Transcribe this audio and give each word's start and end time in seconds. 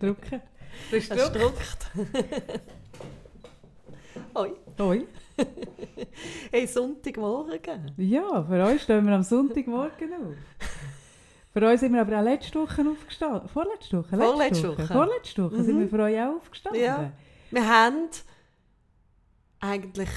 Drücken. 0.00 0.40
Du 0.90 0.96
hast 0.96 1.10
gedrückt? 1.10 1.90
Hoi. 4.34 4.52
Hoi. 4.78 5.06
Hey, 6.50 6.66
Sonntagmorgen. 6.66 7.92
Ja, 7.96 8.44
für 8.44 8.64
uns 8.66 8.82
stehen 8.82 9.06
wir 9.06 9.14
am 9.14 9.22
Sonntagmorgen 9.22 10.12
auf. 10.14 10.34
Für 11.52 11.68
uns 11.68 11.80
sind 11.80 11.92
wir 11.94 12.00
aber 12.02 12.18
auch 12.20 12.24
letzte 12.24 12.60
Woche 12.60 12.82
aufgestanden. 12.88 13.48
Vorletzte 13.48 13.98
Woche? 13.98 14.16
Letzte 14.16 14.26
Vorletzte 14.32 14.68
Woche. 14.68 14.86
Vorletzte 14.86 15.44
Woche 15.44 15.62
sind 15.64 15.76
Mhm. 15.76 15.80
wir 15.80 15.88
für 15.88 16.02
euch 16.02 16.20
auch 16.20 16.36
aufgestanden. 16.36 16.82
Ja. 16.82 17.12
Wir 17.50 17.68
haben 17.68 18.08
eigentlich 19.60 20.08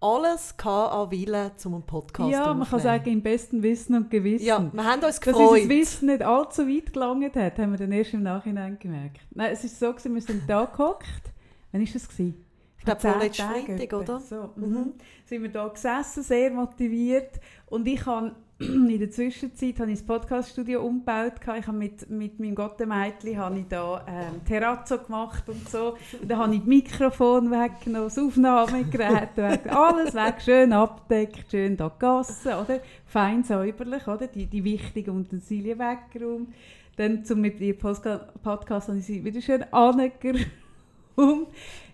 alles 0.00 0.54
an 0.64 1.10
Willen, 1.10 1.50
um 1.64 1.74
einen 1.74 1.82
Podcast 1.82 2.30
Ja, 2.30 2.54
man 2.54 2.68
kann 2.68 2.80
sagen, 2.80 3.10
im 3.10 3.22
besten 3.22 3.62
Wissen 3.62 3.94
und 3.96 4.10
Gewissen. 4.10 4.46
Ja, 4.46 4.70
wir 4.72 4.84
haben 4.84 4.94
uns 5.02 5.18
Dass 5.18 5.20
gefreut. 5.20 5.50
unser 5.50 5.68
Wissen 5.68 6.06
nicht 6.06 6.22
allzu 6.22 6.68
weit 6.68 6.92
gelangt 6.92 7.34
hat, 7.36 7.58
haben 7.58 7.72
wir 7.72 7.78
dann 7.78 7.92
erst 7.92 8.14
im 8.14 8.22
Nachhinein 8.22 8.78
gemerkt. 8.78 9.20
Nein, 9.34 9.50
es 9.52 9.64
ist 9.64 9.78
so, 9.78 9.90
gewesen, 9.92 10.14
wir 10.14 10.22
sind 10.22 10.42
da 10.48 10.64
gehockt. 10.66 11.32
Wann 11.72 11.80
war 11.84 11.92
das? 11.92 12.08
Gewesen? 12.08 12.44
Ich 12.78 12.84
glaube, 12.84 13.00
Vor 13.00 13.10
zehn 13.10 13.18
vorletzten 13.20 13.42
Tagen 13.46 13.64
Freitag, 13.66 13.82
etwa. 13.82 13.96
oder? 13.98 14.20
So, 14.20 14.50
Mhm. 14.56 14.66
mhm. 14.72 14.92
Sind 15.24 15.42
wir 15.42 15.50
da 15.50 15.68
gesessen, 15.68 16.22
sehr 16.22 16.50
motiviert. 16.52 17.40
Und 17.66 17.86
ich 17.88 18.06
habe 18.06 18.34
in 18.58 18.98
der 18.98 19.10
Zwischenzeit 19.10 19.78
habe 19.78 19.92
ich 19.92 19.98
das 19.98 20.06
Podcaststudio 20.06 20.82
umgebaut. 20.82 21.34
Ich 21.40 21.66
habe 21.66 21.78
mit, 21.78 22.10
mit 22.10 22.40
meinem 22.40 22.56
Gottemädchen 22.56 23.38
habe 23.38 23.60
ich 23.60 23.68
da 23.68 24.04
ähm, 24.08 24.44
Terrazzo 24.44 24.98
gemacht 24.98 25.48
und 25.48 25.68
so. 25.68 25.96
Und 26.20 26.28
dann 26.28 26.38
habe 26.38 26.54
ich 26.54 26.60
das 26.60 26.68
Mikrofon 26.68 27.52
weggenommen, 27.52 28.08
das 28.08 28.18
Aufnahmegerät 28.18 29.36
weg, 29.36 29.72
alles 29.72 30.12
weg, 30.14 30.42
schön 30.44 30.72
abgedeckt, 30.72 31.50
schön 31.52 31.76
da 31.76 31.88
gegessen, 31.88 32.54
oder? 32.54 32.80
Fein 33.06 33.44
säuberlich, 33.44 34.08
oder? 34.08 34.26
Die, 34.26 34.46
die 34.46 34.64
wichtigen 34.64 35.16
Utensilien 35.16 35.78
weggeräumt. 35.78 36.52
Dann 36.96 37.24
zum 37.24 37.40
mit 37.40 37.60
dem 37.60 37.78
Podcast 37.78 38.88
habe 38.88 38.98
ich 38.98 39.06
sie 39.06 39.24
wieder 39.24 39.40
schön 39.40 39.62
angeräumt. 39.72 40.48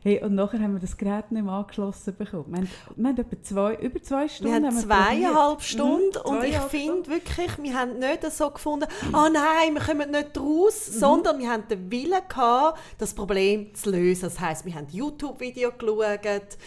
Hey, 0.06 0.22
und 0.22 0.34
nachher 0.34 0.60
haben 0.60 0.74
wir 0.74 0.80
das 0.80 0.98
Gerät 0.98 1.32
nicht 1.32 1.42
mehr 1.42 1.54
angeschlossen 1.54 2.14
bekommen. 2.14 2.44
Wir 2.48 2.58
haben, 2.58 2.68
wir 2.94 3.08
haben 3.08 3.16
etwa 3.18 3.42
zwei, 3.42 3.74
über 3.76 4.02
zwei 4.02 4.28
Stunden. 4.28 4.50
Wir 4.52 4.56
haben 4.56 4.66
haben 4.76 4.76
zweieinhalb. 4.78 5.62
Stunden 5.62 6.18
Mhm, 6.24 6.30
und 6.30 6.44
ich 6.44 6.56
finde 6.58 7.08
wirklich, 7.08 7.50
wir 7.62 7.74
haben 7.74 7.98
nicht 7.98 8.30
so 8.30 8.50
gefunden, 8.50 8.84
ah 9.14 9.30
nein, 9.32 9.72
wir 9.72 9.80
kommen 9.80 10.10
nicht 10.10 10.38
raus, 10.38 10.90
Mhm. 10.92 10.98
sondern 10.98 11.38
wir 11.38 11.48
haben 11.50 11.62
den 11.70 11.90
Willen 11.90 12.20
gehabt, 12.28 12.78
das 12.98 13.14
Problem 13.14 13.74
zu 13.74 13.92
lösen. 13.92 14.24
Das 14.24 14.38
heisst, 14.38 14.66
wir 14.66 14.74
haben 14.74 14.86
YouTube-Video 14.90 15.70
geschaut, 15.72 15.98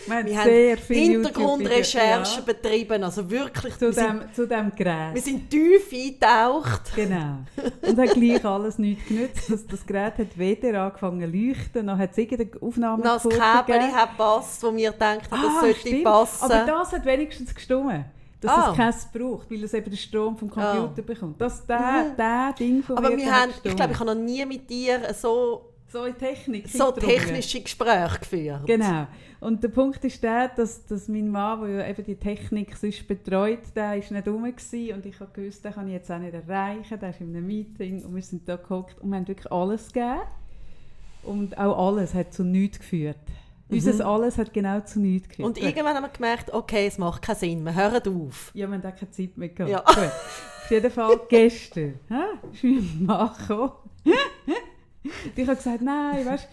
Wir 0.07 0.15
haben 0.15 0.25
wir 0.25 0.37
haben 0.39 0.49
Hintergrundrecherchen 0.87 2.23
YouTube-Videos, 2.23 2.45
betrieben, 2.45 3.03
also 3.03 3.29
wirklich, 3.29 3.75
Zu 3.75 3.81
wir, 3.87 3.93
sind, 3.93 4.21
dem, 4.23 4.33
zu 4.33 4.47
dem 4.47 4.71
Gerät. 4.75 5.13
wir 5.13 5.21
sind 5.21 5.49
tief 5.49 5.91
eingetaucht. 5.93 6.95
Genau. 6.95 7.37
Und 7.87 7.99
hat 7.99 8.13
gleich 8.15 8.43
alles 8.43 8.79
nichts 8.79 9.07
genützt. 9.07 9.51
Das, 9.51 9.65
das 9.67 9.85
Gerät 9.85 10.17
hat 10.17 10.37
weder 10.37 10.81
angefangen 10.81 11.21
zu 11.31 11.37
leuchten, 11.37 11.85
noch 11.85 11.97
hat 11.99 12.11
es 12.13 12.17
irgendeine 12.17 12.61
Aufnahme 12.61 13.03
Hat 13.31 13.67
gepasst, 13.67 14.63
wo 14.63 14.75
wir 14.75 14.91
dachten, 14.91 15.27
das 15.29 15.59
sollte 15.61 15.79
stimmt. 15.79 16.03
passen. 16.03 16.43
Aber 16.51 16.65
das 16.65 16.91
hat 16.93 17.05
wenigstens 17.05 17.53
gestimmt. 17.53 18.05
Dass 18.39 18.51
Ah. 18.51 18.69
es 18.71 18.77
keins 18.77 19.07
braucht, 19.11 19.49
weil 19.49 19.63
es 19.63 19.73
eben 19.73 19.89
den 19.89 19.97
Strom 19.97 20.37
vom 20.37 20.49
Computer 20.49 21.01
bekommt. 21.01 21.41
Das, 21.41 21.65
der, 21.65 21.79
Mhm. 21.79 22.17
der 22.17 22.53
Ding 22.59 22.83
von 22.83 22.97
Aber 22.97 23.09
mir, 23.09 23.17
wir 23.17 23.31
haben, 23.35 23.51
ich 23.63 23.75
glaube, 23.75 23.93
ich 23.93 23.99
habe 23.99 24.13
noch 24.15 24.21
nie 24.23 24.45
mit 24.45 24.69
dir 24.69 24.99
so, 25.15 25.71
So 25.87 26.05
Technik. 26.11 26.67
so 26.69 26.91
technische 26.91 27.61
Gespräche 27.61 28.19
geführt. 28.19 28.67
Genau. 28.67 29.07
Und 29.39 29.63
der 29.63 29.69
Punkt 29.69 30.03
ist 30.05 30.21
der, 30.21 30.49
dass, 30.49 30.85
dass 30.85 31.07
mein 31.07 31.29
Mann, 31.29 31.61
der 31.61 31.69
ja 31.83 31.87
eben 31.87 32.03
die 32.03 32.15
Technik 32.15 32.75
sonst 32.75 33.07
betreut, 33.07 33.59
der 33.75 33.95
ist 33.97 34.11
nicht 34.11 34.27
rum 34.27 34.43
gewesen 34.43 34.93
und 34.95 35.05
ich 35.05 35.19
habe 35.19 35.31
gewusst, 35.33 35.63
den 35.65 35.73
kann 35.73 35.87
ich 35.87 35.93
jetzt 35.93 36.11
auch 36.11 36.17
nicht 36.19 36.33
erreichen, 36.33 36.99
der 36.99 37.09
ist 37.09 37.21
in 37.21 37.35
einem 37.35 37.45
Meeting 37.47 38.03
und 38.05 38.13
wir 38.15 38.21
sind 38.21 38.47
da 38.49 38.55
gehockt 38.57 38.99
und 38.99 39.09
wir 39.09 39.17
haben 39.17 39.27
wirklich 39.27 39.51
alles 39.51 39.87
gegeben. 39.91 40.21
Und 41.27 41.57
auch 41.57 41.87
alles 41.87 42.13
hat 42.13 42.33
zu 42.33 42.43
nichts 42.43 42.79
geführt. 42.79 43.17
Unser 43.69 44.05
alles 44.05 44.37
hat 44.37 44.53
genau 44.53 44.79
zu 44.79 44.99
nichts 44.99 45.27
geführt. 45.27 45.39
Mhm. 45.39 45.45
Und 45.45 45.61
irgendwann 45.61 45.95
haben 45.95 46.03
wir 46.03 46.09
gemerkt, 46.09 46.53
okay, 46.53 46.87
es 46.87 46.97
macht 46.97 47.21
keinen 47.21 47.35
Sinn, 47.35 47.63
wir 47.65 47.75
hören 47.75 48.01
auf. 48.21 48.51
Ja, 48.53 48.67
wir 48.67 48.77
haben 48.77 48.85
auch 48.85 48.95
keine 48.95 49.11
Zeit 49.11 49.37
mehr 49.37 49.49
gehabt. 49.49 49.71
Ja. 49.71 49.79
Gut. 49.79 49.97
Auf 49.97 50.71
jeden 50.71 50.91
Fall 50.91 51.19
gestern 51.29 51.99
hä, 52.07 52.23
ist 52.53 52.63
mein 52.63 53.05
Mann 53.05 53.31
gekommen. 53.37 53.71
Ich 55.35 55.47
habe 55.47 55.55
gesagt, 55.55 55.81
nein, 55.81 56.25
weißt 56.25 56.47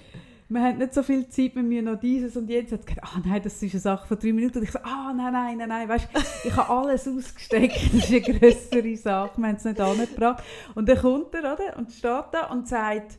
wir 0.49 0.63
haben 0.63 0.79
nicht 0.79 0.95
so 0.95 1.03
viel 1.03 1.29
Zeit, 1.29 1.55
wir 1.55 1.63
müssen 1.63 1.87
noch 1.87 1.99
dieses 1.99 2.37
und 2.37 2.49
jenes. 2.49 2.71
Hat 2.71 2.87
gesagt, 2.87 3.03
ah 3.03 3.21
nein, 3.25 3.43
das 3.43 3.63
ist 3.63 3.75
eine 3.75 3.81
Sache 3.81 4.07
von 4.07 4.19
drei 4.19 4.33
Minuten. 4.33 4.59
Und 4.59 4.65
ich 4.65 4.71
so, 4.71 4.79
ah 4.81 5.13
nein, 5.15 5.33
nein, 5.33 5.59
nein, 5.59 5.69
nein, 5.69 5.89
weißt 5.89 6.09
ich 6.45 6.55
habe 6.55 6.71
alles 6.71 7.09
ausgesteckt, 7.09 7.77
das 7.77 8.11
ist 8.11 8.11
eine 8.11 8.21
größere 8.21 8.97
Sache, 8.97 9.39
wir 9.39 9.49
haben 9.49 9.57
es 9.57 9.65
nicht 9.65 9.81
angebracht. 9.81 10.45
Und 10.75 10.89
dann 10.89 10.99
kommt 10.99 11.35
er, 11.35 11.55
oder, 11.55 11.77
und 11.77 11.91
steht 11.91 12.25
da 12.33 12.47
und 12.51 12.69
sagt, 12.69 13.19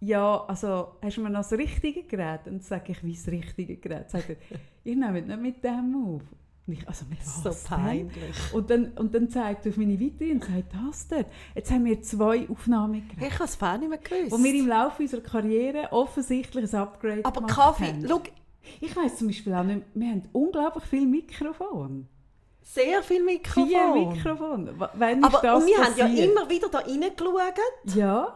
ja, 0.00 0.44
also 0.46 0.96
hast 1.02 1.16
du 1.16 1.22
mir 1.22 1.30
noch 1.30 1.40
das 1.40 1.52
richtige 1.52 2.02
Gerät? 2.04 2.40
Und 2.46 2.52
dann 2.54 2.60
sage 2.60 2.92
ich, 2.92 3.02
wie 3.04 3.14
das 3.14 3.26
richtige 3.28 3.76
Gerät? 3.76 4.10
Sagt 4.10 4.28
er, 4.30 4.36
ihr 4.84 4.96
nehmt 4.96 5.26
nicht 5.28 5.40
mit 5.40 5.64
dem 5.64 5.94
auf. 6.04 6.22
Und 6.66 6.72
ich, 6.72 6.86
also 6.88 7.04
mit 7.08 7.22
So 7.24 7.44
was 7.48 7.62
denn? 7.64 7.76
peinlich. 7.78 8.52
Und 8.52 8.68
dann, 8.70 8.86
und 8.96 9.14
dann 9.14 9.30
zeigt 9.30 9.64
er 9.66 9.70
auf 9.70 9.76
meine 9.78 9.98
Vitrine 10.00 10.34
und 10.34 10.44
sagt, 10.44 10.74
das 10.74 11.06
dort. 11.08 11.26
Jetzt 11.54 11.70
haben 11.70 11.84
wir 11.84 12.02
zwei 12.02 12.48
Aufnahmen 12.48 13.08
Hey, 13.16 13.28
ich 13.28 13.34
habe 13.34 13.44
es 13.44 13.60
nicht 13.60 13.88
mehr 13.88 13.98
gewusst. 13.98 14.32
wo 14.32 14.42
wir 14.42 14.54
im 14.54 14.66
Laufe 14.66 15.02
unserer 15.02 15.20
Karriere 15.20 15.92
offensichtlich 15.92 16.72
ein 16.74 16.80
Upgrade 16.80 17.24
Aber 17.24 17.40
gemacht 17.40 17.54
Kaffee, 17.54 17.86
haben. 17.86 18.04
schau, 18.08 18.20
Ich 18.80 18.96
weiss 18.96 19.16
zum 19.16 19.28
Beispiel 19.28 19.54
auch 19.54 19.62
nicht, 19.62 19.82
wir 19.94 20.08
haben 20.10 20.22
unglaublich 20.32 20.84
viele 20.84 21.06
Mikrofone. 21.06 22.06
sehr 22.62 23.00
viel 23.04 23.22
Mikrofon. 23.22 23.68
Vier 23.68 23.94
Mikrofone. 23.94 24.80
W- 24.80 24.86
Wann 24.94 25.18
ist 25.20 25.24
Aber 25.24 25.38
das 25.40 25.62
und 25.62 25.68
wir 25.68 25.76
haben 25.78 25.94
ja 25.96 26.04
passiert? 26.06 26.30
immer 26.32 26.50
wieder 26.50 26.68
da 26.68 26.78
reingeschaut 26.78 27.94
Ja, 27.94 28.34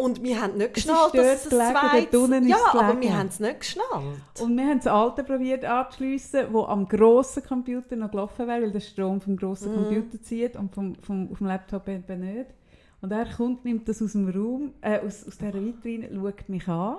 und 0.00 0.22
wir 0.22 0.40
haben 0.40 0.56
nicht 0.56 0.74
geschnallt, 0.74 1.14
dass 1.14 1.44
es 1.44 1.50
gelegen, 1.50 1.70
zweites... 1.72 2.20
unten 2.20 2.48
Ja, 2.48 2.56
es 2.56 2.74
aber 2.74 2.82
gelegen. 2.94 3.00
wir 3.02 3.18
haben 3.18 3.26
es 3.28 3.40
nicht 3.40 3.60
geschnallt. 3.60 4.40
und 4.40 4.56
wir 4.56 4.64
haben 4.66 4.78
das 4.78 4.86
alte 4.86 5.24
probiert 5.24 5.64
anzuschliessen, 5.64 6.46
wo 6.52 6.64
am 6.64 6.88
grossen 6.88 7.42
Computer 7.44 7.96
noch 7.96 8.10
gelaufen 8.10 8.46
wäre, 8.48 8.62
weil 8.62 8.72
der 8.72 8.80
Strom 8.80 9.20
vom 9.20 9.36
grossen 9.36 9.70
Mhm. 9.72 9.74
Computer 9.84 10.22
zieht 10.22 10.56
und 10.56 10.74
vom, 10.74 10.94
vom, 10.96 11.30
auf 11.30 11.38
dem 11.38 11.46
Laptop 11.46 11.88
eben 11.88 12.20
nicht. 12.20 12.46
Und 13.02 13.12
er 13.12 13.26
kommt, 13.26 13.64
nimmt 13.64 13.88
das 13.88 14.02
aus 14.02 14.12
dem 14.12 14.28
Raum, 14.28 14.72
äh, 14.82 14.98
aus, 15.00 15.26
aus 15.26 15.38
dieser 15.38 15.54
Vitrine, 15.54 16.08
schaut 16.14 16.48
mich 16.48 16.68
an. 16.68 16.96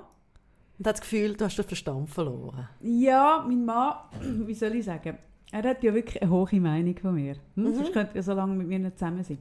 Und 0.80 0.88
hat 0.88 0.96
das 0.96 1.02
Gefühl, 1.02 1.36
du 1.36 1.46
hast 1.46 1.58
den 1.58 1.66
Verstand 1.66 2.10
verloren. 2.10 2.68
Ja, 2.82 3.46
mein 3.48 3.64
Mann, 3.66 3.96
wie 4.48 4.54
soll 4.56 4.74
ich 4.76 4.86
sagen, 4.86 5.18
er 5.52 5.64
hat 5.64 5.84
ja 5.84 5.94
wirklich 5.94 6.22
eine 6.22 6.32
hohe 6.32 6.60
Meinung 6.60 6.98
von 6.98 7.14
mir. 7.14 7.36
Hm? 7.56 7.64
Mhm. 7.66 7.76
Sonst 7.76 7.94
könnte 7.94 8.16
er 8.16 8.24
so 8.24 8.34
lange 8.34 8.56
mit 8.56 8.68
mir 8.68 8.80
nicht 8.80 8.98
zusammen 8.98 9.24
sein. 9.24 9.38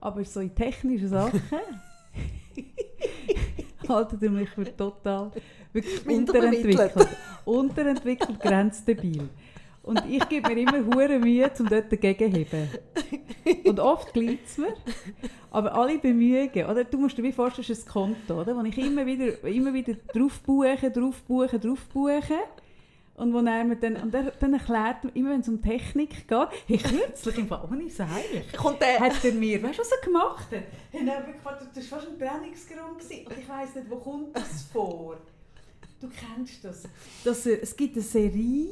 Aber 0.00 0.24
so 0.24 0.40
in 0.40 0.54
technischen 0.54 1.08
Sachen 1.08 1.40
haltet 3.88 4.22
er 4.22 4.30
mich 4.30 4.48
für 4.50 4.76
total 4.76 5.32
wirklich 5.72 6.06
unterentwickelt. 6.06 7.08
unterentwickelt, 7.44 8.40
grenzdebil. 8.40 9.28
Und 9.82 10.02
ich 10.08 10.28
gebe 10.28 10.54
mir 10.54 10.60
immer 10.60 10.84
hure 10.94 11.18
Mühe, 11.18 11.50
um 11.58 11.68
dort 11.68 11.90
dagegen 11.90 12.32
zu 12.32 12.38
heben. 12.38 12.68
Und 13.64 13.80
oft 13.80 14.12
gelingt 14.12 14.40
es 14.44 14.58
mir. 14.58 14.74
Aber 15.50 15.74
alle 15.74 15.98
Bemühungen, 15.98 16.66
oder? 16.66 16.84
Du 16.84 16.98
musst 16.98 17.16
dir 17.16 17.22
wie 17.22 17.32
vorstellen, 17.32 17.64
es 17.68 17.78
ist 17.78 17.88
ein 17.88 17.90
Konto, 17.90 18.40
oder? 18.40 18.54
Wo 18.54 18.62
ich 18.62 18.76
immer 18.76 19.06
wieder, 19.06 19.42
immer 19.44 19.72
wieder 19.72 19.94
drauf 20.12 20.40
buche, 20.40 20.90
drauf 20.90 21.22
buche, 21.22 21.58
drauf 21.58 21.80
buche. 21.92 22.38
Und, 23.20 23.34
wo 23.34 23.40
er 23.40 23.64
mir 23.64 23.76
dann, 23.76 23.96
und 23.96 24.14
er, 24.14 24.30
dann 24.30 24.54
erklärt 24.54 25.04
er, 25.04 25.14
immer 25.14 25.32
wenn 25.32 25.40
es 25.40 25.48
um 25.48 25.60
Technik 25.60 26.26
geht, 26.26 26.48
hey, 26.66 26.78
kürzlich 26.78 27.36
im 27.36 27.48
Fall, 27.48 27.68
ohne 27.70 27.90
Seich, 27.90 28.50
Kommt 28.56 28.80
der... 28.80 28.98
hat 28.98 29.22
er 29.22 29.32
mir, 29.32 29.62
weißt 29.62 29.78
du, 29.78 29.82
was 29.82 29.92
er 29.92 30.06
gemacht 30.06 30.46
hat? 30.50 30.62
Er 30.90 31.00
hat 31.00 31.26
wirklich 31.26 31.36
gefragt, 31.36 31.66
das 31.74 31.90
war 31.90 31.98
fast 31.98 32.10
ein 32.10 32.18
Trainingsgrund 32.18 32.98
gewesen. 32.98 33.26
und 33.26 33.38
ich 33.38 33.46
weiss 33.46 33.74
nicht, 33.74 33.90
wo 33.90 33.96
kommt 33.96 34.34
das 34.34 34.62
vor? 34.72 35.18
Du 36.00 36.08
kennst 36.08 36.64
das. 36.64 36.84
Dass 37.22 37.44
er, 37.44 37.62
es 37.62 37.76
gibt 37.76 37.94
eine 37.94 38.02
Serie, 38.02 38.70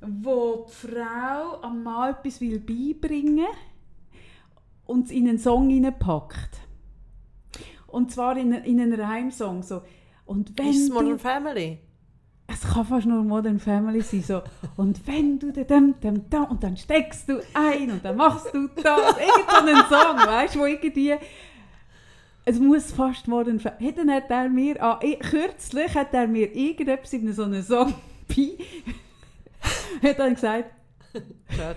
wo 0.00 0.66
die 0.66 0.88
Frau 0.88 1.60
am 1.60 1.82
Mann 1.82 2.14
etwas 2.14 2.40
will 2.40 2.58
beibringen 2.58 3.48
und 4.86 5.04
es 5.04 5.10
in 5.10 5.28
einen 5.28 5.38
Song 5.38 5.68
hineinpackt. 5.68 6.60
Und 7.86 8.12
zwar 8.12 8.38
in, 8.38 8.50
in 8.52 8.80
einen 8.80 8.98
Reimsong. 8.98 9.62
So. 9.62 9.82
Und 10.24 10.58
wenn 10.58 10.68
Ist 10.68 10.84
es 10.84 10.88
du 10.88 10.94
Modern 10.94 11.18
Family? 11.18 11.80
Es 12.50 12.62
kann 12.62 12.86
fast 12.86 13.06
nur 13.06 13.22
Modern 13.22 13.60
Family 13.60 14.00
sein. 14.00 14.22
So. 14.22 14.42
Und 14.76 15.06
wenn 15.06 15.38
du 15.38 15.52
dem, 15.52 16.00
dem, 16.00 16.28
dem, 16.30 16.44
und 16.44 16.62
dann 16.62 16.76
steckst 16.76 17.28
du 17.28 17.40
ein 17.52 17.90
und 17.90 18.04
dann 18.04 18.16
machst 18.16 18.52
du 18.54 18.68
das. 18.68 19.16
Irgend 19.18 19.50
so 19.50 19.56
einen 19.58 19.76
Song, 19.88 20.26
weißt 20.26 20.54
du, 20.54 20.60
wo 20.60 20.64
irgendwie. 20.64 21.14
Es 22.46 22.58
muss 22.58 22.90
fast 22.90 23.28
Modern 23.28 23.60
Family. 23.60 23.84
Hey, 23.84 23.94
dann 23.94 24.10
hat 24.10 24.30
er 24.30 24.48
mir, 24.48 24.82
ah, 24.82 24.98
kürzlich 25.20 25.94
hat 25.94 26.14
er 26.14 26.26
mir 26.26 26.54
irgendetwas 26.54 27.12
in 27.12 27.30
so 27.34 27.42
einem 27.44 27.62
Song 27.62 27.92
bei. 28.28 30.08
hat 30.08 30.18
dann 30.18 30.34
gesagt, 30.34 30.70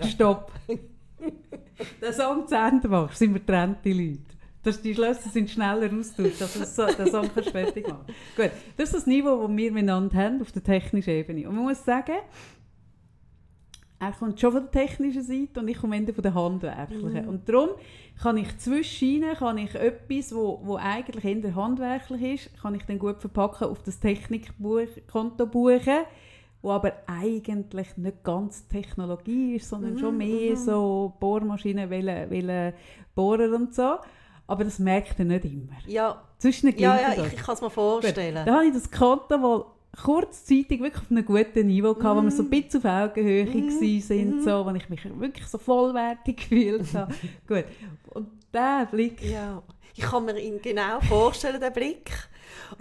stopp. 0.08 0.52
Den 2.00 2.12
Song 2.14 2.48
zu 2.48 2.56
Ende 2.56 2.88
machst, 2.88 3.18
sind 3.18 3.34
wir 3.34 3.40
getrennte 3.40 3.90
Leute. 3.90 4.20
Das, 4.62 4.80
die 4.80 4.94
Schlösser 4.94 5.28
sind 5.28 5.50
schneller 5.50 5.90
austauscht, 5.92 6.40
als 6.40 6.54
du 6.54 6.64
so, 6.64 6.86
den 6.86 7.10
Song 7.10 7.28
kannst 7.34 7.50
fertig 7.50 7.88
machen 7.88 8.06
Gut, 8.36 8.50
das 8.76 8.90
ist 8.90 8.94
das 8.94 9.06
Niveau, 9.06 9.46
das 9.46 9.56
wir 9.56 9.72
miteinander 9.72 10.16
haben, 10.16 10.40
auf 10.40 10.52
der 10.52 10.62
technischen 10.62 11.10
Ebene. 11.10 11.48
Und 11.48 11.56
man 11.56 11.64
muss 11.64 11.84
sagen, 11.84 12.14
er 14.02 14.12
kommt 14.12 14.40
schon 14.40 14.52
von 14.52 14.62
der 14.62 14.70
technischen 14.70 15.22
Seite 15.22 15.60
und 15.60 15.68
ich 15.68 15.78
komme 15.78 15.96
eher 15.96 16.12
von 16.12 16.22
der 16.22 16.34
handwerklichen. 16.34 17.22
Mhm. 17.22 17.28
Und 17.28 17.48
darum 17.48 17.70
kann 18.20 18.36
ich 18.36 18.58
zwischen 18.58 19.22
kann 19.34 19.58
ich 19.58 19.74
etwas, 19.76 20.34
wo, 20.34 20.60
wo 20.64 20.76
eigentlich 20.76 21.24
eher 21.24 21.54
handwerklich 21.54 22.22
ist, 22.46 22.60
kann 22.60 22.74
ich 22.74 22.82
dann 22.84 22.98
gut 22.98 23.20
verpacken 23.20 23.68
auf 23.68 23.82
das 23.84 24.00
Technikkonto 24.00 25.46
buchen, 25.46 26.00
wo 26.62 26.70
aber 26.72 26.94
eigentlich 27.06 27.96
nicht 27.96 28.24
ganz 28.24 28.66
Technologie 28.66 29.56
ist, 29.56 29.68
sondern 29.68 29.94
Mhm, 29.94 29.98
schon 29.98 30.16
mehr 30.16 30.50
mhm. 30.50 30.56
so 30.56 31.12
Bohrmaschinen, 31.20 31.88
wollen, 31.88 32.30
wollen 32.30 32.72
bohren 33.14 33.54
und 33.54 33.74
so. 33.74 33.98
Aber 34.52 34.64
das 34.64 34.78
merkt 34.78 35.18
er 35.18 35.24
nicht 35.24 35.46
immer. 35.46 35.72
Ja, 35.86 36.22
Zwischen 36.36 36.68
ja, 36.78 37.00
ja 37.00 37.24
ich, 37.24 37.32
ich 37.32 37.38
kann 37.42 37.54
es 37.54 37.62
mir 37.62 37.70
vorstellen. 37.70 38.44
Da 38.44 38.54
habe 38.54 38.66
ich 38.66 38.74
das 38.74 38.90
Konto 38.90 39.38
mal 39.38 39.64
kurzzeitig 40.02 40.80
wirklich 40.82 41.02
auf 41.02 41.10
einem 41.10 41.24
guten 41.24 41.66
Niveau 41.68 41.94
gehabt, 41.94 42.18
wo 42.18 42.22
wir 42.22 42.30
so 42.30 42.42
ein 42.42 42.50
bisschen 42.50 42.84
auf 42.84 42.90
Augenhöhe 42.90 43.46
Mhm. 43.46 43.66
mm. 43.66 44.00
sind, 44.00 44.36
Mhm. 44.36 44.42
so, 44.42 44.66
wo 44.66 44.70
ich 44.74 44.88
mich 44.90 45.00
wirklich 45.20 45.46
so 45.46 45.56
vollwertig 45.56 46.36
gefühlt 46.50 46.92
habe. 46.94 47.14
Gut. 47.48 47.64
Und 48.12 48.28
der 48.52 48.86
Blick, 48.90 49.22
Ja, 49.22 49.62
ich 49.94 50.02
kann 50.04 50.26
mir 50.26 50.38
ihn 50.38 50.60
genau 50.60 51.00
vorstellen, 51.00 51.60
den 51.60 51.72
Blick. 51.72 52.10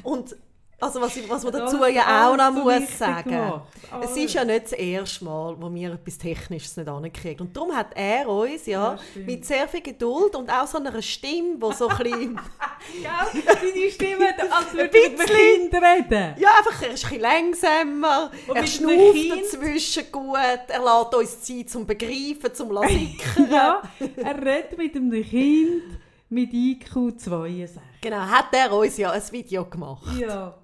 Und 0.03 0.35
also 0.81 0.99
was, 0.99 1.15
ich, 1.15 1.29
was 1.29 1.43
man 1.43 1.53
dazu 1.53 1.85
ja 1.85 2.27
auch 2.29 2.35
noch 2.35 2.53
so 2.53 2.63
muss 2.63 2.97
sagen. 2.97 3.29
gemacht. 3.29 3.61
Es 4.03 4.17
ist 4.17 4.33
ja 4.33 4.43
nicht 4.43 4.63
das 4.65 4.71
erste 4.73 5.23
Mal, 5.25 5.55
wo 5.59 5.73
wir 5.73 5.93
etwas 5.93 6.17
Technisches 6.17 6.75
nicht 6.77 6.89
ankriegen. 6.89 7.47
Und 7.47 7.55
darum 7.55 7.75
hat 7.75 7.87
er 7.95 8.27
uns 8.27 8.65
ja, 8.65 8.93
Ja, 8.93 8.99
mit 9.25 9.45
sehr 9.45 9.67
viel 9.67 9.81
Geduld 9.81 10.35
und 10.35 10.49
auch 10.49 10.65
so 10.67 10.77
einer 10.79 11.01
Stimme, 11.01 11.57
die 11.57 11.73
so 11.75 11.87
ein 11.87 11.97
bisschen, 11.97 12.35
Gell? 13.01 13.43
Deine 13.45 13.91
Stimme, 13.91 14.27
als 14.51 14.73
würde 14.73 14.97
Ein 14.97 15.19
einem 15.19 15.69
Kind 15.69 15.73
reden. 16.11 16.35
ja, 16.39 16.49
einfach, 16.57 16.81
er 16.81 16.91
ist 16.93 17.03
ein 17.05 17.09
bisschen 17.09 17.21
langsamer, 17.21 18.31
Und 18.47 18.55
er 18.55 18.67
schnauft 18.67 19.13
Kind- 19.13 19.31
dazwischen 19.43 20.11
gut, 20.11 20.37
er 20.67 20.79
lässt 20.81 21.15
uns 21.15 21.41
Zeit 21.41 21.69
zum 21.69 21.85
Begreifen, 21.85 22.53
zum 22.53 22.69
Sickern. 22.87 23.51
Ja, 23.51 23.81
er 24.17 24.37
redet 24.37 24.77
mit 24.77 24.95
einem 24.95 25.11
Kind 25.23 25.83
mit 26.29 26.53
IQ 26.53 27.19
62. 27.19 27.79
Genau, 28.01 28.17
hat 28.21 28.45
er 28.53 28.71
uns 28.71 28.97
ja 28.97 29.11
ein 29.11 29.21
Video 29.31 29.65
gemacht. 29.65 30.17
Ja. 30.17 30.55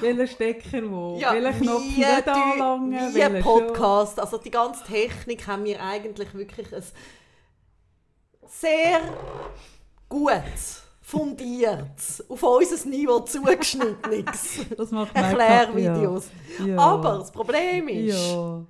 Welcher 0.00 0.26
Stecker 0.26 0.90
wo? 0.90 1.16
Ja, 1.18 1.32
Welchen 1.34 1.62
Knopf 1.62 1.82
wie 1.82 1.98
nicht 1.98 2.28
anlangen? 2.28 3.14
Wie 3.14 3.22
ein 3.22 3.42
Podcast. 3.42 4.18
Also 4.18 4.38
die 4.38 4.50
ganze 4.50 4.84
Technik 4.84 5.46
haben 5.46 5.64
wir 5.64 5.82
eigentlich 5.82 6.34
wirklich 6.34 6.74
ein 6.74 6.82
sehr 8.48 9.00
gut, 10.08 10.32
fundiert, 11.00 12.24
auf 12.28 12.42
unser 12.42 12.88
Niveau 12.88 13.20
zugeschnittenes 13.20 14.60
Erklärvideos. 15.14 16.28
Ja. 16.60 16.66
Ja. 16.66 16.78
Aber 16.78 17.18
das 17.18 17.30
Problem 17.30 17.88
ist, 17.88 18.16
Ja. 18.30 18.64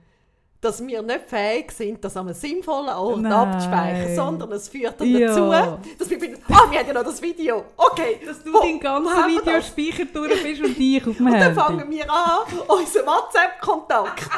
Dass 0.62 0.80
wir 0.86 1.02
nicht 1.02 1.28
fähig 1.28 1.70
sind, 1.72 2.02
das 2.04 2.16
an 2.16 2.26
einem 2.28 2.34
sinnvollen 2.34 2.88
Ort 2.88 3.18
Nein. 3.20 3.32
abzuspeichern, 3.32 4.14
sondern 4.16 4.52
es 4.52 4.68
führt 4.68 4.98
dann 5.00 5.08
Ja. 5.08 5.26
dazu, 5.28 5.50
dass 5.98 6.08
wir 6.08 6.18
finden, 6.20 6.42
ah, 6.48 6.70
wir 6.70 6.78
haben 6.78 6.86
ja 6.86 6.92
noch 6.94 7.02
das 7.04 7.20
Video. 7.20 7.64
Okay, 7.76 8.20
Dass 8.24 8.42
du 8.42 8.52
wo- 8.52 8.62
haben 8.62 8.80
wir 8.80 9.42
das? 9.42 9.76
Videospeicher 9.76 10.04
durch 10.12 10.42
bist 10.42 10.62
und 10.62 10.78
ich 10.78 11.06
auf 11.06 11.16
dem 11.16 11.26
Und 11.26 11.32
dann 11.32 11.54
fangen 11.54 11.90
wir 11.90 12.10
an, 12.10 12.38
unseren 12.68 13.06
WhatsApp-Kontakt. 13.06 14.22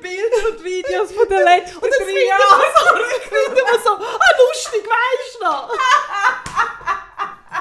Bilder 0.00 0.48
und 0.50 0.64
Videos 0.64 1.12
von 1.12 1.28
den 1.28 1.42
letzten 1.44 1.76
Und 1.76 1.84
dann 1.84 2.06
drei 2.06 2.26
Jahren. 2.26 2.60
wir 2.60 2.72
so, 2.74 2.96
finden 3.28 3.56
wir 3.56 3.80
so, 3.84 3.90
ah, 3.90 4.30
lustig, 4.48 4.82
weisst 4.88 5.38
du 5.38 5.44
noch? 5.44 5.68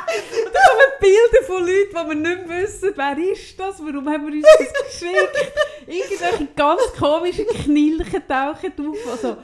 Da 0.08 0.60
kommen 0.70 0.92
Bilder 1.02 1.46
von 1.46 1.62
Leuten, 1.66 1.94
wo 1.96 2.10
wir 2.10 2.16
nicht 2.16 2.48
mehr 2.48 2.64
wissen, 2.64 2.94
wer 2.96 3.18
ist 3.18 3.60
das, 3.60 3.80
warum 3.80 4.10
haben 4.10 4.28
wir 4.28 4.34
uns 4.34 4.46
das 4.60 5.02
geschickt. 5.02 5.54
Irgendwelche 5.86 6.48
ganz 6.56 6.82
komischen 6.98 7.46
Knilchen 7.48 8.28
tauchen 8.28 8.74
auf. 8.90 9.12
Also, 9.12 9.38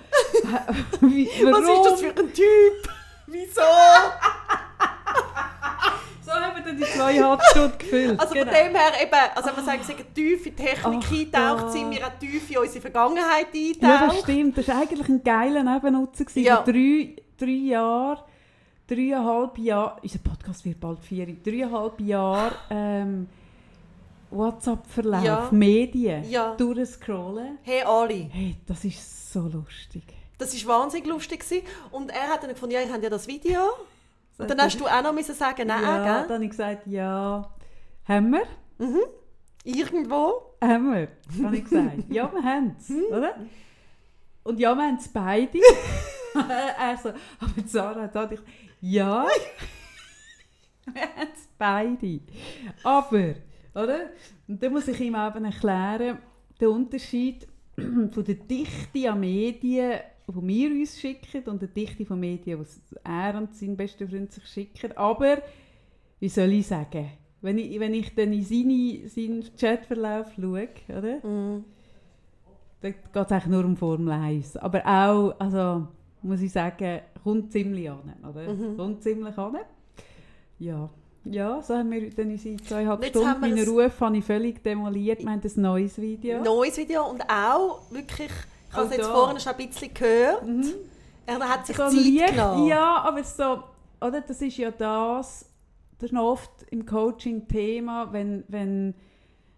wie, 1.01 1.30
warum? 1.44 1.63
Was 1.65 1.77
ist 1.77 1.86
das 1.92 2.01
für 2.01 2.07
ein 2.21 2.33
Typ? 2.33 2.89
Wieso? 3.27 3.62
So 6.25 6.31
haben 6.31 6.56
wir 6.56 6.63
dann 6.63 6.77
die 6.77 6.83
zweieinhalb 6.83 7.42
Stunden 7.51 7.77
gefüllt. 7.77 8.19
Also 8.19 8.33
Genau. 8.33 8.45
von 8.51 8.54
dem 8.63 8.75
her 8.75 8.92
eben, 9.01 9.13
also 9.36 9.50
wenn 9.50 9.56
wir 9.57 9.63
sagen, 9.63 9.80
wir 9.80 9.86
sind 9.95 10.16
tief 10.16 10.45
in 10.45 10.56
die 10.56 10.63
Technik 10.63 11.30
Ach, 11.33 11.62
da. 11.62 11.69
sind 11.69 11.92
wir 11.92 12.07
auch 12.07 12.19
tief 12.19 12.50
in 12.50 12.57
unsere 12.57 12.81
Vergangenheit 12.81 13.48
Ja, 13.54 14.07
das 14.07 14.19
stimmt. 14.21 14.57
Das 14.57 14.68
war 14.69 14.81
eigentlich 14.81 15.07
ein 15.09 15.24
geiler 15.24 15.63
Nebennutzer. 15.63 16.25
Ja. 16.36 16.62
Drei, 16.63 17.16
drei 17.38 17.48
Jahren, 17.48 18.19
dreieinhalb 18.88 19.57
Jahre, 19.57 19.97
unser 20.01 20.19
Podcast 20.19 20.65
wird 20.65 20.80
bald 20.80 21.00
vier, 21.00 21.25
dreieinhalb 21.44 22.00
Jahre 22.01 22.51
ähm, 22.69 23.27
WhatsApp-Verlauf, 24.31 25.24
Ja. 25.24 25.47
Medien, 25.51 26.30
Ja. 26.30 26.56
durchscrollen. 26.56 27.57
Hey 27.63 27.83
Ali, 27.83 28.30
Hey, 28.31 28.56
das 28.65 28.83
ist 28.85 29.31
so 29.33 29.41
lustig. 29.41 30.03
das 30.38 30.65
war 30.65 30.80
wahnsinnig 30.80 31.07
lustig. 31.07 31.41
gewesen. 31.41 31.65
Und 31.91 32.09
er 32.12 32.27
hat 32.30 32.44
dann 32.44 32.50
gefunden, 32.50 32.74
ja, 32.75 32.81
ich 32.81 32.91
habe 32.91 33.03
ja 33.03 33.09
das 33.09 33.27
Video. 33.27 33.59
Und 34.38 34.50
dann 34.50 34.59
hast 34.62 34.80
du 34.80 34.88
auch 34.88 35.03
noch 35.03 35.13
müssen 35.13 35.35
sagen, 35.35 35.68
nein, 35.68 35.83
ja, 35.83 35.97
gell? 36.03 36.24
dann 36.27 36.33
habe 36.35 36.44
ich 36.45 36.50
gesagt, 36.50 36.88
ja, 36.88 37.47
haben 38.07 38.31
wir? 38.31 38.41
Irgendwo. 39.63 40.56
Haben 40.59 40.91
wir, 40.94 41.07
habe 41.45 41.56
ich 41.57 41.63
gesagt. 41.63 41.97
Ja, 42.09 42.31
wir 42.33 42.44
haben 42.44 42.75
es, 42.80 42.89
Hm. 42.89 43.03
oder? 43.12 43.35
Und 44.44 44.59
ja, 44.59 44.74
wir 44.75 44.83
haben 44.83 44.97
es 44.97 45.07
beide. 45.07 45.59
er 46.33 46.97
so, 47.01 47.09
aber 47.09 47.68
Sarah 47.68 48.09
hat 48.13 48.31
ich, 48.31 48.39
ja, 48.83 49.27
es 50.88 51.47
beide. 51.57 52.19
Aber, 52.83 53.35
oder? 53.74 54.09
Und 54.47 54.62
da 54.62 54.69
muss 54.69 54.89
ich 54.89 55.00
ihm 55.00 55.15
eben 55.15 55.45
erklären, 55.45 56.18
den 56.59 56.68
Unterschied 56.68 57.47
von 57.75 58.24
der 58.25 58.35
Dichte 58.35 59.09
an 59.09 59.21
Medien, 59.21 60.00
die 60.27 60.47
wir 60.47 60.69
uns 60.71 61.00
schicken, 61.00 61.44
und 61.45 61.62
der 61.62 61.69
Dichte 61.69 62.06
von 62.06 62.19
Medien, 62.19 62.62
die 62.62 62.97
er 63.03 63.38
und 63.38 63.56
sein 63.56 63.77
bester 63.77 64.06
Freund 64.06 64.33
sich 64.33 64.45
schicken. 64.47 64.91
Aber, 64.97 65.38
wie 66.19 66.30
soll 66.30 66.51
ich 66.51 66.68
sagen, 66.68 67.09
wenn 67.41 67.57
ich, 67.57 67.80
wenn 67.80 67.94
ich 67.94 68.13
dann 68.13 68.33
in 68.33 68.44
seine, 68.44 69.07
seinen 69.07 69.56
Chatverlauf 69.56 70.33
schaue, 70.35 70.68
oder? 70.89 71.25
Mhm. 71.25 71.63
Da 72.81 72.89
geht 72.89 73.00
es 73.13 73.31
eigentlich 73.31 73.45
nur 73.45 73.63
um 73.63 73.77
Formel 73.77 74.12
1. 74.12 74.57
Aber 74.57 74.85
auch, 74.85 75.39
also, 75.39 75.88
muss 76.23 76.41
ich 76.41 76.51
sagen, 76.51 77.01
kommt 77.23 77.51
ziemlich 77.51 77.89
an. 77.89 78.13
Oder? 78.27 78.53
Mhm. 78.53 78.77
Kommt 78.77 79.03
ziemlich 79.03 79.37
an. 79.37 79.57
Ja. 80.59 80.89
ja, 81.25 81.61
so 81.61 81.75
haben 81.75 81.91
wir 81.91 82.09
dann 82.09 82.31
unsere 82.31 82.57
zweieinhalb 82.57 83.03
jetzt 83.03 83.17
Stunden. 83.17 83.39
Meinen 83.41 83.57
ein- 83.59 83.67
Ruf 83.67 83.99
habe 83.99 84.17
ich 84.17 84.23
völlig 84.25 84.63
demoliert. 84.63 85.19
Wir 85.19 85.29
haben 85.31 85.41
ein 85.43 85.61
neues 85.61 85.99
Video. 85.99 86.41
Neues 86.41 86.77
Video 86.77 87.09
und 87.09 87.21
auch 87.29 87.81
wirklich, 87.91 88.29
ich 88.69 88.73
habe 88.75 88.85
es 88.87 88.91
Auch 88.93 88.97
jetzt 88.97 89.07
vorhin 89.07 89.39
schon 89.39 89.53
ein 89.53 89.67
bisschen 89.67 89.93
gehört, 89.93 90.45
Mhm. 90.47 90.65
er 91.25 91.39
hat 91.49 91.67
sich 91.67 91.75
So 91.75 91.83
Zeit 91.89 91.93
leicht, 91.95 92.27
genommen. 92.33 92.67
Ja, 92.67 92.97
aber 93.03 93.23
so, 93.23 93.63
oder, 94.01 94.21
das 94.21 94.41
ist 94.41 94.57
ja 94.57 94.71
das, 94.71 95.49
das 95.99 96.07
ist 96.09 96.13
noch 96.13 96.23
oft 96.31 96.51
im 96.71 96.85
Coaching 96.85 97.47
Thema, 97.47 98.11
wenn, 98.13 98.44
wenn, 98.47 98.94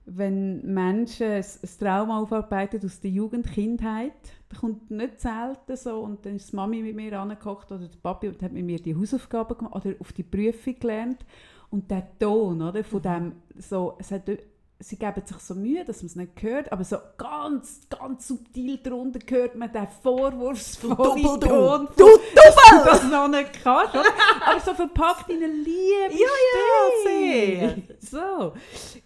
wenn 0.08 0.62
Menschen 0.74 1.28
ein, 1.28 1.46
Trauma 1.80 2.20
aufarbeiten 2.20 2.80
aus 2.86 3.00
der 3.00 3.10
Jugend, 3.12 3.52
Kindheit, 3.52 4.14
da 4.50 4.58
kommt 4.60 4.92
nicht 4.92 5.20
selten 5.20 5.76
so 5.76 6.00
und 6.02 6.26
dann 6.26 6.36
ist 6.36 6.52
die 6.52 6.56
Mami 6.56 6.82
mit 6.82 6.96
mir 6.96 7.20
angekocht 7.20 7.72
oder 7.72 7.88
der 7.88 7.98
Papi 8.02 8.28
und 8.30 8.42
hat 8.44 8.52
mit 8.52 8.66
mir 8.66 8.80
die 8.80 8.96
Hausaufgaben 8.96 9.58
gemacht 9.58 9.76
oder 9.86 9.96
auf 10.00 10.14
die 10.14 10.24
Prüfung 10.24 10.78
gelernt 10.80 11.26
und 11.72 11.90
der 11.90 12.08
Ton 12.20 12.62
oder, 12.62 12.84
von 12.84 13.02
dem, 13.02 13.32
so, 13.58 13.96
es 13.98 14.12
hat, 14.12 14.30
sie 14.78 14.98
geben 14.98 15.22
sich 15.26 15.38
so 15.38 15.56
Mühe, 15.56 15.84
dass 15.84 16.02
man 16.04 16.08
es 16.08 16.16
nicht 16.16 16.44
hört, 16.44 16.72
aber 16.72 16.84
so 16.84 16.98
ganz, 17.18 17.82
ganz 17.90 18.28
subtil 18.28 18.78
darunter 18.78 19.20
hört 19.28 19.56
man 19.56 19.72
den 19.72 19.88
vorwurfsvollen 20.04 21.24
du. 21.24 21.38
Ton 21.38 21.88
Du 21.98 22.06
von- 22.06 22.20
dass 22.36 22.56
du 22.56 22.86
das 22.86 23.04
noch 23.12 23.28
nicht 23.28 23.64
kannst, 23.64 23.96
oder? 23.96 24.04
aber 24.46 24.60
so 24.60 24.74
verpackt 24.76 25.30
in 25.32 25.38
eine 25.44 25.48
Liebe 25.52 26.12
Ja, 26.12 26.20
ja, 26.54 27.72
Stimme. 27.72 27.84
So, 28.00 28.54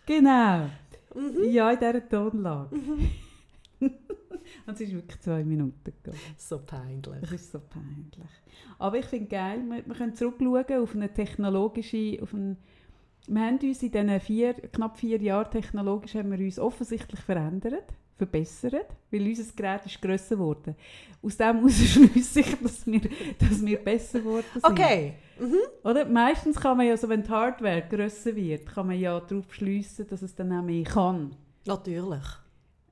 genau. 0.06 0.66
Mhm. 1.20 1.52
Ja, 1.52 1.72
in 1.72 1.80
dieser 1.80 2.08
Tonlage. 2.08 2.76
Und 3.80 4.74
es 4.74 4.82
ist 4.82 4.94
wirklich 4.94 5.20
zwei 5.20 5.44
Minuten 5.44 5.84
gegangen. 5.84 6.20
So 6.38 6.60
peinlich. 6.60 7.22
Das 7.22 7.32
ist 7.32 7.52
so 7.52 7.60
peinlich. 7.60 8.30
Aber 8.78 8.98
ich 8.98 9.06
finde 9.06 9.28
geil, 9.28 9.64
wir, 9.68 9.86
wir 9.86 9.96
können 9.96 10.16
zurückschauen 10.16 10.82
auf 10.82 10.96
eine 10.96 11.14
technologische, 11.14 12.20
auf 12.22 12.34
ein, 12.34 12.58
wir 13.28 13.42
haben 13.42 13.60
uns 13.60 13.84
in 13.84 13.92
diesen 13.92 14.20
vier, 14.20 14.54
knapp 14.54 14.98
vier 14.98 15.22
Jahren 15.22 15.52
technologisch 15.52 16.16
haben 16.16 16.32
wir 16.32 16.40
uns 16.40 16.60
offensichtlich 16.60 17.20
verändert, 17.20 17.94
verbessert, 18.20 18.86
weil 19.10 19.28
unser 19.28 19.52
Gerät 19.56 19.86
ist 19.86 20.00
grösser 20.02 20.36
geworden. 20.36 20.76
Aus 21.24 21.36
dem 21.38 21.56
heraus 21.58 21.74
schließe 21.74 22.42
ich, 22.42 22.56
dass 22.62 22.86
wir, 22.86 23.02
dass 23.40 23.66
wir 23.66 23.78
besser 23.80 24.20
geworden 24.20 24.46
sind. 24.54 24.64
Okay. 24.66 25.14
Mhm. 25.40 25.58
Oder? 25.84 26.06
Meistens 26.06 26.60
kann 26.60 26.78
man 26.78 26.86
ja, 26.86 26.96
so, 26.98 27.10
wenn 27.10 27.24
die 27.24 27.30
Hardware 27.30 27.82
grösser 27.90 28.36
wird, 28.36 28.68
kann 28.68 28.88
man 28.88 29.00
ja 29.00 29.20
darauf 29.20 29.52
schliessen, 29.54 30.06
dass 30.08 30.22
es 30.22 30.36
dann 30.36 30.52
auch 30.52 30.62
mehr 30.64 30.84
kann. 30.84 31.36
Natürlich. 31.66 32.24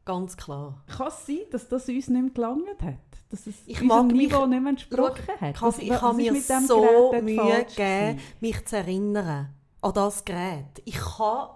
Ganz 0.06 0.36
klar. 0.38 0.82
Kann 0.88 1.08
es 1.10 1.26
sein, 1.26 1.40
dass 1.52 1.68
das 1.68 1.88
uns 1.90 2.08
nicht 2.08 2.10
mehr 2.10 2.32
gelangt 2.34 2.82
hat? 2.82 2.96
Dass 3.30 3.46
es 3.46 3.56
Ich 3.66 3.82
mag 3.82 4.06
mich- 4.08 4.30
Niveau 4.32 4.46
nicht 4.46 4.62
mehr 4.62 4.70
entsprochen 4.70 5.28
hat? 5.42 5.56
Kasi, 5.56 5.62
Was- 5.62 5.80
ich 5.80 6.02
habe 6.02 6.16
mir 6.16 6.36
so 6.42 7.12
Gerät 7.12 7.24
Mühe 7.24 7.66
gegeben, 7.66 8.20
mich 8.40 8.66
zu 8.66 8.78
erinnern 8.78 9.50
an 9.82 9.94
das 9.94 10.24
Gerät. 10.24 10.82
Ich 10.86 10.96
kann... 10.98 11.50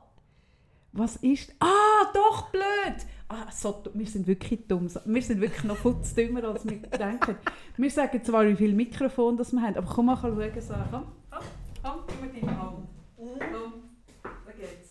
Was 0.93 1.15
ist... 1.17 1.53
Ah, 1.59 2.11
doch, 2.13 2.49
blöd! 2.49 3.05
Ah, 3.33 3.47
so, 3.49 3.81
wir 3.93 4.05
sind 4.07 4.27
wirklich 4.27 4.67
dumm. 4.67 4.89
Wir 5.05 5.21
sind 5.21 5.39
wirklich 5.39 5.63
noch 5.63 5.77
dümmer, 6.17 6.43
als 6.43 6.65
wir 6.65 6.79
denken. 6.81 7.37
Wir 7.77 7.89
sagen 7.89 8.21
zwar, 8.25 8.45
wie 8.45 8.57
viele 8.57 8.73
Mikrofone 8.73 9.37
das 9.37 9.53
wir 9.53 9.61
haben, 9.61 9.77
aber 9.77 9.87
komm 9.87 10.07
mal 10.07 10.17
schauen. 10.17 10.35
So. 10.59 10.73
Komm, 10.91 11.05
komm, 11.31 11.43
komm, 11.81 12.03
gib 12.07 12.21
mir 12.21 12.41
deine 12.41 12.59
Hand. 12.59 12.89
Komm, 13.15 13.73
da 14.21 14.51
geht's. 14.51 14.89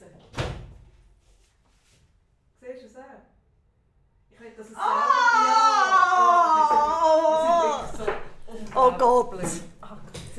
Siehst 2.61 2.83
du 2.83 2.87
es 2.87 2.97
auch? 2.97 3.03
Ich 4.31 4.41
will, 4.41 4.53
dass 4.57 4.71
es 4.71 4.75
Ah! 4.75 6.01
Oh 8.75 8.93
Gott. 8.97 9.41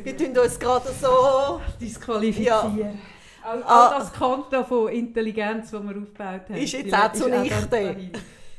Wir 0.04 0.18
tun 0.18 0.36
uns 0.40 0.58
gerade 0.58 0.90
so... 1.00 1.62
disqualifizieren. 1.80 2.98
All, 3.44 3.64
Ah. 3.66 3.96
das 4.00 4.14
Konto 4.14 4.64
von 4.64 4.90
Intelligenz, 4.90 5.72
das 5.72 5.82
wir 5.84 5.90
aufgebaut 5.90 6.42
haben. 6.50 6.56
Ist 6.56 6.74
jetzt 6.74 6.94
auch 6.94 7.12
zunichte. 7.14 7.96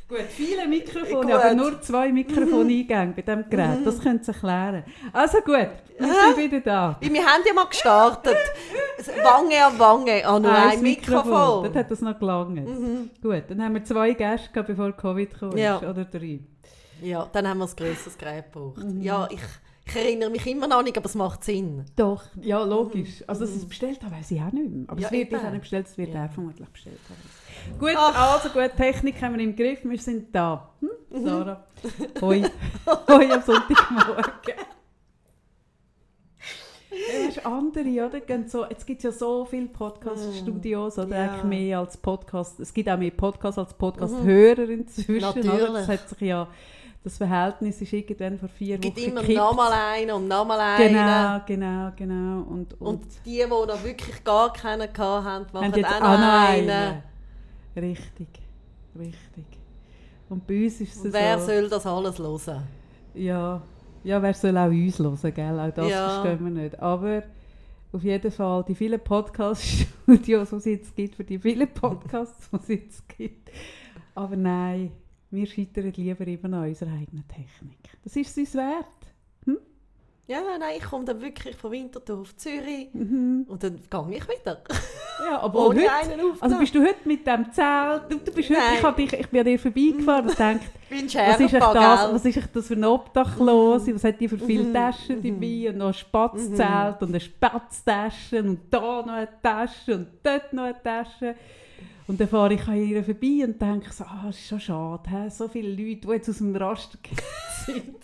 Gut, 0.08 0.20
viele 0.28 0.68
Mikrofone, 0.68 1.22
Gut. 1.22 1.32
aber 1.32 1.54
nur 1.54 1.80
zwei 1.80 2.12
Mikrofoneingänge 2.12 3.14
bei 3.16 3.22
diesem 3.22 3.48
Gerät. 3.48 3.86
Das 3.86 3.98
könnte 3.98 4.24
sich 4.24 4.34
erklären. 4.34 4.84
Also 5.12 5.38
gut, 5.38 5.68
wir 5.98 6.06
sind 6.06 6.36
wieder 6.36 6.60
da. 6.60 6.96
Wir 7.00 7.24
haben 7.24 7.42
ja 7.46 7.54
mal 7.54 7.64
gestartet. 7.64 8.36
Wange 9.22 9.64
an 9.64 9.78
Wange 9.78 10.26
an 10.26 10.42
nur 10.42 10.52
ein, 10.52 10.70
Dort 10.72 10.82
Mikrofon. 10.82 11.70
Mhm. 11.70 11.74
hat 11.74 11.90
das 11.90 12.00
noch 12.02 12.18
gelangt. 12.18 12.66
Gut, 13.22 13.44
dann 13.48 13.62
haben 13.64 13.74
wir 13.74 13.84
zwei 13.84 14.12
Gäste 14.12 14.50
gehabt, 14.52 14.68
bevor 14.68 14.92
Covid 14.92 15.38
kam. 15.38 15.56
Ja. 15.56 15.78
Oder 15.78 16.04
drei. 16.04 16.40
Ja, 17.00 17.26
dann 17.32 17.48
haben 17.48 17.58
wir 17.58 17.64
ein 17.66 17.76
grösseres 17.76 18.18
Gerät 18.18 18.52
gebraucht. 18.52 18.78
Mhm. 18.84 19.00
Ja, 19.00 19.26
ich, 19.30 19.40
ich 19.84 19.96
erinnere 19.96 20.30
mich 20.30 20.46
immer 20.46 20.68
noch 20.68 20.82
nicht, 20.82 20.96
aber 20.96 21.06
es 21.06 21.14
macht 21.14 21.42
Sinn. 21.44 21.84
Doch, 21.96 22.22
ja, 22.40 22.62
logisch. 22.62 23.24
Also, 23.26 23.42
dass 23.42 23.52
sie 23.52 23.58
es 23.60 23.68
bestellt 23.68 24.02
haben, 24.02 24.12
weiß 24.12 24.30
ich 24.30 24.40
auch 24.40 24.52
nicht 24.52 24.70
mehr. 24.70 24.84
Aber 24.88 25.00
Ja, 25.00 25.06
es 25.08 25.12
wird 25.12 25.28
eben. 25.32 25.36
ich 25.40 25.46
auch 25.46 25.50
nicht 25.50 25.60
bestellt, 25.60 25.86
es 25.86 25.98
wird 25.98 26.14
Ja. 26.14 26.22
er 26.22 26.28
vermutlich 26.28 26.68
bestellt 26.68 27.00
haben. 27.08 27.78
Gut, 27.78 27.94
Ach. 27.96 28.34
also 28.34 28.48
gut, 28.48 28.70
Technik 28.76 29.20
haben 29.22 29.36
wir 29.36 29.44
im 29.44 29.54
Griff, 29.56 29.80
wir 29.84 29.98
sind 29.98 30.34
da. 30.34 30.70
Hm? 30.80 30.88
Mhm. 31.20 31.24
Sarah, 31.26 31.64
hoi. 32.20 32.42
hoi 33.08 33.30
am 33.32 33.42
Sonntagmorgen. 33.42 34.24
Ja, 36.90 37.26
weisst, 37.26 37.46
andere, 37.46 38.06
oder? 38.06 38.20
Gehen 38.20 38.48
so, 38.48 38.66
jetzt 38.66 38.86
gibt 38.86 38.98
es 38.98 39.04
ja 39.04 39.12
so 39.12 39.44
viele 39.46 39.66
Podcast-Studios, 39.66 40.98
oder. 40.98 41.08
Ja. 41.16 41.30
eigentlich 41.32 41.44
mehr 41.44 41.78
als 41.78 41.96
Podcast. 41.96 42.60
Es 42.60 42.72
gibt 42.74 42.88
auch 42.88 42.98
mehr 42.98 43.10
Podcasts 43.10 43.58
als 43.58 43.72
Podcast-Hörer 43.74 44.68
inzwischen. 44.68 45.16
Oder? 45.16 45.34
Mhm. 45.34 45.46
Natürlich. 45.46 45.86
Das 45.86 45.88
hat 45.88 46.08
sich 46.10 46.20
ja, 46.20 46.48
das 47.04 47.16
Verhältnis 47.16 47.80
ist 47.82 47.92
irgendwann 47.92 48.38
vor 48.38 48.48
vier 48.48 48.76
Es 48.76 48.80
gibt 48.80 48.96
Wochen 48.98 49.10
immer 49.10 49.22
nochmal 49.22 49.72
einen 49.72 50.10
und 50.12 50.28
nochmal 50.28 50.60
einen. 50.60 50.92
Genau, 50.92 51.40
genau, 51.46 51.92
genau. 51.96 52.42
Und, 52.48 52.80
und, 52.80 52.86
Und 52.86 53.04
die, 53.24 53.30
die 53.38 53.46
noch 53.66 53.82
wirklich 53.82 54.22
gar 54.22 54.52
keinen 54.52 54.92
hatten, 55.24 55.24
haben 55.24 55.46
machen 55.52 55.74
jetzt 55.74 55.92
auch 55.92 56.00
noch 56.00 56.48
einen. 56.48 56.70
einen. 56.70 57.02
Richtig, 57.76 58.28
richtig. 58.98 59.44
Und 60.28 60.46
bei 60.46 60.64
uns 60.64 60.80
ist 60.80 60.96
es 60.96 61.04
Und 61.04 61.12
wer 61.12 61.38
so... 61.38 61.46
soll 61.46 61.68
das 61.68 61.86
alles 61.86 62.18
hören? 62.18 62.62
Ja, 63.14 63.60
ja, 64.04 64.22
wer 64.22 64.34
soll 64.34 64.56
auch 64.56 64.70
uns 64.70 65.22
hören, 65.22 65.34
gell? 65.34 65.60
Auch 65.60 65.70
das 65.74 65.90
Ja. 65.90 66.08
verstehen 66.22 66.44
wir 66.44 66.62
nicht. 66.62 66.78
Aber 66.80 67.22
auf 67.92 68.02
jeden 68.02 68.30
Fall, 68.30 68.64
die 68.66 68.74
vielen 68.74 69.00
Podcast-Studios, 69.00 70.50
die 70.50 70.56
es 70.56 70.64
jetzt 70.64 70.96
gibt, 70.96 71.16
für 71.16 71.24
die 71.24 71.38
vielen 71.38 71.68
Podcasts, 71.68 72.48
die 72.50 72.56
es 72.56 72.68
jetzt 72.68 73.08
gibt. 73.08 73.50
Aber 74.14 74.36
nein, 74.36 74.92
wir 75.32 75.46
scheitern 75.46 75.92
lieber 75.96 76.26
eben 76.26 76.54
an 76.54 76.68
unserer 76.68 76.92
eigenen 76.92 77.26
Technik. 77.28 77.78
Das 78.04 78.14
ist 78.16 78.30
es 78.30 78.36
uns 78.38 78.54
wert. 78.54 78.86
Ja, 80.28 80.38
nein, 80.56 80.76
ich 80.78 80.84
komme 80.84 81.04
dann 81.04 81.20
wirklich 81.20 81.56
von 81.56 81.72
Winterthur 81.72 82.20
auf 82.20 82.34
Zürich 82.36 82.88
Mhm. 82.94 83.44
und 83.48 83.62
dann 83.62 83.76
gehe 83.90 84.16
ich 84.18 84.24
wieder. 84.28 84.62
Ja, 85.24 85.38
aber 85.40 85.68
Ohne 85.68 85.82
heute, 85.82 85.92
einen 85.92 86.32
also 86.40 86.58
bist 86.58 86.74
du 86.74 86.80
heute 86.80 86.96
mit 87.06 87.24
dem 87.24 87.52
Zelt, 87.52 88.02
du, 88.08 88.16
du 88.18 88.32
bist 88.32 88.50
heute, 88.50 88.58
ich, 88.76 88.82
hab 88.82 88.96
dich, 88.96 89.12
ich 89.12 89.28
bin 89.28 89.38
an 89.40 89.46
dir 89.46 89.58
vorbeigefahren 89.58 90.28
und 90.28 90.40
dachte, 90.40 90.60
was 90.90 91.40
ist, 91.40 91.52
echt 91.52 91.62
das, 91.62 92.12
was 92.14 92.24
ist 92.24 92.36
echt 92.38 92.56
das 92.56 92.66
für 92.66 92.74
ein 92.74 92.84
Obdachlose, 92.84 93.94
was 93.94 94.02
hat 94.02 94.20
die 94.20 94.26
für 94.28 94.38
viele 94.38 94.64
Mhm. 94.64 94.74
Taschen 94.74 95.18
Mhm. 95.20 95.22
dabei 95.40 95.70
und 95.70 95.76
noch 95.78 95.86
ein 95.88 95.94
Spatzzelt 95.94 97.02
und 97.02 97.08
eine 97.10 97.20
Spatztasche 97.20 98.42
und 98.42 98.60
da 98.70 98.80
noch 98.80 99.08
eine 99.12 99.28
Tasche 99.42 99.94
und 99.94 100.08
dort 100.24 100.52
noch 100.52 100.64
eine 100.64 100.82
Tasche. 100.82 101.36
Und 102.06 102.20
dann 102.20 102.28
fahre 102.28 102.54
ich 102.54 102.66
an 102.66 102.76
ihr 102.76 103.04
vorbei 103.04 103.44
und 103.44 103.60
denke 103.60 103.92
so, 103.92 104.04
ah, 104.04 104.24
das 104.26 104.38
ist 104.38 104.48
schon 104.48 104.60
schade, 104.60 105.08
hä? 105.08 105.28
so 105.30 105.48
viele 105.48 105.68
Leute, 105.70 106.06
die 106.06 106.08
jetzt 106.08 106.28
aus 106.28 106.38
dem 106.38 106.54
Raster 106.56 106.98
sind. 107.66 107.96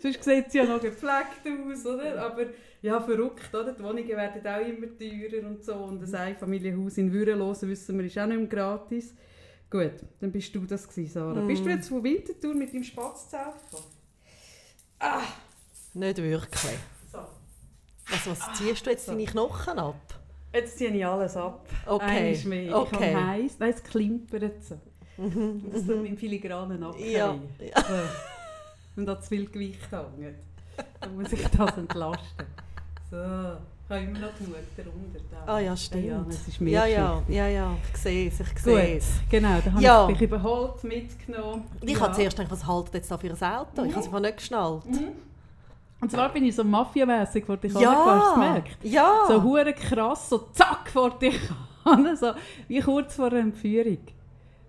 Sonst 0.00 0.24
sieht 0.24 0.50
sie 0.50 0.58
ja 0.58 0.64
noch 0.64 0.80
gepflegt 0.80 1.46
aus, 1.46 1.86
oder? 1.86 2.24
Aber 2.24 2.46
ja, 2.80 3.00
verrückt, 3.00 3.54
oder? 3.54 3.72
Die 3.72 3.82
Wohnungen 3.82 4.08
werden 4.08 4.46
auch 4.46 4.66
immer 4.66 4.86
teurer 4.98 5.46
und 5.46 5.64
so. 5.64 5.74
Und 5.74 6.02
ein 6.02 6.14
Einfamilienhaus 6.14 6.98
in 6.98 7.12
Würenlosen, 7.12 7.68
wissen 7.68 7.96
wir, 7.98 8.06
ist 8.06 8.18
auch 8.18 8.26
nicht 8.26 8.38
mehr 8.38 8.48
gratis. 8.48 9.14
Gut, 9.70 9.92
dann 10.20 10.32
bist 10.32 10.54
du 10.54 10.66
das 10.66 10.88
gewesen, 10.88 11.12
Sarah. 11.12 11.40
Mm. 11.40 11.46
Bist 11.46 11.64
du 11.64 11.70
jetzt 11.70 11.88
von 11.88 12.02
Winterthur 12.02 12.54
mit 12.54 12.74
deinem 12.74 12.82
Spatzzelt 12.84 13.54
gekommen? 13.70 13.88
Ah, 14.98 15.22
Nicht 15.94 16.18
wirklich. 16.18 16.78
so. 17.10 17.18
Also, 18.10 18.30
was 18.32 18.58
ziehst 18.58 18.84
du 18.84 18.90
jetzt 18.90 19.06
so. 19.06 19.12
deine 19.12 19.24
Knochen 19.24 19.78
ab? 19.78 20.11
Jetzt 20.54 20.78
ziehe 20.78 20.90
ich 20.90 21.04
alles 21.06 21.36
ab. 21.36 21.66
Okay. 21.86 22.38
Mehr. 22.46 22.62
Ich 22.66 22.74
Okay. 22.74 23.14
habe 23.14 23.26
heiß. 23.26 23.56
Nein, 23.58 23.70
es 23.74 23.82
klimpert 23.82 24.62
so. 24.64 24.78
Mhm. 25.16 25.70
Das 25.72 25.86
tut 25.86 26.02
mit 26.02 26.18
filigranen 26.18 26.80
Nacken. 26.80 27.10
Ja. 27.10 27.34
weh. 27.58 27.70
So. 27.74 29.00
Und 29.00 29.06
da 29.06 29.20
zu 29.20 29.28
viel 29.28 29.46
Gewicht 29.48 29.80
hängt. 29.90 30.36
Dann 31.00 31.16
muss 31.16 31.32
ich 31.32 31.42
das 31.46 31.76
entlasten. 31.76 32.46
So. 33.10 33.16
Ich 33.16 33.98
habe 33.98 34.04
immer 34.04 34.18
noch 34.20 34.30
die 34.40 34.44
Mutter 34.44 34.90
unter 34.94 35.20
da. 35.46 35.52
Ah 35.52 35.58
ja, 35.58 35.76
stimmt. 35.76 36.04
Ja, 36.06 36.24
es 36.28 36.48
ist 36.48 36.60
Ja, 36.60 36.86
ja, 36.86 37.14
Mehrschicht. 37.14 37.28
ja, 37.36 37.48
ja, 37.48 37.76
ich 37.92 37.98
sehe 38.00 38.28
es, 38.28 38.40
ich 38.40 38.58
sehe 38.58 38.96
es. 38.96 39.06
genau. 39.30 39.58
Da 39.62 39.72
habe 39.72 39.82
Ja. 39.82 40.08
ich 40.08 40.16
dich 40.16 40.28
überholt, 40.28 40.82
mitgenommen. 40.84 41.64
Ich 41.82 41.90
ja. 41.92 42.00
habe 42.00 42.14
zuerst 42.14 42.36
gedacht, 42.38 42.52
was 42.52 42.66
haltet 42.66 42.94
jetzt 42.94 43.10
da 43.10 43.18
für 43.18 43.26
ein 43.28 43.32
Auto? 43.42 43.84
Ich 43.84 43.90
habe 43.90 44.00
es 44.00 44.06
einfach 44.06 44.20
nicht 44.20 44.36
geschnallt. 44.38 44.82
Und 46.02 46.10
zwar 46.10 46.28
bin 46.30 46.44
ich 46.44 46.54
so 46.56 46.64
mafiamässig 46.64 47.46
vor 47.46 47.56
dich 47.56 47.74
angefahren, 47.74 48.20
hast 48.20 48.24
du 48.24 48.28
es 48.28 48.34
gemerkt? 48.34 48.76
ja. 48.82 49.24
So 49.28 49.42
hure 49.42 49.72
krass, 49.72 50.28
so 50.28 50.38
zack 50.52 50.90
vor 50.90 51.10
dich 51.18 51.38
an, 51.84 52.16
so 52.16 52.32
wie 52.68 52.80
kurz 52.80 53.14
vor 53.14 53.26
einer 53.28 53.38
Entführung. 53.40 53.98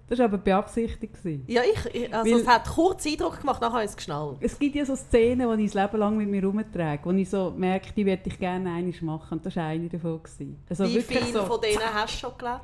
Das 0.08 0.20
war 0.20 0.26
aber 0.26 0.38
beabsichtigt. 0.38 1.16
ja, 1.48 1.62
ich, 1.64 2.14
also 2.14 2.32
Weil- 2.32 2.42
es 2.42 2.48
hat 2.48 2.68
kurz 2.70 3.08
Eindruck 3.08 3.40
gemacht, 3.40 3.62
nachher 3.62 3.74
habe 3.74 3.84
ich 3.84 3.90
es 3.90 3.96
geschnallt. 3.96 4.38
Es 4.42 4.60
gibt 4.60 4.76
ja 4.76 4.86
so 4.86 4.96
Szenen, 4.96 5.58
die 5.58 5.64
ich 5.64 5.72
das 5.72 5.82
Leben 5.82 5.98
lang 5.98 6.18
mit 6.18 6.30
mir 6.30 6.42
herumtrage, 6.42 7.00
wo 7.04 7.12
ich 7.12 7.30
so 7.30 7.52
merke, 7.58 7.94
die 7.94 8.06
würde 8.06 8.22
ich 8.26 8.38
gerne 8.38 8.72
einmal 8.72 8.94
machen. 9.02 9.38
Und 9.40 9.46
das 9.46 9.56
war 9.56 9.64
eine 9.64 9.90
davon. 9.90 10.22
Also 10.70 10.84
Wie 10.86 11.02
viele 11.02 11.26
so, 11.26 11.44
von 11.46 11.60
denen 11.62 11.82
hast 11.94 12.14
du 12.16 12.20
schon 12.28 12.38
gelebt? 12.38 12.62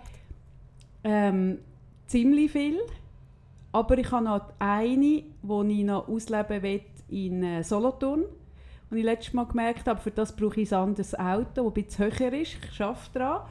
Ähm, 1.03 1.59
ziemlich 2.05 2.51
viel. 2.51 2.77
Aber 3.71 3.97
ich 3.97 4.11
habe 4.11 4.25
noch 4.25 4.41
eine, 4.59 5.23
die 5.41 5.79
ich 5.79 5.85
noch 5.85 6.07
ausleben 6.07 6.61
will 6.61 6.81
in 7.07 7.43
äh, 7.43 7.63
Solothurn. 7.63 8.25
Und 8.89 8.97
ich 8.97 9.03
letztes 9.03 9.33
Mal 9.33 9.45
gemerkt 9.45 9.87
habe, 9.87 10.01
für 10.01 10.11
das 10.11 10.35
brauche 10.35 10.61
ich 10.61 10.71
ein 10.73 10.79
anderes 10.79 11.17
Auto, 11.17 11.69
das 11.69 11.73
bisschen 11.73 12.11
höher 12.11 12.33
ist. 12.33 12.57
Ich 12.71 12.81
arbeite 12.81 12.99
daran. 13.13 13.41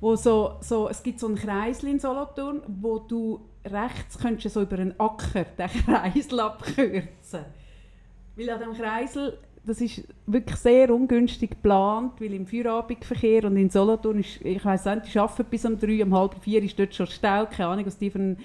Wo 0.00 0.16
so, 0.16 0.56
so, 0.60 0.88
es 0.88 1.02
gibt 1.02 1.20
so 1.20 1.26
einen 1.26 1.36
Kreisel 1.36 1.90
in 1.90 1.98
Solothurn, 1.98 2.62
wo 2.66 2.98
du 2.98 3.40
rechts 3.66 4.18
könntest 4.18 4.54
so 4.54 4.62
über 4.62 4.78
einen 4.78 4.98
Acker 4.98 5.44
den 5.58 5.68
Kreisel 5.68 6.40
abkürzen. 6.40 7.44
Weil 8.36 8.50
an 8.50 8.60
dem 8.60 8.72
Kreisel, 8.72 9.36
das 9.66 9.82
ist 9.82 10.02
wirklich 10.26 10.56
sehr 10.56 10.94
ungünstig 10.94 11.50
geplant, 11.50 12.12
weil 12.18 12.32
im 12.32 12.46
Feierabendverkehr 12.46 13.44
und 13.44 13.58
in 13.58 13.68
Solothurn 13.68 14.20
ist, 14.20 14.40
ich 14.40 14.64
weiss 14.64 14.86
nicht, 14.86 15.12
die 15.12 15.18
arbeiten 15.18 15.44
bis 15.50 15.66
um 15.66 15.78
drei, 15.78 16.02
um 16.02 16.14
halb 16.14 16.42
vier 16.42 16.62
ist 16.62 16.78
dort 16.78 16.94
schon 16.94 17.06
Stau, 17.06 17.44
keine 17.44 17.68
Ahnung, 17.68 17.84
was 17.84 17.98
die 17.98 18.10
für, 18.10 18.18
ein, 18.18 18.38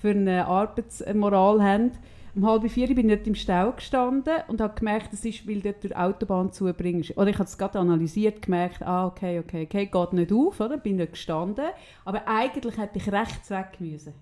für 0.00 0.10
eine 0.10 0.46
Arbeitsmoral 0.46 1.62
haben. 1.62 1.92
Um 2.36 2.44
halb 2.46 2.70
vier 2.70 2.94
bin 2.94 3.08
ich 3.08 3.16
dort 3.16 3.26
im 3.26 3.34
Stau 3.34 3.72
gestanden 3.72 4.34
und 4.48 4.60
habe 4.60 4.74
gemerkt, 4.74 5.10
das 5.10 5.24
ist, 5.24 5.48
weil 5.48 5.62
dort 5.62 5.82
die 5.82 5.96
Autobahn 5.96 6.52
zubringst. 6.52 7.16
Oder 7.16 7.28
ich 7.28 7.38
habe 7.38 7.48
es 7.48 7.56
gerade 7.56 7.78
analysiert, 7.78 8.42
gemerkt, 8.42 8.82
ah, 8.82 9.06
okay, 9.06 9.38
okay, 9.38 9.62
okay, 9.64 9.86
geht 9.86 10.12
nicht 10.12 10.32
auf, 10.32 10.60
oder? 10.60 10.76
bin 10.76 10.98
dort 10.98 11.12
gestanden. 11.12 11.64
Aber 12.04 12.28
eigentlich 12.28 12.76
hätte 12.76 12.98
ich 12.98 13.10
rechts 13.10 13.48
weg 13.48 13.76
müssen. 13.78 14.12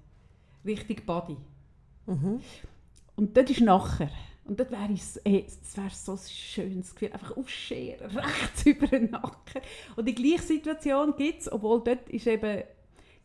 Richtung 0.64 0.98
Body. 1.04 1.36
Mhm. 2.06 2.40
Und 3.16 3.36
dort 3.36 3.50
ist 3.50 3.62
nachher. 3.62 4.10
Und 4.44 4.60
dort 4.60 4.70
wäre 4.70 4.92
es 4.92 5.20
hey, 5.24 5.46
das 5.46 5.76
wäre 5.76 5.90
so 5.90 6.12
ein 6.12 6.18
schönes 6.18 6.94
Gefühl. 6.94 7.12
Einfach 7.12 7.36
aufscheren, 7.36 8.10
rechts 8.16 8.64
über 8.64 8.86
den 8.86 9.10
Nacken. 9.10 9.60
Und 9.96 10.06
die 10.06 10.14
gleiche 10.14 10.44
Situation 10.44 11.16
gibt 11.16 11.40
es, 11.40 11.52
obwohl 11.52 11.82
dort 11.82 12.08
ist 12.10 12.28
eben, 12.28 12.62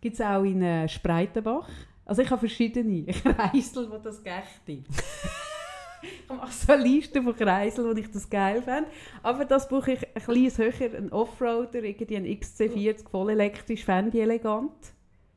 gibt 0.02 0.16
es 0.16 0.22
auch 0.22 0.42
in 0.42 0.64
äh, 0.64 0.90
Spreitenbach. 0.90 1.70
Also 2.10 2.24
ich 2.24 2.32
habe 2.32 2.40
verschiedene 2.40 3.06
Kreisel, 3.14 3.88
die 3.88 4.02
das 4.02 4.24
gächte. 4.24 4.50
ich 6.02 6.28
mache 6.28 6.52
so 6.52 6.74
eine 6.74 6.82
Liste 6.82 7.22
von 7.22 7.36
Kreiseln, 7.36 7.88
wo 7.88 8.00
ich 8.00 8.10
das 8.10 8.28
geil 8.28 8.64
fände. 8.64 8.90
Aber 9.22 9.46
das 9.46 9.70
brauche 9.70 9.92
ich 9.92 10.08
ein 10.16 10.24
kleines 10.24 10.58
höher, 10.58 10.98
einen 10.98 11.12
Offroader, 11.12 11.84
irgendwie 11.84 12.18
ein 12.18 12.26
XC40 12.26 13.08
voll 13.08 13.30
elektrisch, 13.30 13.86
fände 13.86 14.18
ich 14.18 14.24
elegant. 14.24 14.72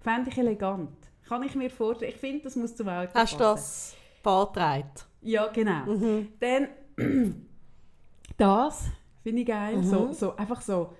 Fände 0.01 0.31
ich 0.31 0.39
elegant. 0.39 0.97
Kann 1.29 1.43
ich 1.43 1.55
mir 1.55 1.69
vorstellen. 1.69 2.11
Ich 2.15 2.19
finde, 2.19 2.45
das 2.45 2.57
muss 2.57 2.75
zum 2.75 2.89
Auto 2.89 3.13
Hast 3.13 3.35
du 3.35 3.39
das 3.39 3.95
beantragt? 4.23 5.05
Ja, 5.21 5.49
genau. 5.49 5.85
Mhm. 5.85 6.29
Dann 6.41 6.69
das 8.39 8.85
finde 9.23 9.43
ich 9.43 9.47
geil. 9.47 9.77
Mhm. 9.77 9.85
So, 9.85 10.13
so, 10.15 10.37
einfach 10.37 10.63
so, 10.63 10.95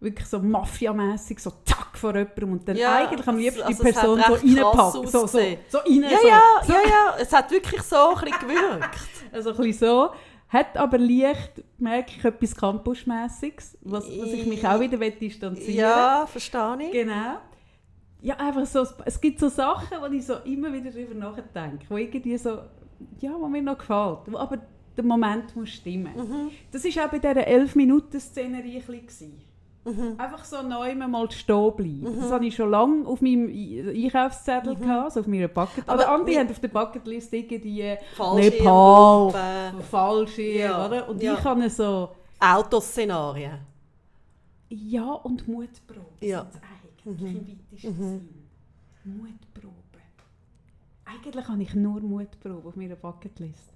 wirklich 0.00 0.26
so 0.26 0.38
mafiamässig, 0.38 1.38
so 1.40 1.52
zack 1.64 1.96
vor 1.96 2.16
jemandem 2.16 2.52
und 2.52 2.66
dann 2.68 2.76
Ja, 2.76 2.96
eigentlich 2.96 3.28
am 3.28 3.36
liebsten 3.36 3.62
also 3.62 3.84
die 3.84 3.92
Person 3.92 4.22
so 4.26 4.32
reinpackt. 4.32 4.92
So, 4.92 5.06
so, 5.06 5.26
so 5.26 5.38
rein, 5.38 5.58
Ja, 6.02 6.18
so. 6.20 6.28
ja, 6.28 6.42
so. 6.64 6.72
ja, 6.72 6.78
ja. 6.88 7.14
Es 7.20 7.32
hat 7.32 7.50
wirklich 7.50 7.82
so 7.82 7.96
ein 7.96 8.24
bisschen 8.24 8.48
gewirkt. 8.48 8.98
Also 9.32 9.50
ein 9.50 9.56
bisschen 9.58 9.88
so. 9.88 10.10
Hat 10.48 10.76
aber 10.76 10.98
leicht, 10.98 11.62
merke 11.78 12.10
ich, 12.16 12.24
etwas 12.24 12.56
Campusmässiges, 12.56 13.78
was, 13.82 14.04
was 14.04 14.28
ich 14.32 14.46
mich 14.46 14.66
auch 14.66 14.80
wieder 14.80 14.98
distanzieren 14.98 15.74
Ja, 15.76 16.26
verstehe 16.26 16.76
ich. 16.80 16.90
Genau. 16.90 17.36
Ja, 18.22 18.34
einfach 18.36 18.66
so, 18.66 18.84
es 19.04 19.20
gibt 19.20 19.38
so 19.38 19.48
Sachen, 19.48 19.98
wo 20.00 20.06
ich 20.06 20.26
so 20.26 20.34
immer 20.44 20.72
wieder 20.72 20.90
darüber 20.90 21.14
nachdenke, 21.14 21.86
wo 21.88 21.96
irgendwie 21.96 22.36
so, 22.36 22.58
ja, 23.20 23.30
wo 23.38 23.46
mir 23.46 23.62
noch 23.62 23.78
gefällt, 23.78 24.18
aber 24.34 24.58
der 24.96 25.04
Moment 25.04 25.54
muss 25.54 25.70
stimmen. 25.70 26.12
Mhm. 26.16 26.50
Das 26.72 26.84
war 26.84 27.06
auch 27.06 27.10
bei 27.10 27.18
dieser 27.20 27.46
11-Minuten-Szenerie 27.46 28.82
ein 28.86 29.06
bisschen. 29.06 29.49
Mhm. 29.84 30.14
Einfach 30.18 30.44
so 30.44 30.62
neu 30.62 30.94
mal 30.94 31.30
stehen 31.30 31.72
bleiben. 31.74 32.16
Das 32.20 32.30
hatte 32.30 32.44
ich 32.44 32.54
schon 32.54 32.70
lange 32.70 33.06
auf 33.06 33.20
meinem 33.22 33.48
Einkaufszettel, 33.48 34.76
gehabt, 34.76 35.04
also 35.04 35.20
auf 35.20 35.26
meiner 35.26 35.48
Bucket. 35.48 35.86
Mhm. 35.86 35.90
Aber 35.90 36.02
Aber 36.04 36.14
andere 36.14 36.38
haben 36.38 36.50
auf 36.50 36.60
der 36.60 36.68
Bucketlist 36.68 37.32
irgendwie 37.32 37.96
Nepal, 38.34 39.32
Fallschirm, 39.90 40.58
Ja, 40.58 40.86
oder? 40.86 41.08
Und 41.08 41.22
ja. 41.22 41.34
ich 41.34 41.44
habe 41.44 41.70
so, 41.70 42.10
Autoszenarien. 42.38 43.58
ja 44.68 45.12
und 45.12 45.48
Mutprobe 45.48 46.04
Ja. 46.20 46.46
sind 46.50 46.62
eigentlich 46.62 47.84
im 47.84 47.92
weitesten 47.92 47.94
Sinn. 47.98 48.28
Mutprobe. 49.04 49.74
Eigentlich 51.06 51.48
habe 51.48 51.62
ich 51.62 51.74
nur 51.74 52.00
Mutprobe 52.00 52.68
auf 52.68 52.76
meiner 52.76 52.96
Bucketlist. 52.96 53.72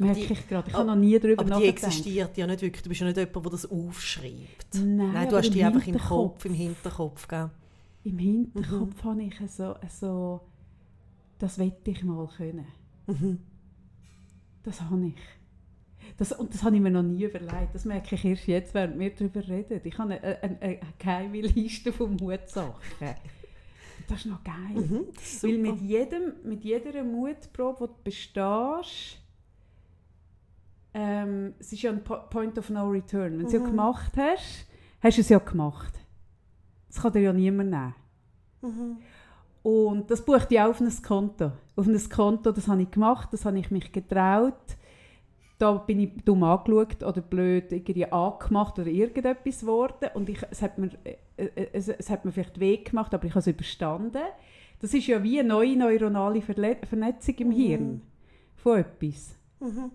Merke 0.00 0.20
die- 0.26 0.32
ich 0.32 0.48
gerade. 0.48 0.68
Ich 0.68 0.74
aber- 0.74 0.88
habe 0.88 0.98
noch 0.98 1.04
nie 1.06 1.18
darüber 1.18 1.42
Aber 1.42 1.44
die 1.44 1.66
nachgedacht. 1.68 1.84
existiert 1.84 2.36
ja 2.36 2.46
nicht 2.46 2.62
wirklich. 2.62 2.82
Du 2.82 2.88
bist 2.88 3.00
ja 3.00 3.06
nicht 3.06 3.16
jemand, 3.16 3.44
der 3.44 3.52
das 3.52 3.66
aufschreibt. 3.70 4.74
Nein, 4.74 4.96
Nein, 4.96 5.12
du 5.12 5.28
aber 5.28 5.38
hast 5.38 5.50
die 5.54 5.62
einfach 5.64 5.78
im 5.80 5.84
Hinterkopf. 5.84 6.32
Kopf, 6.34 6.44
im 6.46 6.54
Hinterkopf. 6.54 7.28
Gell? 7.28 7.50
Im 8.04 8.18
Hinterkopf 8.18 9.04
habe 9.04 9.22
ich 9.22 9.34
so, 9.50 9.76
so, 9.88 10.40
das 11.38 11.58
wette 11.58 11.90
ich 11.92 12.02
mal 12.02 12.28
können. 12.36 12.66
Mhm. 13.06 13.38
Das 14.64 14.80
habe 14.80 15.06
ich. 15.08 15.14
Das, 16.16 16.32
und 16.32 16.52
das 16.52 16.62
habe 16.62 16.74
ich 16.76 16.82
mir 16.82 16.90
noch 16.90 17.02
nie 17.02 17.24
überlegt. 17.24 17.74
Das 17.74 17.84
merke 17.84 18.14
ich 18.14 18.24
erst 18.24 18.46
jetzt, 18.46 18.74
während 18.74 18.98
wir 18.98 19.10
darüber 19.14 19.46
reden. 19.46 19.80
Ich 19.84 19.98
habe 19.98 20.14
eine, 20.20 20.42
eine, 20.42 20.60
eine 20.62 20.78
geheime 20.98 21.40
Liste 21.40 21.92
von 21.92 22.16
Mutsachen. 22.16 22.74
Das 24.08 24.18
ist 24.18 24.26
noch 24.26 24.42
geil. 24.44 24.54
Mhm, 24.74 25.06
ist 25.16 25.42
Weil 25.44 25.58
mit, 25.58 25.80
jedem, 25.80 26.32
mit 26.44 26.62
jeder 26.64 27.02
Mutprobe, 27.04 27.88
die 27.88 27.92
du 27.94 28.02
bestehst, 28.04 29.18
ähm, 30.94 31.54
es 31.58 31.72
ist 31.72 31.82
ja 31.82 31.90
ein 31.90 32.02
Po- 32.02 32.22
Point 32.30 32.58
of 32.58 32.70
No 32.70 32.88
Return. 32.88 33.32
Wenn 33.32 33.40
du 33.40 33.46
es 33.46 33.52
ja 33.52 33.60
Mhm. 33.60 33.64
gemacht 33.66 34.12
hast, 34.16 34.66
hast 35.00 35.16
du 35.16 35.20
es 35.20 35.28
ja 35.28 35.38
gemacht. 35.38 35.94
Das 36.88 37.02
kann 37.02 37.12
dir 37.12 37.20
ja 37.20 37.32
niemand 37.32 37.70
nehmen. 37.70 37.94
Mhm. 38.62 38.96
Und 39.62 40.10
das 40.10 40.24
bucht 40.24 40.52
ich 40.52 40.60
auch 40.60 40.68
auf 40.68 40.80
ein 40.80 41.02
Konto. 41.02 41.52
Auf 41.76 41.86
ein 41.86 42.08
Konto, 42.08 42.52
das 42.52 42.68
habe 42.68 42.82
ich 42.82 42.90
gemacht, 42.90 43.30
das 43.32 43.44
habe 43.44 43.58
ich 43.58 43.70
mich 43.70 43.90
getraut. 43.92 44.54
Da 45.58 45.72
bin 45.74 46.00
ich 46.00 46.10
dumm 46.24 46.42
angeschaut 46.42 47.02
oder 47.02 47.20
blöd 47.22 47.72
irgendwie 47.72 48.04
angemacht 48.06 48.78
oder 48.78 48.88
irgendetwas 48.88 49.60
geworden. 49.60 50.08
Und 50.14 50.28
ich, 50.28 50.38
es, 50.50 50.62
hat 50.62 50.78
mir, 50.78 50.90
äh, 51.04 51.16
äh, 51.36 51.68
es, 51.72 51.88
es 51.88 52.10
hat 52.10 52.24
mir 52.24 52.32
vielleicht 52.32 52.58
weh 52.60 52.76
gemacht, 52.78 53.14
aber 53.14 53.24
ich 53.24 53.30
habe 53.32 53.40
es 53.40 53.46
überstanden. 53.46 54.22
Das 54.80 54.92
ist 54.92 55.06
ja 55.06 55.22
wie 55.22 55.38
eine 55.40 55.48
neue 55.48 55.76
neuronale 55.76 56.42
Verle 56.42 56.76
Vernetzung 56.86 57.36
im 57.36 57.50
Hirn 57.52 58.02
von 58.56 58.78
etwas. 58.78 59.36
Mhm. 59.60 59.90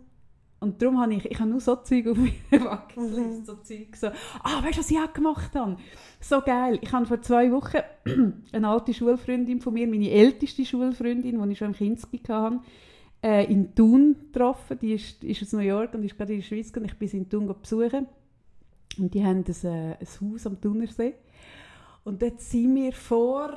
Und 0.59 0.81
darum 0.81 0.99
habe 0.99 1.13
ich, 1.13 1.25
ich 1.25 1.39
habe 1.39 1.49
nur 1.49 1.61
so 1.61 1.77
Zeug 1.77 2.07
auf 2.07 2.17
meiner 2.17 2.65
Bucketlist, 2.65 3.45
so 3.45 3.55
Zeug 3.55 3.95
so, 3.95 4.07
ah, 4.07 4.61
weißt 4.61 4.75
du, 4.75 4.79
was 4.79 4.91
ich 4.91 4.97
auch 4.97 5.13
gemacht 5.13 5.55
habe? 5.55 5.77
So 6.19 6.41
geil. 6.41 6.79
Ich 6.81 6.91
habe 6.91 7.05
vor 7.05 7.21
zwei 7.21 7.51
Wochen 7.51 7.77
eine 8.51 8.67
alte 8.67 8.93
Schulfreundin 8.93 9.61
von 9.61 9.73
mir, 9.73 9.87
meine 9.87 10.09
älteste 10.09 10.65
Schulfreundin, 10.65 11.41
die 11.41 11.51
ich 11.51 11.57
schon 11.57 11.69
im 11.69 11.73
Kinski 11.73 12.19
hatte, 12.27 12.59
äh, 13.23 13.49
in 13.51 13.73
Thun 13.73 14.17
getroffen. 14.33 14.77
Die 14.81 14.93
ist, 14.93 15.23
ist 15.23 15.41
aus 15.43 15.53
New 15.53 15.59
York 15.59 15.93
und 15.93 16.03
ist 16.03 16.17
gerade 16.17 16.33
in 16.33 16.39
der 16.39 16.45
Schweiz 16.45 16.75
und 16.75 16.85
ich 16.85 16.97
bin 16.97 17.07
sie 17.07 17.17
in 17.17 17.29
Thun 17.29 17.53
besuchen. 17.61 18.07
Und 18.97 19.13
die 19.13 19.23
haben 19.23 19.45
ein, 19.47 19.65
äh, 19.65 19.95
ein 19.97 20.33
Haus 20.33 20.45
am 20.45 20.59
Thunersee. 20.59 21.13
Und 22.03 22.21
dort 22.21 22.41
sind 22.41 22.75
wir 22.75 22.91
vor, 22.91 23.51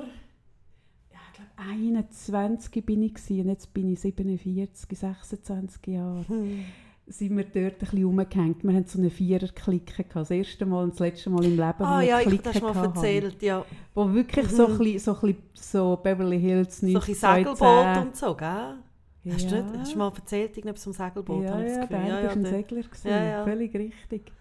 ja, 1.11 1.19
ich 1.27 1.35
glaube 1.35 1.51
21 1.69 2.85
bin 2.85 3.03
ich 3.03 3.15
gewesen, 3.15 3.41
und 3.41 3.49
jetzt 3.49 3.75
bin 3.75 3.89
ich 3.89 4.01
47, 4.01 4.99
26 4.99 5.87
Jahre 5.89 6.25
Mhm. 6.29 6.65
Sind 7.13 7.37
wir 7.37 7.45
dort 7.45 7.75
ein 7.75 7.79
bisschen 7.79 8.05
rumgehängt. 8.05 8.65
Wir 8.65 8.73
hatten 8.75 8.87
so 8.87 8.99
eine 8.99 9.11
Vierer-Clique. 9.11 10.05
Das 10.15 10.31
erste 10.31 10.67
Mal 10.67 10.85
und 10.85 10.93
das 10.95 11.01
letzte 11.01 11.31
Mal 11.31 11.45
im 11.45 11.51
Leben. 11.53 11.83
Ah 11.85 12.01
ja, 12.01 12.21
ich 12.21 12.27
habe 12.27 12.39
das 12.39 12.61
mal 12.61 12.77
erzählt. 12.77 13.43
Ja. 13.43 13.65
Wo 13.95 14.13
wirklich 14.13 14.49
so, 14.49 14.67
ein 14.67 14.79
bisschen, 14.79 14.99
so, 14.99 15.15
ein 15.15 15.21
bisschen 15.35 15.43
so 15.55 16.01
Beverly 16.03 16.41
Hills 16.41 16.79
So 16.81 16.87
ein 16.87 16.93
90 16.95 17.15
bisschen 17.15 17.35
Segelboot 17.35 17.97
und 18.07 18.17
so, 18.17 18.35
gell? 18.35 18.75
Hast, 19.33 19.51
du 19.51 19.55
nicht, 19.55 19.79
hast 19.79 19.95
du 19.95 19.99
mal 19.99 20.13
erzählt, 20.15 20.57
irgendetwas 20.57 20.85
vom 20.85 20.93
Segelboot? 20.93 21.45
Ja, 21.45 21.61
ja, 21.61 21.87
der 21.87 21.91
war 21.91 22.31
ein 22.31 22.43
der- 22.43 22.51
Segler. 22.53 22.83
Ja, 23.05 23.25
ja. 23.25 23.45
Völlig 23.45 23.75
richtig. 23.75 24.33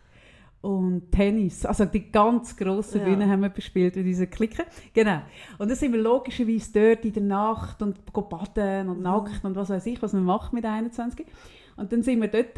Und 0.61 1.11
Tennis. 1.11 1.65
Also 1.65 1.85
die 1.85 2.11
ganz 2.11 2.55
grossen 2.55 2.99
Ja. 2.99 3.05
Bühnen 3.05 3.29
haben 3.29 3.41
wir 3.41 3.49
bespielt 3.49 3.95
mit 3.95 4.05
dieser 4.05 4.27
Clique. 4.27 4.63
Genau. 4.93 5.21
Und 5.57 5.69
dann 5.69 5.75
sind 5.77 5.91
wir 5.91 5.99
logischerweise 6.01 6.71
dort 6.71 7.03
in 7.05 7.13
der 7.13 7.23
Nacht 7.23 7.81
und 7.81 8.05
baden 8.13 8.85
Mhm. 8.85 8.91
und 8.91 9.01
nackt 9.01 9.43
und 9.43 9.55
was 9.55 9.69
weiß 9.69 9.85
ich, 9.87 10.01
was 10.03 10.13
man 10.13 10.23
macht 10.23 10.53
mit 10.53 10.63
21. 10.65 11.25
Und 11.81 11.91
dann 11.91 12.03
sind 12.03 12.21
wir 12.21 12.27
dort 12.27 12.55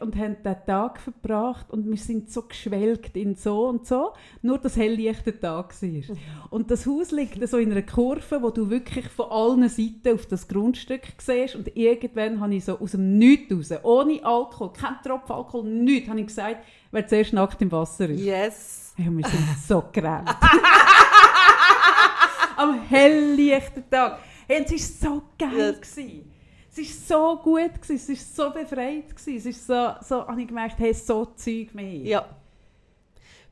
und 0.00 0.14
haben 0.16 0.36
den 0.44 0.56
Tag 0.66 1.00
verbracht 1.00 1.70
und 1.70 1.88
wir 1.88 1.96
sind 1.96 2.30
so 2.30 2.42
geschwelgt 2.42 3.16
in 3.16 3.34
so 3.34 3.66
und 3.66 3.86
so, 3.86 4.12
nur 4.42 4.58
dass 4.58 4.76
helllicht 4.76 5.24
der 5.24 5.40
Tag 5.40 5.74
war. 5.80 5.88
Mhm. 5.88 6.18
Und 6.50 6.70
das 6.70 6.84
Haus 6.86 7.10
liegt 7.10 7.48
so 7.48 7.56
in 7.56 7.72
einer 7.72 7.80
Kurve, 7.80 8.42
wo 8.42 8.50
du 8.50 8.68
wirklich 8.68 9.08
von 9.08 9.30
allen 9.30 9.66
Seiten 9.70 10.12
auf 10.12 10.26
das 10.26 10.46
Grundstück 10.48 11.00
siehst 11.16 11.56
und 11.56 11.74
irgendwann 11.78 12.40
habe 12.40 12.56
ich 12.56 12.66
so 12.66 12.78
aus 12.78 12.90
dem 12.90 13.16
Nichts 13.16 13.54
raus, 13.54 13.72
ohne 13.84 14.22
Alkohol, 14.22 14.74
kein 14.74 14.96
Tropfen 15.02 15.34
Alkohol, 15.34 15.64
nichts, 15.64 16.10
habe 16.10 16.20
ich 16.20 16.26
gesagt, 16.26 16.62
wer 16.90 17.06
zuerst 17.06 17.32
nackt 17.32 17.62
im 17.62 17.72
Wasser 17.72 18.10
ist. 18.10 18.20
Yes. 18.20 18.92
Ja, 18.98 19.06
wir 19.06 19.26
sind 19.26 19.46
so 19.66 19.82
gerannt. 19.90 20.28
Am 22.58 22.82
helllichten 22.82 23.88
Tag. 23.90 24.18
Hey, 24.46 24.58
und 24.58 24.70
es 24.70 25.02
war 25.02 25.10
so 25.14 25.22
geil. 25.38 25.72
Gewesen. 25.72 26.37
Es 26.78 27.10
war 27.10 27.36
so 27.36 27.42
gut, 27.42 27.80
gewesen, 27.82 28.12
es 28.12 28.36
war 28.36 28.46
so 28.46 28.54
befreit. 28.54 29.14
gewesen. 29.16 29.36
Es 29.36 29.46
ist 29.46 29.66
so, 29.66 29.90
so 30.02 30.26
habe 30.26 30.40
ich 30.40 30.48
gemerkt, 30.48 30.78
hey, 30.78 30.94
so 30.94 31.24
Zeug 31.24 31.74
mehr. 31.74 31.94
Ja. 32.02 32.28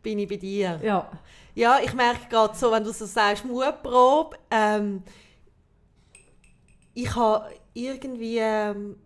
Bin 0.03 0.19
ich 0.19 0.29
bei 0.29 0.37
dir. 0.37 0.81
ja. 0.83 1.11
Ja, 1.57 1.79
ich 1.83 1.95
merke 1.95 2.29
gerade 2.29 2.55
so, 2.55 2.71
wenn 2.71 2.85
du 2.85 2.93
so 2.93 3.07
sagst, 3.07 3.47
Mutprobe, 3.47 4.37
ähm, 4.51 5.03
ich 6.93 7.17
habe 7.17 7.47
irgendwie 7.73 8.37
ähm, 8.37 8.97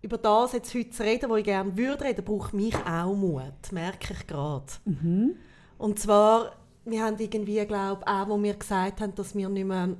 über 0.00 0.16
das 0.16 0.52
jetzt 0.52 0.72
heute 0.74 0.90
zu 0.90 1.02
reden, 1.02 1.28
wo 1.28 1.34
ich 1.34 1.44
gerne 1.44 1.76
würde 1.76 2.04
reden, 2.04 2.24
braucht 2.24 2.54
mich 2.54 2.74
auch 2.86 3.14
Mut, 3.14 3.72
merke 3.72 4.14
ich 4.14 4.26
gerade. 4.28 4.66
Mhm. 4.84 5.34
Und 5.76 5.98
zwar, 5.98 6.52
wir 6.84 7.02
haben 7.02 7.18
irgendwie, 7.18 7.66
glaube 7.66 8.06
auch, 8.06 8.28
wo 8.28 8.40
wir 8.40 8.54
gesagt 8.54 9.00
haben, 9.00 9.14
dass 9.16 9.34
wir 9.34 9.48
nicht 9.48 9.66
mehr 9.66 9.96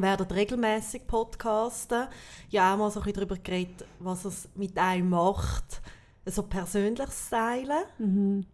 werden 0.00 0.26
regelmäßig 0.26 1.06
podcasten, 1.06 2.06
ja 2.50 2.72
auch 2.74 2.78
mal 2.78 2.90
so 2.90 3.00
ein 3.00 3.04
bisschen 3.04 3.20
darüber 3.20 3.36
geredet, 3.36 3.84
was 3.98 4.24
es 4.24 4.48
mit 4.54 4.76
einem 4.78 5.10
macht, 5.10 5.82
so 6.26 6.42
persönliches 6.42 7.30
Teilen 7.30 7.84
Mhm. 7.98 8.46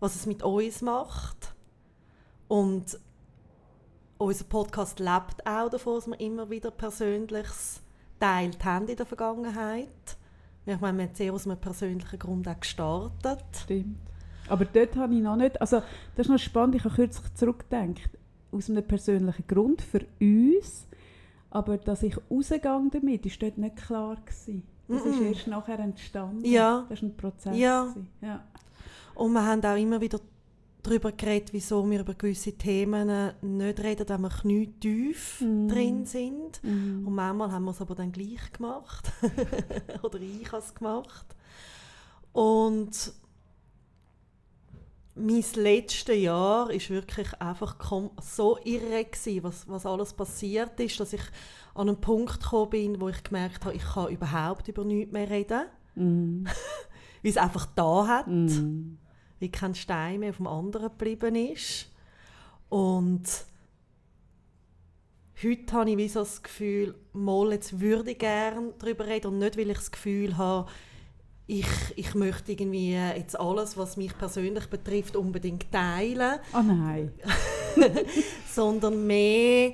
was 0.00 0.14
es 0.16 0.26
mit 0.26 0.42
uns 0.42 0.82
macht. 0.82 1.54
Und 2.48 2.98
unser 4.18 4.44
Podcast 4.44 4.98
lebt 5.00 5.46
auch 5.46 5.68
davon, 5.70 5.94
dass 5.96 6.06
wir 6.06 6.20
immer 6.20 6.50
wieder 6.50 6.70
Persönliches 6.70 7.80
teilt 8.20 8.64
haben 8.64 8.88
in 8.88 8.96
der 8.96 9.06
Vergangenheit. 9.06 9.88
Ich 10.66 10.80
meine, 10.80 10.98
wir 10.98 11.04
haben 11.04 11.14
sehr 11.14 11.32
aus 11.32 11.46
einem 11.46 11.58
persönlichen 11.58 12.18
Grund 12.18 12.48
auch 12.48 12.58
gestartet. 12.58 13.44
Stimmt. 13.62 13.98
Aber 14.48 14.64
dort 14.64 14.96
habe 14.96 15.14
ich 15.14 15.22
noch 15.22 15.36
nicht, 15.36 15.60
also 15.60 15.82
das 16.16 16.26
ist 16.26 16.30
noch 16.30 16.38
spannend, 16.38 16.74
ich 16.76 16.84
habe 16.84 16.94
kürzlich 16.94 17.34
zurückgedacht, 17.34 18.10
aus 18.54 18.70
einem 18.70 18.86
persönlichen 18.86 19.46
Grund 19.46 19.82
für 19.82 20.06
uns, 20.20 20.86
aber 21.50 21.78
dass 21.78 22.02
ich 22.02 22.16
rausgegangen 22.30 22.90
damit, 22.90 23.26
ist 23.26 23.42
dort 23.42 23.58
nicht 23.58 23.76
klar 23.76 24.16
gewesen. 24.16 24.62
Das 24.88 25.04
ist 25.04 25.18
Mhm. 25.20 25.26
erst 25.26 25.46
nachher 25.46 25.78
entstanden. 25.78 26.44
Ja. 26.44 26.84
Das 26.88 27.00
war 27.02 27.08
ein 27.08 27.16
Prozess. 27.16 27.56
Ja. 27.56 27.94
ja. 28.20 28.44
Und 29.14 29.32
wir 29.32 29.44
haben 29.46 29.64
auch 29.64 29.76
immer 29.76 30.00
wieder 30.00 30.20
darüber 30.82 31.12
geredet, 31.12 31.52
wieso 31.54 31.88
wir 31.90 32.00
über 32.00 32.12
gewisse 32.12 32.52
Themen 32.52 33.32
nicht 33.40 33.80
reden, 33.80 34.06
wenn 34.08 34.20
wir 34.20 34.28
knietief 34.28 35.40
Mhm. 35.40 35.68
drin 35.68 36.04
sind. 36.04 36.62
Mhm. 36.62 37.06
Und 37.06 37.14
manchmal 37.14 37.50
haben 37.52 37.64
wir 37.64 37.70
es 37.70 37.80
aber 37.80 37.94
dann 37.94 38.12
gleich 38.12 38.52
gemacht. 38.52 39.10
Oder 40.02 40.20
ich 40.20 40.52
habe 40.52 40.62
es 40.62 40.74
gemacht. 40.74 41.26
Und 42.32 43.12
mein 45.16 45.44
letztes 45.54 46.16
Jahr 46.16 46.70
ist 46.70 46.90
wirklich 46.90 47.32
einfach 47.40 47.76
so 48.20 48.58
irre 48.64 49.04
gewesen, 49.04 49.42
was, 49.44 49.68
was 49.68 49.86
alles 49.86 50.12
passiert 50.12 50.78
ist, 50.80 50.98
dass 50.98 51.12
ich 51.12 51.22
an 51.74 51.88
einen 51.88 52.00
Punkt 52.00 52.40
gekommen 52.40 52.70
bin, 52.70 53.00
wo 53.00 53.08
ich 53.08 53.22
gemerkt 53.22 53.64
habe, 53.64 53.74
ich 53.76 53.84
kann 53.84 54.08
überhaupt 54.08 54.68
über 54.68 54.84
nichts 54.84 55.12
mehr 55.12 55.30
reden, 55.30 55.62
Mhm. 55.96 56.44
weil 57.22 57.30
es 57.30 57.36
einfach 57.36 57.66
da 57.76 58.06
hat. 58.08 58.26
Mhm. 58.26 58.98
wie 59.38 59.50
kein 59.50 59.74
Stein 59.76 60.20
mehr 60.20 60.30
auf 60.30 60.38
dem 60.38 60.46
anderen 60.48 60.88
geblieben 60.88 61.36
ist. 61.36 61.86
Und 62.68 63.22
heute 65.42 65.72
habe 65.72 65.90
ich 65.90 65.96
wie 65.96 66.08
so 66.08 66.20
das 66.20 66.42
Gefühl, 66.42 66.94
mal 67.12 67.52
jetzt 67.52 67.80
würde 67.80 68.12
ich 68.12 68.18
gerne 68.18 68.72
darüber 68.78 69.06
reden 69.06 69.28
und 69.28 69.38
nicht, 69.38 69.56
weil 69.56 69.70
ich 69.70 69.76
das 69.76 69.92
Gefühl 69.92 70.36
habe, 70.36 70.68
ich, 71.46 71.66
ich 71.96 72.14
möchte 72.14 72.52
irgendwie 72.52 72.92
jetzt 72.92 73.38
alles, 73.38 73.76
was 73.76 73.96
mich 73.96 74.16
persönlich 74.16 74.66
betrifft, 74.66 75.14
unbedingt 75.16 75.70
teilen. 75.70 76.38
Oh 76.54 76.62
nein. 76.62 77.12
sondern 78.54 79.06
mehr, 79.06 79.72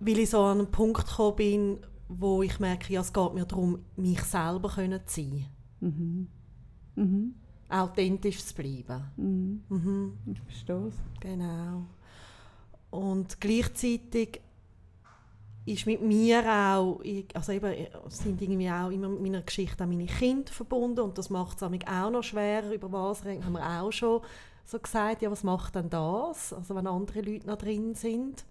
weil 0.00 0.18
ich 0.18 0.30
so 0.30 0.40
an 0.40 0.58
einen 0.58 0.70
Punkt 0.70 1.06
gekommen 1.06 1.36
bin, 1.36 1.78
wo 2.08 2.42
ich 2.42 2.58
merke, 2.60 2.92
ja, 2.92 3.00
es 3.00 3.12
geht 3.12 3.34
mir 3.34 3.44
darum, 3.44 3.78
mich 3.96 4.22
selber 4.22 4.68
können 4.70 5.00
zu 5.06 5.20
sein. 5.22 5.46
Mhm. 5.80 6.28
Mhm. 6.94 7.34
Authentisch 7.68 8.44
zu 8.44 8.54
bleiben. 8.54 9.04
Mhm. 9.16 9.62
Mhm. 9.68 10.18
Ich 10.26 10.40
verstehe 10.40 10.88
es. 10.88 10.94
Genau. 11.20 11.86
Und 12.90 13.40
gleichzeitig 13.40 14.41
ist 15.64 15.86
mit 15.86 16.02
mir 16.02 16.42
auch, 16.44 17.00
also 17.34 17.52
eben, 17.52 17.86
sind 18.08 18.42
irgendwie 18.42 18.70
auch 18.70 18.90
immer 18.90 19.08
mit 19.08 19.22
meiner 19.22 19.42
Geschichte 19.42 19.84
auch 19.84 19.88
meine 19.88 20.06
Kinder 20.06 20.52
verbunden 20.52 21.00
und 21.00 21.18
das 21.18 21.30
macht 21.30 21.58
es 21.58 21.62
auch 21.62 22.10
noch 22.10 22.22
schwerer, 22.22 22.72
über 22.72 22.90
was 22.90 23.24
reden, 23.24 23.44
haben 23.44 23.52
wir 23.52 23.80
auch 23.80 23.92
schon 23.92 24.22
so 24.64 24.78
gesagt, 24.78 25.22
ja, 25.22 25.30
was 25.30 25.44
macht 25.44 25.74
denn 25.74 25.90
das, 25.90 26.52
also 26.52 26.74
wenn 26.74 26.86
andere 26.86 27.20
Leute 27.20 27.46
noch 27.46 27.58
drin 27.58 27.94
sind. 27.94 28.44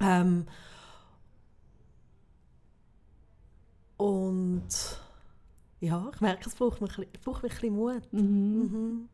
Ähm, 0.00 0.46
und 3.96 4.68
ja, 5.80 6.10
ich 6.14 6.20
merke, 6.20 6.48
es 6.48 6.54
braucht 6.54 6.80
mir, 6.80 6.88
es 6.88 7.20
braucht 7.20 7.42
mir 7.42 7.48
ein 7.48 7.54
bisschen 7.54 7.74
Mut. 7.74 8.12
Mhm. 8.12 9.08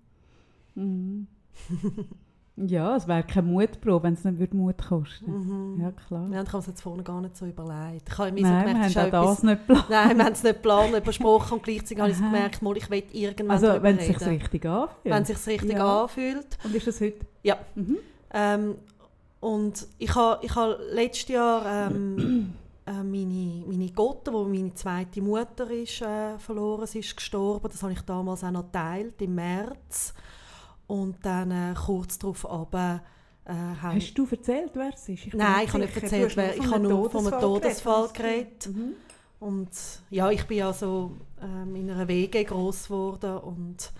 Mhm. 0.74 1.26
ja, 2.66 2.96
es 2.96 3.06
wäre 3.06 3.22
keine 3.22 3.46
Mutprobe, 3.46 4.04
wenn 4.04 4.14
es 4.14 4.24
nicht 4.24 4.54
Mut 4.54 4.78
kosten 4.78 5.74
Mhm. 5.74 5.80
Ja, 5.80 5.92
klar. 5.92 6.28
Ja, 6.32 6.42
ich 6.42 6.48
habe 6.48 6.58
es 6.58 6.66
jetzt 6.66 6.80
vorne 6.82 7.02
gar 7.02 7.20
nicht 7.20 7.36
so 7.36 7.46
überlegt. 7.46 8.08
Ich 8.08 8.18
habe 8.18 8.32
mir 8.32 8.42
Nein, 8.42 8.66
so 8.66 8.72
gemerkt, 8.72 8.94
wir 8.94 9.02
haben 9.02 9.14
auch 9.14 9.34
das 9.34 9.42
nicht 9.42 9.66
geplant. 9.66 9.90
Nein, 9.90 10.16
wir 10.16 10.24
haben 10.24 10.32
es 10.32 10.42
nicht 10.42 10.54
geplant, 10.56 11.04
besprochen 11.04 11.52
und 11.54 11.62
gleichzeitig 11.62 11.98
habe 12.00 12.10
ich 12.10 12.18
gemerkt, 12.18 12.62
mal, 12.62 12.76
ich 12.76 12.90
will 12.90 13.02
irgendwann 13.12 13.50
Also, 13.50 13.82
wenn 13.82 13.98
es 13.98 14.06
sich 14.06 14.26
richtig 14.26 14.66
anfühlt. 14.66 15.04
Wenn 15.04 15.22
es 15.22 15.28
sich 15.28 15.46
richtig 15.46 15.72
Ja. 15.72 16.02
anfühlt. 16.02 16.58
Und 16.64 16.74
ist 16.74 16.86
das 16.86 17.00
heute? 17.00 17.26
Ja. 17.42 17.56
Mhm. 17.74 17.98
Ähm, 18.32 18.74
und 19.40 19.86
ich 19.98 20.14
habe 20.14 20.44
ich 20.44 20.54
ha 20.54 20.76
letztes 20.92 21.28
Jahr 21.28 21.90
ähm, 21.90 22.54
äh, 22.86 22.92
meine, 22.92 23.64
meine 23.66 23.90
Gotte, 23.92 24.32
wo 24.32 24.44
meine 24.44 24.74
zweite 24.74 25.22
Mutter 25.22 25.70
ist, 25.70 26.02
äh, 26.02 26.38
verloren 26.38 26.86
sie 26.86 26.98
ist 27.00 27.16
gestorben. 27.16 27.68
Das 27.70 27.82
habe 27.82 27.92
ich 27.92 28.00
damals 28.02 28.42
auch 28.42 28.50
noch 28.50 28.64
geteilt, 28.64 29.20
im 29.22 29.34
März. 29.36 30.14
Und 30.88 31.24
dann 31.24 31.50
äh, 31.52 31.74
kurz 31.74 32.18
darauf 32.18 32.44
aber 32.50 33.02
äh, 33.44 33.52
haben- 33.52 33.96
Hast 33.96 34.14
du 34.14 34.26
erzählt, 34.30 34.72
wer 34.74 34.90
es 34.92 35.08
ist? 35.08 35.26
Ich 35.26 35.34
Nein, 35.34 35.64
ich 35.66 35.72
habe 35.72 35.84
nicht 35.84 35.96
erzählt, 36.02 36.36
wer- 36.36 36.56
ich 36.56 36.66
habe 36.66 36.80
nur 36.80 37.08
von 37.10 37.26
einem 37.26 37.40
Todesfall 37.40 38.08
geredet. 38.08 38.64
geredet. 38.64 38.76
Mhm. 38.76 38.92
Und 39.40 39.68
ja, 40.10 40.30
ich 40.30 40.44
bin 40.46 40.62
also 40.64 41.16
ähm, 41.40 41.76
in 41.76 41.88
einer 41.90 42.08
WG 42.08 42.42
groß 42.42 42.88
geworden 42.88 43.38
und 43.38 43.92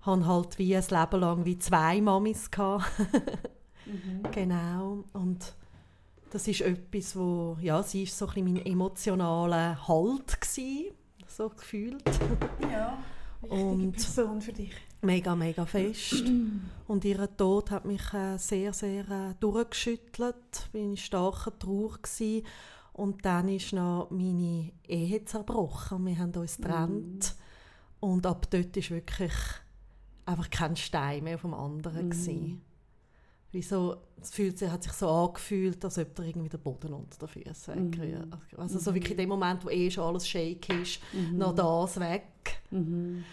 hatte 0.00 0.26
halt 0.26 0.58
wie 0.58 0.74
ein 0.76 0.82
Leben 0.90 1.20
lang 1.20 1.44
wie 1.44 1.58
zwei 1.58 2.00
Mamis 2.00 2.50
gehabt. 2.50 2.84
Mhm. 3.86 4.22
genau. 4.32 5.04
Und 5.12 5.54
das 6.30 6.48
ist 6.48 6.62
etwas, 6.62 7.14
wo 7.16 7.56
ja, 7.60 7.82
sie 7.82 8.02
ist 8.02 8.18
so 8.18 8.26
ein 8.26 8.34
bisschen 8.34 8.54
mein 8.54 8.66
emotionaler 8.66 9.86
Halt 9.86 10.40
gsi, 10.40 10.92
so 11.28 11.48
gefühlt. 11.50 12.02
Ja, 12.72 12.98
wichtige 13.42 13.62
Und- 13.62 13.92
Person 13.92 14.40
für 14.42 14.52
dich. 14.52 14.72
Mega, 15.04 15.34
mega 15.36 15.66
fest. 15.66 16.24
Und 16.88 17.04
ihr 17.04 17.36
Tod 17.36 17.70
hat 17.70 17.84
mich 17.84 18.12
äh, 18.14 18.38
sehr, 18.38 18.72
sehr 18.72 19.08
äh, 19.10 19.34
durchgeschüttelt. 19.38 20.68
Bin 20.72 20.90
in 20.90 20.96
starker 20.96 21.58
Trauer. 21.58 21.98
Und 22.94 23.24
dann 23.24 23.48
ist 23.48 23.72
noch 23.72 24.08
meine 24.10 24.72
Ehe 24.88 25.24
zerbrochen. 25.24 26.06
Wir 26.06 26.18
haben 26.18 26.32
uns 26.34 26.56
getrennt. 26.56 27.34
Und 28.00 28.26
ab 28.26 28.46
dort 28.50 28.76
ist 28.76 28.90
wirklich 28.90 29.32
einfach 30.26 30.48
kein 30.50 30.76
Stein 30.76 31.24
mehr 31.24 31.34
auf 31.34 31.42
dem 31.42 31.54
anderen 31.54 32.06
Mhm. 32.06 32.10
gsi. 32.10 32.58
Wie 33.52 33.62
so, 33.62 33.96
es 34.20 34.30
fühlt 34.32 34.58
sich, 34.58 34.68
hat 34.70 34.82
sich 34.82 34.92
so 34.92 35.08
angefühlt, 35.08 35.84
als 35.84 35.98
ob 35.98 36.14
da 36.14 36.22
irgendwie 36.24 36.48
der 36.48 36.58
Boden 36.58 36.92
unter 36.92 37.26
den 37.26 37.28
Füßen 37.28 37.90
Mhm. 37.90 38.30
Also 38.56 38.78
so 38.78 38.90
Mhm. 38.90 38.94
wirklich 38.96 39.12
in 39.12 39.18
dem 39.18 39.28
Moment, 39.28 39.64
wo 39.64 39.68
eh 39.70 39.90
schon 39.90 40.04
alles 40.04 40.26
shake 40.26 40.68
ist, 40.70 41.00
Mhm. 41.12 41.38
noch 41.38 41.54
das 41.54 42.00
weg. 42.00 42.62
Mhm. 42.70 43.24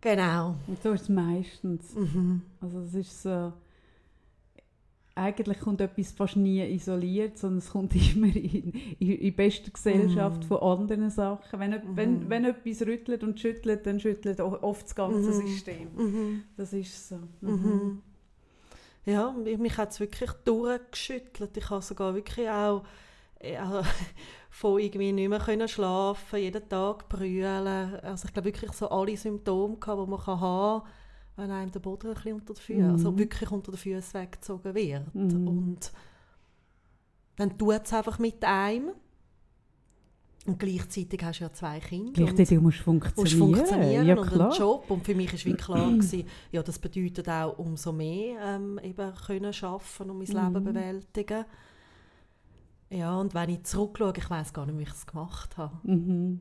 Genau. 0.00 0.56
Und 0.66 0.82
so 0.82 0.92
ist 0.92 1.02
es 1.02 1.08
meistens. 1.08 1.94
Mhm. 1.94 2.42
Also 2.60 2.80
es 2.80 2.94
ist 2.94 3.22
so... 3.22 3.52
Eigentlich 5.14 5.58
kommt 5.60 5.80
etwas 5.82 6.12
fast 6.12 6.36
nie 6.36 6.62
isoliert, 6.72 7.36
sondern 7.36 7.58
es 7.58 7.70
kommt 7.70 7.94
immer 8.14 8.34
in, 8.34 8.72
in, 8.98 9.10
in 9.18 9.34
bester 9.36 9.70
Gesellschaft 9.70 10.44
Mhm. 10.44 10.46
von 10.46 10.58
anderen 10.58 11.10
Sachen. 11.10 11.60
Wenn, 11.60 11.72
e- 11.72 11.82
wenn, 11.94 12.12
Mhm. 12.20 12.30
wenn 12.30 12.44
etwas 12.44 12.82
rüttelt 12.86 13.22
und 13.24 13.38
schüttelt, 13.38 13.84
dann 13.86 14.00
schüttelt 14.00 14.40
oft 14.40 14.86
das 14.86 14.94
ganze 14.94 15.18
Mhm. 15.30 15.32
System. 15.46 15.88
Mhm. 15.96 16.42
Das 16.56 16.72
ist 16.72 17.08
so. 17.08 17.18
Mhm. 17.42 18.00
Ja, 19.04 19.32
mich 19.32 19.58
mich 19.58 19.76
hat 19.76 19.90
es 19.90 20.00
wirklich 20.00 20.30
durchgeschüttelt. 20.44 21.56
Ich 21.56 21.68
habe 21.68 21.82
sogar 21.82 22.14
wirklich 22.14 22.48
auch 22.48 22.84
ja, 23.42 23.82
von 24.50 24.80
irgendwie 24.80 25.12
nicht 25.12 25.28
mehr 25.28 25.38
können 25.38 25.68
schlafen, 25.68 26.38
jeden 26.38 26.68
Tag 26.68 27.08
brüllen. 27.08 27.66
Also 28.02 28.26
ich 28.26 28.32
glaube 28.32 28.46
wirklich 28.48 28.72
so 28.72 28.88
alle 28.90 29.16
Symptome, 29.16 29.76
gehabt, 29.76 30.00
die 30.06 30.10
man 30.10 30.20
kann 30.20 30.40
haben 30.40 30.82
kann, 30.82 30.90
wenn 31.36 31.50
einem 31.52 31.70
der 31.70 31.80
Boden 31.80 32.08
ein 32.08 32.14
bisschen 32.14 32.34
unter 32.34 32.54
den 32.54 32.60
Füßen, 32.60 32.86
Mhm. 32.86 32.92
also 32.92 33.18
wirklich 33.18 33.50
unter 33.50 33.70
den 33.72 33.78
Füßen 33.78 34.20
weggezogen 34.20 34.74
wird. 34.74 35.14
Mhm. 35.14 35.48
Und 35.48 35.92
dann 37.36 37.56
tut 37.56 37.80
es 37.84 37.92
einfach 37.92 38.18
mit 38.18 38.44
einem. 38.44 38.90
Und 40.46 40.58
gleichzeitig 40.58 41.22
hast 41.22 41.38
du 41.40 41.44
ja 41.44 41.52
zwei 41.52 41.78
Kinder. 41.80 42.08
und- 42.08 42.14
Gleichzeitig 42.14 42.58
musst 42.60 42.78
du 42.84 42.92
musst 42.92 43.04
funktionieren. 43.04 43.38
funktionieren 43.38 44.06
ja, 44.06 44.16
und 44.18 44.32
einen 44.40 44.52
Job. 44.52 44.90
Und 44.90 45.04
für 45.04 45.14
mich 45.14 45.32
war 45.32 45.44
wie 45.44 45.54
klar, 45.56 45.90
gewesen, 45.92 46.24
ja, 46.50 46.62
das 46.62 46.78
bedeutet 46.78 47.28
auch 47.28 47.58
umso 47.58 47.92
mehr 47.92 48.40
ähm, 48.56 48.80
eben 48.82 49.14
können 49.26 49.54
arbeiten 49.62 50.10
und 50.10 50.18
mein 50.18 50.28
Mhm. 50.48 50.54
Leben 50.54 50.64
bewältigen. 50.64 51.44
Ja, 52.90 53.16
und 53.16 53.34
wenn 53.34 53.48
ich 53.50 53.62
zurückschaue, 53.62 54.12
ich 54.16 54.28
weiß 54.28 54.52
gar 54.52 54.66
nicht, 54.66 54.78
wie 54.78 54.82
ich 54.82 54.90
es 54.90 55.06
gemacht 55.06 55.56
habe. 55.56 55.76
Mhm. 55.84 56.40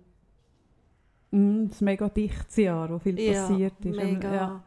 Mhm, 1.31 1.69
das 1.69 1.81
mega 1.81 2.09
dichtes 2.09 2.55
Jahr, 2.57 2.89
wo 2.89 2.97
viel 2.97 3.19
Ja, 3.19 3.47
passiert 3.47 3.85
ist. 3.85 3.95
Mega. 3.95 4.33
Ja. 4.33 4.63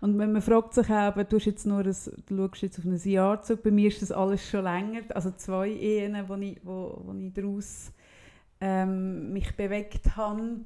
Und 0.00 0.18
wenn 0.18 0.32
man 0.32 0.42
fragt 0.42 0.74
sich 0.74 0.88
eben, 0.88 1.26
du, 1.28 1.36
jetzt 1.36 1.66
nur 1.66 1.80
ein, 1.80 1.96
du 2.26 2.36
schaust 2.36 2.62
jetzt 2.62 2.78
auf 2.78 2.84
ein 2.84 2.96
Jahr 2.96 3.42
zurück, 3.42 3.62
bei 3.62 3.70
mir 3.70 3.88
ist 3.88 4.02
das 4.02 4.12
alles 4.12 4.48
schon 4.48 4.64
länger, 4.64 5.02
also 5.14 5.30
zwei 5.30 5.68
Ehen, 5.68 6.16
wo 6.26 6.34
ich, 6.34 6.58
wo, 6.62 7.02
wo 7.04 7.14
ich 7.14 7.32
daraus 7.32 7.92
ähm, 8.60 9.32
mich 9.32 9.54
bewegt 9.56 10.16
habe. 10.16 10.60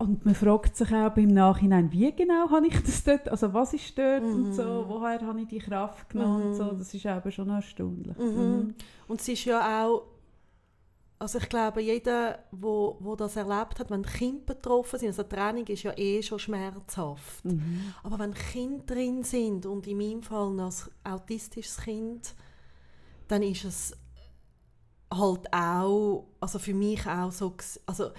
Und 0.00 0.24
man 0.24 0.34
fragt 0.34 0.76
sich 0.76 0.90
auch 0.94 1.14
im 1.18 1.28
Nachhinein, 1.34 1.92
wie 1.92 2.10
genau 2.16 2.48
habe 2.50 2.66
ich 2.68 2.82
das 2.82 3.04
dort, 3.04 3.28
also 3.28 3.52
was 3.52 3.74
ist 3.74 3.98
dort 3.98 4.22
und 4.22 4.48
Mhm. 4.48 4.52
so, 4.54 4.84
woher 4.88 5.20
habe 5.20 5.42
ich 5.42 5.48
die 5.48 5.58
Kraft 5.58 6.08
genommen 6.08 6.46
und 6.46 6.54
so, 6.54 6.64
Mhm. 6.64 6.78
das 6.78 6.94
ist 6.94 7.04
eben 7.04 7.30
schon 7.32 7.50
erstaunlich. 7.50 8.16
Mhm. 8.16 8.74
Und 9.08 9.20
es 9.20 9.28
ist 9.28 9.44
ja 9.44 9.84
auch, 9.84 10.04
also 11.18 11.36
ich 11.36 11.50
glaube, 11.50 11.82
jeder, 11.82 12.38
wo, 12.50 12.96
wo 13.00 13.14
das 13.14 13.36
erlebt 13.36 13.78
hat, 13.78 13.90
wenn 13.90 14.02
Kinder 14.02 14.40
betroffen 14.54 14.98
sind, 14.98 15.08
also 15.08 15.22
Trennung 15.24 15.66
ist 15.66 15.82
ja 15.82 15.92
eh 15.98 16.22
schon 16.22 16.38
schmerzhaft. 16.38 17.44
Mhm. 17.44 17.92
Aber 18.02 18.18
wenn 18.20 18.32
Kinder 18.32 18.82
drin 18.86 19.22
sind 19.22 19.66
und 19.66 19.86
in 19.86 19.98
meinem 19.98 20.22
Fall 20.22 20.50
noch 20.50 20.72
ein 21.04 21.12
autistisches 21.12 21.76
Kind, 21.76 22.34
dann 23.28 23.42
ist 23.42 23.64
es 23.66 23.94
halt 25.12 25.52
auch, 25.52 26.24
also 26.40 26.58
für 26.58 26.72
mich 26.72 27.06
auch 27.06 27.32
so, 27.32 27.54
also 27.84 28.12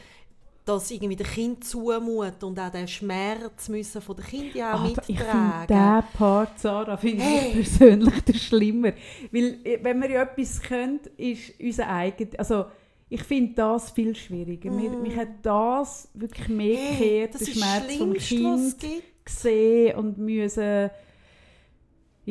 dass 0.75 0.91
irgendwie 0.91 1.15
der 1.15 1.27
Kind 1.27 1.63
zumut 1.65 2.43
und 2.43 2.59
auch 2.59 2.71
den 2.71 2.87
Schmerz 2.87 3.69
müssen 3.69 4.01
von 4.01 4.15
der 4.15 4.25
Kind 4.25 4.55
ja 4.55 4.73
auch 4.75 4.79
Ah, 4.81 4.87
ich 4.87 5.05
finde 5.05 5.23
mittragen. 5.23 5.67
diesen 5.67 6.17
Part, 6.17 6.59
Sarah, 6.59 6.97
finde 6.97 7.23
Hey. 7.23 7.47
ich 7.49 7.53
persönlich 7.77 8.21
der 8.21 8.33
schlimmer. 8.33 8.93
Weil, 9.31 9.57
äh, 9.63 9.79
wenn 9.81 10.01
wir 10.01 10.09
ja 10.11 10.21
etwas 10.23 10.61
können, 10.61 10.99
ist 11.17 11.53
unser 11.59 11.87
eigenes, 11.89 12.35
also 12.37 12.65
ich 13.09 13.23
finde 13.23 13.53
das 13.55 13.91
viel 13.91 14.15
schwieriger. 14.15 14.71
Mir, 14.71 14.89
Mm. 14.89 15.01
mich 15.01 15.15
hat 15.17 15.27
das 15.43 16.07
wirklich 16.13 16.47
mehr 16.47 16.77
Hey, 16.77 16.97
gekehrt, 16.97 17.35
das 17.35 17.41
ist 17.41 17.57
Schmerz 17.57 17.87
das 17.87 17.97
vom 17.97 18.13
Kind 18.13 18.75
gesehen 19.25 19.95
und 19.97 20.17
müssen 20.17 20.89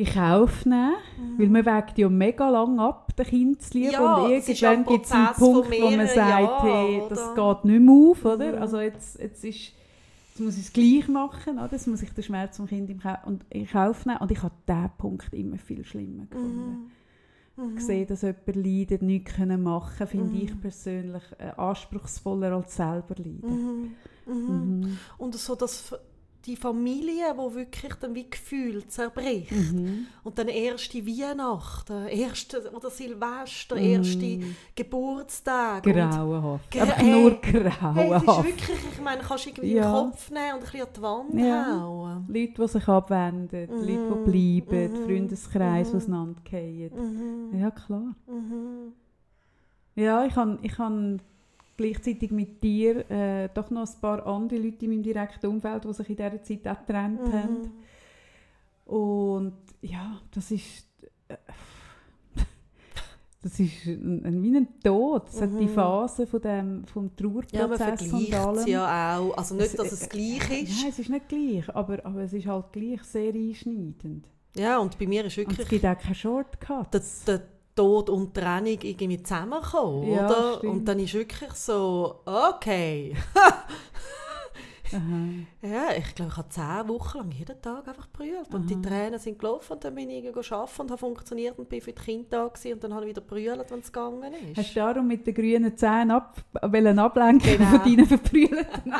in 0.01 0.13
Kauf 0.13 0.65
nehmen. 0.65 0.93
Weil 1.37 1.47
Mhm. 1.47 1.51
man 1.53 1.65
wägt 1.65 1.97
ja 1.97 2.09
mega 2.09 2.49
lang 2.49 2.79
ab, 2.79 3.15
den 3.15 3.25
Kind 3.25 3.61
zu 3.61 3.77
lieben. 3.77 3.91
Ja, 3.93 4.15
und 4.15 4.29
ja 4.31 4.35
irgendwann 4.37 4.85
gibt 4.85 5.05
es 5.05 5.11
einen 5.11 5.27
Punkt, 5.33 5.37
wo 5.43 5.51
man 5.53 5.69
mehreren 5.69 6.07
sagt, 6.07 6.17
Jahren, 6.17 6.61
hey, 6.61 7.01
das 7.09 7.19
oder? 7.29 7.53
geht 7.55 7.65
nicht 7.65 7.81
mehr 7.81 7.93
auf. 7.95 8.25
Oder? 8.25 8.51
Mhm. 8.55 8.61
Also 8.61 8.79
jetzt, 8.79 9.19
jetzt, 9.19 9.43
ist, 9.43 9.73
jetzt 10.29 10.39
muss 10.39 10.57
ich 10.57 10.65
es 10.65 10.73
gleich 10.73 11.07
machen. 11.07 11.57
Oder? 11.59 11.69
Jetzt 11.71 11.87
muss 11.87 12.01
ich 12.01 12.11
den 12.11 12.23
Schmerz 12.23 12.57
vom 12.57 12.67
Kind 12.67 12.89
im 12.89 12.99
Kauf, 12.99 13.17
und 13.25 13.43
in 13.49 13.67
Kauf 13.67 14.05
nehmen. 14.05 14.19
Und 14.19 14.31
ich 14.31 14.41
habe 14.43 14.53
diesen 14.67 14.89
Punkt 14.97 15.33
immer 15.33 15.57
viel 15.57 15.83
schlimmer 15.85 16.25
gefunden. 16.29 16.91
Mhm. 17.57 17.63
Mhm. 17.63 17.75
Gesehen, 17.75 18.07
dass 18.07 18.21
jemand 18.21 18.55
leidet, 18.55 19.01
nichts 19.01 19.33
können 19.35 19.61
machen 19.61 20.07
finde 20.07 20.33
Mhm. 20.35 20.41
ich 20.41 20.61
persönlich 20.61 21.23
äh, 21.37 21.51
anspruchsvoller 21.59 22.53
als 22.53 22.75
selber 22.75 23.15
leiden. 23.17 23.95
Mhm. 24.25 24.33
Mhm. 24.33 24.79
Mhm. 24.81 24.97
Und 25.17 25.35
so 25.35 25.55
das, 25.55 25.93
die 26.45 26.55
Familie, 26.55 27.33
wo 27.35 27.53
wirklich 27.53 27.93
dann 27.95 28.15
wie 28.15 28.29
Gefühl 28.29 28.87
zerbricht. 28.87 29.51
Mhm. 29.51 30.07
Und 30.23 30.37
dann 30.39 30.47
erste 30.47 31.05
Weihnachten, 31.05 32.07
erste 32.07 32.71
oder 32.71 32.89
Silvester, 32.89 33.75
Mhm. 33.75 33.81
erste 33.81 34.39
Geburtstag. 34.75 35.83
Grauenhaft. 35.83 36.73
Gra- 36.73 36.85
hey, 36.93 37.11
nur 37.11 37.31
hey, 37.31 37.39
es 37.67 37.71
ist 37.71 37.79
grauenhaft. 37.79 38.43
wirklich, 38.45 38.77
ich 38.93 39.01
meine, 39.01 39.21
kannst 39.21 39.45
du 39.45 39.49
irgendwie 39.49 39.73
Ja. 39.75 39.83
den 40.03 40.09
Kopf 40.11 40.31
nehmen 40.31 40.53
und 40.53 40.59
ein 40.59 40.59
bisschen 40.61 40.81
an 40.81 40.93
die 40.95 41.01
Wand 41.01 41.47
Ja. 41.47 41.79
hauen. 41.81 42.25
Leute, 42.27 42.53
die 42.61 42.67
sich 42.67 42.87
abwenden, 42.87 43.69
Mhm. 43.69 43.87
Leute, 43.87 44.31
die 44.31 44.61
bleiben, 44.61 44.91
Mhm. 45.01 45.05
Freundeskreis, 45.05 45.87
die 45.87 45.93
Mhm. 45.95 46.01
auseinandergehen. 46.01 47.51
Mhm. 47.51 47.59
Ja, 47.59 47.71
klar. 47.71 48.15
Mhm. 48.27 48.93
Ja, 49.95 50.25
ich 50.25 50.35
habe 50.35 50.57
ich 50.61 50.77
han 50.77 51.21
gleichzeitig 51.81 52.31
mit 52.31 52.63
dir 52.63 53.09
äh, 53.09 53.49
doch 53.53 53.69
noch 53.69 53.87
ein 53.87 54.01
paar 54.01 54.25
andere 54.25 54.59
Leute 54.59 54.85
in 54.85 54.91
meinem 54.91 55.03
direkten 55.03 55.47
Umfeld, 55.47 55.83
die 55.85 55.93
sich 55.93 56.09
in 56.09 56.15
dieser 56.15 56.43
Zeit 56.43 56.67
auch 56.67 56.79
getrennt 56.85 57.21
haben. 57.31 57.61
Mhm. 58.87 58.93
Und 58.93 59.53
ja, 59.81 60.19
das 60.33 60.51
ist... 60.51 60.85
Äh, 61.27 61.37
das 63.43 63.59
ist 63.59 63.85
ein, 63.85 64.23
ein, 64.25 64.43
wie 64.43 64.55
ein 64.55 64.67
Tod. 64.83 65.27
Es 65.29 65.41
hat 65.41 65.49
die 65.59 65.65
Mhm. 65.65 65.69
Phase 65.69 66.27
von 66.27 66.41
dem, 66.41 66.85
vom 66.85 67.09
Ja, 67.51 67.67
man 67.67 67.77
Trauerprozess 67.77 68.01
und 68.01 68.09
vergleicht 68.09 68.33
allem. 68.35 68.57
es 68.59 68.65
ja 68.67 69.17
auch. 69.17 69.37
Also 69.37 69.55
nicht, 69.55 69.79
dass 69.79 69.91
es 69.91 70.03
äh, 70.05 70.09
gleich 70.09 70.61
ist. 70.63 70.81
Nein, 70.81 70.89
es 70.91 70.99
ist 70.99 71.09
nicht 71.09 71.29
gleich, 71.29 71.69
aber, 71.75 72.05
aber 72.05 72.21
es 72.21 72.33
ist 72.33 72.45
halt 72.47 72.71
gleich 72.71 73.01
sehr 73.03 73.33
einschneidend. 73.33 74.27
Ja, 74.55 74.77
und 74.79 74.99
bei 74.99 75.07
mir 75.07 75.25
ist 75.25 75.37
Und 75.37 75.43
es 75.43 75.57
wirklich 75.57 75.69
gibt 75.69 75.85
auch 75.85 75.97
keine 75.97 76.15
Shortcuts. 76.15 77.23
der, 77.25 77.37
der 77.39 77.47
Tod 77.75 78.09
und 78.09 78.33
Trennung 78.33 78.77
irgendwie 78.81 79.21
zusammengekommen, 79.23 80.11
Ja, 80.11 80.25
oder? 80.25 80.57
stimmt. 80.57 80.73
Und 80.73 80.85
dann 80.85 80.99
ist 80.99 81.13
wirklich 81.13 81.51
so, 81.53 82.19
okay. 82.25 83.15
Ja, 85.61 85.93
ich 85.97 86.13
glaube, 86.15 86.31
ich 86.31 86.37
habe 86.37 86.49
zehn 86.49 86.87
Wochen 86.89 87.17
lang 87.19 87.31
jeden 87.31 87.61
Tag 87.61 87.87
einfach 87.87 88.09
brüllt. 88.09 88.53
Und 88.53 88.69
die. 88.69 88.81
Tränen 88.81 89.19
sind 89.19 89.39
gelaufen 89.39 89.71
und 89.71 89.83
dann 89.85 89.95
bin 89.95 90.09
ich 90.09 90.27
arbeiten 90.27 90.81
und 90.81 90.91
habe 90.91 90.97
funktioniert 90.97 91.57
und 91.57 91.69
bin 91.69 91.79
für 91.79 91.93
die 91.93 92.01
Kinder 92.01 92.25
da 92.29 92.47
gewesen, 92.49 92.73
und 92.73 92.83
dann 92.83 92.93
habe 92.93 93.05
ich 93.05 93.11
wieder 93.11 93.21
brüllt, 93.21 93.71
wenn 93.71 93.79
es 93.79 93.85
gegangen 93.89 94.33
ist. 94.33 94.57
Hast 94.57 94.71
du 94.75 94.79
darum 94.81 95.07
mit 95.07 95.25
den 95.25 95.33
grünen 95.33 95.77
Zähnen 95.77 96.11
ab, 96.11 96.35
ablenken 96.61 97.57
Genau. 97.57 97.69
von 97.69 97.79
deinen 97.85 98.05
verbrüllten 98.05 98.93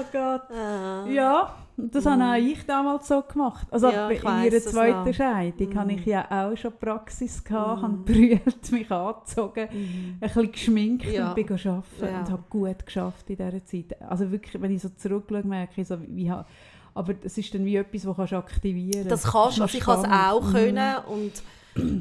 Oh 0.00 0.04
Gott. 0.12 0.42
Ah. 0.50 1.06
Ja, 1.08 1.54
das 1.76 2.04
Mhm. 2.04 2.10
habe 2.10 2.22
auch 2.24 2.34
ich 2.36 2.64
damals 2.66 3.08
so 3.08 3.22
gemacht. 3.22 3.66
Also 3.70 3.90
Ja, 3.90 4.08
in 4.08 4.16
ihrer 4.44 4.60
zweiten. 4.60 5.12
Scheidung 5.14 5.68
Mhm. 5.70 5.78
hatte 5.78 5.92
ich 5.92 6.06
ja 6.06 6.26
auch 6.30 6.56
schon 6.56 6.72
Praxis, 6.78 7.42
gehabt, 7.42 7.78
Mhm. 7.78 7.82
habe 7.82 7.96
brüllt, 7.98 8.42
mich 8.72 8.90
angezogen, 8.90 9.68
Mhm. 9.72 10.14
ein 10.14 10.20
bisschen 10.20 10.52
geschminkt 10.52 11.06
Ja. 11.12 11.28
und 11.28 11.34
bin 11.34 11.48
arbeiten 11.50 11.82
Ja. 12.00 12.20
und 12.20 12.30
habe 12.30 12.44
gut 12.50 12.86
geschafft 12.86 13.28
in 13.30 13.36
dieser 13.36 13.64
Zeit. 13.64 14.00
Also 14.02 14.30
wirklich, 14.30 14.60
wenn 14.62 14.70
ich 14.72 14.82
so 14.82 14.88
zurückschaue, 14.90 15.42
merke 15.44 15.80
ich 15.80 15.88
so, 15.88 15.96
wie, 16.06 16.30
ha- 16.30 16.46
aber 16.94 17.14
es 17.24 17.36
ist 17.38 17.52
dann 17.54 17.64
wie 17.64 17.76
etwas, 17.76 18.02
das 18.02 18.16
kannst 18.16 18.32
du 18.32 18.36
aktivieren 18.36 19.08
Das 19.08 19.24
kannst 19.24 19.58
du, 19.58 19.62
also 19.62 19.76
ich 19.78 19.82
kann 19.84 19.98
es 20.00 20.04
auch 20.10 20.42
Mhm. 20.48 20.52
können 20.52 20.94
und 21.08 21.32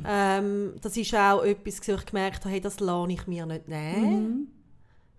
ähm, 0.08 0.74
das 0.82 0.96
ist 0.98 1.16
auch 1.16 1.44
etwas, 1.44 1.82
wo 1.88 1.94
ich 1.94 2.06
gemerkt 2.06 2.42
habe, 2.46 2.50
hey, 2.54 2.62
das 2.62 2.80
lasse 2.80 3.12
ich 3.12 3.26
mir 3.28 3.46
nicht 3.48 3.68
nehmen. 3.68 4.52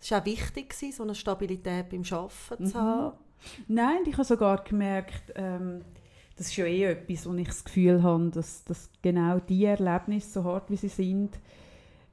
Mhm. 0.04 0.06
Es 0.06 0.10
war 0.10 0.20
auch 0.20 0.24
wichtig, 0.26 0.74
so 0.94 1.02
eine 1.02 1.14
Stabilität 1.14 1.88
beim 1.90 2.02
Arbeiten 2.10 2.64
Mhm. 2.64 2.66
zu 2.66 2.78
haben. 2.80 3.18
Nein, 3.68 3.98
ich 4.06 4.14
habe 4.14 4.24
sogar 4.24 4.64
gemerkt, 4.64 5.32
ähm, 5.34 5.82
das 6.36 6.46
ist 6.48 6.56
ja 6.56 6.64
eh 6.64 6.84
etwas, 6.84 7.28
wo 7.28 7.34
ich 7.34 7.46
das 7.46 7.64
Gefühl 7.64 8.02
habe, 8.02 8.30
dass, 8.30 8.64
dass 8.64 8.90
genau 9.02 9.38
die 9.38 9.64
Erlebnisse, 9.64 10.30
so 10.30 10.44
hart 10.44 10.70
wie 10.70 10.76
sie 10.76 10.88
sind, 10.88 11.38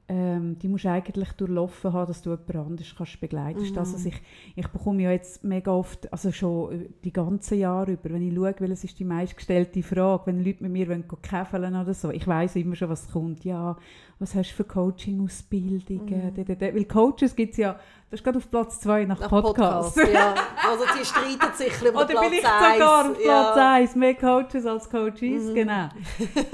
ähm, 0.08 0.58
die 0.58 0.68
musst 0.68 0.84
du 0.84 0.90
eigentlich 0.90 1.32
durchlaufen 1.32 1.92
haben, 1.92 2.06
dass 2.08 2.22
du 2.22 2.30
jemand 2.30 2.56
anderes 2.56 2.94
kannst 2.96 3.20
begleiten 3.20 3.58
kannst. 3.58 3.72
Mhm. 3.72 3.78
Also 3.78 4.08
ich, 4.08 4.20
ich 4.56 4.68
bekomme 4.68 5.02
ja 5.04 5.10
jetzt 5.12 5.42
mega 5.44 5.70
oft, 5.70 6.12
also 6.12 6.32
schon 6.32 6.86
die 7.04 7.12
ganzen 7.12 7.58
Jahre 7.58 7.92
über, 7.92 8.10
wenn 8.10 8.28
ich 8.28 8.34
schaue, 8.34 8.54
welches 8.58 8.84
ist 8.84 8.98
die 8.98 9.04
meistgestellte 9.04 9.82
Frage, 9.82 10.26
wenn 10.26 10.44
Leute 10.44 10.62
mit 10.64 10.72
mir 10.72 10.88
wollen 10.88 11.04
käfeln 11.22 11.74
oder 11.76 11.94
so, 11.94 12.10
ich 12.10 12.26
weiß 12.26 12.56
immer 12.56 12.74
schon, 12.76 12.88
was 12.90 13.10
kommt. 13.10 13.44
Ja, 13.44 13.76
was 14.18 14.34
hast 14.34 14.50
du 14.50 14.54
für 14.56 14.64
Coaching-Ausbildungen? 14.64 16.32
Mhm. 16.36 16.60
Weil 16.60 16.84
Coaches 16.84 17.34
gibt 17.34 17.52
es 17.52 17.58
ja, 17.58 17.72
das 18.10 18.20
ist 18.20 18.24
gerade 18.24 18.38
auf 18.38 18.50
Platz 18.50 18.80
zwei 18.80 19.04
nach, 19.04 19.18
Nach 19.20 19.28
Podcasts. 19.30 19.96
ja. 20.12 20.34
Also 20.68 20.84
die 20.98 21.04
streiten 21.04 21.56
sich 21.56 21.72
den 21.80 21.94
Oder 21.94 22.06
Platz 22.06 22.24
vielleicht 22.28 22.44
eins. 22.46 22.74
sogar 22.74 23.00
auf 23.10 23.18
Platz 23.18 23.56
ja. 23.56 23.72
1, 23.74 23.96
mehr 23.96 24.14
Coaches 24.14 24.66
als 24.66 24.90
Coaches, 24.90 25.44
Mhm. 25.46 25.54
genau. 25.54 25.88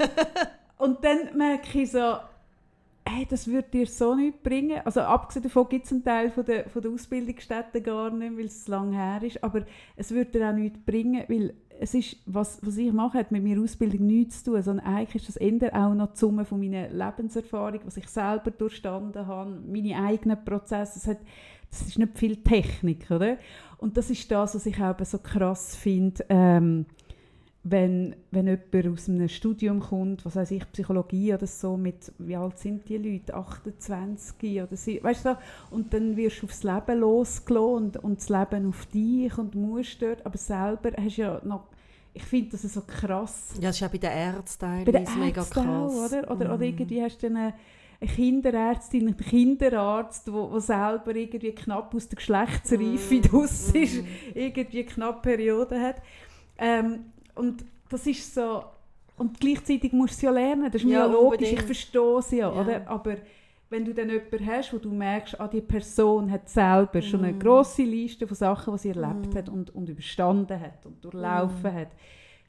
Und 0.77 1.03
dann 1.03 1.35
merke 1.37 1.81
ich 1.81 1.91
so, 1.91 2.15
hey, 3.07 3.25
das 3.29 3.47
würde 3.47 3.69
dir 3.69 3.87
so 3.87 4.15
nichts 4.15 4.41
bringen. 4.41 4.81
Also 4.85 5.01
abgesehen 5.01 5.43
davon 5.43 5.67
gibt 5.69 5.85
es 5.85 5.91
einen 5.91 6.03
Teil 6.03 6.31
von 6.31 6.45
der, 6.45 6.69
von 6.69 6.81
der 6.81 6.91
Ausbildungsstätten 6.91 7.83
gar 7.83 8.11
nicht, 8.11 8.37
weil 8.37 8.45
es 8.45 8.67
lang 8.67 8.93
her 8.93 9.21
ist, 9.23 9.43
aber 9.43 9.65
es 9.95 10.11
würde 10.11 10.31
dir 10.31 10.49
auch 10.49 10.53
nichts 10.53 10.79
bringen, 10.85 11.23
weil 11.27 11.53
es 11.81 11.93
ist, 11.93 12.17
was, 12.25 12.59
was 12.61 12.77
ich 12.77 12.91
mache, 12.91 13.19
hat 13.19 13.31
mit 13.31 13.43
meiner 13.43 13.61
Ausbildung 13.61 14.05
nichts 14.05 14.43
zu 14.43 14.51
tun, 14.51 14.61
sondern 14.61 14.85
eigentlich 14.85 15.23
ist 15.27 15.29
das 15.29 15.37
eher 15.37 15.73
auch 15.73 15.93
noch 15.93 16.11
die 16.11 16.17
Summe 16.17 16.43
von 16.43 16.59
meiner 16.59 16.89
Lebenserfahrung, 16.89 17.79
was 17.85 17.97
ich 17.97 18.07
selber 18.07 18.51
durchstanden 18.51 19.25
habe, 19.25 19.57
meine 19.65 19.95
eigenen 19.95 20.43
Prozesse. 20.43 20.99
Es 20.99 21.07
hat, 21.07 21.19
das 21.69 21.81
ist 21.83 21.97
nicht 21.97 22.17
viel 22.17 22.37
Technik, 22.37 23.09
oder? 23.09 23.37
Und 23.77 23.95
das 23.95 24.09
ist 24.09 24.29
das, 24.29 24.55
was 24.55 24.65
ich 24.65 24.77
eben 24.77 25.05
so 25.05 25.19
krass 25.19 25.75
finde, 25.75 26.25
ähm, 26.27 26.85
wenn, 27.63 28.15
wenn 28.31 28.47
jemand 28.47 28.87
aus 28.99 29.09
einem 29.09 29.27
Studium 29.27 29.81
kommt, 29.81 30.25
was 30.25 30.35
weiß 30.35 30.51
ich, 30.51 30.71
Psychologie 30.71 31.33
oder 31.33 31.45
so, 31.45 31.75
mit, 31.75 32.11
wie 32.17 32.35
alt 32.35 32.57
sind 32.57 32.87
die 32.87 32.97
Leute, 32.97 33.33
28 33.35 34.61
oder 34.61 34.77
so, 34.77 34.91
weißt 35.01 35.25
du, 35.25 35.37
und 35.71 35.93
dann 35.93 36.15
wirst 36.15 36.41
du 36.41 36.45
aufs 36.45 36.63
Leben 36.63 36.99
losgelassen 36.99 37.75
und, 37.75 37.97
und 37.97 38.19
das 38.19 38.29
Leben 38.29 38.67
auf 38.69 38.85
dich 38.87 39.37
und 39.37 39.55
musst 39.55 40.01
dort, 40.01 40.25
aber 40.25 40.37
selber 40.37 40.91
hast 40.97 41.17
du 41.17 41.21
ja 41.21 41.41
noch, 41.43 41.65
ich 42.13 42.23
finde 42.23 42.51
das 42.51 42.61
so 42.61 42.81
krass, 42.81 43.49
Ja, 43.55 43.67
das 43.69 43.75
ist 43.75 43.81
ja 43.81 43.87
bei 43.89 43.97
den 43.97 44.11
Ärzten 44.11 44.65
bei 44.85 44.91
den 44.91 44.93
teilweise 45.05 45.19
mega 45.19 45.41
Ärzten 45.41 45.53
krass. 45.53 45.65
auch, 45.67 46.05
oder? 46.05 46.31
Oder, 46.31 46.45
oder 46.53 46.57
Mhm. 46.57 46.63
irgendwie 46.63 47.03
hast 47.03 47.21
du 47.21 47.27
eine, 47.27 47.53
eine 48.01 48.09
Kinderärztin, 48.09 49.07
einen 49.07 49.17
Kinderarzt, 49.17 50.27
der 50.27 50.33
wo, 50.33 50.49
wo 50.49 50.59
selber 50.59 51.13
irgendwie 51.13 51.51
knapp 51.51 51.93
aus 51.93 52.07
der 52.07 52.15
Geschlechtsreife 52.15 53.19
draus 53.21 53.73
ist, 53.73 53.97
Mhm. 54.01 54.07
irgendwie 54.33 54.85
knapp 54.85 55.21
Periode 55.21 55.79
hat. 55.79 55.97
Ähm, 56.57 57.05
und 57.39 57.65
das 57.89 58.05
ist 58.07 58.33
so... 58.35 58.63
Und 59.17 59.37
gleichzeitig 59.39 59.91
musst 59.91 60.13
du 60.13 60.15
es 60.17 60.21
ja 60.21 60.31
lernen, 60.31 60.71
das 60.71 60.81
ist 60.81 60.85
mir 60.87 60.93
Ja, 60.93 60.99
ja 60.99 61.11
logisch, 61.11 61.39
unbedingt. 61.39 61.59
ich 61.59 61.65
verstehe 61.65 62.17
es 62.19 62.31
ja, 62.31 62.37
Ja. 62.37 62.61
oder? 62.61 62.87
Aber 62.87 63.17
wenn 63.69 63.83
du 63.83 63.93
dann 63.93 64.09
jemanden 64.09 64.45
hast, 64.47 64.71
wo 64.73 64.77
du 64.77 64.89
merkst, 64.91 65.39
ah, 65.41 65.47
die 65.49 65.59
Person 65.61 66.31
hat 66.31 66.47
selber 66.47 67.01
schon 67.01 67.23
eine 67.25 67.33
Mhm. 67.33 67.39
grosse 67.39 67.83
Liste 67.83 68.25
von 68.27 68.35
Sachen, 68.35 68.73
die 68.73 68.79
sie 68.79 68.89
erlebt 68.89 69.33
Mhm. 69.33 69.37
hat 69.37 69.49
und, 69.49 69.75
und 69.75 69.89
überstanden 69.89 70.57
hat 70.59 70.85
und 70.85 71.03
durchlaufen 71.03 71.69
Mhm. 71.73 71.75
hat, 71.79 71.89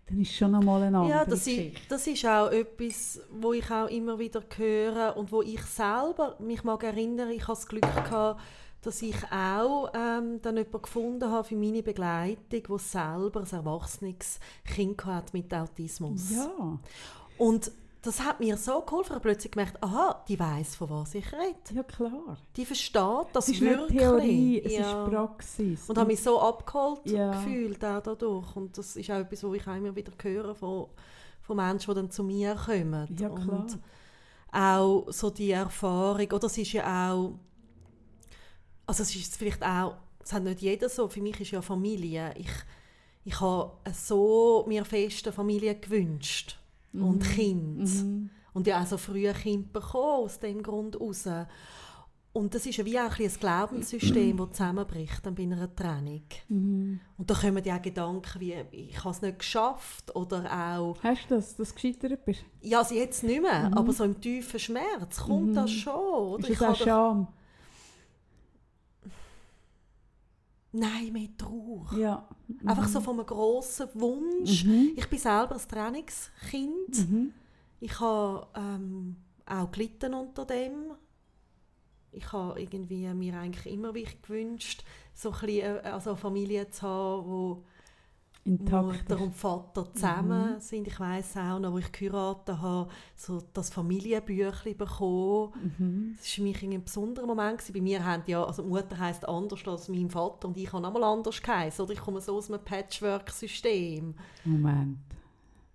dann 0.09 0.21
ist 0.21 0.33
schon 0.33 0.53
nochmal 0.53 0.83
eine 0.85 0.97
andere 0.99 1.19
Ja, 1.19 1.25
das 1.25 1.45
Geschichte. 1.45 1.77
ist, 1.81 1.91
das 1.91 2.07
ist 2.07 2.25
auch 2.27 2.51
etwas, 2.53 3.21
wo 3.33 3.53
ich 3.53 3.69
auch 3.71 3.89
immer 3.89 4.19
wieder 4.21 4.41
höre 4.57 5.17
und 5.17 5.33
wo 5.33 5.43
ich 5.43 5.61
selber 5.63 6.37
mich 6.39 6.63
mag 6.63 6.85
erinnern, 6.85 7.31
ich 7.31 7.43
hatte 7.43 7.53
das 7.53 7.67
Glück 7.67 7.83
gehabt, 7.83 8.41
dass 8.83 9.03
ich 9.03 9.17
auch 9.31 9.91
ähm, 9.95 10.41
dann 10.43 10.57
jemanden 10.57 10.83
gefunden 10.83 11.31
habe 11.31 11.45
für 11.49 11.57
meine 11.57 11.83
Begleitung, 11.83 12.63
wo 12.69 12.79
selber 12.79 13.41
ein 13.41 13.51
erwachsenes 13.51 14.41
Kind 14.65 15.05
hat 15.05 15.35
mit 15.35 15.53
Autismus. 15.53 16.31
Ja, 16.31 16.79
Und 17.39 17.71
das 18.03 18.21
hat 18.25 18.41
mir 18.41 18.57
so 18.57 18.81
geholfen, 18.81 19.09
ich 19.09 19.15
habe 19.17 19.21
plötzlich 19.21 19.53
gemerkt, 19.53 19.83
aha, 19.83 20.25
die 20.27 20.41
weiß 20.41 20.77
von 20.77 20.89
was 20.89 21.15
ich 21.15 21.31
rede. 21.35 21.75
ja 21.75 21.83
klar. 21.83 22.39
Die 22.57 22.65
versteht 22.65 23.27
das 23.35 23.49
Es 23.49 23.55
ist 23.57 23.61
wirklich. 23.61 23.91
nicht 23.91 23.99
Theorie, 24.01 24.63
es 24.65 24.73
Ja. 24.73 25.05
ist 25.05 25.11
Praxis. 25.11 25.89
Und 25.91 25.99
habe 25.99 26.07
mich 26.07 26.23
so 26.23 26.41
abgeholt 26.41 27.01
Ja. 27.05 27.33
gefühlt 27.33 27.85
auch 27.85 28.01
dadurch. 28.03 28.57
Und 28.57 28.79
das 28.79 28.97
ist 28.97 29.11
auch 29.11 29.17
etwas, 29.19 29.45
was 29.45 29.55
ich 29.55 29.67
auch 29.69 29.77
immer 29.77 29.95
wieder 29.95 30.13
höre 30.23 30.55
von, 30.55 30.87
von 31.43 31.57
Menschen, 31.59 31.91
die 31.91 32.01
dann 32.01 32.11
zu 32.11 32.25
mir 32.25 32.55
kommen. 32.55 33.15
Ja, 33.21 33.29
klar. 33.29 33.49
Und 33.51 33.79
auch 34.53 35.07
so 35.13 35.29
die 35.29 35.51
Erfahrung, 35.51 36.27
oder 36.33 36.47
es 36.47 36.57
ist 36.57 36.73
ja 36.73 37.13
auch, 37.13 37.35
also 38.91 39.03
es 39.05 39.15
ist 39.15 39.37
vielleicht 39.37 39.63
auch, 39.63 39.95
es 40.23 40.33
hat 40.33 40.43
nicht 40.43 40.61
jeder 40.61 40.89
so, 40.89 41.09
für 41.09 41.21
mich 41.23 41.41
ist 41.41 41.53
ja 41.53 41.63
Familie, 41.63 42.35
ich, 42.37 42.51
ich 43.25 43.41
habe 43.41 43.73
so 43.93 44.65
mir 44.69 44.85
feste 44.85 45.33
Familie 45.33 45.75
gewünscht 45.77 46.59
und 46.93 47.23
Kind. 47.23 47.79
Mhm. 47.79 48.31
Und 48.53 48.67
ja 48.67 48.83
auch 48.83 48.87
so 48.87 48.97
früh 48.99 49.29
ein 49.29 49.35
Kind 49.37 49.73
bekommen, 49.73 50.25
aus 50.25 50.41
dem 50.41 50.61
Grund 50.63 50.99
raus. 51.01 51.25
Und 52.33 52.53
das 52.55 52.67
ist 52.67 52.77
ja 52.79 52.85
wie 52.85 52.99
auch 52.99 53.17
ein, 53.19 53.25
ein 53.27 53.33
Glaubenssystem, 53.41 54.37
das 54.37 54.51
zusammenbricht 54.53 55.25
dann 55.25 55.35
bei 55.37 55.43
einer 55.45 55.73
Trennung. 55.75 56.23
Mhm. 56.49 57.01
Und 57.17 57.31
da 57.31 57.35
kommen 57.35 57.63
ja 57.65 57.77
auch 57.77 57.83
Gedanken 57.83 58.41
wie, 58.41 58.55
ich 58.73 58.99
habe 59.05 59.11
es 59.11 59.23
nicht 59.23 59.39
geschafft 59.39 60.15
oder 60.17 60.45
auch, 60.53 60.97
Hast 61.03 61.31
du 61.31 61.37
das, 61.37 61.55
dass 61.57 61.69
du 61.69 61.75
gescheitert 61.75 62.25
bist? 62.25 62.45
ja, 62.61 62.79
also 62.81 62.95
jetzt 62.95 63.23
nicht 63.23 63.41
mehr, 63.43 63.71
aber 63.75 63.93
so 63.93 64.03
im 64.05 64.21
tiefen 64.21 64.59
Schmerz 64.61 65.19
kommt 65.21 65.57
das 65.57 65.71
schon. 65.71 65.95
Oder? 65.95 66.43
Ist 66.45 66.51
Ich 66.51 66.59
das 66.59 66.63
auch 66.69 66.71
habe 66.73 66.79
doch- 66.79 66.85
Scham? 66.87 67.29
Nein, 70.73 71.13
mehr 71.13 71.29
Trauer. 71.37 71.89
Ja. 71.97 72.29
Einfach 72.65 72.87
so 72.87 73.01
von 73.01 73.19
einem 73.19 73.27
grossen 73.27 73.89
Wunsch. 73.95 74.65
Mhm. 74.65 74.93
Ich 74.97 75.09
bin 75.09 75.19
selber 75.19 75.57
ein 75.57 75.69
Trainingskind. 75.69 77.11
Mhm. 77.11 77.33
Ich 77.81 77.99
habe 77.99 78.47
ähm, 78.55 79.17
auch 79.47 79.71
gelitten 79.71 80.15
unter 80.15 80.45
dem. 80.45 80.93
Ich 80.93 81.11
ich 82.13 82.33
habe 82.33 82.61
irgendwie 82.61 83.07
mir 83.15 83.39
eigentlich 83.39 83.73
immer 83.73 83.93
gewünscht, 83.93 84.85
so 85.15 85.31
ein 85.31 85.41
bisschen, 85.41 85.77
äh, 85.77 85.89
also 85.89 86.11
eine 86.11 86.17
Familie 86.17 86.71
zu 86.71 86.83
haben, 86.83 87.27
wo 87.27 87.65
Intakt. 88.45 89.09
Mutter 89.11 89.23
und 89.23 89.35
Vater 89.35 89.93
zusammen 89.93 90.55
mhm. 90.55 90.61
sind. 90.61 90.87
Ich 90.87 90.99
weiß 90.99 91.37
auch 91.37 91.59
noch, 91.59 91.73
wo 91.73 91.79
ich 91.79 91.93
geheiratet 91.93 92.59
habe, 92.61 92.91
so 93.15 93.43
das 93.53 93.71
Familienbüchlein 93.71 94.77
bekommen. 94.77 95.53
Mhm. 95.79 96.15
Das 96.17 96.27
war 96.27 96.35
für 96.35 96.43
mich 96.43 96.63
ein 96.63 96.83
besonderer 96.83 97.27
Moment. 97.27 97.59
Gewesen. 97.59 97.73
Bei 97.75 97.81
mir 97.81 98.05
haben 98.05 98.23
ja, 98.27 98.43
also 98.43 98.63
Mutter 98.63 98.99
heisst 98.99 99.29
anders 99.29 99.67
als 99.67 99.89
mein 99.89 100.09
Vater 100.09 100.49
und 100.49 100.57
ich 100.57 100.73
habe 100.73 100.83
nochmal 100.83 101.05
anders 101.05 101.43
geheißen. 101.43 101.85
Oder 101.85 101.93
ich 101.93 102.01
komme 102.01 102.21
so 102.21 102.37
aus 102.37 102.51
einem 102.51 102.65
Patchwork-System. 102.65 104.15
Moment. 104.45 104.99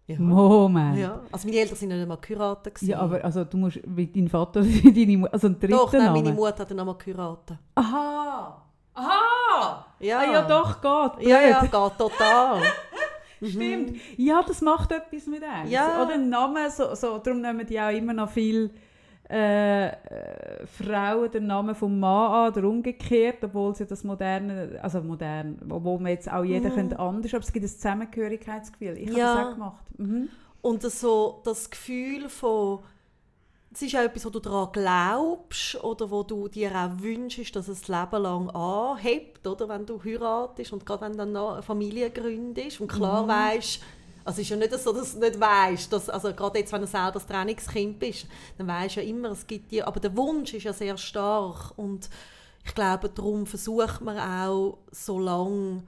Ja. 0.08 0.20
Moment. 0.20 0.98
Ja. 0.98 1.22
Also 1.32 1.48
meine 1.48 1.60
Eltern 1.60 1.78
sind 1.78 1.90
nicht 1.90 2.02
einmal 2.02 2.18
geheiratet. 2.18 2.76
gewesen. 2.76 2.92
Ja, 2.92 3.00
aber 3.00 3.24
also, 3.24 3.44
du 3.44 3.58
musst 3.58 3.86
mit 3.86 4.16
deinem 4.16 4.28
Vater 4.28 4.62
deine 4.84 5.18
Mutter, 5.18 5.34
also 5.34 5.48
ein 5.48 5.60
dritter 5.60 5.78
Doch, 5.78 5.94
nein, 5.94 6.14
meine 6.14 6.34
Mutter 6.34 6.60
hat 6.60 6.72
dann 6.72 6.80
einmal 6.80 6.98
geheiratet. 6.98 7.58
Aha! 7.76 8.65
Aha! 8.96 9.86
Ja, 10.00 10.20
Ah, 10.20 10.26
ja 10.34 10.42
doch, 10.48 10.82
geht. 10.82 11.28
Ja, 11.28 11.42
ja, 11.42 11.60
blöd. 11.60 11.72
geht 11.72 11.98
total. 11.98 12.62
Stimmt. 13.44 13.98
Ja, 14.18 14.42
das 14.42 14.62
macht 14.62 14.92
etwas 14.92 15.28
mit 15.28 15.44
einem. 15.44 15.70
Ja. 15.70 16.02
Oder 16.04 16.14
ein 16.16 16.30
Name, 16.30 16.70
so, 16.72 16.96
so, 16.96 17.18
darum 17.18 17.42
nehmen 17.42 17.66
die 17.66 17.80
auch 17.80 17.90
immer 17.92 18.14
noch 18.14 18.30
viel 18.30 18.72
äh, 19.30 19.88
äh, 19.88 19.94
Frauen 20.68 21.32
den 21.32 21.48
Namen 21.48 21.74
vom 21.76 22.00
Mann 22.00 22.32
an 22.32 22.52
oder 22.54 22.68
umgekehrt, 22.68 23.44
obwohl 23.44 23.76
sie 23.76 23.86
das 23.86 24.04
moderne, 24.04 24.80
also 24.82 25.02
modern, 25.02 25.60
obwohl 25.70 26.00
man 26.00 26.12
jetzt 26.12 26.32
auch 26.32 26.44
jeder 26.44 26.70
Mhm. 26.70 26.76
könnte 26.76 27.00
anders, 27.00 27.34
aber 27.34 27.44
es 27.44 27.52
gibt 27.52 27.66
ein 27.66 27.70
Zusammengehörigkeitsgefühl. 27.70 28.98
Ich 29.00 29.10
Ja. 29.16 29.28
habe 29.30 29.40
das 29.40 29.48
auch 29.48 29.54
gemacht. 29.54 29.84
Mhm. 29.98 30.30
Und 30.62 30.84
das 30.84 31.00
so 31.02 31.42
das 31.44 31.70
Gefühl 31.70 32.30
von, 32.30 32.80
es 33.76 33.82
ist 33.82 33.96
auch 33.96 34.00
etwas, 34.00 34.26
wo 34.26 34.30
du 34.30 34.40
daran 34.40 34.70
glaubst 34.72 35.84
oder 35.84 36.10
wo 36.10 36.24
du 36.24 36.48
dir 36.48 36.72
auch 36.74 37.02
wünschst, 37.02 37.56
dass 37.56 37.68
es 37.68 37.82
das 37.82 37.90
Leben 37.90 38.24
lang 38.24 38.50
anhebt, 38.52 39.46
oder? 39.46 39.68
wenn 39.68 39.86
du 39.86 40.02
heiratest 40.04 40.72
und 40.74 40.86
gerade 40.86 41.02
wenn 41.02 41.12
du 41.12 41.18
dann 41.20 41.32
noch 41.34 41.54
eine 41.54 41.62
Familie 41.64 42.10
gründest 42.10 42.80
und 42.80 42.88
klar 42.88 43.24
Mhm. 43.24 43.28
weisst, 43.28 43.82
also 44.24 44.38
es 44.42 44.46
ist 44.46 44.50
ja 44.50 44.56
nicht 44.58 44.74
so, 44.80 44.94
dass 44.94 45.14
du 45.14 45.20
nicht 45.20 45.40
weißt, 45.40 45.92
dass, 45.94 46.10
also 46.10 46.34
gerade 46.34 46.60
jetzt, 46.60 46.72
wenn 46.72 46.82
du 46.82 46.88
selber 46.88 47.12
das 47.12 47.28
Trainingskind 47.28 48.00
bist, 48.00 48.28
dann 48.58 48.68
weißt 48.68 48.96
du 48.96 49.02
ja 49.02 49.08
immer, 49.08 49.32
es 49.32 49.46
gibt 49.46 49.72
dir, 49.72 49.88
aber 49.88 50.00
der 50.00 50.16
Wunsch 50.16 50.54
ist 50.54 50.64
ja 50.64 50.74
sehr 50.74 50.98
stark 50.98 51.78
und 51.78 52.10
ich 52.66 52.74
glaube, 52.74 53.10
darum 53.10 53.46
versucht 53.46 54.02
man 54.02 54.18
auch 54.18 54.80
so 54.92 55.20
lange 55.20 55.84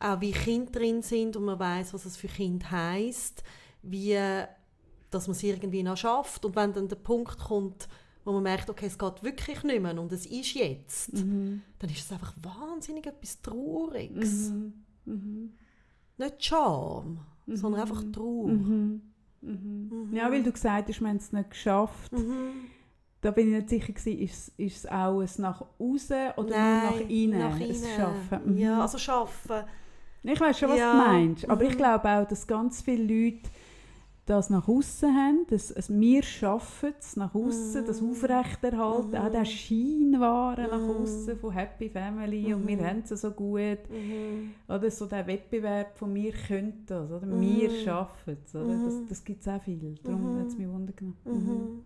auch 0.00 0.20
wie 0.20 0.32
Kinder 0.32 0.72
drin 0.72 1.02
sind 1.02 1.36
und 1.36 1.44
man 1.44 1.58
weiß, 1.60 1.94
was 1.94 2.04
es 2.06 2.16
für 2.16 2.26
Kind 2.26 2.70
heißt, 2.70 3.44
wie 3.82 4.18
dass 5.14 5.26
man 5.28 5.36
es 5.36 5.42
irgendwie 5.42 5.82
noch 5.82 5.96
schafft 5.96 6.44
und 6.44 6.56
wenn 6.56 6.72
dann 6.72 6.88
der 6.88 6.96
Punkt 6.96 7.38
kommt, 7.38 7.88
wo 8.24 8.32
man 8.32 8.42
merkt, 8.44 8.70
okay, 8.70 8.86
es 8.86 8.98
geht 8.98 9.22
wirklich 9.22 9.62
nicht 9.64 9.82
mehr 9.82 10.00
und 10.00 10.12
es 10.12 10.26
ist 10.26 10.54
jetzt, 10.54 11.12
Mhm. 11.14 11.62
dann 11.78 11.90
ist 11.90 12.00
es 12.04 12.12
einfach 12.12 12.34
wahnsinnig 12.42 13.06
etwas 13.06 13.40
Trauriges. 13.42 14.50
Mhm. 14.50 14.72
Mhm. 15.04 15.50
Nicht 16.18 16.44
Scham, 16.44 17.18
sondern 17.46 17.80
einfach 17.82 18.02
Trauer. 18.12 18.48
Mhm. 18.48 19.02
Mhm. 19.40 20.10
Ja, 20.12 20.30
weil 20.30 20.42
du 20.42 20.52
gesagt 20.52 20.88
hast, 20.88 21.00
wir 21.00 21.08
haben 21.08 21.16
es 21.16 21.32
nicht 21.32 21.50
geschafft. 21.50 22.12
Mhm. 22.12 22.52
Da 23.20 23.30
bin 23.30 23.48
ich 23.48 23.54
nicht 23.54 23.68
sicher 23.70 23.92
gewesen, 23.92 24.18
ist, 24.20 24.48
ist 24.56 24.76
es 24.78 24.86
auch 24.86 25.20
ein 25.20 25.28
nach 25.38 25.64
außen 25.78 26.30
oder 26.36 26.50
Nein, 26.50 26.82
nur 26.82 26.92
nach 26.98 27.08
innen, 27.08 27.38
nach. 27.38 27.96
Schaffen? 27.96 28.52
Mhm. 28.52 28.58
Ja, 28.58 28.80
also 28.82 28.98
schaffen. 28.98 29.64
Ich 30.24 30.40
weiß 30.40 30.58
schon, 30.58 30.68
was 30.70 30.78
Ja, 30.78 30.92
du 30.92 30.98
meinst. 30.98 31.48
Aber 31.50 31.62
ich 31.64 31.72
mhm. 31.74 31.76
glaube 31.78 32.08
auch, 32.08 32.26
dass 32.28 32.46
ganz 32.46 32.82
viele 32.82 33.02
Leute 33.02 33.48
das 34.24 34.50
nach 34.50 34.68
außen 34.68 35.12
haben, 35.12 35.46
dass 35.50 35.70
es 35.72 35.90
wir 35.90 36.22
schaffen 36.22 36.94
es 36.98 37.16
nach 37.16 37.34
außen, 37.34 37.84
das 37.84 38.00
Mhm. 38.00 38.10
Aufrechterhalten, 38.10 39.10
Mhm. 39.10 39.16
auch 39.16 39.30
der 39.30 39.44
Scheinwaren 39.44 40.70
nach 40.70 40.78
Mhm. 40.80 41.02
außen 41.02 41.36
von 41.38 41.50
Happy 41.50 41.88
Family 41.90 42.54
und 42.54 42.66
wir 42.68 42.76
Mhm. 42.76 42.86
haben 42.86 43.02
es 43.04 43.20
so 43.20 43.30
gut. 43.32 43.78
Mhm. 43.90 44.54
Oder 44.68 44.90
so 44.92 45.06
der 45.06 45.26
Wettbewerb 45.26 45.98
von 45.98 46.14
wir 46.14 46.32
können 46.32 46.84
das, 46.86 47.10
oder 47.10 47.26
Mhm. 47.26 47.40
wir 47.40 47.70
schaffen 47.70 48.36
es. 48.44 48.54
Oder? 48.54 48.84
Das, 48.84 48.94
Mhm. 48.94 49.08
das 49.08 49.24
gibt 49.24 49.40
es 49.40 49.48
auch 49.48 49.60
viel. 49.60 49.94
Darum 50.04 50.38
hat 50.38 50.46
es 50.46 50.56
mich 50.56 50.68
wundern 50.68 50.94
genommen. 50.96 51.84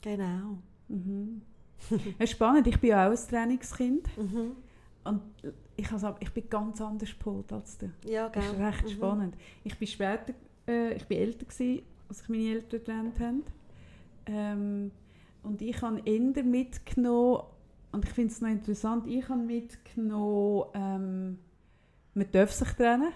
Genau. 0.00 0.58
Mhm. 0.88 1.42
Es 2.18 2.24
ist 2.24 2.30
spannend, 2.30 2.66
ich 2.66 2.80
bin 2.80 2.90
ja 2.90 3.06
auch 3.06 3.12
ein 3.12 3.28
Trainingskind 3.28 4.08
und 5.04 5.20
ich, 5.76 5.92
also, 5.92 6.14
ich 6.18 6.32
bin 6.32 6.48
ganz 6.50 6.80
anders 6.80 7.10
gepolt 7.10 7.52
als 7.52 7.78
du. 7.78 7.90
Ja, 8.06 8.28
Das 8.30 8.44
ist 8.46 8.52
genau. 8.52 8.66
recht 8.66 8.90
spannend. 8.90 9.36
Ich 9.64 9.78
bin 9.78 9.86
später, 9.86 10.32
äh, 10.68 10.94
ich 10.94 11.06
bin 11.06 11.18
älter 11.18 11.46
gewesen, 11.46 11.82
als 12.08 12.22
ich 12.22 12.28
meine 12.28 12.50
Eltern 12.50 12.80
getrennt 12.80 13.20
haben. 13.20 13.42
Ähm, 14.26 14.90
und 15.42 15.62
ich 15.62 15.80
habe 15.80 16.02
eher 16.04 16.44
mitgenommen, 16.44 17.42
und 17.90 18.04
ich 18.04 18.10
finde 18.10 18.32
es 18.32 18.40
noch 18.40 18.50
interessant, 18.50 19.06
ich 19.06 19.28
habe 19.28 19.40
mitgenommen, 19.40 20.64
ähm, 20.74 21.38
man 22.14 22.30
darf 22.30 22.52
sich 22.52 22.68
trennen. 22.72 23.12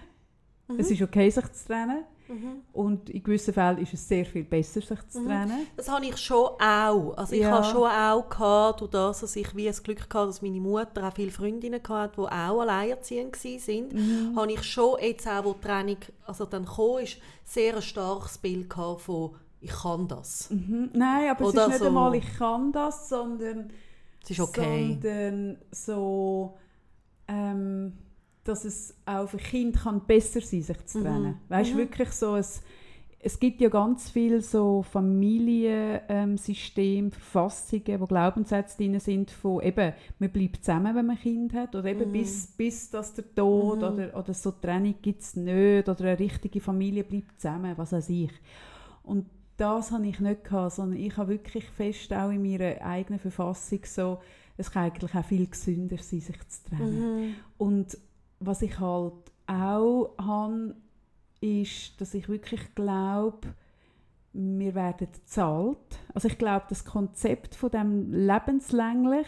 Mhm. 0.67 0.79
Es 0.79 0.89
ist 0.89 1.01
okay, 1.01 1.29
sich 1.29 1.47
zu 1.51 1.67
trennen. 1.67 2.03
Mhm. 2.27 2.61
Und 2.71 3.09
in 3.09 3.21
gewissen 3.23 3.53
Fällen 3.53 3.77
ist 3.79 3.93
es 3.93 4.07
sehr 4.07 4.25
viel 4.25 4.43
besser, 4.43 4.81
sich 4.81 5.07
zu 5.09 5.19
Mhm. 5.21 5.25
trennen. 5.27 5.67
Das 5.75 5.89
habe 5.89 6.05
ich 6.05 6.17
schon 6.17 6.47
auch. 6.59 7.13
Also 7.17 7.33
ich 7.35 7.41
Ja. 7.41 7.51
habe 7.51 7.65
schon 7.65 7.89
auch 7.89 8.29
gehabt, 8.29 8.81
durch 8.81 8.91
das, 8.91 9.19
dass 9.21 9.35
ich 9.35 9.55
wie 9.55 9.65
das 9.65 9.83
Glück 9.83 10.01
hatte, 10.01 10.27
dass 10.27 10.41
meine 10.41 10.59
Mutter 10.61 11.07
auch 11.07 11.13
viele 11.13 11.31
Freundinnen 11.31 11.81
hatte, 11.87 12.13
die 12.15 12.21
auch 12.21 12.61
alleinerziehend 12.61 13.35
waren. 13.43 13.87
Mhm. 14.31 14.35
habe 14.39 14.51
ich 14.53 14.63
schon 14.63 14.97
jetzt 15.01 15.27
auch, 15.27 15.43
wo 15.45 15.53
die 15.53 15.61
Trennung 15.61 15.97
also 16.25 16.45
dann 16.45 16.65
kam, 16.65 16.99
ist, 17.03 17.17
sehr 17.45 17.75
ein 17.75 17.81
starkes 17.81 18.37
Bild 18.37 18.69
gehabt 18.69 19.01
von 19.01 19.35
«Ich 19.59 19.71
kann 19.71 20.07
das». 20.07 20.49
Mhm. 20.49 20.89
Nein, 20.93 21.29
aber 21.31 21.45
Oder 21.47 21.61
es 21.61 21.67
ist 21.67 21.67
nicht 21.69 21.79
so- 21.79 21.85
einmal, 21.87 22.15
ich 22.15 22.37
kann 22.37 22.71
das, 22.71 23.09
sondern, 23.09 23.69
Es 24.23 24.29
ist 24.31 24.39
okay. 24.39 24.97
sondern 25.01 25.57
so, 25.71 26.57
ähm, 27.27 27.93
dass 28.43 28.65
es 28.65 28.93
auch 29.05 29.27
für 29.29 29.37
Kinder 29.37 29.79
kann 29.79 30.01
besser 30.05 30.41
sein 30.41 30.61
sich 30.63 30.85
zu 30.85 30.99
Mhm. 30.99 31.03
trennen. 31.03 31.37
Weißt 31.49 31.71
du, 31.71 31.75
Mhm. 31.75 31.79
wirklich 31.79 32.09
so, 32.11 32.35
es, 32.35 32.61
es 33.19 33.39
gibt 33.39 33.61
ja 33.61 33.69
ganz 33.69 34.09
viel 34.09 34.41
so 34.41 34.83
Familiensystem, 34.83 37.11
Verfassungen, 37.11 37.99
wo 38.01 38.05
Glaubenssätze 38.05 38.77
drin 38.77 38.99
sind 38.99 39.31
von 39.31 39.61
eben, 39.63 39.93
man 40.19 40.29
bleibt 40.29 40.57
zusammen, 40.65 40.93
wenn 40.95 41.05
man 41.05 41.15
ein 41.15 41.21
Kind 41.21 41.53
hat, 41.53 41.73
oder 41.75 41.85
eben 41.89 42.09
Mhm. 42.09 42.13
bis, 42.13 42.47
bis 42.47 42.89
dass 42.89 43.13
der 43.13 43.33
Tod 43.33 43.77
Mhm. 43.77 43.83
oder, 43.87 44.17
oder 44.17 44.33
so 44.33 44.51
Trennung 44.51 44.95
gibt 45.01 45.21
es 45.21 45.35
nicht, 45.35 45.87
oder 45.87 46.03
eine 46.03 46.19
richtige 46.19 46.59
Familie 46.59 47.03
bleibt 47.05 47.39
zusammen, 47.39 47.73
was 47.77 47.93
weiß 47.93 48.09
ich. 48.09 48.31
Und 49.03 49.25
das 49.57 49.91
habe 49.91 50.07
ich 50.07 50.19
nicht 50.19 50.43
gehabt, 50.43 50.73
sondern 50.73 50.99
ich 50.99 51.15
habe 51.15 51.29
wirklich 51.29 51.65
fest 51.69 52.11
auch 52.13 52.31
in 52.31 52.41
meiner 52.41 52.81
eigenen 52.81 53.19
Verfassung 53.19 53.79
so, 53.85 54.17
es 54.57 54.69
kann 54.71 54.83
eigentlich 54.85 55.15
auch 55.15 55.25
viel 55.25 55.47
gesünder 55.47 55.97
sein, 55.97 56.19
sich 56.19 56.47
zu 56.47 56.63
trennen. 56.69 57.27
Mhm. 57.29 57.35
Und 57.57 57.97
was 58.45 58.61
ich 58.61 58.79
halt 58.79 59.13
auch 59.47 60.13
habe, 60.17 60.75
ist, 61.41 61.99
dass 61.99 62.13
ich 62.13 62.29
wirklich 62.29 62.73
glaube, 62.75 63.53
wir 64.33 64.73
werden 64.75 65.09
zahlt. 65.25 65.77
Also 66.13 66.27
ich 66.27 66.37
glaube, 66.37 66.65
das 66.69 66.85
Konzept 66.85 67.55
von 67.55 67.69
dem 67.69 68.11
lebenslänglich 68.11 69.27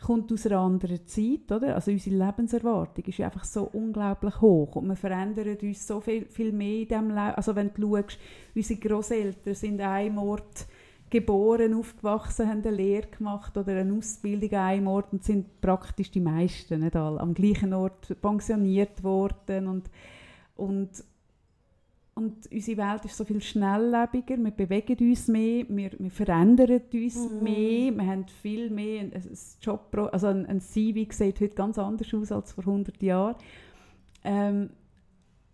kommt 0.00 0.32
aus 0.32 0.46
einer 0.46 0.58
anderen 0.58 1.06
Zeit, 1.06 1.50
oder? 1.50 1.74
Also 1.74 1.90
unsere 1.92 2.16
Lebenserwartung 2.16 3.04
ist 3.04 3.20
einfach 3.20 3.44
so 3.44 3.64
unglaublich 3.72 4.40
hoch 4.40 4.76
und 4.76 4.88
wir 4.88 4.96
verändern 4.96 5.56
uns 5.62 5.86
so 5.86 6.00
viel, 6.00 6.24
viel 6.26 6.52
mehr 6.52 6.82
in 6.82 6.88
diesem 6.88 7.08
Leben. 7.08 7.34
Also 7.36 7.54
wenn 7.54 7.72
du 7.72 7.96
schaust, 7.96 8.18
unsere 8.54 8.80
Großeltern 8.80 9.54
sind 9.54 9.80
einem 9.80 10.18
Ort 10.18 10.66
geboren, 11.12 11.74
aufgewachsen, 11.74 12.48
haben 12.48 12.62
eine 12.62 12.76
Lehre 12.76 13.06
gemacht 13.06 13.56
oder 13.56 13.76
eine 13.76 13.92
Ausbildung 13.92 14.50
an 14.52 14.58
einem 14.58 14.86
Ort 14.86 15.12
und 15.12 15.22
sind 15.22 15.60
praktisch 15.60 16.10
die 16.10 16.20
meisten, 16.20 16.80
nicht 16.80 16.96
alle, 16.96 17.20
am 17.20 17.34
gleichen 17.34 17.74
Ort 17.74 18.20
pensioniert 18.20 19.04
worden 19.04 19.68
und, 19.68 19.90
und 20.56 21.04
und 22.14 22.46
unsere 22.52 22.76
Welt 22.76 23.06
ist 23.06 23.16
so 23.16 23.24
viel 23.24 23.40
schnelllebiger, 23.40 24.36
wir 24.36 24.50
bewegen 24.50 24.98
uns 25.08 25.28
mehr, 25.28 25.64
wir, 25.68 25.92
wir 25.98 26.10
verändern 26.10 26.82
uns 26.92 27.16
Mhm. 27.16 27.42
mehr, 27.42 27.96
wir 27.96 28.06
haben 28.06 28.26
viel 28.28 28.68
mehr, 28.68 29.00
ein, 29.00 29.12
ein 29.14 29.38
Job, 29.62 29.96
also 30.12 30.26
ein, 30.26 30.44
ein 30.44 30.60
CV 30.60 31.10
sieht 31.10 31.40
heute 31.40 31.54
ganz 31.54 31.78
anders 31.78 32.12
aus 32.12 32.30
als 32.30 32.52
vor 32.52 32.64
100 32.64 33.02
Jahren. 33.02 33.36
Ähm, 34.24 34.70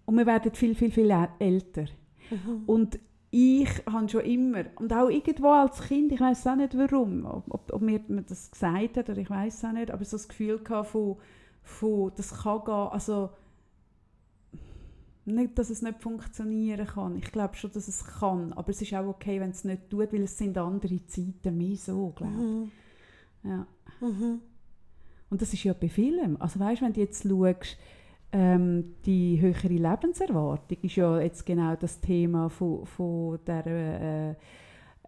und 0.04 0.16
wir 0.16 0.26
werden 0.26 0.52
viel, 0.52 0.74
viel, 0.74 0.90
viel 0.90 1.14
älter. 1.38 1.84
Mhm. 2.30 2.64
Und 2.66 2.98
ich 3.30 3.68
habe 3.86 4.08
schon 4.08 4.22
immer, 4.22 4.64
und 4.76 4.92
auch 4.92 5.08
irgendwo 5.08 5.48
als 5.48 5.80
Kind, 5.82 6.12
ich 6.12 6.20
weiß 6.20 6.46
auch 6.46 6.56
nicht 6.56 6.76
warum, 6.76 7.26
ob, 7.26 7.72
ob, 7.72 7.82
mir 7.82 8.00
man 8.08 8.24
das 8.26 8.50
gesagt 8.50 8.96
hat 8.96 9.10
oder 9.10 9.18
ich 9.18 9.28
weiß 9.28 9.64
auch 9.66 9.72
nicht, 9.72 9.90
aber 9.90 10.04
so 10.04 10.16
das 10.16 10.28
Gefühl 10.28 10.58
gehabt 10.58 10.88
von, 10.88 11.16
von 11.62 12.12
das 12.16 12.42
kann 12.42 12.64
gehen, 12.64 12.74
also 12.74 13.30
nicht, 15.26 15.58
dass 15.58 15.68
es 15.68 15.82
nicht 15.82 16.00
funktionieren 16.00 16.86
kann. 16.86 17.16
Ich 17.16 17.30
glaube 17.30 17.54
schon, 17.54 17.70
dass 17.72 17.86
es 17.86 18.04
kann, 18.04 18.54
aber 18.54 18.70
es 18.70 18.80
ist 18.80 18.94
auch 18.94 19.06
okay, 19.06 19.40
wenn 19.40 19.50
es 19.50 19.64
nicht 19.64 19.90
tut, 19.90 20.12
weil 20.12 20.22
es 20.22 20.38
sind 20.38 20.56
andere 20.56 21.04
Zeiten 21.06 21.56
mehr 21.56 21.76
so, 21.76 22.12
glaube 22.16 22.32
Mhm. 22.32 22.70
Ja. 23.44 23.66
Mhm. 24.00 24.40
Und 25.30 25.42
das 25.42 25.52
ist 25.52 25.64
ja 25.64 25.74
bei 25.74 25.90
vielen. 25.90 26.40
Also 26.40 26.58
weißt, 26.58 26.80
wenn 26.80 26.94
du 26.94 27.00
jetzt 27.00 27.24
schaust, 27.24 27.76
ähm, 28.32 28.96
die 29.06 29.40
höhere 29.40 29.68
Lebenserwartung 29.68 30.78
ist 30.82 30.96
ja 30.96 31.20
jetzt 31.20 31.46
genau 31.46 31.74
das 31.76 32.00
Thema 32.00 32.48
von, 32.50 32.84
von 32.84 33.38
der 33.46 33.66
äh, 33.66 34.34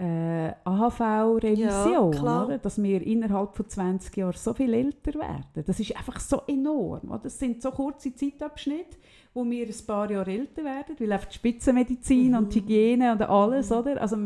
äh, 0.00 0.54
AHV-Revision, 0.64 2.12
Ja, 2.24 2.58
dass 2.58 2.82
wir 2.82 3.02
innerhalb 3.06 3.54
von 3.54 3.68
20 3.68 4.16
Jahren 4.16 4.36
so 4.36 4.54
viel 4.54 4.72
älter 4.72 5.12
werden. 5.18 5.62
Das 5.66 5.78
ist 5.78 5.94
einfach 5.94 6.18
so 6.18 6.40
enorm. 6.46 7.10
Oder? 7.10 7.20
Das 7.24 7.38
sind 7.38 7.60
so 7.60 7.70
kurze 7.70 8.14
Zeitabschnitte, 8.14 8.96
wo 9.34 9.44
wir 9.44 9.66
ein 9.66 9.86
paar 9.86 10.10
Jahre 10.10 10.30
älter 10.30 10.64
werden, 10.64 10.96
weil 10.98 11.12
einfach 11.12 11.28
die 11.28 11.34
Spitzenmedizin 11.34 12.34
und 12.34 12.54
die 12.54 12.60
Hygiene 12.60 13.12
und 13.12 13.20
alles, 13.22 13.70
oder? 13.70 14.00
Also, 14.00 14.16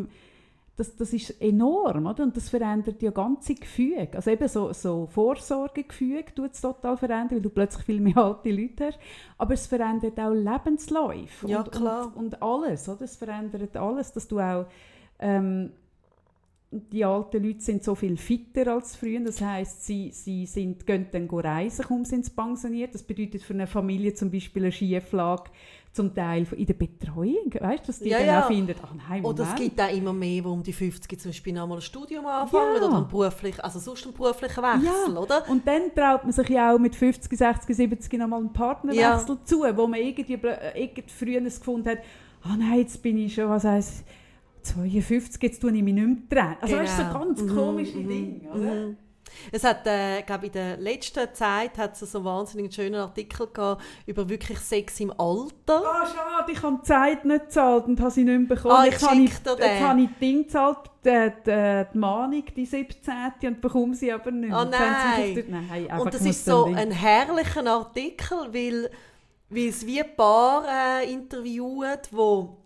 das, 0.76 0.96
das 0.96 1.12
ist 1.12 1.40
enorm, 1.40 2.06
oder? 2.06 2.24
Und 2.24 2.36
das 2.36 2.48
verändert 2.48 3.00
ja 3.00 3.10
ganze 3.12 3.54
Gefüge. 3.54 4.08
Also 4.12 4.30
eben 4.30 4.48
so, 4.48 4.72
so 4.72 5.06
Vorsorgegefüge 5.06 6.34
tut 6.34 6.52
es 6.52 6.60
total 6.60 6.96
verändern, 6.96 7.32
weil 7.32 7.40
du 7.40 7.50
plötzlich 7.50 7.84
viel 7.84 8.00
mehr 8.00 8.16
alte 8.16 8.50
Leute 8.50 8.86
hast. 8.86 8.98
Aber 9.38 9.54
es 9.54 9.66
verändert 9.66 10.18
auch 10.18 10.32
Lebensläufe 10.32 11.48
Ja, 11.48 11.60
und, 11.60 11.70
klar. 11.70 12.06
Und, 12.16 12.34
und 12.34 12.42
alles, 12.42 12.88
oder? 12.88 13.02
Es 13.02 13.16
verändert 13.16 13.76
alles, 13.76 14.12
dass 14.12 14.26
du 14.26 14.40
auch 14.40 14.66
ähm, 15.20 15.70
die 16.74 17.04
alten 17.04 17.44
Leute 17.44 17.60
sind 17.60 17.84
so 17.84 17.94
viel 17.94 18.16
fitter 18.16 18.72
als 18.72 18.96
früher. 18.96 19.20
Das 19.20 19.40
heißt, 19.40 19.84
sie, 19.84 20.10
sie 20.10 20.46
sind, 20.46 20.86
gehen 20.86 21.06
dann 21.12 21.28
reisen, 21.28 21.84
kaum 21.84 22.04
sind 22.04 22.24
sie 22.24 22.32
pensioniert. 22.32 22.94
Das 22.94 23.02
bedeutet 23.02 23.42
für 23.42 23.54
eine 23.54 23.66
Familie 23.66 24.14
zum 24.14 24.30
Beispiel 24.30 24.64
eine 24.64 24.72
Schieflage 24.72 25.50
zum 25.94 26.14
Teil 26.14 26.46
in 26.56 26.66
der 26.66 26.74
Betreuung. 26.74 27.52
Weißt 27.58 27.84
du, 27.84 27.86
dass 27.86 28.00
die 28.00 28.08
Ja, 28.08 28.18
dann 28.18 28.26
ja. 28.26 28.42
auch 28.42 28.46
finden, 28.48 28.74
ach 28.82 28.90
nein, 29.08 29.22
Moment. 29.22 29.40
Oder 29.40 29.48
es 29.50 29.54
gibt 29.54 29.80
auch 29.80 29.90
immer 29.96 30.12
mehr, 30.12 30.42
die 30.42 30.48
um 30.48 30.62
die 30.62 30.72
50 30.72 31.20
zum 31.20 31.30
Beispiel 31.30 31.52
nochmal 31.52 31.78
ein 31.78 31.82
Studium 31.82 32.26
anfangen 32.26 32.74
Ja. 32.76 32.82
oder 32.86 32.96
einen 32.96 33.08
beruflich, 33.08 33.62
also 33.64 33.78
sonst 33.78 34.04
einen 34.04 34.14
beruflichen 34.14 34.62
Wechsel, 34.62 35.16
oder? 35.16 35.48
Und 35.48 35.66
dann 35.66 35.94
traut 35.94 36.24
man 36.24 36.32
sich 36.32 36.48
ja 36.48 36.74
auch 36.74 36.78
mit 36.78 36.96
50, 36.96 37.38
60, 37.38 37.76
70 37.76 38.12
nochmal 38.18 38.40
einen 38.40 38.52
Partnerwechsel 38.52 39.38
zu, 39.44 39.60
wo 39.76 39.86
man 39.86 40.00
irgendwie, 40.00 40.34
äh, 40.34 40.82
irgendwie 40.82 41.04
früher 41.06 41.40
es 41.46 41.60
gefunden 41.60 41.88
hat, 41.90 41.98
ah 42.42 42.56
nein, 42.58 42.80
jetzt 42.80 43.00
bin 43.02 43.16
ich 43.16 43.32
schon, 43.34 43.48
was 43.48 43.64
heisst 43.64 44.04
52, 44.62 45.42
jetzt 45.42 45.60
tue 45.60 45.70
ich 45.76 45.82
mich 45.82 45.94
nicht 45.94 46.06
mehr 46.06 46.16
trennen. 46.28 46.56
Also 46.60 46.76
weißt 46.76 46.98
du, 46.98 47.02
so 47.02 47.08
Genau. 47.08 47.24
ganz 47.24 47.40
Mhm, 47.42 47.54
komische 47.54 47.98
mhm, 47.98 48.08
Dinge, 48.08 48.40
oder? 48.52 48.74
mhm. 48.74 48.96
Es 49.52 49.64
hat, 49.64 49.86
äh, 49.86 50.22
glaube 50.22 50.46
in 50.46 50.52
der 50.52 50.76
letzten 50.76 51.32
Zeit 51.34 51.76
hat 51.78 51.92
es 52.00 52.10
so 52.10 52.18
einen 52.18 52.24
wahnsinnig 52.24 52.74
schönen 52.74 52.96
Artikel 52.96 53.46
gehabt 53.52 53.82
über 54.06 54.28
wirklich 54.28 54.58
Sex 54.58 55.00
im 55.00 55.10
Alter. 55.12 55.82
Ah, 55.84 56.06
schade, 56.06 56.52
ich 56.52 56.62
habe 56.62 56.76
die 56.80 56.86
Zeit 56.86 57.24
nicht 57.24 57.44
gezahlt 57.46 57.86
und 57.86 58.00
habe 58.00 58.10
sie 58.10 58.24
nicht 58.24 58.48
bekommen. 58.48 58.74
Ah, 58.74 58.84
ich 58.86 58.92
jetzt 58.92 59.08
habe 59.08 59.20
ich, 59.20 59.30
jetzt 59.32 59.80
habe 59.80 60.00
ich 60.00 60.08
die 60.08 60.20
Ding 60.20 60.42
gezahlt, 60.44 60.78
die, 61.04 61.32
die, 61.46 61.84
die 61.92 61.98
Mahnung, 61.98 62.44
die 62.56 62.66
17. 62.66 63.12
und 63.44 63.60
bekomme 63.60 63.94
sie 63.94 64.12
aber 64.12 64.30
nicht 64.30 64.52
sie 64.54 64.64
nein. 64.70 65.34
die- 65.34 65.44
nein 65.48 65.70
einfach 65.90 65.98
Und 66.06 66.14
das 66.14 66.22
ist 66.24 66.44
so 66.44 66.64
ein 66.66 66.90
herrlicher 66.90 67.66
Artikel, 67.66 68.38
weil, 68.52 68.90
weil 69.50 69.68
es 69.68 69.86
wie 69.86 70.00
ein 70.02 70.16
Paar 70.16 70.64
äh, 71.00 71.12
interviewt, 71.12 72.08
wo 72.10 72.56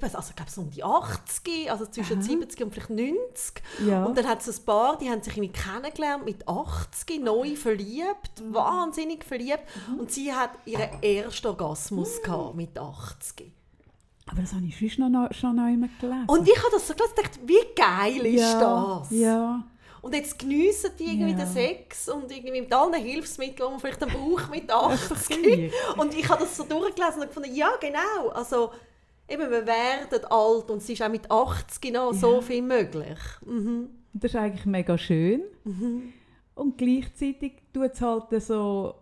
weiß, 0.00 0.14
also 0.14 0.28
ich 0.30 0.36
glaube 0.36 0.50
so 0.50 0.60
um 0.60 0.70
die 0.70 0.84
80, 0.84 1.70
also 1.70 1.86
zwischen 1.86 2.18
Aha. 2.18 2.22
70 2.22 2.62
und 2.62 2.70
vielleicht 2.74 2.90
90. 2.90 3.62
Ja. 3.86 4.04
Und 4.04 4.18
dann 4.18 4.26
hat 4.28 4.46
es 4.46 4.58
ein 4.60 4.64
Paar, 4.66 4.98
die 4.98 5.08
haben 5.08 5.22
sich 5.22 5.36
irgendwie 5.36 5.52
kennengelernt 5.52 6.24
mit 6.26 6.46
80, 6.46 7.20
neu 7.22 7.56
verliebt, 7.56 8.40
Mhm. 8.42 8.54
wahnsinnig 8.54 9.24
verliebt. 9.24 9.62
Und 9.98 10.10
sie 10.12 10.32
hat 10.34 10.50
ihren 10.66 11.02
ersten 11.02 11.46
Orgasmus 11.46 12.20
gehabt 12.22 12.54
mit 12.56 12.78
80. 12.78 13.50
aber 14.30 14.42
das 14.42 14.52
habe 14.52 14.64
ich 14.66 14.78
sonst 14.78 14.98
noch, 14.98 15.32
schon 15.32 15.56
noch 15.56 15.66
immer 15.66 15.88
gelesen. 16.00 16.24
Und 16.28 16.46
ich 16.46 16.56
habe 16.58 16.70
das 16.72 16.86
so 16.86 16.94
gelesen 16.94 17.14
und 17.16 17.24
dachte, 17.24 17.38
wie 17.46 17.74
geil 17.74 18.26
ist 18.26 18.40
ja, 18.42 18.60
das? 19.00 19.10
Ja. 19.10 19.64
Und 20.02 20.14
jetzt 20.14 20.38
geniessen 20.38 20.92
die 20.98 21.04
irgendwie 21.04 21.32
Ja. 21.32 21.38
den 21.38 21.46
Sex 21.48 22.08
und 22.08 22.30
irgendwie 22.30 22.60
mit 22.62 22.72
allen 22.72 22.94
Hilfsmitteln, 22.94 23.56
die 23.68 23.70
man 23.72 23.80
vielleicht 23.80 24.00
braucht 24.00 24.50
mit 24.50 24.70
Das 24.70 24.94
ist 25.02 25.10
doch 25.10 25.16
80. 25.16 25.42
gleich. 25.42 25.72
Und 25.98 26.14
ich 26.14 26.26
habe 26.28 26.40
das 26.44 26.56
so 26.56 26.64
durchgelesen 26.64 27.20
und 27.20 27.26
gefunden, 27.28 27.54
ja 27.54 27.68
genau, 27.80 28.28
also 28.32 28.70
eben, 29.30 29.50
wir 29.50 29.66
werden 29.66 30.24
alt 30.28 30.70
und 30.70 30.78
es 30.78 30.88
ist 30.88 31.02
auch 31.02 31.08
mit 31.08 31.30
80 31.30 31.92
noch 31.92 32.12
so 32.12 32.34
Ja. 32.36 32.40
viel 32.40 32.62
möglich. 32.62 33.18
Mhm. 33.46 33.88
Das 34.12 34.32
ist 34.32 34.36
eigentlich 34.36 34.66
mega 34.66 34.98
schön. 34.98 35.42
Und 36.54 36.76
gleichzeitig 36.78 37.62
tut 37.72 37.92
es 37.92 38.00
halt 38.00 38.42
so 38.42 38.94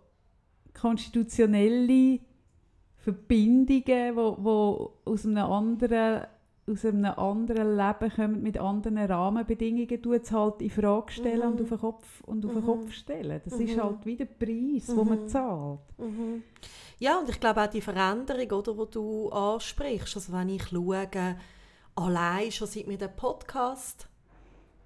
konstitutionelle 0.79 2.21
Verbindungen, 2.97 4.17
wo, 4.17 4.37
wo 4.39 4.93
aus 5.05 5.25
einem 5.25 5.39
anderen 5.51 6.27
aus 6.71 6.85
einem 6.85 7.05
anderen 7.05 7.77
Leben 7.77 8.13
kommen, 8.15 8.43
mit 8.43 8.59
anderen 8.59 8.99
Rahmenbedingungen, 8.99 10.03
tut 10.03 10.23
es 10.23 10.33
halt 10.33 10.61
in 10.61 10.71
Frage 10.71 11.13
stellen 11.13 11.53
und 11.53 11.61
auf 11.63 11.69
den 11.69 11.79
Kopf, 11.79 12.23
und 12.27 12.45
auf 12.45 12.53
den 12.53 12.65
Kopf 12.65 12.93
stellen. 12.93 13.41
Das 13.45 13.55
ist 13.55 13.81
halt 13.81 14.05
wie 14.05 14.17
der 14.17 14.27
Preis, 14.27 14.87
den 14.87 15.09
man 15.09 15.29
zahlt. 15.29 15.81
Mhm. 15.99 16.43
Ja, 16.99 17.19
und 17.19 17.29
ich 17.29 17.39
glaube 17.41 17.63
auch 17.63 17.69
die 17.69 17.81
Veränderung, 17.81 18.51
oder, 18.51 18.87
die 18.87 18.93
du 18.93 19.29
ansprichst, 19.31 20.17
also 20.17 20.33
wenn 20.33 20.49
ich 20.49 20.69
schaue, 20.69 21.37
allein 21.95 22.51
schon 22.53 22.67
seit 22.67 22.89
wir 22.89 22.99
den 22.99 23.15
Podcast 23.17 24.09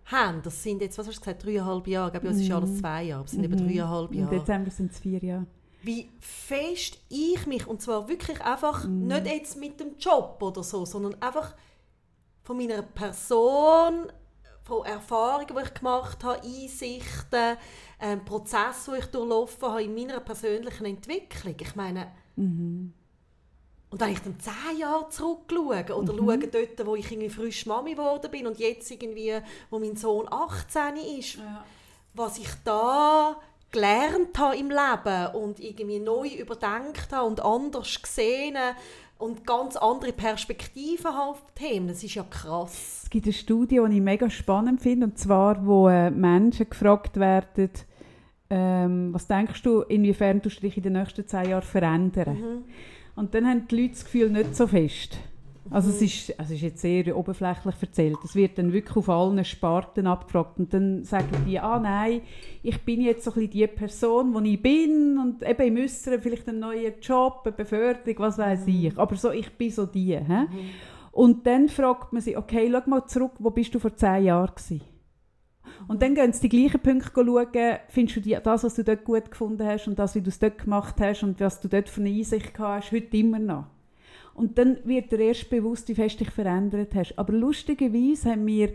haben, 0.07 0.43
das 0.43 0.63
sind 0.63 0.83
jetzt, 0.83 0.99
was 0.99 1.07
hast 1.07 1.17
du 1.17 1.21
gesagt, 1.21 1.45
dreieinhalb 1.45 1.87
Jahre, 1.87 2.09
ich 2.09 2.13
glaube, 2.13 2.29
es 2.29 2.41
ist 2.41 2.49
ja 2.49 2.57
alles 2.57 2.79
zwei 2.79 3.05
Jahre, 3.05 3.21
aber 3.21 3.27
es 3.27 3.33
sind 3.33 3.45
eben 3.45 3.57
dreieinhalb 3.57 4.13
Im 4.13 4.21
Jahre. 4.21 4.39
Dezember 4.39 4.71
sind 4.71 4.93
es 4.93 4.99
vier 4.99 5.19
Jahre. 5.23 5.47
wie 5.83 6.09
fest 6.21 6.99
ich 7.09 7.47
mich, 7.47 7.67
und 7.67 7.83
zwar 7.83 8.09
wirklich 8.09 8.41
einfach, 8.41 8.87
nicht 8.87 9.27
jetzt 9.27 9.59
mit 9.59 9.81
dem 9.81 9.97
Job 9.99 10.39
oder 10.41 10.63
so, 10.63 10.85
sondern 10.85 11.21
einfach 11.21 11.55
von 12.43 12.57
meiner 12.57 12.83
Person, 12.83 14.11
von 14.63 14.87
Erfahrungen, 14.87 15.47
die 15.57 15.63
ich 15.63 15.75
gemacht 15.75 16.23
habe, 16.25 16.43
Einsichten, 16.43 17.57
ähm, 18.01 18.25
Prozesse, 18.25 18.93
die 18.93 18.99
ich 18.99 19.07
durchlaufen 19.07 19.69
habe 19.69 19.83
in 19.83 19.95
meiner 19.95 20.21
persönlichen 20.21 20.87
Entwicklung. 20.87 21.57
Ich 21.61 21.75
meine, 21.75 22.13
und 23.93 24.01
wenn 24.01 24.13
ich 24.13 24.21
dann 24.21 24.41
zehn 24.41 24.79
Jahre 24.79 25.09
zurückschaue 25.11 25.95
oder 25.95 26.15
schaue 26.17 26.39
dort, 26.39 26.87
wo 26.87 26.97
ich 26.97 27.11
irgendwie 27.13 27.29
frisch 27.29 27.67
Mami 27.67 27.93
geworden 27.93 28.31
bin 28.31 28.47
und 28.47 28.59
jetzt 28.59 28.91
irgendwie, 28.91 29.39
wo 29.69 29.79
mein 29.79 29.97
Sohn 29.97 30.27
18 30.31 30.97
ist, 31.19 31.39
was 32.15 32.39
ich 32.39 32.49
da 32.65 33.37
gelernt 33.71 34.39
habe 34.39 34.57
im 34.57 34.71
Leben 34.71 35.35
und 35.35 35.61
irgendwie 35.61 35.99
neu 35.99 36.29
überdenkt 36.29 37.13
habe 37.13 37.27
und 37.27 37.41
anders 37.41 38.01
gesehen 38.01 38.57
und 39.23 39.47
ganz 39.47 39.77
andere 39.77 40.13
Perspektiven 40.13 41.07
auf 41.07 41.41
Themen, 41.55 41.87
das 41.87 42.03
ist 42.03 42.17
ja 42.17 42.25
krass. 42.25 43.03
Es 43.05 43.11
gibt 43.11 43.27
eine 43.27 43.33
Studie, 43.33 43.81
die 43.89 43.95
ich 43.95 44.03
mega 44.03 44.29
spannend 44.29 44.83
finde, 44.83 45.07
und 45.07 45.17
zwar, 45.17 45.65
wo 45.65 45.89
äh, 45.89 46.11
Menschen 46.11 46.69
gefragt 46.69 47.21
werden, 47.21 47.71
ähm, 48.51 49.15
was 49.15 49.29
denkst 49.29 49.63
du, 49.63 49.83
inwiefern 49.83 50.41
du 50.41 50.49
dich 50.49 50.77
in 50.77 50.83
den 50.83 50.95
nächsten 50.95 51.27
zehn 51.27 51.51
Jahren 51.51 51.63
verändern? 51.63 52.37
Mhm. 52.37 52.65
Und 53.15 53.33
dann 53.35 53.47
haben 53.47 53.69
die 53.69 53.83
Leute 53.83 53.93
das 53.93 54.05
Gefühl 54.05 54.29
nicht 54.29 54.57
so 54.57 54.67
fest. 54.67 55.19
Also 55.71 55.91
es, 55.91 56.03
ist, 56.03 56.35
es 56.39 56.51
ist 56.51 56.61
jetzt 56.61 56.81
sehr 56.81 57.17
oberflächlich 57.17 57.75
erzählt. 57.81 58.19
Es 58.25 58.35
wird 58.35 58.59
dann 58.59 58.73
wirklich 58.73 58.97
auf 58.97 59.09
allen 59.09 59.45
Sparten 59.45 60.07
abgefragt 60.07 60.59
und 60.59 60.75
dann 60.75 61.05
sagen 61.05 61.45
die, 61.47 61.59
ah 61.59 61.79
nein, 61.79 62.23
ich 62.63 62.83
bin 62.83 63.01
jetzt 63.01 63.25
so 63.25 63.31
ein 63.31 63.35
bisschen 63.35 63.51
die 63.51 63.67
Person, 63.69 64.43
die 64.43 64.55
ich 64.55 64.63
bin 64.63 65.19
und 65.19 65.43
eben 65.43 65.77
im 65.77 65.85
Äußeren 65.85 66.21
vielleicht 66.21 66.49
einen 66.49 66.61
neuen 66.61 66.95
Job, 67.01 67.43
eine 67.45 67.53
Beförderung, 67.53 68.19
was 68.19 68.39
weiß 68.39 68.67
ich. 68.67 68.99
Aber 68.99 69.15
so, 69.17 69.31
ich 69.31 69.51
bin 69.53 69.71
so 69.71 69.87
die. 69.87 70.17
Hä? 70.19 70.47
Und 71.13 71.47
dann 71.47 71.69
fragt 71.69 72.13
man 72.13 72.23
sich, 72.23 72.37
okay, 72.37 72.71
schau 72.73 72.91
mal 72.91 73.07
zurück, 73.07 73.33
wo 73.39 73.51
bist 73.51 73.75
du 73.75 73.79
vor 73.79 73.95
zehn 73.95 74.25
Jahren 74.25 74.55
gewesen? 74.55 74.81
Und 75.89 76.03
dann 76.03 76.15
gehen 76.15 76.33
sie 76.33 76.49
die 76.49 76.57
gleichen 76.57 76.81
Punkte 76.81 77.11
schauen, 77.15 77.79
findest 77.89 78.17
du 78.17 78.21
die, 78.21 78.39
das, 78.43 78.65
was 78.65 78.75
du 78.75 78.85
dort 78.85 79.05
gut 79.05 79.31
gefunden 79.31 79.67
hast 79.67 79.89
und 79.89 79.99
das, 79.99 80.15
wie 80.15 80.21
du 80.21 80.29
es 80.29 80.39
dort 80.39 80.59
gemacht 80.59 80.97
hast 81.01 81.23
und 81.23 81.41
was 81.41 81.61
du 81.61 81.69
dort 81.69 81.89
für 81.89 82.01
eine 82.01 82.11
Einsicht 82.11 82.55
gehabt 82.55 82.85
hast, 82.85 82.93
heute 82.93 83.17
immer 83.17 83.39
noch. 83.39 83.67
Und 84.35 84.59
dann 84.59 84.79
wird 84.85 85.13
dir 85.13 85.21
erst 85.21 85.51
bewusst, 85.51 85.89
wie 85.89 85.95
fest 85.95 86.21
dich 86.21 86.31
verändert 86.31 86.95
hast. 86.95 87.19
Aber 87.19 87.33
lustigerweise 87.33 88.31
haben 88.31 88.47
wir, 88.47 88.73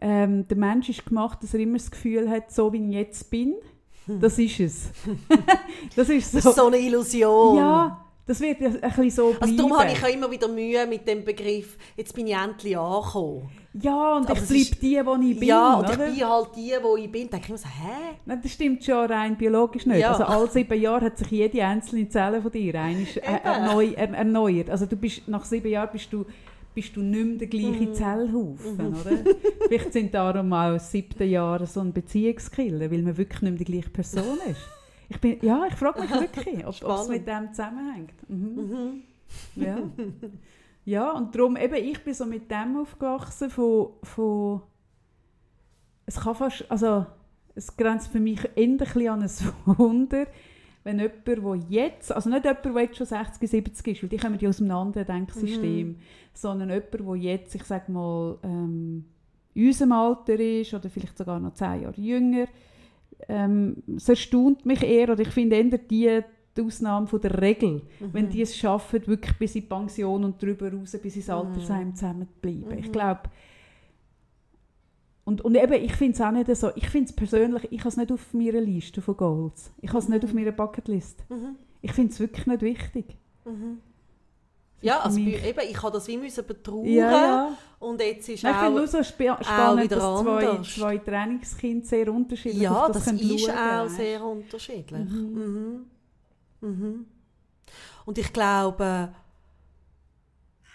ähm, 0.00 0.46
der 0.48 0.56
Mensch 0.56 0.88
ist 0.88 1.04
gemacht, 1.04 1.42
dass 1.42 1.54
er 1.54 1.60
immer 1.60 1.78
das 1.78 1.90
Gefühl 1.90 2.28
hat, 2.30 2.50
so 2.52 2.72
wie 2.72 2.88
ich 2.88 2.94
jetzt 2.94 3.30
bin, 3.30 3.54
das 4.20 4.38
ist 4.38 4.60
es. 4.60 4.90
das 5.96 6.08
ist 6.08 6.32
so. 6.32 6.38
Das 6.38 6.46
ist 6.46 6.56
so 6.56 6.66
eine 6.66 6.78
Illusion. 6.78 7.56
ja, 7.56 8.07
das 8.28 8.40
wird 8.40 8.60
ein 8.60 8.72
bisschen 8.80 9.10
so 9.10 9.30
bleiben. 9.30 9.42
Also 9.42 9.56
darum 9.56 9.78
habe 9.78 9.90
ich 9.92 10.04
auch 10.04 10.08
immer 10.14 10.30
wieder 10.30 10.46
Mühe 10.48 10.86
mit 10.86 11.08
dem 11.08 11.24
Begriff, 11.24 11.76
jetzt 11.96 12.14
bin 12.14 12.26
ich 12.28 12.34
endlich 12.36 12.76
angekommen. 12.78 13.48
ja, 13.80 14.16
und 14.16 14.30
Aber 14.30 14.38
ich 14.40 14.46
bleibe 14.46 14.76
die, 14.80 15.24
die 15.26 15.32
ich 15.32 15.38
bin. 15.40 15.48
ja, 15.48 15.74
und 15.74 15.84
oder? 15.88 16.06
ich 16.08 16.14
bin 16.18 16.28
halt 16.28 16.48
die, 16.56 16.72
wo 16.82 16.96
ich 16.96 17.10
bin. 17.10 17.22
Dann 17.28 17.40
denke 17.40 17.46
ich 17.46 17.50
mir 17.50 17.58
so, 17.58 17.66
hä? 17.68 18.16
Nein, 18.26 18.40
das 18.42 18.52
stimmt 18.52 18.84
schon 18.84 19.06
rein 19.10 19.36
biologisch 19.36 19.86
nicht. 19.86 19.98
Ja. 20.00 20.12
Also 20.12 20.24
alle 20.24 20.48
sieben 20.48 20.80
Jahre 20.80 21.06
hat 21.06 21.18
sich 21.18 21.30
jede 21.30 21.64
einzelne 21.64 22.08
Zelle 22.08 22.40
von 22.42 22.52
dir 22.52 22.74
einmal, 22.80 23.02
äh, 23.16 23.40
erneu, 23.44 23.92
er, 23.96 24.10
erneuert. 24.12 24.70
Also 24.70 24.86
du 24.86 24.96
bist, 24.96 25.26
nach 25.26 25.44
sieben 25.44 25.68
Jahren 25.70 25.88
bist 25.92 26.12
du, 26.12 26.24
bist 26.74 26.94
du 26.96 27.00
nicht 27.00 27.24
mehr 27.26 27.38
der 27.38 27.46
gleiche 27.48 27.88
Mhm. 27.88 27.94
Zellhaufen, 27.94 28.80
oder? 28.94 29.34
Vielleicht 29.68 29.92
sind 29.92 30.14
darum 30.14 30.52
auch 30.52 30.78
siebte 30.78 31.24
Jahr 31.24 31.64
so 31.66 31.80
ein 31.80 31.92
Beziehungskiller, 31.92 32.90
weil 32.90 33.02
man 33.02 33.16
wirklich 33.16 33.42
nicht 33.42 33.50
mehr 33.52 33.58
die 33.58 33.72
gleiche 33.72 33.90
Person 33.90 34.38
ist. 34.50 34.60
Ich 35.08 35.20
bin, 35.20 35.38
ja, 35.42 35.64
ich 35.66 35.74
frage 35.74 36.02
mich 36.02 36.10
wirklich, 36.10 36.66
ob 36.66 36.74
es 37.00 37.08
mit 37.08 37.26
dem 37.26 37.52
zusammenhängt. 37.52 38.28
Mhm. 38.28 39.02
Ja. 39.56 39.78
ja, 40.84 41.12
und 41.12 41.34
darum, 41.34 41.56
eben, 41.56 41.74
ich 41.74 42.02
bin 42.04 42.14
so 42.14 42.26
mit 42.26 42.50
dem 42.50 42.76
aufgewachsen 42.78 43.50
von, 43.50 43.90
von 44.02 44.62
es 46.06 46.18
kann 46.20 46.34
fast, 46.34 46.70
also 46.70 47.06
es 47.54 47.76
grenzt 47.76 48.08
für 48.08 48.20
mich 48.20 48.40
bisschen 48.78 49.08
an 49.08 49.22
ein 49.22 49.78
Wunder, 49.78 50.26
wenn 50.84 50.98
jemand, 50.98 51.26
der 51.26 51.56
jetzt, 51.68 52.12
also 52.12 52.30
nicht 52.30 52.44
jemand, 52.44 52.64
der 52.64 52.82
jetzt 52.82 52.96
schon 52.96 53.06
60, 53.06 53.50
70 53.50 53.86
ist, 53.88 54.02
weil 54.02 54.08
die 54.08 54.16
kommen 54.16 54.38
ja 54.38 54.48
aus 54.48 54.60
einem 54.60 54.70
anderen 54.70 55.06
Denksystem, 55.06 55.88
Mhm. 55.88 55.96
sondern 56.32 56.70
jemand, 56.70 56.94
der 56.94 57.16
jetzt, 57.16 57.54
ich 57.54 57.64
sage 57.64 57.92
mal, 57.92 58.38
ähm, 58.42 59.04
in 59.54 59.66
unserem 59.66 59.92
Alter 59.92 60.38
ist 60.38 60.72
oder 60.72 60.88
vielleicht 60.88 61.18
sogar 61.18 61.40
noch 61.40 61.52
10 61.54 61.82
Jahre 61.82 62.00
jünger, 62.00 62.46
ähm, 63.28 63.82
es 63.96 64.08
erstaunt 64.08 64.64
mich 64.66 64.82
eher, 64.82 65.10
oder 65.10 65.20
ich 65.20 65.28
finde 65.30 65.56
eher 65.56 65.64
die, 65.78 66.20
die 66.56 66.62
Ausnahme 66.62 67.06
von 67.06 67.20
der 67.20 67.40
Regel, 67.40 67.82
Mhm. 68.00 68.08
wenn 68.12 68.28
die 68.28 68.42
es 68.42 68.56
schaffen, 68.56 69.06
wirklich 69.06 69.36
bis 69.38 69.54
in 69.54 69.62
die 69.62 69.66
Pension 69.68 70.24
und 70.24 70.42
darüber 70.42 70.72
raus, 70.72 70.96
bis 71.02 71.16
ins 71.16 71.28
Mhm. 71.28 71.32
Altersheim 71.34 71.94
zusammen 71.94 72.28
zu 72.28 72.40
bleiben. 72.40 72.78
Ich 72.78 72.90
glaube, 72.92 73.22
und, 75.24 75.42
und 75.42 75.54
eben, 75.56 75.74
ich 75.74 75.94
finde 75.94 76.14
es 76.14 76.20
auch 76.22 76.30
nicht 76.30 76.56
so, 76.56 76.70
ich 76.74 76.88
finde 76.88 77.10
es 77.10 77.14
persönlich, 77.14 77.68
ich 77.70 77.80
habe 77.80 77.90
es 77.90 77.96
nicht 77.98 78.10
auf 78.10 78.32
meiner 78.32 78.60
Liste 78.62 79.02
von 79.02 79.16
Goals. 79.16 79.70
Ich 79.82 79.90
habe 79.90 79.98
es 79.98 80.08
nicht 80.08 80.24
auf 80.24 80.32
meiner 80.32 80.52
Bucketlist. 80.52 81.22
Mhm. 81.28 81.56
Ich 81.82 81.92
finde 81.92 82.12
es 82.12 82.18
wirklich 82.20 82.46
nicht 82.46 82.62
wichtig. 82.62 83.16
Mhm. 83.44 83.78
Ja, 84.80 85.00
also 85.00 85.18
eben, 85.20 85.58
ich 85.68 85.82
habe 85.82 85.92
das 85.92 86.08
wie 86.08 86.16
müssen 86.16 86.46
betrauern 86.46 86.86
Ja, 86.86 87.10
ja. 87.12 87.58
Und 87.80 88.00
jetzt 88.00 88.28
ist 88.28 88.42
Nein, 88.42 88.54
ich 88.54 88.60
finde 88.60 88.72
auch... 88.72 88.78
nur 88.78 88.88
so 88.88 89.02
spa 89.02 89.42
spannend, 89.42 89.84
wieder 89.84 89.96
dass 89.96 90.20
zwei, 90.22 90.62
zwei 90.62 90.98
Trainingskinder 90.98 91.86
sehr 91.86 92.12
unterschiedlich 92.12 92.62
Ja, 92.62 92.88
das, 92.88 93.04
das, 93.04 93.12
ist 93.12 93.40
schauen, 93.40 93.56
auch 93.56 93.84
weisst. 93.84 93.96
sehr 93.96 94.24
unterschiedlich. 94.24 95.08
Mhm. 95.08 95.86
Mhm. 96.60 96.68
Mhm. 96.68 97.06
Und 98.04 98.18
ich 98.18 98.32
glaube, 98.32 99.14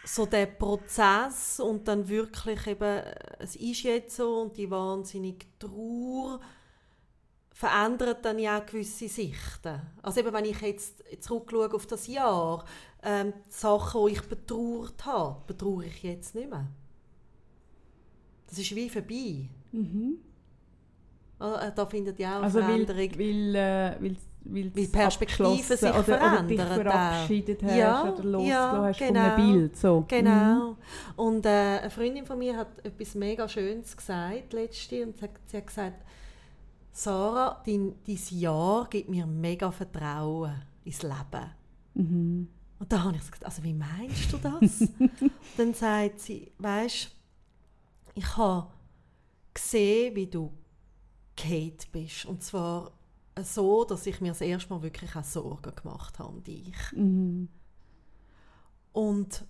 so 0.06 0.26
der 0.26 0.46
Prozess 0.46 1.60
und 1.60 1.88
dann 1.88 2.08
wirklich 2.08 2.68
eben, 2.68 3.02
es 3.40 3.56
ist 3.56 3.84
jetzt 3.84 4.16
so 4.16 4.42
und 4.42 4.58
die 4.58 4.70
wahnsinnige 4.70 5.46
Trauer 5.60 6.40
verändert 7.52 8.26
dann 8.26 8.40
ja 8.40 8.60
auch 8.60 8.66
gewisse 8.66 9.08
Sichten. 9.08 9.82
Also 10.02 10.20
eben, 10.20 10.34
wenn 10.34 10.46
ich 10.46 10.60
jetzt 10.62 11.04
zurückschaue 11.22 11.74
auf 11.74 11.86
das 11.86 12.08
Jahr, 12.08 12.66
ähm, 13.02 13.34
die 13.48 13.52
Sachen, 13.52 14.06
die 14.06 14.14
ich 14.14 14.22
betrauert 14.22 15.06
habe, 15.06 15.42
betrauere 15.48 15.86
ich 15.86 16.04
jetzt 16.04 16.36
nicht 16.36 16.50
mehr. 16.50 16.68
Das 18.54 18.60
ist 18.60 18.76
wie 18.76 18.88
vorbei. 18.88 19.50
Mhm. 19.72 20.18
Ah, 21.40 21.68
äh, 21.68 21.72
Da 21.76 21.86
findet 21.88 22.20
ja 22.20 22.38
auch 22.38 22.44
Also 22.44 22.60
weil, 22.60 22.86
Veränderung 22.86 23.20
weil, 23.20 23.56
äh, 23.56 23.96
weil, 24.00 24.16
weil, 24.46 24.76
Weil 24.76 24.88
Perspektiven 24.88 25.78
sich 25.78 25.82
oder, 25.82 26.00
oder 26.00 26.44
dich 26.44 26.60
verändern 26.60 26.82
verabschiedet 26.82 27.64
hast 27.64 27.76
Ja, 27.76 28.04
oder 28.04 28.24
losgelassen 28.24 28.48
ja, 28.48 28.84
hast 28.84 28.98
von 29.00 29.08
genau. 29.08 29.20
einem 29.22 29.54
Bild. 29.54 29.78
So. 29.78 30.00
Mhm. 30.02 30.08
Genau. 30.08 30.78
Und 31.16 31.46
äh, 31.48 31.50
eine 31.50 31.90
Freundin 31.90 32.26
von 32.28 32.38
mir 32.38 32.56
hat 32.56 32.86
etwas 32.86 33.16
mega 33.16 33.50
Schönes 33.50 33.98
gesagt 33.98 34.54
letzte 34.54 35.04
und 35.04 35.18
sie 35.18 35.24
hat, 35.24 35.32
sie 35.48 35.58
hat 35.58 35.68
gesagt, 35.68 36.06
Sarah, 36.92 37.64
dein, 37.66 37.96
dein 38.06 38.20
Jahr 38.30 38.88
gibt 38.88 39.10
mir 39.10 39.26
mega 39.26 39.72
Vertrauen 39.72 40.54
ins 40.86 41.02
Leben. 41.02 41.50
Mhm. 41.96 42.48
Und 42.78 42.92
da 42.92 43.04
habe 43.04 43.16
ich 43.16 43.22
gesagt, 43.22 43.46
also 43.46 43.64
wie 43.64 43.74
meinst 43.74 44.32
du 44.32 44.38
das? 44.38 44.88
Dann 45.58 45.74
sagt 45.74 46.20
sie, 46.20 46.52
weißt, 46.60 47.10
ich 48.16 48.38
habe 48.38 48.72
gesehen, 49.54 50.16
wie 50.16 50.28
du 50.28 50.52
Kate 51.36 51.88
bist 51.92 52.26
und 52.26 52.44
zwar 52.44 52.92
so, 53.42 53.84
dass 53.84 54.06
ich 54.06 54.22
mir 54.22 54.30
das 54.30 54.42
erste 54.42 54.72
Mal 54.72 54.84
wirklich 54.84 55.16
auch 55.16 55.24
Sorgen 55.24 55.76
gemacht 55.76 56.20
habe 56.20 56.30
um 56.30 56.44
dich. 56.44 56.76
Mhm. 56.96 57.50
Und 58.92 59.46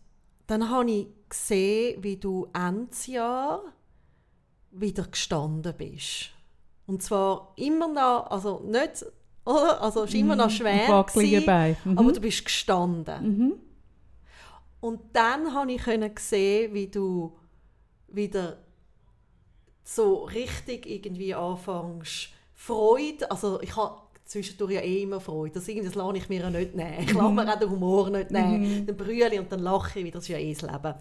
dann 0.48 0.70
habe 0.70 0.90
ich 0.90 1.08
gesehen, 1.28 2.02
wie 2.04 2.18
du 2.18 2.48
Endsjahr 2.54 3.62
wieder 4.72 5.04
gestanden 5.04 5.74
bist. 5.78 6.32
Und 6.86 7.04
zwar 7.04 7.54
immer 7.58 7.88
noch, 7.88 8.28
also 8.32 8.60
nicht, 8.60 9.06
oder? 9.46 9.82
Also 9.82 10.04
es 10.04 10.14
war 10.14 10.20
immer 10.20 10.36
noch 10.36 10.50
schwer, 10.50 10.84
Auf 10.84 10.90
wackeligen 10.90 11.42
gewesen. 11.42 11.92
Mhm. 11.92 11.98
aber 11.98 12.12
du 12.12 12.22
bist 12.22 12.46
gestanden. 12.46 13.38
Mhm. 13.38 13.54
Und 14.80 15.02
dann 15.14 15.54
habe 15.54 15.72
ich 15.72 15.84
sehen, 16.20 16.74
wie 16.74 16.88
du 16.88 17.38
wieder 18.16 18.58
so 19.84 20.24
richtig 20.24 20.86
irgendwie 20.86 21.36
anfängst 21.36 22.30
Freude, 22.54 23.30
also 23.30 23.62
ich 23.62 23.76
habe 23.76 23.98
zwischendurch 24.26 24.72
ja 24.72 24.82
eh 24.82 25.04
immer 25.04 25.20
Freude, 25.20 25.56
das, 25.56 25.66
das 25.66 25.96
lasse 25.96 26.18
ich 26.18 26.30
mir 26.30 26.42
ja 26.42 26.50
nicht 26.50 26.76
nehmen. 26.76 27.00
Ich 27.02 27.14
lasse 27.14 27.34
mir 27.34 27.54
auch 27.54 27.60
den 27.60 27.70
Humor 27.70 28.10
nicht 28.10 28.32
nehmen. 28.32 28.86
Dann 28.86 28.96
brülle 28.96 29.34
ich 29.34 29.40
und 29.40 29.52
dann 29.52 29.60
lache 29.60 30.00
ich 30.00 30.06
wieder, 30.06 30.20
das 30.20 30.24
ist 30.24 30.30
ja 30.30 30.38
eh 30.38 30.54
das 30.54 30.62
Leben. 30.62 30.96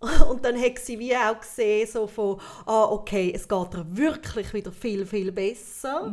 Und 0.30 0.44
dann 0.44 0.56
hat 0.56 0.78
sie 0.78 0.96
wie 1.00 1.16
auch 1.16 1.40
gesehen, 1.40 1.88
so 1.88 2.06
von, 2.06 2.40
ah, 2.66 2.84
okay, 2.84 3.32
es 3.34 3.48
geht 3.48 3.74
ihr 3.74 3.84
wirklich 3.96 4.54
wieder 4.54 4.70
viel, 4.70 5.04
viel 5.04 5.32
besser. 5.32 6.06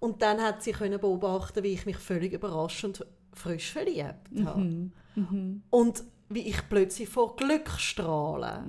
Und 0.00 0.22
dann 0.22 0.40
hat 0.40 0.62
sie 0.62 0.72
können 0.72 0.98
beobachten, 0.98 1.62
wie 1.62 1.74
ich 1.74 1.84
mich 1.84 1.98
völlig 1.98 2.32
überraschend 2.32 3.04
frisch 3.34 3.72
verliebt 3.72 4.44
habe. 4.44 4.60
Mhm. 4.60 4.92
Mhm. 5.16 5.62
Und 5.68 6.02
wie 6.30 6.48
ich 6.48 6.66
plötzlich 6.68 7.08
vor 7.08 7.36
Glück 7.36 7.70
strahle. 7.76 8.64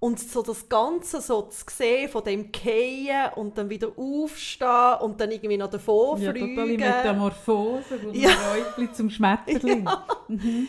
Und 0.00 0.18
so 0.18 0.40
das 0.42 0.66
Ganze 0.68 1.20
so 1.20 1.42
zu 1.42 1.64
sehen, 1.70 2.08
von 2.08 2.24
dem 2.24 2.50
Gehen 2.50 3.30
und 3.36 3.56
dann 3.58 3.68
wieder 3.68 3.92
aufstehen 3.98 4.96
und 5.02 5.20
dann 5.20 5.30
irgendwie 5.30 5.58
noch 5.58 5.68
davon 5.70 6.20
Ja, 6.22 6.30
fliegen. 6.32 6.56
totale 6.56 6.78
Metamorphose 6.78 7.98
von 7.98 8.14
Ja. 8.14 8.30
Räubli 8.30 8.90
zum 8.92 9.10
Schmetterling. 9.10 9.86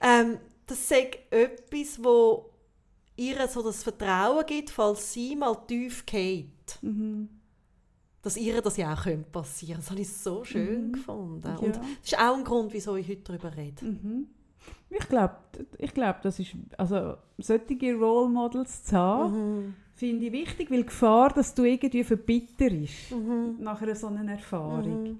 Ähm, 0.00 0.38
das 0.66 0.78
ist 0.78 0.92
etwas, 1.30 1.98
wo 2.04 2.50
ihr 3.16 3.48
so 3.48 3.62
das 3.62 3.82
Vertrauen 3.82 4.46
gibt, 4.46 4.70
falls 4.70 5.12
sie 5.12 5.34
mal 5.34 5.56
tief 5.66 6.06
geht. 6.06 6.78
Mhm. 6.82 7.28
Dass 8.22 8.36
ihr 8.36 8.62
das 8.62 8.76
ja 8.76 8.94
auch 8.94 9.02
könnte 9.02 9.28
passieren 9.30 9.80
Das 9.80 9.90
habe 9.90 10.00
ich 10.02 10.12
so 10.12 10.44
schön 10.44 10.92
gefunden. 10.92 11.48
Und 11.56 11.74
Ja. 11.76 11.82
das 11.82 11.86
ist 12.04 12.16
auch 12.18 12.36
ein 12.36 12.44
Grund, 12.44 12.72
wieso 12.72 12.94
ich 12.94 13.08
heute 13.08 13.22
darüber 13.22 13.56
rede. 13.56 13.84
Mhm. 13.84 14.28
Ich 14.90 15.06
glaube, 15.08 15.34
ich 15.78 15.92
glaub, 15.92 16.22
das 16.22 16.38
ist, 16.40 16.56
also 16.78 17.16
solche 17.36 17.94
Role 17.94 18.28
Models 18.30 18.84
zu 18.84 18.96
haben, 18.96 19.58
Mhm. 19.66 19.74
finde 19.94 20.26
ich 20.26 20.32
wichtig, 20.32 20.70
weil 20.70 20.78
die 20.78 20.86
Gefahr, 20.86 21.30
dass 21.30 21.54
du 21.54 21.64
irgendwie 21.64 22.02
verbitterst 22.04 23.12
Mhm. 23.12 23.56
nach 23.60 23.82
einer 23.82 23.94
solchen 23.94 24.28
Erfahrung, 24.28 25.02
Mhm. 25.02 25.18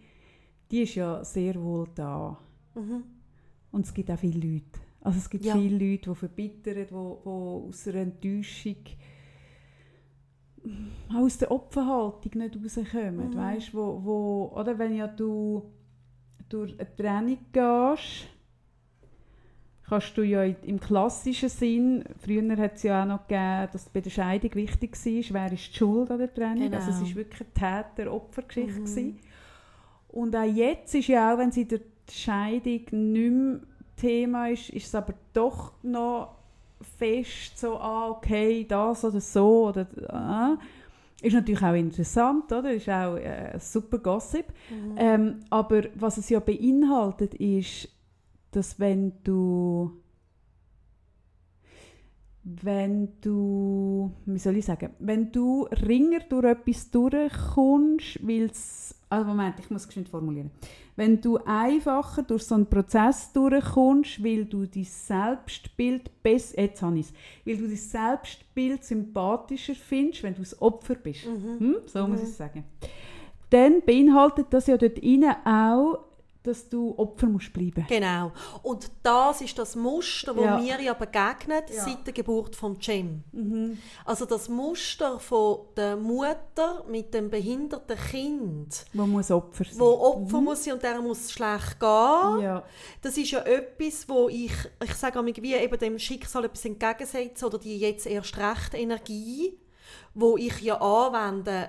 die 0.71 0.83
ist 0.83 0.95
ja 0.95 1.23
sehr 1.25 1.55
wohl 1.63 1.87
da. 1.95 2.39
Mhm. 2.75 3.03
Und 3.73 3.85
es 3.85 3.93
gibt 3.93 4.11
auch 4.11 4.19
viele 4.19 4.41
Leute. 4.55 4.81
Also 5.03 5.19
es 5.19 5.29
gibt 5.29 5.45
Ja. 5.45 5.55
viele 5.55 5.77
Leute, 5.93 6.11
die 6.11 6.15
verbittern, 6.17 6.75
die, 6.75 6.87
die 6.87 6.95
aus 6.95 7.87
einer 7.89 7.99
Enttäuschung 8.01 8.77
auch 11.11 11.15
aus 11.15 11.39
der 11.39 11.51
Opferhaltung 11.51 12.33
nicht 12.43 12.55
rauskommen. 12.79 13.31
Mhm. 13.31 13.37
Weißt, 13.37 13.75
wo, 13.75 14.01
wo, 14.05 14.53
oder 14.57 14.79
wenn 14.79 14.95
ja 14.95 15.07
du 15.07 15.71
durch 16.49 16.79
eine 16.79 16.97
Trennung 16.97 17.39
gehst, 17.53 18.27
kannst 19.89 20.17
du 20.17 20.23
ja 20.23 20.43
im 20.45 20.79
klassischen 20.81 21.49
Sinn, 21.49 22.05
früher 22.23 22.57
hat 22.57 22.77
es 22.77 22.83
ja 22.83 23.03
auch 23.03 23.07
noch 23.07 23.27
gegeben, 23.27 23.69
dass 23.73 23.89
bei 23.89 24.01
der 24.01 24.11
Scheidung 24.11 24.55
wichtig 24.55 24.93
war, 24.95 25.43
wer 25.43 25.53
ist 25.53 25.73
die 25.73 25.77
Schuld 25.79 26.11
an 26.11 26.19
der 26.19 26.33
Trennung. 26.33 26.73
Also 26.73 26.91
es 26.91 26.99
Genau. 26.99 27.09
war 27.09 27.17
wirklich 27.17 27.41
eine 27.41 27.85
Täter-Opfer-Geschichte. 27.95 29.01
Mhm. 29.01 29.19
Und 30.09 30.37
auch 30.37 30.45
jetzt 30.45 30.95
ist 30.95 31.09
ja 31.09 31.33
auch, 31.33 31.39
wenn 31.39 31.53
sie 31.53 31.67
der 31.67 31.81
Scheidung 32.11 32.81
nicht 32.91 33.33
mehr 33.33 33.61
Thema 33.97 34.49
ist, 34.49 34.71
ist 34.71 34.87
es 34.87 34.95
aber 34.95 35.15
doch 35.33 35.73
noch 35.83 36.37
fest 36.99 37.59
so, 37.59 37.77
ah, 37.77 38.11
okay, 38.11 38.65
das 38.69 39.05
oder 39.05 39.21
so. 39.21 39.69
Oder, 39.69 39.87
ah. 40.09 40.57
Ist 41.21 41.35
natürlich 41.35 41.63
auch 41.63 41.75
interessant, 41.75 42.53
oder? 42.53 42.73
Ist 42.73 42.89
auch 42.89 43.17
äh, 43.17 43.59
super 43.59 43.99
Gossip. 43.99 44.47
Mhm. 44.71 44.95
Ähm, 44.97 45.35
aber 45.51 45.83
was 45.97 46.17
es 46.17 46.29
ja 46.29 46.39
beinhaltet, 46.39 47.35
ist, 47.35 47.89
dass 48.51 48.79
wenn 48.79 49.13
du 49.25 50.01
wenn 52.63 53.21
du, 53.21 54.11
wie 54.25 54.39
soll 54.39 54.57
ich 54.57 54.65
sagen, 54.65 54.91
wenn 55.01 55.31
du 55.31 55.65
ringer 55.65 56.21
durch 56.21 56.47
etwas 56.47 56.91
durchkommst, 56.91 58.27
weil 58.27 58.45
es, 58.45 58.95
also 59.11 59.27
Moment, 59.27 59.57
ich 59.59 59.71
muss 59.71 59.83
es 59.83 59.89
geschwind 59.89 60.09
formulieren. 60.09 60.51
Wenn 60.97 61.21
du 61.21 61.37
einfacher 61.45 62.23
durch 62.23 62.45
so 62.45 62.55
einen 62.55 62.67
Prozess 62.67 63.33
durchkommst, 63.33 64.25
weil 64.25 64.47
du 64.47 64.65
dein 64.67 64.85
Selbstbild 64.85 66.23
besser, 66.23 66.63
jetzt 66.63 66.81
habe 66.81 66.99
ich's, 66.99 67.13
weil 67.45 67.59
du 67.59 67.67
dein 67.67 67.77
Selbstbild 67.77 68.83
sympathischer 68.83 69.75
findest, 69.75 70.23
wenn 70.23 70.35
du 70.35 70.41
das 70.41 70.61
Opfer 70.61 70.95
bist. 70.95 71.27
Mhm. 71.27 71.61
Hm? 71.61 71.77
So 71.87 72.07
muss 72.07 72.23
ich 72.23 72.29
es 72.29 72.37
sagen. 72.37 72.65
Dann 73.51 73.83
beinhaltet 73.83 74.47
das 74.51 74.67
ja 74.67 74.77
dort 74.77 74.99
auch, 75.45 76.08
dass 76.49 76.69
du 76.69 76.95
Opfer 76.97 77.27
musst 77.27 77.53
bleiben. 77.53 77.87
Genau. 77.89 78.33
Und 78.63 78.91
das 79.03 79.41
ist 79.41 79.59
das 79.59 79.77
Muster, 79.77 80.35
das 80.35 80.45
Ja. 80.45 80.59
mir 80.59 80.81
ja 80.81 80.95
begegnet 80.95 81.71
Ja. 81.71 81.85
seit 81.85 82.07
der 82.07 82.13
Geburt 82.15 82.57
von 82.57 82.81
Cem. 82.81 83.23
Mhm. 83.33 83.79
Also 84.05 84.25
das 84.27 84.49
Muster 84.49 85.19
von 85.21 85.61
der 85.77 85.97
Mutter 85.97 86.85
mit 86.89 87.13
dem 87.15 87.31
behinderten 87.31 87.97
Kind, 88.11 88.85
Wo 88.93 89.07
muss 89.07 89.31
Opfer 89.31 89.65
sein. 89.65 89.79
wo 89.79 89.87
Opfer 89.87 90.41
muss 90.41 90.65
sein 90.65 90.75
und 90.75 90.83
der 90.83 91.01
muss 91.01 91.21
es 91.27 91.33
schlecht 91.33 91.79
gehen. 91.79 92.41
Ja. 92.41 92.65
Das 93.03 93.17
ist 93.17 93.31
ja 93.31 93.41
etwas, 93.41 94.09
wo 94.09 94.29
ich, 94.29 94.53
ich 94.83 94.95
sage 94.95 95.19
einmal, 95.19 95.35
wie 95.37 95.55
eben 95.55 95.79
dem 95.79 95.99
Schicksal 95.99 96.45
etwas 96.45 96.65
entgegensetze 96.65 97.47
oder 97.47 97.59
die 97.59 97.79
jetzt 97.79 98.07
erst 98.07 98.37
recht 98.37 98.75
Energie, 98.75 99.59
wo 100.15 100.37
ich 100.37 100.61
ja 100.61 100.81
anwende, 100.81 101.69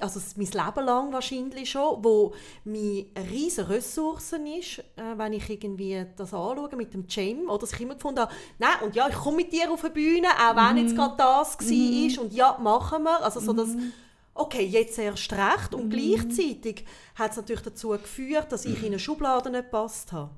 also 0.00 0.20
mein 0.36 0.46
Leben 0.46 0.84
lang 0.84 1.12
wahrscheinlich 1.12 1.70
schon, 1.70 2.04
wo 2.04 2.34
mir 2.64 3.06
eine 3.14 3.30
riesige 3.30 3.70
Ressourcen 3.70 4.46
ist, 4.46 4.78
äh, 4.78 5.16
wenn 5.16 5.32
ich 5.32 5.48
irgendwie 5.48 6.04
das 6.16 6.34
anschaue 6.34 6.76
mit 6.76 6.92
dem 6.92 7.06
Gym, 7.06 7.48
oder 7.48 7.60
dass 7.60 7.72
ich 7.72 7.80
immer 7.80 7.94
gefunden 7.94 8.20
habe, 8.20 8.32
nein, 8.58 8.76
und 8.82 8.94
ja, 8.94 9.08
ich 9.08 9.14
komme 9.14 9.38
mit 9.38 9.52
dir 9.52 9.72
auf 9.72 9.82
die 9.82 9.88
Bühne, 9.88 10.28
auch 10.28 10.56
wenn 10.56 10.76
jetzt 10.76 10.94
gerade 10.94 11.16
das 11.16 11.58
war, 11.58 12.22
und 12.24 12.32
ja, 12.34 12.58
machen 12.60 13.04
wir, 13.04 13.22
also 13.22 13.40
so 13.40 13.52
das, 13.54 13.70
okay, 14.34 14.64
jetzt 14.64 14.98
erst 14.98 15.32
recht, 15.32 15.74
und 15.74 15.88
gleichzeitig 15.90 16.84
hat 17.14 17.30
es 17.30 17.36
natürlich 17.38 17.62
dazu 17.62 17.88
geführt, 17.90 18.52
dass 18.52 18.66
ich 18.66 18.80
in 18.80 18.88
eine 18.88 18.98
Schublade 18.98 19.48
nicht 19.50 19.64
gepasst 19.64 20.12
habe. 20.12 20.30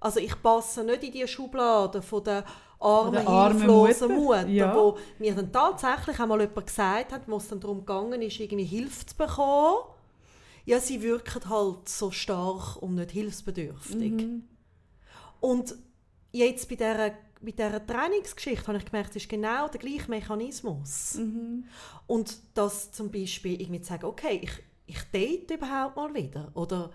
Also 0.00 0.18
ich 0.18 0.40
passe 0.42 0.82
nicht 0.82 1.04
in 1.04 1.12
die 1.12 1.28
Schublade 1.28 2.00
von 2.00 2.24
der 2.24 2.44
armen, 2.80 3.12
der 3.12 3.28
armen 3.28 3.58
hilflosen 3.58 4.08
Mutter. 4.14 4.38
Mutter, 4.38 4.48
Ja. 4.48 4.74
wo 4.74 4.98
mir 5.18 5.34
dann 5.34 5.52
tatsächlich 5.52 6.18
einmal 6.18 6.40
jemand 6.40 6.66
gesagt 6.66 7.12
hat, 7.12 7.22
wo 7.26 7.36
es 7.36 7.48
dann 7.48 7.60
darum 7.60 7.80
gegangen 7.80 8.22
ist, 8.22 8.40
irgendwie 8.40 8.64
Hilfe 8.64 9.06
zu 9.06 9.16
bekommen. 9.16 9.76
Ja, 10.64 10.80
sie 10.80 11.02
wirken 11.02 11.48
halt 11.48 11.88
so 11.88 12.10
stark 12.10 12.76
und 12.82 12.94
nicht 12.94 13.10
hilfsbedürftig. 13.10 14.12
Mhm. 14.12 14.44
Und 15.40 15.74
jetzt 16.32 16.68
bei 16.68 16.76
dieser, 16.76 17.10
bei 17.40 17.50
dieser 17.50 17.86
Trainingsgeschichte 17.86 18.66
habe 18.66 18.78
ich 18.78 18.84
gemerkt, 18.84 19.10
es 19.10 19.16
ist 19.22 19.28
genau 19.28 19.68
der 19.68 19.80
gleiche 19.80 20.10
Mechanismus. 20.10 21.14
Mhm. 21.14 21.64
Und 22.06 22.36
das 22.54 22.92
zum 22.92 23.10
Beispiel 23.10 23.60
irgendwie 23.60 23.80
zu 23.80 23.88
sagen, 23.88 24.04
okay, 24.06 24.40
ich, 24.42 24.52
ich 24.86 25.02
date 25.12 25.50
überhaupt 25.50 25.96
mal 25.96 26.14
wieder. 26.14 26.50
Oder 26.54 26.90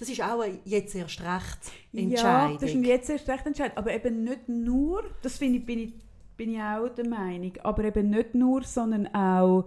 das 0.00 0.08
ist 0.08 0.22
auch 0.22 0.40
eine 0.40 0.58
jetzt 0.64 0.94
erst 0.94 1.20
recht 1.20 1.58
Ja, 1.92 2.00
Entscheidung. 2.02 2.54
das 2.58 2.70
ist 2.70 2.74
ein 2.76 2.84
jetzt 2.84 3.10
erst 3.10 3.28
recht 3.28 3.46
entscheidend. 3.46 3.76
Aber 3.76 3.92
eben 3.94 4.24
nicht 4.24 4.48
nur, 4.48 5.04
das 5.22 5.36
finde 5.36 5.58
ich, 5.58 5.66
bin 5.66 5.78
ich, 5.78 5.92
bin 6.38 6.54
ich 6.54 6.58
auch 6.60 6.88
der 6.88 7.06
Meinung, 7.06 7.52
aber 7.62 7.84
eben 7.84 8.08
nicht 8.08 8.34
nur, 8.34 8.62
sondern 8.64 9.06
auch, 9.14 9.66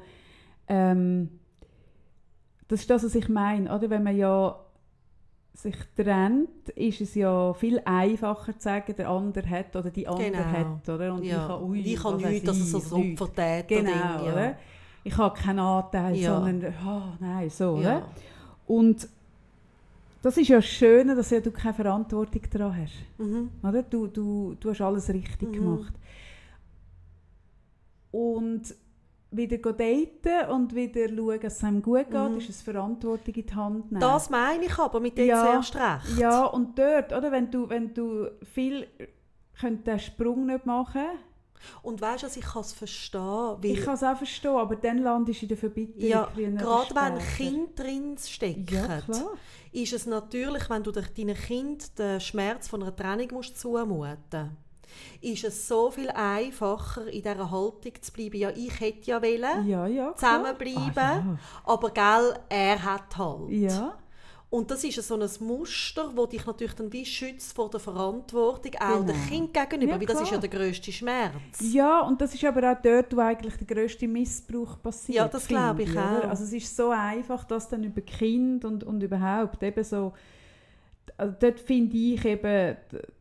ähm, 0.67 1.29
das 2.67 2.81
ist 2.81 2.89
das, 2.89 3.03
was 3.03 3.13
ich 3.13 3.29
meine, 3.29 3.73
oder? 3.75 3.89
Wenn 3.91 4.01
man 4.03 4.17
ja 4.17 4.59
sich 5.53 5.75
trennt, 5.95 6.69
ist 6.69 6.99
es 7.01 7.13
ja 7.13 7.53
viel 7.53 7.79
einfacher 7.85 8.53
zu 8.57 8.63
sagen, 8.63 8.95
der 8.97 9.07
andere 9.09 9.47
hat 9.47 9.75
oder 9.75 9.91
die 9.91 10.07
andere 10.07 10.31
Genau. 10.31 10.43
hat, 10.45 10.89
oder? 10.89 11.13
Und 11.13 11.23
ja. 11.23 11.43
ich 11.43 11.49
habe, 11.49 11.63
ui, 11.65 11.79
ich 11.81 12.03
weiss 12.03 12.21
nichts, 12.23 12.45
dass 12.47 12.57
es 12.59 12.71
so 12.89 12.95
ein 12.95 13.01
nichts. 13.09 13.21
Opfertäter-Ding 13.21 13.85
Genau, 13.85 14.25
ja. 14.25 14.33
oder? 14.33 14.57
Ich 15.03 15.15
habe 15.15 15.39
keinen 15.39 15.59
Anteil, 15.59 16.15
Ja. 16.15 16.39
sondern, 16.41 16.73
oh, 16.87 17.01
nein, 17.19 17.49
so, 17.51 17.77
Ja. 17.77 17.97
oder? 17.97 18.07
Und 18.65 19.07
das 20.23 20.37
ist 20.37 20.47
ja 20.47 20.55
das 20.55 20.65
Schöne, 20.65 21.15
dass 21.15 21.29
ja 21.29 21.39
du 21.39 21.51
keine 21.51 21.73
Verantwortung 21.75 22.41
daran 22.49 22.75
hast. 22.81 22.93
Mhm. 23.19 23.51
Oder? 23.61 23.83
Du, 23.83 24.07
du, 24.07 24.55
du 24.59 24.69
hast 24.71 24.81
alles 24.81 25.09
richtig 25.09 25.49
Mhm. 25.49 25.53
gemacht. 25.53 25.93
Und 28.11 28.75
wieder 29.31 29.57
daten 29.57 30.51
und 30.51 30.75
wieder 30.75 31.09
schauen, 31.09 31.39
dass 31.41 31.57
es 31.57 31.63
einem 31.63 31.81
gut 31.81 32.09
geht, 32.11 32.29
Mhm. 32.31 32.37
ist 32.37 32.49
es 32.49 32.61
Verantwortung 32.61 33.33
in 33.33 33.45
die 33.45 33.53
Hand 33.55 33.91
nehmen. 33.91 33.99
Das 34.01 34.29
meine 34.29 34.65
ich 34.65 34.77
aber 34.77 34.99
mit 34.99 35.17
jetzt 35.17 35.27
Ja. 35.27 35.53
erst 35.53 35.75
recht. 35.75 36.19
ja, 36.19 36.45
und 36.45 36.77
dort, 36.77 37.11
oder, 37.13 37.31
wenn 37.31 37.49
du, 37.49 37.67
wenn 37.69 37.93
du 37.93 38.29
viel 38.43 38.87
könnt 39.59 39.85
den 39.87 39.99
Sprung 39.99 40.45
nicht 40.45 40.65
machen 40.65 41.05
Und 41.81 42.01
weißt 42.01 42.23
du, 42.23 42.27
also 42.27 42.39
ich 42.39 42.45
kann 42.45 42.61
es 42.61 42.73
verstehen, 42.73 43.57
ich 43.61 43.81
kann 43.83 43.95
es 43.95 44.03
auch 44.03 44.17
verstehen, 44.17 44.51
aber 44.55 44.75
dann 44.75 44.97
landest 44.99 45.41
du 45.41 45.45
in 45.45 45.49
der 45.49 45.57
Verbitterung. 45.57 46.09
ja, 46.09 46.27
gerade 46.35 46.95
wenn. 46.95 47.19
Kinder 47.37 47.69
drin 47.75 48.17
stecken, 48.17 48.65
Ja, 48.69 48.99
ist 49.71 49.93
es 49.93 50.05
natürlich, 50.05 50.69
wenn 50.69 50.83
du 50.83 50.91
de- 50.91 51.03
deinen 51.15 51.35
Kind 51.35 51.97
den 51.97 52.19
Schmerz 52.19 52.67
von 52.67 52.81
einer 52.83 52.95
Trennung 52.95 53.27
musst 53.31 53.59
zumuten 53.59 54.57
ist 55.21 55.43
es 55.43 55.67
so 55.67 55.89
viel 55.89 56.09
einfacher, 56.11 57.07
in 57.07 57.23
dieser 57.23 57.49
Haltung 57.49 57.93
zu 57.99 58.11
bleiben. 58.13 58.37
Ja, 58.37 58.51
ich 58.51 58.79
hätte 58.79 59.09
ja 59.09 59.19
wollen, 59.23 59.67
Ja, 59.67 59.87
ja. 59.87 60.13
zusammenbleiben, 60.15 60.93
Ah, 60.95 61.37
aber 61.63 61.89
gell, 61.89 62.35
er 62.49 62.83
hat 62.83 63.17
halt. 63.17 63.49
ja. 63.49 63.97
Und 64.53 64.69
das 64.69 64.83
ist 64.83 65.01
so 65.01 65.15
ein 65.15 65.27
Muster, 65.39 66.13
das 66.15 66.29
dich 66.29 66.45
natürlich 66.45 66.73
dann 66.75 66.93
wie 66.93 67.03
schützt 67.03 67.55
vor 67.55 67.71
der 67.71 67.79
Verantwortung, 67.79 68.71
auch 68.79 68.99
Genau. 68.99 69.11
dem 69.11 69.27
Kind 69.27 69.51
gegenüber, 69.51 69.93
Ja, 69.93 69.99
weil 69.99 70.05
das 70.05 70.21
ist 70.21 70.31
ja 70.31 70.37
der 70.37 70.49
grösste 70.49 70.91
Schmerz. 70.91 71.33
Ja, 71.59 72.01
und 72.01 72.21
das 72.21 72.35
ist 72.35 72.43
aber 72.45 72.71
auch 72.71 72.77
dort, 72.79 73.15
wo 73.17 73.21
eigentlich 73.21 73.55
der 73.57 73.65
grösste 73.75 74.07
Missbrauch 74.07 74.79
passiert. 74.79 75.15
Ja, 75.15 75.27
das 75.27 75.47
glaube 75.47 75.81
ich 75.81 75.91
oder? 75.91 76.25
auch. 76.25 76.29
Also 76.29 76.43
es 76.43 76.53
ist 76.53 76.75
so 76.77 76.91
einfach, 76.91 77.45
dass 77.45 77.67
dann 77.67 77.83
über 77.83 78.01
Kind 78.01 78.63
und, 78.63 78.83
und 78.83 79.01
überhaupt 79.01 79.63
eben 79.63 79.83
so, 79.83 80.13
also 81.17 81.35
dort 81.39 81.59
finde 81.59 81.95
ich 81.95 82.23
eben, 82.25 82.75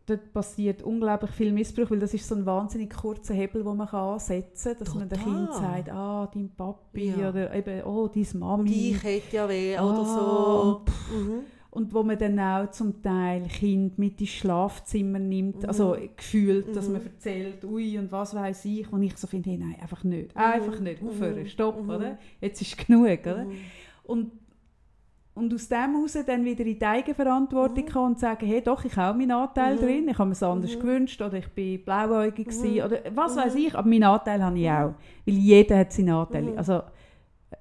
dort 0.06 0.32
passiert 0.32 0.82
unglaublich 0.82 1.30
viel 1.32 1.52
Missbrauch, 1.52 1.90
weil 1.90 1.98
das 1.98 2.14
ist 2.14 2.26
so 2.26 2.34
ein 2.34 2.46
wahnsinnig 2.46 2.90
kurzer 2.90 3.34
Hebel, 3.34 3.62
den 3.64 3.76
man 3.76 3.86
kann 3.88 4.14
ansetzen 4.14 4.72
kann, 4.74 4.78
dass 4.84 4.94
man 4.94 5.08
dem 5.08 5.18
Kind 5.20 5.46
Total. 5.52 5.60
sagt, 5.76 5.90
ah, 5.90 6.30
dein 6.32 6.50
Papi 6.50 7.10
Ja. 7.18 7.28
oder 7.30 7.54
eben, 7.54 7.82
oh, 7.84 8.08
deine 8.08 8.26
Mami. 8.34 8.90
ich 8.90 9.02
hätte 9.02 9.36
ja 9.36 9.48
weh 9.48 9.76
Ah, 9.76 9.90
oder 9.90 10.04
so. 10.04 10.80
Mhm. 11.16 11.40
Und 11.70 11.94
wo 11.94 12.02
man 12.02 12.18
dann 12.18 12.38
auch 12.38 12.70
zum 12.70 13.02
Teil 13.02 13.44
Kind 13.48 13.98
mit 13.98 14.20
ins 14.20 14.28
Schlafzimmer 14.30 15.18
nimmt, 15.18 15.62
Mhm. 15.62 15.68
also 15.68 15.96
gefühlt, 16.16 16.76
dass 16.76 16.86
Mhm. 16.86 16.92
man 16.92 17.02
erzählt, 17.06 17.64
ui 17.64 17.98
und 17.98 18.12
was 18.12 18.34
weiß 18.34 18.64
ich, 18.66 18.92
und 18.92 19.02
ich 19.02 19.16
so 19.16 19.26
finde, 19.26 19.50
hey, 19.50 19.58
nein, 19.58 19.76
einfach 19.80 20.04
nicht, 20.04 20.36
einfach 20.36 20.78
nicht, 20.80 21.02
aufhören, 21.02 21.40
Mhm. 21.44 21.46
stopp, 21.46 21.82
Mhm. 21.82 21.90
oder? 21.90 22.18
Jetzt 22.42 22.60
ist 22.60 22.86
genug, 22.86 23.20
oder? 23.22 23.44
Mhm. 23.46 23.52
Und, 24.04 24.32
und 25.34 25.52
aus 25.54 25.68
dem 25.68 25.94
heraus 25.94 26.16
dann 26.26 26.44
wieder 26.44 26.64
in 26.66 26.78
die 26.78 26.84
Eigenverantwortung 26.84 27.84
Mhm. 27.84 27.88
kommen 27.88 28.06
und 28.12 28.18
sagen, 28.18 28.46
hey, 28.46 28.60
doch, 28.62 28.84
ich 28.84 28.94
habe 28.96 29.12
auch 29.14 29.18
meinen 29.18 29.30
Anteil 29.32 29.76
Mhm. 29.76 29.80
drin, 29.80 30.08
ich 30.08 30.18
habe 30.18 30.26
mir 30.28 30.32
es 30.32 30.42
anders 30.42 30.74
Mhm. 30.76 30.80
gewünscht, 30.80 31.22
oder 31.22 31.38
ich 31.38 31.48
bin 31.48 31.82
blauäugig 31.84 32.48
Mhm. 32.48 32.82
oder 32.84 32.98
was 33.14 33.36
weiß 33.36 33.54
Mhm. 33.54 33.60
ich, 33.60 33.74
aber 33.74 33.88
meinen 33.88 34.04
Anteil 34.04 34.42
habe 34.42 34.58
ich 34.58 34.68
auch, 34.70 34.92
weil 35.26 35.34
jeder 35.34 35.78
hat 35.78 35.92
seinen 35.92 36.10
Anteil, 36.10 36.42
Mhm. 36.42 36.58
also 36.58 36.82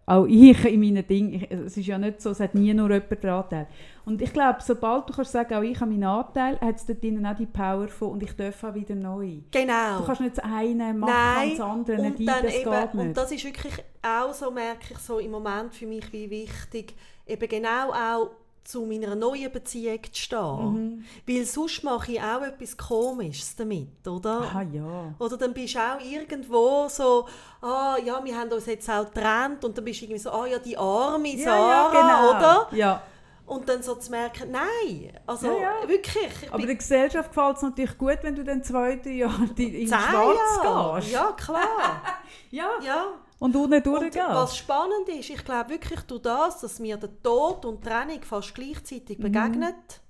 auch 0.05 0.25
ich 0.25 0.65
in 0.65 0.79
meinen 0.79 1.05
Dingen, 1.05 1.45
es 1.49 1.77
ist 1.77 1.85
ja 1.85 1.97
nicht 1.97 2.21
so, 2.21 2.31
es 2.31 2.39
hat 2.39 2.55
nie 2.55 2.73
nur 2.73 2.89
jemand 2.91 3.23
den 3.23 3.29
Anteil. 3.29 3.67
Und 4.05 4.21
ich 4.21 4.33
glaube, 4.33 4.57
sobald 4.61 5.07
du 5.09 5.13
kannst 5.13 5.31
sagen, 5.31 5.53
auch 5.53 5.61
ich 5.61 5.79
habe 5.79 5.91
meinen 5.91 6.03
Anteil, 6.03 6.59
hat 6.59 6.75
es 6.77 6.85
dort 6.85 7.03
drinnen 7.03 7.25
auch 7.25 7.35
die 7.35 7.45
Power 7.45 7.87
von 7.87 8.11
und 8.11 8.23
ich 8.23 8.35
darf 8.35 8.63
auch 8.63 8.73
wieder 8.73 8.95
neu. 8.95 9.37
Genau. 9.51 9.99
Du 9.99 10.05
kannst 10.05 10.21
nicht 10.21 10.37
das 10.37 10.43
eine 10.43 10.93
machen 10.93 11.13
Nein, 11.13 11.49
und 11.51 11.59
das 11.59 11.65
andere 11.69 11.97
und 12.01 12.19
nicht, 12.19 12.29
das 12.29 12.43
eben, 12.55 12.71
geht 12.71 12.93
und 12.93 13.03
nicht. 13.05 13.17
das 13.17 13.31
ist 13.31 13.45
wirklich 13.45 13.73
auch 14.01 14.33
so, 14.33 14.49
merke 14.51 14.93
ich 14.93 14.97
so 14.97 15.19
im 15.19 15.31
Moment 15.31 15.73
für 15.73 15.85
mich 15.85 16.11
wie 16.11 16.29
wichtig, 16.29 16.95
eben 17.25 17.47
genau 17.49 17.91
auch 17.91 18.31
zu 18.63 18.85
meiner 18.85 19.15
neuen 19.15 19.51
Beziehung 19.51 19.99
zu 20.11 20.21
stehen. 20.21 20.73
Mhm. 20.73 21.05
Weil 21.27 21.45
sonst 21.45 21.83
mache 21.83 22.11
ich 22.13 22.21
auch 22.21 22.41
etwas 22.41 22.77
Komisches 22.77 23.55
damit, 23.55 24.07
oder? 24.07 24.41
Ah 24.53 24.61
ja. 24.61 25.13
Oder 25.19 25.37
dann 25.37 25.53
bist 25.53 25.75
du 25.75 25.79
auch 25.79 25.99
irgendwo 25.99 26.87
so, 26.87 27.27
ah 27.61 27.97
ja, 28.03 28.23
wir 28.23 28.37
haben 28.37 28.51
uns 28.51 28.67
jetzt 28.67 28.89
auch 28.89 29.05
getrennt 29.05 29.65
und 29.65 29.77
dann 29.77 29.83
bist 29.83 30.01
du 30.01 30.05
irgendwie 30.05 30.19
so, 30.19 30.29
ah 30.31 30.45
ja, 30.45 30.59
die 30.59 30.77
arme 30.77 31.37
Sarah, 31.37 32.29
oder? 32.29 32.67
Ja. 32.75 33.01
Und 33.47 33.67
dann 33.67 33.83
so 33.83 33.95
zu 33.95 34.11
merken, 34.11 34.51
nein, 34.51 35.11
also 35.25 35.47
Ja, 35.47 35.81
ja. 35.81 35.87
wirklich, 35.89 36.29
ich 36.43 36.53
Aber 36.53 36.65
der 36.65 36.75
Gesellschaft 36.75 37.33
gefällt 37.33 37.57
es 37.57 37.63
natürlich 37.63 37.97
gut, 37.97 38.19
wenn 38.21 38.35
du 38.35 38.43
dann 38.43 38.63
zweite 38.63 39.09
Jahr 39.09 39.37
in 39.57 39.87
Schwarz 39.87 40.13
Jahre. 40.13 40.99
gehst. 41.01 41.11
Ja, 41.11 41.31
klar. 41.33 42.01
ja. 42.51 42.69
ja. 42.81 43.05
Und 43.41 43.55
unten 43.55 43.73
Und 43.73 43.85
durchgehst. 43.85 44.17
was 44.29 44.55
spannend 44.57 45.09
ist, 45.09 45.29
ich 45.31 45.43
glaube 45.43 45.71
wirklich 45.71 45.99
durch 46.01 46.21
das, 46.21 46.61
dass 46.61 46.79
mir 46.79 46.95
der 46.97 47.09
Tod 47.23 47.65
und 47.65 47.83
die 47.83 47.89
Trennung 47.89 48.21
fast 48.21 48.53
gleichzeitig 48.53 49.17
begegnet 49.17 50.01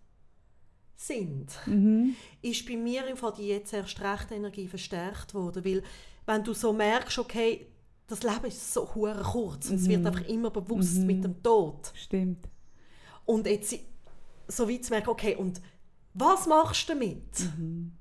sind, 0.98 1.48
Mhm. 1.66 2.16
ist 2.42 2.66
bei 2.68 2.76
mir 2.76 3.08
im 3.08 3.16
Fall 3.18 3.34
die 3.38 3.48
jetzt 3.48 3.74
erst 3.74 4.00
recht 4.02 4.32
Energie 4.32 4.68
verstärkt 4.68 5.34
worden. 5.34 5.64
Weil 5.64 5.82
wenn 6.26 6.44
du 6.44 6.54
so 6.54 6.74
merkst, 6.74 7.18
okay, 7.20 7.68
das 8.08 8.22
Leben 8.24 8.46
ist 8.48 8.74
so 8.74 8.94
hure 8.94 9.22
kurz 9.24 9.70
und 9.70 9.78
es 9.78 9.88
wird 9.88 10.06
einfach 10.06 10.28
immer 10.28 10.50
bewusst 10.50 10.98
Mhm. 10.98 11.06
mit 11.06 11.24
dem 11.24 11.42
Tod. 11.42 11.92
Stimmt. 11.96 12.50
Und 13.26 13.48
jetzt 13.48 13.74
so 14.50 14.70
weit 14.70 14.84
zu 14.84 14.92
merken, 14.92 15.10
okay, 15.10 15.36
und 15.38 15.62
was 16.14 16.46
machst 16.48 16.90
du 16.90 16.94
damit? 16.94 17.40
Mhm. 17.58 17.94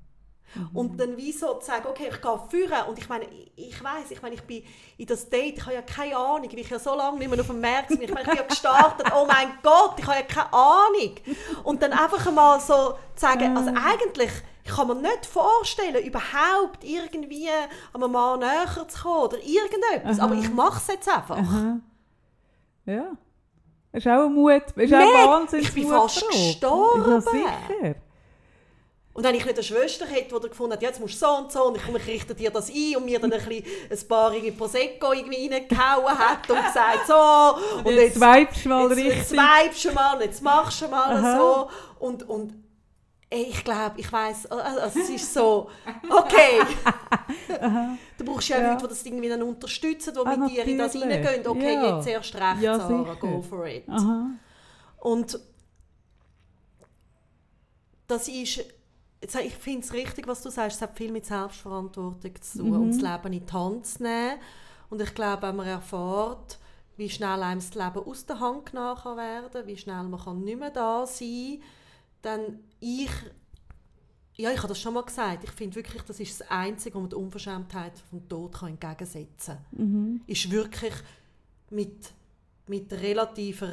Und 0.73 0.99
dann 0.99 1.17
wie 1.17 1.31
so 1.31 1.55
zu 1.55 1.67
sagen, 1.67 1.87
okay, 1.89 2.09
ich 2.11 2.21
gehe 2.21 2.39
führen 2.49 2.87
und 2.89 2.97
ich 2.97 3.07
meine, 3.07 3.25
ich, 3.55 3.83
weiß, 3.83 4.11
ich 4.11 4.21
meine, 4.21 4.35
ich 4.35 4.43
bin 4.43 4.63
in 4.97 5.05
das 5.05 5.29
Date, 5.29 5.57
ich 5.57 5.65
habe 5.65 5.75
ja 5.75 5.81
keine 5.81 6.17
Ahnung, 6.17 6.49
weil 6.51 6.59
ich 6.59 6.69
ja 6.69 6.79
so 6.79 6.95
lange 6.95 7.19
nicht 7.19 7.29
mehr 7.29 7.39
auf 7.39 7.47
dem 7.47 7.61
Markt 7.61 7.89
bin. 7.89 8.01
Ich 8.01 8.13
meine, 8.13 8.21
ich 8.21 8.29
bin 8.29 8.37
ja 8.37 8.43
gestartet, 8.43 9.07
oh 9.15 9.25
mein 9.25 9.53
Gott, 9.63 9.93
ich 9.97 10.05
habe 10.05 10.17
ja 10.17 10.23
keine 10.23 10.53
Ahnung. 10.53 11.15
Und 11.63 11.81
dann 11.81 11.93
einfach 11.93 12.25
einmal 12.27 12.59
so 12.59 12.93
zu 13.15 13.25
sagen, 13.25 13.55
also 13.55 13.69
eigentlich, 13.69 14.31
ich 14.63 14.71
kann 14.71 14.87
mir 14.87 14.95
nicht 14.95 15.25
vorstellen, 15.25 16.03
überhaupt 16.03 16.83
irgendwie 16.83 17.49
an 17.93 18.03
einem 18.03 18.11
Mann 18.11 18.39
näher 18.39 18.87
zu 18.87 19.01
kommen 19.03 19.23
oder 19.25 19.37
irgendetwas, 19.37 20.19
Aha. 20.19 20.25
aber 20.25 20.35
ich 20.35 20.51
mache 20.51 20.77
es 20.77 20.87
jetzt 20.87 21.09
einfach. 21.09 21.37
Aha. 21.37 21.79
Ja. 22.85 23.11
Das 23.91 24.05
ist 24.05 24.11
auch 24.11 24.25
ein 24.25 24.33
Mut. 24.33 24.63
Das 24.75 24.83
ist 24.83 24.91
Meg, 24.91 25.01
auch 25.01 25.27
wahnsinnig 25.27 25.67
ich 25.67 25.73
bin 25.73 25.87
fast 25.87 26.27
gestorben. 26.29 27.11
Ja, 27.11 27.21
sicher. 27.21 27.95
Und 29.13 29.25
wenn 29.25 29.35
ich 29.35 29.43
nicht 29.43 29.55
eine 29.55 29.63
Schwester 29.63 30.05
hätte, 30.05 30.39
die 30.39 30.47
gefunden 30.49 30.71
hat, 30.73 30.81
ja, 30.81 30.87
jetzt 30.87 31.01
musst 31.01 31.21
du 31.21 31.25
so 31.25 31.31
und 31.33 31.51
so 31.51 31.63
und 31.65 31.75
ich, 31.75 31.83
ich 31.83 32.07
richte 32.07 32.33
dir 32.33 32.49
das 32.49 32.69
ein 32.69 32.95
und 32.95 33.03
mir 33.05 33.19
dann 33.19 33.33
ein, 33.33 33.39
bisschen, 33.45 33.65
ein 33.91 34.07
paar 34.07 34.31
irgendwie 34.31 34.51
Prosecco 34.51 35.11
irgendwie 35.11 35.49
reingehauen 35.53 36.17
hat 36.17 36.49
und 36.49 36.63
gesagt, 36.65 37.07
so, 37.07 37.77
und, 37.79 37.85
Und 37.87 37.93
jetzt 37.93 38.15
vibest 38.21 38.63
du 38.65 38.69
mal 38.69 38.87
jetzt, 38.87 38.97
richtig. 38.97 39.15
jetzt 39.17 39.31
vibest 39.33 39.85
du 39.85 39.91
mal 39.91 40.21
jetzt 40.21 40.41
machst 40.41 40.81
du 40.81 40.87
mal 40.87 41.17
Aha. 41.17 41.37
so. 41.37 41.69
Und, 42.05 42.29
und 42.29 42.53
Ey, 43.33 43.43
ich 43.43 43.63
glaube, 43.63 43.93
ich 43.97 44.11
weiß, 44.11 44.47
also 44.51 44.99
es 44.99 45.09
ist 45.09 45.33
so, 45.33 45.69
okay. 46.09 46.59
du 48.17 48.25
brauchst 48.25 48.49
ja, 48.49 48.59
Ja. 48.59 48.71
Leute, 48.73 48.83
die 48.83 48.89
das 48.89 49.05
irgendwie 49.05 49.29
dann 49.29 49.41
unterstützen, 49.41 50.13
die 50.13 50.19
Ah, 50.19 50.35
mit 50.35 50.51
dir 50.51 50.65
in 50.65 50.77
das 50.77 50.93
natürlich. 50.93 51.25
reingehen. 51.25 51.47
Okay, 51.47 51.73
Ja. 51.75 51.95
jetzt 51.97 52.07
erst 52.07 52.35
recht, 52.35 52.61
Ja, 52.61 52.77
Sarah, 52.77 53.03
sicher. 53.03 53.15
go 53.21 53.41
for 53.41 53.65
it. 53.67 53.87
Aha. 53.87 54.31
Und 54.99 55.39
das 58.07 58.27
ist, 58.27 58.57
jetzt, 58.57 58.73
ich 59.21 59.55
finde 59.55 59.81
es 59.85 59.93
richtig, 59.93 60.27
was 60.27 60.41
du 60.41 60.49
sagst, 60.49 60.77
es 60.77 60.81
hat 60.81 60.97
viel 60.97 61.11
mit 61.11 61.25
Selbstverantwortung 61.25 62.31
zu 62.41 62.59
tun 62.59 62.69
Mhm. 62.69 62.81
und 62.81 62.89
das 62.89 63.01
Leben 63.01 63.33
in 63.33 63.45
die 63.45 63.53
Hand 63.53 63.85
zu 63.85 64.03
nehmen. 64.03 64.39
Und 64.89 65.01
ich 65.01 65.13
glaube, 65.13 65.43
wenn 65.43 65.55
man 65.55 65.67
erfährt, 65.67 66.57
wie 66.97 67.09
schnell 67.09 67.41
einem 67.41 67.59
das 67.61 67.73
Leben 67.73 68.05
aus 68.05 68.25
der 68.25 68.39
Hand 68.39 68.67
genommen 68.67 68.99
kann 69.01 69.17
werden 69.17 69.65
wie 69.67 69.77
schnell 69.77 70.03
man 70.03 70.19
kann 70.19 70.41
nicht 70.43 70.59
mehr 70.59 70.69
da 70.71 71.05
sein 71.07 71.59
dann 72.21 72.59
ich, 72.79 73.09
ja, 74.35 74.51
ich 74.51 74.57
habe 74.57 74.67
das 74.67 74.79
schon 74.79 74.93
mal 74.93 75.01
gesagt, 75.03 75.43
ich 75.43 75.51
finde 75.51 75.75
wirklich, 75.77 76.01
das 76.03 76.19
ist 76.19 76.39
das 76.41 76.51
Einzige, 76.51 76.95
wo 76.95 76.99
man 77.01 77.09
die 77.09 77.15
Unverschämtheit 77.15 77.93
vom 78.09 78.27
Tod 78.27 78.53
kann 78.53 78.69
entgegensetzen 78.69 79.57
kann 79.75 79.91
Mhm. 79.91 80.21
ist 80.27 80.51
wirklich 80.51 80.93
mit, 81.69 82.11
mit 82.71 82.91
relativer, 82.93 83.67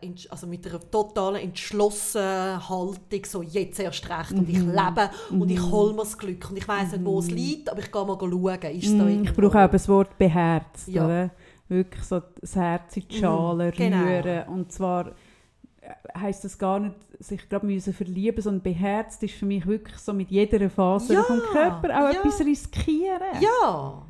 äh, 0.00 0.12
also 0.30 0.46
mit 0.46 0.64
einer 0.66 0.78
totalen 0.90 1.42
entschlossenen 1.42 2.66
Haltung, 2.68 3.24
so 3.26 3.42
jetzt 3.42 3.80
erst 3.80 4.08
recht 4.08 4.32
und 4.32 4.48
ich 4.48 4.58
lebe 4.58 5.10
und 5.30 5.50
ich 5.50 5.60
hole 5.60 5.92
mir 5.92 6.02
das 6.02 6.16
Glück 6.16 6.48
und 6.50 6.56
ich 6.56 6.66
weiß 6.66 6.92
nicht, 6.92 7.04
wo 7.04 7.18
es 7.18 7.30
liegt, 7.30 7.68
aber 7.68 7.80
ich 7.80 7.90
gehe 7.90 8.04
mal 8.04 8.16
schauen, 8.18 8.76
ist 8.76 8.86
es 8.86 8.96
da 8.96 9.04
Mm, 9.04 9.24
Ich 9.24 9.34
brauche 9.34 9.64
auch 9.64 9.70
das 9.70 9.88
Wort 9.88 10.16
beherzt, 10.16 10.86
Ja. 10.88 11.04
oder? 11.04 11.30
Wirklich 11.68 12.04
so 12.04 12.22
das 12.40 12.54
Herz 12.54 12.96
in 12.96 13.08
die 13.08 13.18
Schale 13.18 13.72
genau. 13.72 14.04
rühren. 14.04 14.48
Und 14.48 14.70
zwar 14.70 15.12
heisst 16.16 16.44
das 16.44 16.56
gar 16.56 16.78
nicht, 16.78 16.94
sich 17.18 17.48
gerade 17.48 17.66
müssen 17.66 17.92
verlieben, 17.92 18.40
sondern 18.40 18.62
beherzt 18.62 19.22
ist 19.24 19.34
für 19.34 19.46
mich 19.46 19.66
wirklich 19.66 19.98
so 19.98 20.12
mit 20.12 20.30
jeder 20.30 20.70
Faser 20.70 21.14
Ja, 21.14 21.22
vom 21.24 21.40
Körper 21.40 21.88
auch 21.88 22.12
ja. 22.12 22.20
etwas 22.20 22.40
riskieren. 22.40 23.20
Ja, 23.40 24.02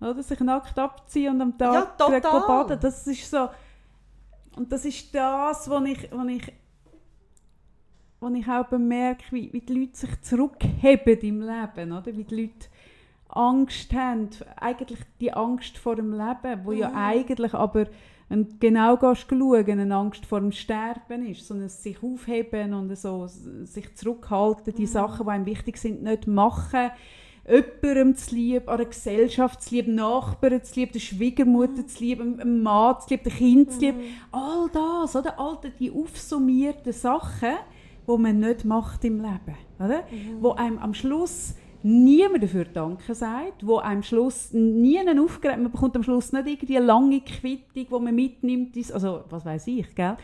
Oder? 0.00 0.22
Sich 0.22 0.38
nackt 0.40 0.78
abziehen 0.78 1.34
und 1.34 1.40
am 1.42 1.58
Tag 1.58 1.98
Ja, 1.98 2.44
baden. 2.46 2.78
Das 2.80 3.06
ist 3.06 3.28
so... 3.30 3.48
Und 4.56 4.72
das 4.72 4.84
ist 4.84 5.14
das, 5.14 5.68
was 5.68 5.84
ich, 5.84 6.08
was 6.10 6.28
ich, 6.28 6.52
was 8.20 8.34
ich 8.34 8.48
auch 8.48 8.66
bemerke, 8.66 9.24
wie, 9.30 9.52
wie 9.52 9.60
die 9.60 9.74
Leute 9.74 9.96
sich 9.96 10.20
zurückheben 10.22 11.18
im 11.20 11.40
Leben. 11.40 11.92
Oder? 11.92 12.16
Wie 12.16 12.24
die 12.24 12.42
Leute 12.42 12.66
Angst 13.28 13.92
haben. 13.92 14.30
Eigentlich 14.56 15.00
die 15.20 15.32
Angst 15.32 15.78
vor 15.78 15.96
dem 15.96 16.12
Leben, 16.12 16.64
wo 16.64 16.72
ja 16.72 16.88
Mhm. 16.90 16.96
eigentlich 16.96 17.54
aber 17.54 17.86
wenn 18.28 18.46
du 18.46 18.58
genau 18.58 18.96
gehst 18.96 19.26
schauen, 19.30 19.80
eine 19.80 19.94
Angst 19.94 20.26
vor 20.26 20.40
dem 20.40 20.52
Sterben 20.52 21.24
ist, 21.26 21.46
sondern 21.46 21.70
sich 21.70 22.02
aufheben 22.02 22.74
und 22.74 22.94
so, 22.94 23.26
sich 23.26 23.94
zurückhalten, 23.94 24.74
die 24.74 24.86
Sachen, 24.86 25.24
die 25.24 25.32
einem 25.32 25.46
wichtig 25.46 25.78
sind, 25.78 26.02
nicht 26.02 26.26
machen, 26.26 26.90
jemandem 27.48 28.14
zu 28.16 28.34
lieb, 28.34 28.68
einer 28.68 28.84
Gesellschaft 28.84 29.62
zu 29.62 29.74
lieb, 29.74 29.88
Nachbarn 29.88 30.62
zu 30.62 30.80
lieb, 30.80 30.92
der 30.92 31.00
Schwiegermutter 31.00 31.86
zu 31.86 32.04
lieb, 32.04 32.20
einem- 32.20 32.62
Mann 32.62 32.96
zu 33.00 33.08
lieb, 33.10 33.24
dem 33.24 33.32
Kind 33.32 33.72
zu 33.72 33.80
lieb. 33.80 33.94
All 34.32 34.68
das, 34.72 35.16
oder? 35.16 35.38
All 35.38 35.58
die 35.78 35.90
aufsummierten 35.90 36.92
Sachen, 36.92 37.54
die 38.06 38.16
man 38.18 38.40
nicht 38.40 38.64
macht 38.64 39.04
im 39.04 39.16
Leben. 39.20 39.56
Oder? 39.78 40.04
Wo 40.40 40.52
einem 40.52 40.78
am 40.78 40.94
Schluss 40.94 41.54
niemand 41.82 42.42
dafür 42.42 42.64
Danke 42.64 43.14
sagt, 43.14 43.64
wo 43.64 43.76
einem 43.78 43.98
am 43.98 44.02
Schluss 44.02 44.52
nie 44.52 44.98
einen 44.98 45.18
aufgeregt, 45.20 45.60
man 45.62 45.70
bekommt 45.70 45.94
am 45.94 46.02
Schluss 46.02 46.32
nicht 46.32 46.46
irgendwie 46.48 46.76
eine 46.76 46.86
lange 46.86 47.20
Quittung, 47.20 47.86
die 47.86 48.04
man 48.04 48.14
mitnimmt, 48.14 48.76
also 48.92 49.22
was 49.30 49.44
weiß 49.44 49.68
ich, 49.68 49.94
gell? 49.94 50.16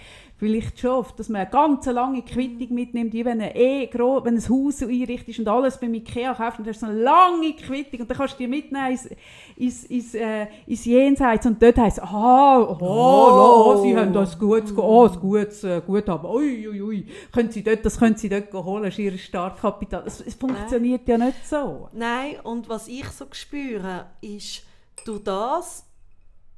Vielleicht 0.44 0.78
schon 0.78 0.90
oft, 0.90 1.18
dass 1.18 1.30
man 1.30 1.40
eine 1.40 1.50
ganz 1.50 1.86
lange 1.86 2.20
Quittung 2.22 2.74
mitnimmt, 2.74 3.12
wie 3.14 3.24
wenn, 3.24 3.40
ein 3.40 3.56
eh 3.56 3.86
gro- 3.86 4.22
wenn 4.24 4.36
ein 4.36 4.48
Haus 4.48 4.82
einrichtest 4.82 5.38
und 5.38 5.48
alles 5.48 5.78
beim 5.80 5.94
Ikea 5.94 6.34
kauft 6.34 6.58
und 6.58 6.68
hast 6.68 6.80
so 6.80 6.86
eine 6.86 7.00
lange 7.00 7.54
Quittung 7.54 8.00
und 8.00 8.10
dann 8.10 8.18
kannst 8.18 8.34
du 8.34 8.38
die 8.38 8.46
mitnehmen 8.48 8.90
ins, 8.90 9.08
ins, 9.56 9.84
ins, 9.84 10.14
äh, 10.14 10.46
ins 10.66 10.84
Jenseits 10.84 11.46
und 11.46 11.62
dort 11.62 11.78
heisst 11.78 11.96
es, 11.96 12.04
aha, 12.04 12.58
oh, 12.60 12.76
Oh. 12.78 13.64
oh, 13.78 13.82
sie 13.82 13.96
haben 13.96 14.12
das 14.12 14.38
gutes, 14.38 14.76
oh, 14.76 15.08
das 15.08 15.18
gutes 15.18 15.64
äh, 15.64 15.80
Guthaben, 15.86 16.28
ui, 16.30 16.68
ui, 16.68 16.82
ui, 16.82 17.06
können 17.32 17.50
sie 17.50 17.62
dort, 17.64 17.82
das 17.84 17.98
können 17.98 18.16
sie 18.16 18.28
dort 18.28 18.52
holen, 18.52 18.82
das 18.84 18.92
ist 18.94 18.98
ihr 18.98 19.16
Startkapital. 19.16 20.02
Es, 20.06 20.20
es 20.20 20.34
funktioniert 20.34 21.08
ja 21.08 21.16
nicht 21.16 21.46
so. 21.48 21.88
nein, 21.94 22.36
und 22.42 22.68
was 22.68 22.86
ich 22.88 23.08
so 23.08 23.24
spüre, 23.32 24.06
ist, 24.20 24.62
durch 25.06 25.22
das, 25.24 25.86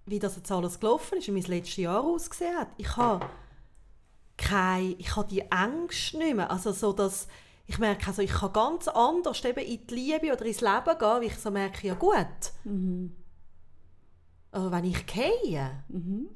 wie 0.06 0.18
das 0.18 0.36
jetzt 0.36 0.50
alles 0.50 0.80
gelaufen 0.80 1.18
ist, 1.18 1.28
wie 1.28 1.32
mein 1.32 1.42
letztes 1.42 1.76
Jahr 1.76 2.02
ausgesehen 2.02 2.56
hat, 2.56 2.68
ich 2.78 2.96
habe 2.96 3.24
keine, 4.36 4.94
ich 4.98 5.16
habe 5.16 5.28
die 5.28 5.44
Ängste 5.50 6.18
nicht 6.18 6.36
mehr, 6.36 6.50
also 6.50 6.72
so, 6.72 6.92
dass 6.92 7.28
ich 7.66 7.78
merke, 7.78 8.06
also 8.06 8.22
ich 8.22 8.30
kann 8.30 8.52
ganz 8.52 8.86
anders 8.88 9.44
eben 9.44 9.58
in 9.58 9.86
die 9.86 9.94
Liebe 9.94 10.32
oder 10.32 10.44
ins 10.44 10.60
Leben 10.60 10.84
gehen, 10.84 11.00
weil 11.00 11.22
ich 11.24 11.36
so 11.36 11.50
merke, 11.50 11.86
ja 11.86 11.94
gut, 11.94 12.16
also 14.56 14.72
wenn 14.72 14.84
ich 14.84 15.04
gehe, 15.06 15.70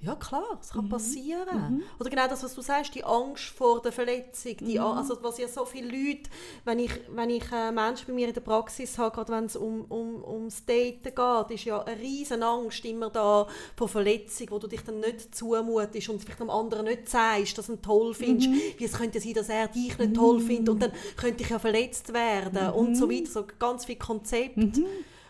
ja 0.02 0.14
klar, 0.16 0.58
es 0.60 0.70
kann 0.70 0.88
passieren. 0.88 1.82
Oder 1.98 2.10
genau 2.10 2.28
das, 2.28 2.42
was 2.42 2.54
du 2.54 2.60
sagst, 2.60 2.94
die 2.94 3.02
Angst 3.02 3.44
vor 3.44 3.80
der 3.80 3.92
Verletzung, 3.92 4.56
die, 4.58 4.78
A- 4.78 4.92
also 4.98 5.16
was 5.22 5.38
ja 5.38 5.48
so 5.48 5.64
viele 5.64 5.88
Leute, 5.88 6.28
wenn 6.64 6.78
ich, 6.80 6.90
wenn 7.14 7.30
ich 7.30 7.44
äh, 7.50 7.72
Menschen 7.72 8.06
bei 8.08 8.12
mir 8.12 8.28
in 8.28 8.34
der 8.34 8.42
Praxis 8.42 8.98
habe, 8.98 9.14
gerade 9.14 9.32
wenn 9.32 9.44
es 9.46 9.56
um, 9.56 9.86
um, 9.88 10.22
ums 10.22 10.64
Daten 10.66 11.14
geht, 11.14 11.50
ist 11.56 11.64
ja 11.64 11.82
eine 11.82 11.98
riesen 12.00 12.42
Angst 12.42 12.84
immer 12.84 13.08
da 13.10 13.46
vor 13.76 13.88
Verletzung, 13.88 14.48
wo 14.50 14.58
du 14.58 14.66
dich 14.66 14.82
dann 14.82 15.00
nicht 15.00 15.34
zumutest 15.34 16.08
und 16.10 16.20
vielleicht 16.22 16.40
dem 16.40 16.50
anderen 16.50 16.84
nicht 16.86 17.08
sagst, 17.08 17.56
dass 17.56 17.66
du 17.68 17.72
ihn 17.72 17.82
toll 17.82 18.12
findest, 18.14 18.50
wie 18.78 18.84
es 18.84 18.92
könnte 18.92 19.18
sein, 19.20 19.32
dass 19.34 19.48
er 19.48 19.68
dich 19.68 19.96
nicht 19.98 20.14
toll 20.14 20.40
findet 20.40 20.68
und 20.68 20.82
dann 20.82 20.92
könnte 21.16 21.42
ich 21.42 21.48
ja 21.48 21.58
verletzt 21.58 22.12
werden 22.12 22.70
und 22.74 22.94
so 22.96 23.10
weiter, 23.10 23.30
so 23.30 23.44
ganz 23.58 23.86
viele 23.86 23.98
Konzepte. 23.98 24.60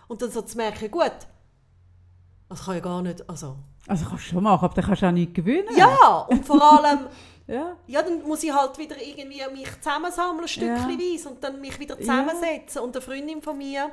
Und 0.09 0.23
dann 0.23 0.31
so 0.33 0.43
zu 0.43 0.57
merken, 0.57 0.91
gut, 0.91 1.13
das 2.51 2.65
kann 2.65 2.75
ja 2.75 2.81
gar 2.81 3.01
nicht, 3.01 3.29
also... 3.31 3.57
Also 3.87 4.05
kannst 4.05 4.27
du 4.27 4.31
schon 4.31 4.43
machen, 4.43 4.65
aber 4.65 4.75
dann 4.75 4.85
kannst 4.85 5.03
du 5.03 5.07
auch 5.07 5.13
nicht 5.13 5.35
gewinnen. 5.35 5.69
Ja, 5.77 6.27
und 6.29 6.45
vor 6.45 6.61
allem, 6.61 7.07
ja. 7.47 7.77
ja, 7.87 8.03
dann 8.03 8.23
muss 8.25 8.43
ich 8.43 8.53
halt 8.53 8.77
wieder 8.77 8.97
irgendwie 9.01 9.41
mich 9.53 9.81
zusammensammeln, 9.81 10.49
stückchenweise, 10.49 11.29
und 11.29 11.43
dann 11.43 11.61
mich 11.61 11.79
wieder 11.79 11.97
zusammensetzen. 11.99 12.83
Und 12.83 12.95
eine 12.95 13.03
Freundin 13.03 13.41
von 13.41 13.57
mir, 13.57 13.91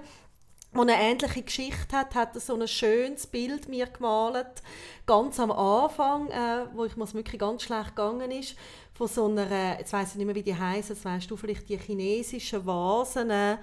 die 0.73 0.79
eine 0.79 0.95
ähnliche 0.95 1.43
Geschichte 1.43 1.95
hat, 1.95 2.15
hat 2.15 2.39
so 2.41 2.55
ein 2.55 2.67
schönes 2.67 3.27
Bild 3.27 3.69
mir 3.69 3.85
gemalt, 3.85 4.61
ganz 5.05 5.39
am 5.39 5.51
Anfang, 5.51 6.27
äh, 6.29 6.65
wo 6.73 6.85
ich 6.85 6.97
mir 6.97 7.05
es 7.05 7.13
wirklich 7.13 7.39
ganz 7.39 7.63
schlecht 7.63 7.95
gegangen 7.95 8.31
ist, 8.31 8.55
von 8.93 9.07
so 9.07 9.27
einer, 9.27 9.77
jetzt 9.77 9.93
weiß 9.93 10.09
ich 10.09 10.15
nicht 10.15 10.25
mehr, 10.25 10.35
wie 10.35 10.43
die 10.43 10.57
heißen, 10.57 10.95
jetzt 10.95 11.05
weißt 11.05 11.29
du 11.29 11.37
vielleicht 11.37 11.69
die 11.69 11.77
chinesischen 11.77 12.65
Vasen, 12.65 13.29
äh, 13.29 13.57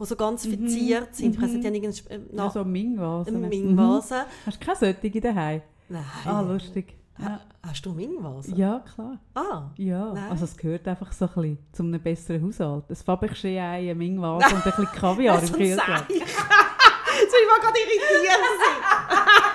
die 0.00 0.04
so 0.06 0.16
ganz 0.16 0.46
verziert 0.46 1.14
sind. 1.16 1.34
Ich 1.34 1.42
weiß 1.42 1.50
nicht, 1.50 1.62
die 1.64 1.66
haben 1.68 1.74
irgendeinen... 1.74 2.10
äh, 2.10 2.36
Ja, 2.36 2.44
na- 2.44 2.50
so 2.50 2.64
Ming-Vase. 2.64 3.28
eine 3.30 3.38
Ming-Vase. 3.48 4.24
Hast 4.46 4.60
du 4.62 4.66
keine 4.66 4.78
solche 4.78 5.20
daheim? 5.20 5.62
Nein. 5.88 6.04
Ah, 6.24 6.40
lustig. 6.40 6.94
Ja, 7.18 7.24
Ha- 7.26 7.40
Hast 7.66 7.84
du 7.84 7.92
Ming-Vase? 7.92 8.54
ja 8.54 8.78
klar. 8.94 9.18
Ah. 9.34 9.70
Ja, 9.76 10.12
Nein. 10.14 10.30
also 10.30 10.44
es 10.44 10.56
gehört 10.56 10.86
einfach 10.86 11.10
so 11.12 11.24
ein 11.26 11.32
bisschen 11.34 11.58
zu 11.72 11.82
einem 11.82 12.00
besseren 12.00 12.44
Haushalt. 12.44 12.84
Ein 12.88 12.94
Fabergé-Ei, 12.96 13.90
ein 13.90 13.98
Ming-Vase 13.98 14.46
und 14.46 14.54
ein 14.54 14.62
bisschen 14.62 14.86
Kaviar 14.94 15.42
im 15.42 15.52
Kühlschrank. 15.52 16.06
Jetzt 16.08 16.08
bin 16.08 16.22
ich 16.22 16.36
mal 17.48 17.60
gerade 17.60 17.78
irritiert. 17.78 18.38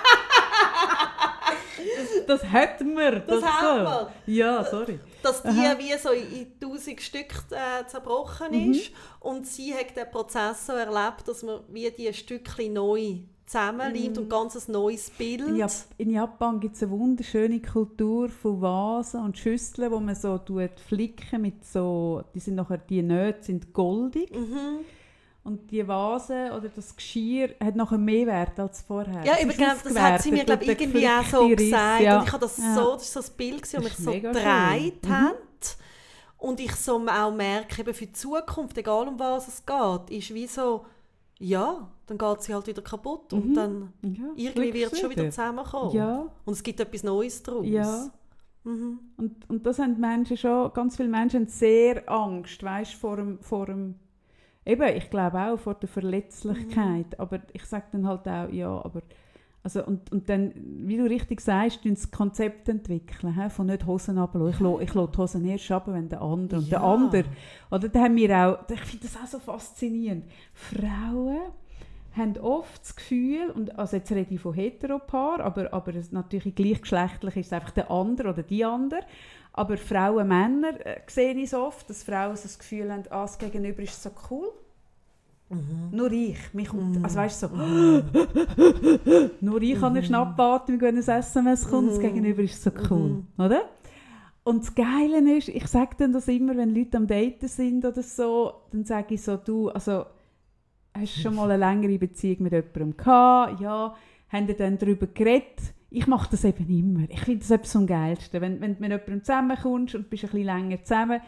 Das 2.26 2.42
hätten 2.52 2.96
wir. 2.96 3.20
Das 3.20 3.40
so. 3.40 3.46
haben 3.46 3.84
wir. 3.84 4.34
Ja, 4.34 4.64
sorry. 4.64 4.98
Dass 5.22 5.42
die 5.42 5.48
Aha. 5.48 5.76
wie 5.78 5.96
so 5.98 6.10
in 6.10 6.58
tausend 6.60 7.00
Stück 7.00 7.32
äh, 7.50 7.86
zerbrochen 7.86 8.52
Mhm. 8.52 8.72
ist. 8.72 8.90
Und 9.20 9.46
sie 9.46 9.72
hat 9.74 9.96
den 9.96 10.10
Prozess 10.10 10.66
so 10.66 10.72
erlebt, 10.72 11.26
dass 11.26 11.42
man 11.42 11.60
wie 11.68 11.90
die 11.90 12.12
Stückchen 12.12 12.72
neu 12.74 13.18
zusammenleimt 13.46 14.16
und 14.18 14.30
ganz 14.30 14.56
ein 14.56 14.72
neues 14.72 15.10
Bild. 15.10 15.46
In, 15.46 15.56
Jap 15.56 15.70
in 15.98 16.10
Japan 16.10 16.60
gibt 16.60 16.76
es 16.76 16.82
eine 16.82 16.92
wunderschöne 16.92 17.60
Kultur 17.60 18.28
von 18.30 18.60
Vasen 18.62 19.20
und 19.22 19.36
Schüsseln, 19.38 19.92
wo 19.92 20.00
man 20.00 20.14
so 20.14 20.38
tut 20.38 20.80
flicken 20.88 21.42
mit 21.42 21.64
so, 21.64 22.22
die 22.34 22.40
sind 22.40 22.54
nachher, 22.54 22.78
die 22.78 23.02
Nähte 23.02 23.44
sind 23.44 23.72
goldig. 23.72 24.34
Mhm. 24.34 24.78
Und 25.44 25.70
die 25.70 25.86
Vase 25.86 26.50
oder 26.56 26.70
das 26.74 26.96
Geschirr 26.96 27.50
hat 27.62 27.76
nachher 27.76 27.98
mehr 27.98 28.26
Wert 28.26 28.58
als 28.58 28.80
vorher. 28.80 29.22
Ja, 29.24 29.34
ist 29.34 29.58
genau, 29.58 29.72
das 29.84 29.98
hat 29.98 30.22
sie 30.22 30.32
mir 30.32 30.44
glaub, 30.44 30.62
irgendwie 30.66 31.06
auch 31.06 31.22
so 31.24 31.44
Riss, 31.46 31.56
gesagt. 31.58 32.00
ja. 32.00 32.18
Und 32.18 32.26
ich 32.26 32.32
habe 32.32 32.40
das 32.40 32.56
Ja. 32.56 32.74
so, 32.74 32.92
das 32.94 33.02
ist 33.02 33.12
so 33.12 33.20
ein 33.20 33.36
Bild, 33.36 33.62
Das 33.62 33.70
das 33.72 33.84
mich 33.84 33.94
so 33.96 34.10
gedreht 34.12 34.34
schön. 35.04 35.10
Mhm. 35.10 35.10
hat. 35.12 35.76
Und 36.38 36.60
ich 36.60 36.72
so 36.76 36.96
auch 37.06 37.34
merke, 37.34 37.82
eben 37.82 37.92
für 37.94 38.06
die 38.06 38.12
Zukunft, 38.12 38.76
egal 38.78 39.06
um 39.08 39.18
was 39.18 39.48
es 39.48 39.64
geht, 39.66 40.10
ist 40.18 40.32
wie 40.34 40.46
so, 40.46 40.86
ja, 41.38 41.90
dann 42.06 42.16
geht 42.16 42.42
sie 42.42 42.54
halt 42.54 42.66
wieder 42.66 42.82
kaputt 42.82 43.32
und 43.34 43.52
dann 43.54 43.92
Mhm. 44.00 44.32
Ja, 44.36 44.50
irgendwie 44.50 44.72
wird 44.72 44.92
es 44.94 45.00
schon 45.00 45.10
wieder 45.10 45.24
zusammenkommen. 45.30 45.94
Ja. 45.94 46.26
Und 46.46 46.52
es 46.54 46.62
gibt 46.62 46.80
etwas 46.80 47.02
Neues 47.02 47.42
daraus. 47.42 47.66
Ja. 47.66 48.10
Mhm. 48.64 48.98
Und, 49.18 49.50
und 49.50 49.66
das 49.66 49.78
haben 49.78 50.00
Menschen 50.00 50.38
schon, 50.38 50.72
ganz 50.72 50.96
viele 50.96 51.10
Menschen 51.10 51.40
haben 51.40 51.48
sehr 51.48 52.08
Angst, 52.10 52.62
weißt, 52.62 52.94
vor 52.94 53.16
dem, 53.16 53.38
vor 53.40 53.66
dem, 53.66 53.96
eben, 54.66 54.96
ich 54.96 55.10
glaube 55.10 55.38
auch 55.38 55.58
vor 55.58 55.74
der 55.74 55.88
Verletzlichkeit, 55.88 57.18
aber 57.18 57.40
ich 57.52 57.64
sage 57.64 57.84
dann 57.92 58.06
halt 58.06 58.26
auch, 58.28 58.50
ja, 58.52 58.68
aber 58.84 59.02
Also, 59.66 59.82
und, 59.86 60.12
und 60.12 60.28
dann, 60.28 60.52
wie 60.56 60.98
du 60.98 61.04
richtig 61.04 61.40
sagst, 61.40 61.80
das 61.84 62.10
Konzept 62.10 62.68
entwickeln, 62.68 63.34
he, 63.34 63.48
von 63.48 63.66
nicht 63.66 63.86
Hosen 63.86 64.18
runterlassen. 64.18 64.50
Ich 64.54 64.60
lasse, 64.60 64.82
ich 64.82 64.94
lasse 64.94 65.10
die 65.12 65.18
Hosen 65.18 65.44
erst 65.46 65.70
runter, 65.70 65.94
wenn 65.94 66.08
der 66.10 66.20
andere, 66.20 66.60
und 66.60 66.70
der 66.70 66.80
Ja. 66.80 66.94
andere, 66.94 67.24
oder 67.70 67.88
da 67.88 68.00
haben 68.00 68.16
wir 68.16 68.30
auch, 68.36 68.58
ich 68.70 68.80
finde 68.80 69.06
das 69.06 69.16
auch 69.16 69.26
so 69.26 69.38
faszinierend, 69.38 70.24
Frauen 70.52 71.38
haben 72.16 72.36
oft 72.38 72.80
das 72.82 72.94
Gefühl, 72.94 73.50
und 73.54 73.76
also 73.78 73.96
jetzt 73.96 74.12
rede 74.12 74.34
ich 74.34 74.40
von 74.40 74.54
Heteropaar, 74.54 75.40
aber, 75.40 75.72
aber 75.72 75.94
es, 75.96 76.12
natürlich 76.12 76.54
gleichgeschlechtlich 76.54 77.36
ist 77.36 77.46
es 77.46 77.52
einfach 77.54 77.70
der 77.72 77.90
andere 77.90 78.28
oder 78.28 78.42
die 78.42 78.64
andere, 78.64 79.00
aber 79.56 79.76
Frauen, 79.76 80.26
Männer 80.26 80.84
äh, 80.84 81.00
sehe 81.06 81.32
ich 81.34 81.44
es 81.44 81.54
oft, 81.54 81.88
dass 81.88 82.02
Frauen 82.02 82.36
so 82.36 82.42
das 82.42 82.58
Gefühl 82.58 82.92
haben, 82.92 83.04
ah, 83.10 83.22
das 83.22 83.38
Gegenüber 83.38 83.82
ist 83.82 84.02
so 84.02 84.10
cool. 84.30 84.52
Nur 85.92 86.10
ich. 86.10 86.36
Mich 86.52 86.68
kommt, 86.68 87.02
also 87.04 87.16
weißt 87.16 87.44
du, 87.44 87.48
so, 87.48 87.54
nur 89.40 89.62
ich 89.62 89.76
habe 89.76 89.86
eine 89.86 90.02
Schnappatmung, 90.02 90.80
wenn 90.80 90.96
ein 90.96 91.02
SMS 91.02 91.68
kommt, 91.68 91.92
das 91.92 92.00
Gegenüber 92.00 92.42
ist 92.42 92.60
so 92.60 92.72
cool, 92.90 93.22
oder? 93.38 93.68
Und 94.42 94.62
das 94.62 94.74
Geile 94.74 95.36
ist, 95.36 95.48
ich 95.48 95.66
sage 95.68 95.94
dann 95.98 96.12
das 96.12 96.26
immer, 96.26 96.56
wenn 96.56 96.74
Leute 96.74 96.96
am 96.96 97.06
Daten 97.06 97.46
sind 97.46 97.84
oder 97.84 98.02
so, 98.02 98.54
dann 98.72 98.84
sage 98.84 99.14
ich 99.14 99.22
so, 99.22 99.36
du, 99.36 99.68
also, 99.68 100.06
hast 100.92 101.16
du 101.16 101.20
schon 101.20 101.36
mal 101.36 101.50
eine 101.50 101.64
längere 101.64 101.98
Beziehung 101.98 102.42
mit 102.42 102.52
jemandem 102.52 102.96
gehabt? 102.96 103.60
Ja. 103.60 103.94
Haben 104.30 104.48
ihr 104.48 104.56
dann 104.56 104.78
darüber 104.78 105.06
geredet? 105.06 105.60
Ich 105.94 106.08
mache 106.08 106.28
das 106.32 106.42
eben 106.42 106.68
immer. 106.68 107.08
Ich 107.08 107.20
finde 107.20 107.38
das 107.38 107.52
etwas 107.52 107.76
am 107.76 107.86
geilsten. 107.86 108.40
Wenn, 108.40 108.60
wenn 108.60 108.74
du 108.74 108.80
mit 108.80 108.90
jemandem 108.90 109.22
zusammenkommst 109.22 109.94
und 109.94 110.10
bist 110.10 110.24
ein 110.24 110.30
bisschen 110.30 110.44
länger 110.44 110.82
zusammen, 110.82 111.20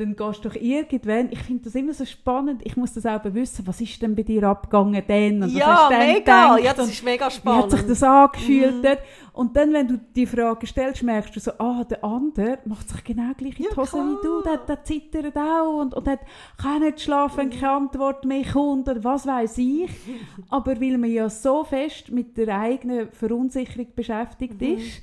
dann 0.00 0.16
gehst 0.16 0.44
du 0.44 0.48
doch 0.48 0.56
irgendwann, 0.56 1.28
ich 1.30 1.38
finde 1.40 1.64
das 1.64 1.74
immer 1.74 1.92
so 1.92 2.04
spannend, 2.04 2.62
ich 2.64 2.76
muss 2.76 2.94
das 2.94 3.04
auch 3.06 3.20
wissen, 3.24 3.66
was 3.66 3.80
ist 3.80 4.00
denn 4.00 4.14
bei 4.16 4.22
dir 4.22 4.42
abgegangen 4.44 5.02
denn? 5.06 5.42
Und 5.42 5.52
was 5.54 5.58
Ja, 5.60 5.88
dann 5.90 5.98
mega. 5.98 6.58
Ja, 6.58 6.72
das 6.74 6.88
ist 6.90 7.04
mega 7.04 7.20
wie 7.20 7.24
hat 7.26 7.32
spannend. 7.34 7.70
sich 7.72 7.82
das 7.86 8.02
angefühlt 8.02 8.76
Mhm. 8.78 8.82
dort? 8.82 8.98
Und 9.32 9.56
dann, 9.56 9.72
wenn 9.72 9.86
du 9.88 9.98
die 10.16 10.26
Frage 10.26 10.66
stellst, 10.66 11.02
merkst 11.02 11.34
du 11.36 11.40
so, 11.40 11.52
ah, 11.58 11.84
der 11.84 12.02
andere 12.04 12.58
macht 12.64 12.88
sich 12.88 13.04
genau 13.04 13.30
gleich 13.36 13.58
in 13.60 13.66
die 13.66 13.70
Ja, 13.70 13.76
Hose 13.76 13.96
wie 13.96 14.26
du, 14.26 14.42
der, 14.42 14.54
klar. 14.54 14.66
der 14.66 14.84
zittert 14.84 15.36
auch 15.36 15.80
und, 15.80 15.94
und 15.94 16.08
hat, 16.08 16.20
kann 16.60 16.80
nicht 16.80 17.00
schlafen, 17.00 17.36
wenn 17.38 17.50
keine 17.50 17.72
Antwort 17.72 18.24
mehr 18.24 18.44
kommt 18.44 18.88
oder 18.88 19.02
was 19.04 19.26
weiß 19.26 19.58
ich. 19.58 19.88
Aber 20.50 20.80
weil 20.80 20.98
man 20.98 21.10
ja 21.10 21.28
so 21.30 21.62
fest 21.64 22.10
mit 22.10 22.36
der 22.36 22.58
eigenen 22.58 23.10
Verunsicherung 23.12 23.86
beschäftigt 23.94 24.60
Mhm. 24.60 24.76
ist, 24.78 25.02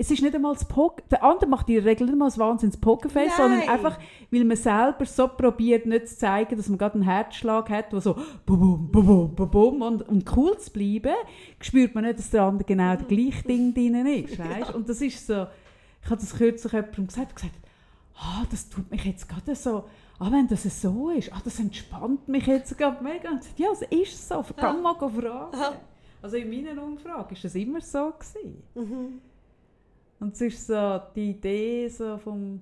es 0.00 0.12
ist 0.12 0.22
nicht 0.22 0.34
einmal 0.34 0.54
das 0.54 0.64
Poker, 0.64 1.02
der 1.10 1.24
andere 1.24 1.50
macht 1.50 1.68
in 1.68 1.74
der 1.74 1.84
Regel 1.84 2.06
nicht 2.06 2.16
mal 2.16 2.30
ein 2.30 2.38
wahnsinns 2.38 2.76
Pokerface, 2.76 3.36
sondern 3.36 3.68
einfach, 3.68 3.98
weil 4.30 4.44
man 4.44 4.56
selber 4.56 5.04
so 5.04 5.26
probiert, 5.26 5.86
nicht 5.86 6.08
zu 6.08 6.18
zeigen, 6.18 6.56
dass 6.56 6.68
man 6.68 6.78
gerade 6.78 6.94
einen 6.94 7.02
Herzschlag 7.02 7.68
hat, 7.68 7.92
der 7.92 8.00
so 8.00 8.14
bum, 8.46 8.88
bum, 8.90 9.04
bum, 9.04 9.34
bum, 9.34 9.50
bum, 9.50 9.82
und 9.82 10.08
um 10.08 10.22
cool 10.36 10.56
zu 10.56 10.70
bleiben, 10.70 11.14
spürt 11.60 11.96
man 11.96 12.04
nicht, 12.04 12.20
dass 12.20 12.30
der 12.30 12.44
andere 12.44 12.64
genau 12.64 12.94
das 12.94 13.08
gleiche 13.08 13.42
Ding 13.42 13.74
drin 13.74 14.06
ist. 14.06 14.38
Weißt? 14.38 14.72
Und 14.72 14.88
das 14.88 15.02
ist 15.02 15.26
so, 15.26 15.48
ich 16.02 16.10
habe 16.10 16.20
das 16.20 16.36
kürzlich 16.36 16.72
jemandem 16.72 17.08
gesagt, 17.08 17.34
gesagt, 17.34 17.58
ah, 18.18 18.44
das 18.52 18.68
tut 18.68 18.88
mich 18.92 19.04
jetzt 19.04 19.28
gerade 19.28 19.56
so, 19.56 19.84
ah, 20.20 20.30
wenn 20.30 20.46
das 20.46 20.62
so 20.80 21.10
ist, 21.10 21.32
ah, 21.32 21.40
das 21.42 21.58
entspannt 21.58 22.28
mich 22.28 22.46
jetzt 22.46 22.78
gerade 22.78 23.02
mega. 23.02 23.30
Und 23.30 23.40
gesagt, 23.40 23.58
ja, 23.58 23.68
es 23.72 23.82
ist 23.82 24.28
so, 24.28 24.44
kann 24.56 24.80
mal 24.80 24.94
fragen. 24.94 25.20
Ja. 25.58 25.72
Also 26.22 26.36
in 26.36 26.50
meiner 26.50 26.80
Umfrage 26.82 27.34
ist 27.34 27.44
das 27.44 27.54
immer 27.56 27.80
so 27.80 28.12
gewesen. 28.12 28.62
Mhm. 28.74 29.20
Und 30.20 30.34
es 30.34 30.40
ist 30.40 30.66
so 30.66 31.00
die 31.14 31.30
Idee 31.30 31.88
so 31.88 32.18
vom, 32.18 32.60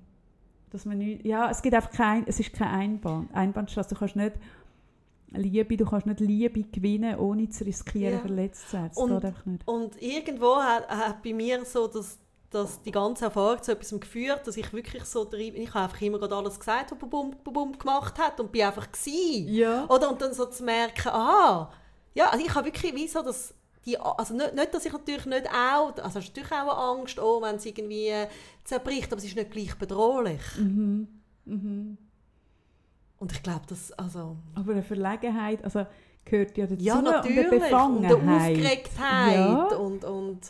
dass 0.71 0.85
man 0.85 0.99
nicht, 0.99 1.25
ja, 1.25 1.51
es 1.51 1.63
gibt 1.63 1.75
einfach 1.75 1.91
kein, 1.91 2.25
es 2.27 2.39
ist 2.41 2.53
keine 2.53 2.71
Einbahn, 2.73 3.29
Einbahnstraße. 3.33 3.91
Du 3.95 3.99
kannst 3.99 4.17
nicht 4.17 4.35
Liebe, 5.33 5.77
du 5.77 5.85
kannst 5.85 6.07
nicht 6.07 6.21
Liebe 6.21 6.63
gewinnen, 6.65 7.19
ohne 7.19 7.49
zu 7.49 7.65
riskieren, 7.65 8.15
Ja. 8.15 8.21
verletzt 8.21 8.71
zu 8.71 8.77
werden. 8.77 8.89
Das 8.95 8.99
Und- 8.99 9.11
geht 9.11 9.25
einfach 9.25 9.47
nicht. 9.47 9.67
Und 9.69 10.03
irgendwo 10.03 10.57
hat, 10.57 10.89
hat 10.89 11.23
bei 11.23 11.33
mir 11.33 11.65
so 11.65 11.87
das, 11.89 12.19
dass 12.51 12.81
die 12.83 12.93
ganze 12.93 13.25
Erfahrung 13.27 13.61
zu 13.63 13.73
etwas 13.73 13.91
geführt, 14.01 14.47
dass 14.47 14.57
ich 14.57 14.73
wirklich 14.73 15.05
so 15.05 15.25
drin, 15.25 15.55
ich 15.57 15.75
habe 15.75 15.85
einfach 15.87 16.01
immer 16.01 16.19
gerade 16.19 16.37
alles 16.37 16.59
gesagt, 16.59 16.93
was 16.93 17.11
Bum 17.11 17.35
Bum 17.43 17.77
gemacht 17.77 18.19
hat 18.19 18.39
und 18.39 18.53
bin 18.53 18.63
einfach 18.63 18.91
gsi. 18.93 19.47
Ja. 19.49 19.85
Oder 19.89 20.11
und 20.11 20.21
dann 20.23 20.33
so 20.33 20.47
zu 20.47 20.63
merken, 20.63 21.09
ah, 21.09 21.71
ja, 22.15 22.29
also 22.31 22.45
ich 22.45 22.55
habe 22.55 22.67
wirklich 22.67 22.95
wie 22.95 23.09
so 23.09 23.21
das 23.23 23.53
die, 23.87 23.99
also 23.99 24.35
nicht, 24.35 24.55
nicht, 24.55 24.75
dass 24.75 24.85
ich 24.85 24.93
natürlich 24.93 25.27
nicht 25.27 25.49
auch, 25.49 25.95
also 26.03 26.19
ist 26.19 26.29
natürlich 26.29 26.51
auch 26.53 26.63
eine 26.63 26.73
Angst, 27.01 27.19
oh, 27.21 27.41
wenn 27.41 27.57
es 27.57 27.65
irgendwie 27.67 28.13
zerbricht, 28.65 29.13
aber 29.13 29.19
es 29.19 29.25
ist 29.25 29.37
nicht 29.37 29.51
gleich 29.51 29.75
bedrohlich. 29.77 30.41
Mhm. 30.59 31.09
Mhm. 31.45 31.97
Und 33.19 33.33
ich 33.33 33.43
glaube, 33.43 33.63
das, 33.69 33.93
also, 33.93 34.37
Aber 34.55 34.73
eine 34.73 34.83
Verlegenheit, 34.83 35.65
also 35.65 35.87
gehört 36.25 36.57
ja 36.59 36.67
dazu. 36.67 36.83
ja, 36.83 36.99
Und 36.99 37.07
eine 37.07 37.17
natürlich. 37.17 37.53
Und 37.53 37.61
Befangenheit. 37.61 38.13
eine 38.21 38.37
Aufgeregtheit 38.37 39.35
Ja. 39.37 39.65
und, 39.77 40.05
und, 40.05 40.41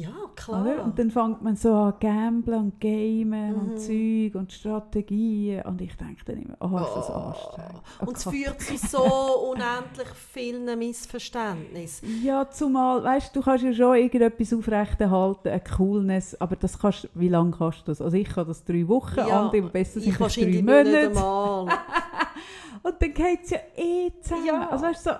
ja, 0.00 0.10
klar. 0.36 0.62
Oder? 0.62 0.84
Und 0.84 0.96
dann 0.98 1.10
fängt 1.10 1.42
man 1.42 1.56
so 1.56 1.74
an 1.74 1.94
gamblen 1.98 2.58
und 2.60 2.80
gamen 2.80 3.52
Mhm. 3.52 3.60
und 3.60 3.80
Zeug 3.80 4.34
und 4.38 4.52
Strategien. 4.52 5.62
Und 5.62 5.80
ich 5.80 5.96
denke 5.96 6.24
dann 6.24 6.36
immer, 6.36 6.56
oh, 6.60 6.78
ist 6.78 6.94
das 6.94 7.10
anstrengend. 7.10 7.82
Oh 8.00 8.06
und 8.06 8.16
es 8.16 8.24
führt 8.24 8.60
zu 8.60 8.76
so 8.76 9.02
unendlich 9.52 10.08
vielen 10.32 10.78
Missverständnissen. 10.78 12.24
Ja, 12.24 12.48
zumal, 12.48 13.02
weißt 13.02 13.34
du, 13.34 13.40
du 13.40 13.44
kannst 13.44 13.64
ja 13.64 13.72
schon 13.72 13.96
irgendetwas 13.96 14.52
aufrechterhalten, 14.52 15.48
eine 15.48 15.60
Coolness, 15.76 16.40
aber 16.40 16.56
das 16.56 16.78
kannst, 16.78 17.08
wie 17.14 17.28
lange 17.28 17.50
kannst 17.50 17.80
du 17.80 17.84
das? 17.86 18.00
Also 18.00 18.16
ich 18.16 18.28
kann 18.28 18.46
das 18.46 18.64
drei 18.64 18.86
Wochen, 18.86 19.16
Ja, 19.18 19.46
andere, 19.46 19.62
besser 19.62 20.00
sind, 20.00 20.12
Ich 20.12 20.16
das 20.18 20.34
drei 20.34 20.62
Monate. 20.62 21.08
einmal. 21.08 21.66
Und 22.84 22.94
dann 23.02 23.12
geht 23.12 23.40
es 23.44 23.50
ja 23.50 23.58
eh 23.76 24.12
zusammen. 24.20 24.46
Ja. 24.46 24.68
Also 24.70 24.84
weißt 24.84 25.06
du, 25.06 25.10
so, 25.10 25.16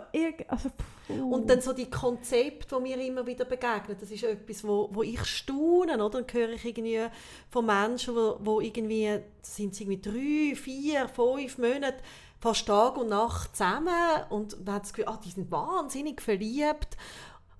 also, 0.46 0.68
puh. 1.08 1.34
Und 1.34 1.50
dann 1.50 1.60
so 1.60 1.72
die 1.72 1.90
Konzepte, 1.90 2.76
die 2.76 2.82
mir 2.82 3.04
immer 3.04 3.26
wieder 3.26 3.44
begegnen, 3.44 3.96
das 3.98 4.10
ist 4.10 4.22
etwas, 4.22 4.62
wo, 4.62 4.88
wo 4.92 5.02
ich 5.02 5.24
staune, 5.24 5.94
oder? 6.02 6.22
Dann 6.22 6.26
höre 6.30 6.50
ich 6.50 6.64
irgendwie 6.64 7.06
von 7.50 7.66
Menschen, 7.66 8.14
wo, 8.14 8.36
wo 8.40 8.60
irgendwie, 8.60 9.18
sind 9.42 9.74
sie 9.74 9.84
irgendwie 9.84 10.00
drei, 10.00 10.54
vier, 10.54 11.08
fünf 11.08 11.58
Monate 11.58 11.96
fast 12.40 12.66
Tag 12.66 12.96
und 12.96 13.08
Nacht 13.08 13.56
zusammen 13.56 13.88
und 14.30 14.64
man 14.64 14.76
hat 14.76 14.82
das 14.82 14.92
Gefühl, 14.92 15.12
ah, 15.12 15.20
die 15.24 15.30
sind 15.30 15.50
wahnsinnig 15.50 16.20
verliebt. 16.22 16.96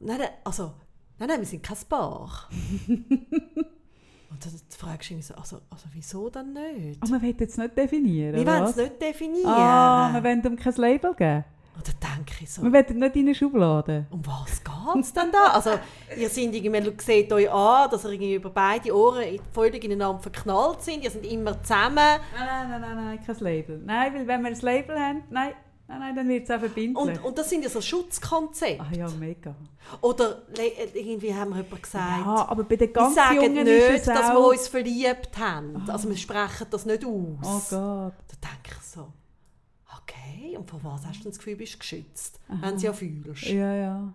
Nein, 0.01 0.21
also, 0.45 0.73
nein, 1.19 1.29
nein, 1.29 1.41
wir 1.41 1.47
sind 1.47 1.63
kein 1.63 1.79
Paar. 1.89 2.49
und 2.87 4.45
dann 4.45 4.61
fragst 4.77 5.11
du 5.11 5.15
mich 5.15 5.27
so, 5.27 5.35
also, 5.35 5.61
also 5.71 5.87
wieso 5.93 6.31
dann 6.31 6.53
nicht? 6.53 7.03
Aber 7.03 7.13
man 7.13 7.23
will 7.23 7.35
jetzt 7.39 7.59
nicht 7.59 7.77
definieren, 7.77 8.37
Wir 8.37 8.47
wollen 8.47 8.65
es 8.65 8.77
nicht 8.77 9.03
definieren. 9.03 9.47
Ah, 9.47 10.11
wir 10.13 10.23
wollen 10.23 10.45
ihm 10.45 10.57
kein 10.57 10.75
Label 10.75 11.15
geben. 11.15 11.45
Und 11.79 11.87
dann 11.87 12.17
denke 12.17 12.43
ich 12.43 12.51
so, 12.53 12.63
Wir 12.63 12.73
wollen 12.73 12.99
nicht 12.99 13.17
in 13.17 13.27
eine 13.27 13.35
Schublade. 13.35 14.07
um 14.11 14.21
was 14.27 14.63
geht 14.65 15.03
es 15.05 15.13
denn 15.13 15.31
da? 15.33 15.53
Also, 15.53 15.71
ihr 16.17 16.29
seid 16.29 16.53
irgendwie, 16.53 16.69
man 16.71 16.99
sieht 16.99 17.33
euch 17.33 17.51
an, 17.51 17.89
dass 17.91 18.05
ihr 18.05 18.11
irgendwie 18.11 18.35
über 18.35 18.51
beide 18.51 18.95
Ohren 18.95 19.23
völlig 19.53 19.85
ineinander 19.85 20.21
verknallt 20.21 20.83
sind. 20.83 21.05
Ihr 21.05 21.11
seid 21.11 21.25
immer 21.25 21.63
zusammen. 21.63 21.95
Nein, 21.97 22.21
nein, 22.37 22.69
nein, 22.71 22.81
nein, 22.81 23.05
nein, 23.05 23.21
kein 23.25 23.37
Label. 23.39 23.81
Nein, 23.85 24.15
weil 24.15 24.27
wenn 24.27 24.43
wir 24.43 24.49
ein 24.51 24.61
Label 24.61 24.99
haben, 24.99 25.23
nein, 25.31 25.53
nein, 25.87 26.01
nein 26.01 26.17
dann 26.17 26.29
wird 26.29 26.45
es 26.45 26.51
auch 26.51 26.59
verbindlich. 26.59 27.19
Und, 27.19 27.25
und 27.25 27.39
das 27.39 27.49
sind 27.49 27.63
ja 27.63 27.71
so 27.71 27.81
Schutzkonzepte. 27.81 28.83
ah 28.83 28.97
ja, 28.97 29.09
mega. 29.11 29.55
Oder 30.01 30.43
irgendwie 30.95 31.33
haben 31.35 31.51
wir 31.51 31.63
jemand 31.63 31.83
gesagt, 31.83 32.27
Ja, 32.27 32.47
aber 32.49 32.65
bei 32.65 32.77
den 32.77 32.89
wir 32.89 32.93
ganz 32.93 33.15
sagen 33.15 33.37
Jungen 33.37 33.65
nicht, 33.65 34.07
dass 34.07 34.31
auch... 34.31 34.35
wir 34.35 34.49
uns 34.49 34.69
verliebt 34.69 35.39
haben. 35.39 35.83
Also 35.89 36.09
wir 36.09 36.17
sprechen 36.17 36.67
das 36.71 36.85
nicht 36.85 37.05
aus. 37.05 37.13
Oh 37.73 37.77
Gott. 37.77 38.15
Da 38.29 38.49
denke 38.49 38.79
ich 38.81 38.87
so, 38.87 39.07
okay, 40.09 40.57
und 40.57 40.69
von 40.69 40.83
was 40.83 41.07
hast 41.07 41.21
du 41.21 41.29
das 41.29 41.39
Gefühl, 41.39 41.57
bist 41.57 41.75
du 41.75 41.79
geschützt, 41.79 42.41
wenn 42.49 42.77
du 42.77 42.83
ja 42.83 42.93
fühlst? 42.93 43.45
Ja, 43.45 43.75
ja. 43.75 44.15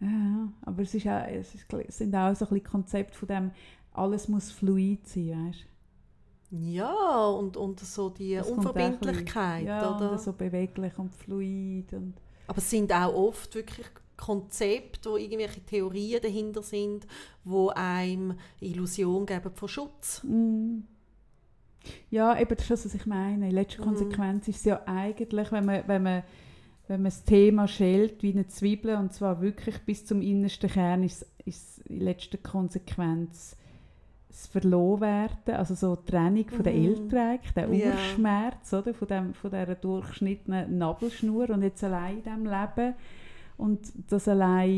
Ja, 0.00 0.48
aber 0.62 0.82
es, 0.82 0.94
ist 0.94 1.06
auch, 1.06 1.26
es, 1.26 1.54
ist, 1.54 1.66
es 1.88 1.98
sind 1.98 2.14
auch 2.14 2.34
so 2.34 2.46
ein 2.46 2.48
bisschen 2.48 2.64
Konzepte 2.64 3.18
von 3.18 3.28
dem, 3.28 3.50
alles 3.92 4.28
muss 4.28 4.50
fluid 4.50 5.06
sein, 5.06 5.48
weißt 5.48 5.66
Ja, 6.50 7.26
und, 7.26 7.56
und 7.58 7.80
so 7.80 8.08
die 8.08 8.36
Das 8.36 8.48
Unverbindlichkeit, 8.48 9.64
bisschen. 9.64 9.66
Ja, 9.66 9.96
oder? 9.96 10.18
so 10.18 10.32
beweglich 10.32 10.98
und 10.98 11.14
fluid. 11.14 11.92
Und 11.92 12.14
Aber 12.46 12.58
es 12.58 12.70
sind 12.70 12.90
auch 12.92 13.12
oft 13.12 13.54
wirklich 13.54 13.86
Konzepte, 14.16 15.10
wo 15.10 15.16
irgendwelche 15.16 15.60
Theorien 15.60 16.20
dahinter 16.22 16.62
sind, 16.62 17.06
wo 17.44 17.68
einem 17.68 18.38
Illusion 18.60 19.26
geben 19.26 19.50
von 19.54 19.68
Schutz. 19.68 20.22
Mm. 20.24 20.80
Ja, 22.10 22.38
eben 22.38 22.50
das 22.56 22.62
ist 22.62 22.70
das, 22.70 22.84
was 22.86 22.94
ich 22.94 23.06
meine. 23.06 23.48
In 23.48 23.54
letzter 23.54 23.80
Mhm. 23.82 23.86
Konsequenz 23.88 24.48
ist 24.48 24.56
es 24.58 24.64
ja 24.64 24.82
eigentlich, 24.86 25.50
wenn 25.52 25.64
man, 25.64 25.82
wenn 25.86 26.02
man, 26.02 26.22
wenn 26.88 27.02
man 27.02 27.10
das 27.10 27.24
Thema 27.24 27.68
schält 27.68 28.22
wie 28.22 28.32
eine 28.32 28.46
Zwiebel, 28.48 28.96
und 28.96 29.12
zwar 29.12 29.40
wirklich 29.40 29.78
bis 29.80 30.04
zum 30.04 30.22
innersten 30.22 30.68
Kern, 30.70 31.02
ist, 31.02 31.26
ist 31.44 31.78
in 31.86 32.00
letzter 32.00 32.38
Konsequenz 32.38 33.56
das 34.28 34.46
Verlorenwerden, 34.46 35.54
also 35.54 35.74
so 35.74 35.96
die 35.96 36.10
Trennung 36.10 36.48
von 36.48 36.62
der 36.62 36.72
Mhm. 36.74 36.84
Elträg, 36.84 37.54
der. 37.54 37.68
Urschmerz 37.68 38.72
oder, 38.72 38.94
von, 38.94 39.08
dem, 39.08 39.34
von 39.34 39.50
dieser 39.50 39.74
durchgeschnittenen 39.74 40.78
Nabelschnur 40.78 41.50
und 41.50 41.62
jetzt 41.62 41.82
allein 41.82 42.18
in 42.18 42.22
diesem 42.22 42.44
Leben 42.44 42.94
und 43.60 43.80
das 44.08 44.26
allein, 44.28 44.68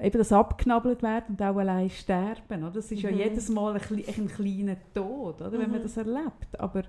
eben 0.00 0.18
das 0.18 0.32
abknabbelt 0.32 1.02
werden 1.02 1.36
und 1.36 1.42
auch 1.42 1.56
allein 1.56 1.90
sterben. 1.90 2.62
Oder? 2.62 2.70
Das 2.70 2.90
ist 2.92 3.00
ja 3.02 3.10
Mhm. 3.10 3.18
jedes 3.18 3.48
Mal 3.48 3.74
ein, 3.76 4.04
ein 4.06 4.28
kleiner 4.28 4.76
Tod, 4.94 5.40
oder? 5.40 5.52
wenn 5.52 5.70
man 5.70 5.80
Mhm. 5.80 5.82
das 5.84 5.96
erlebt. 5.96 6.58
Aber 6.58 6.82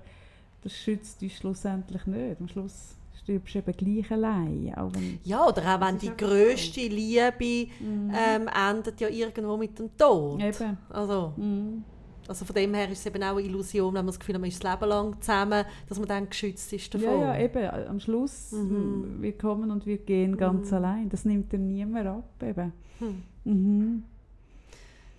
das 0.62 0.72
schützt 0.72 1.22
uns 1.22 1.32
schlussendlich 1.32 2.06
nicht. 2.06 2.40
Am 2.40 2.48
Schluss 2.48 2.94
stirbst 3.22 3.54
du 3.54 3.58
eben 3.60 3.72
gleich 3.76 4.10
allein. 4.12 4.72
Auch 4.76 4.90
wenn, 4.94 5.18
Ja, 5.24 5.46
oder 5.46 5.62
auch 5.76 5.80
wenn 5.80 5.98
die 5.98 6.10
grösste 6.16 6.80
Liebe 6.88 7.70
Mhm. 7.80 8.12
ähm, 8.14 8.48
endet 8.68 9.00
ja 9.00 9.08
irgendwo 9.08 9.56
mit 9.56 9.78
dem 9.78 9.96
Tod. 9.96 10.40
Eben. 10.42 10.76
Also, 10.90 11.32
Mhm. 11.36 11.84
Also 12.28 12.44
von 12.44 12.54
dem 12.54 12.74
her 12.74 12.88
ist 12.90 12.98
es 13.00 13.06
eben 13.06 13.22
auch 13.22 13.36
eine 13.36 13.42
Illusion, 13.42 13.88
wenn 13.94 14.04
man 14.04 14.06
das 14.08 14.18
Gefühl 14.20 14.34
hat, 14.34 14.40
man 14.42 14.48
ist 14.50 14.62
das 14.62 14.72
Leben 14.72 14.88
lang 14.88 15.20
zusammen, 15.20 15.64
dass 15.88 15.98
man 15.98 16.08
dann 16.08 16.28
geschützt 16.28 16.72
ist 16.72 16.92
davon. 16.94 17.08
Ja, 17.20 17.36
ja, 17.36 17.40
eben. 17.44 17.88
Am 17.88 17.98
Schluss, 18.00 18.52
Mhm. 18.52 19.16
wir 19.20 19.36
kommen 19.36 19.70
und 19.70 19.86
wir 19.86 19.98
gehen 19.98 20.36
ganz 20.36 20.70
Mhm. 20.70 20.76
allein. 20.76 21.08
Das 21.08 21.24
nimmt 21.24 21.50
dir 21.52 21.58
niemand 21.58 22.06
ab. 22.06 22.24
Eben. 22.42 22.72
Hm. 22.98 23.22
Mhm. 23.44 24.02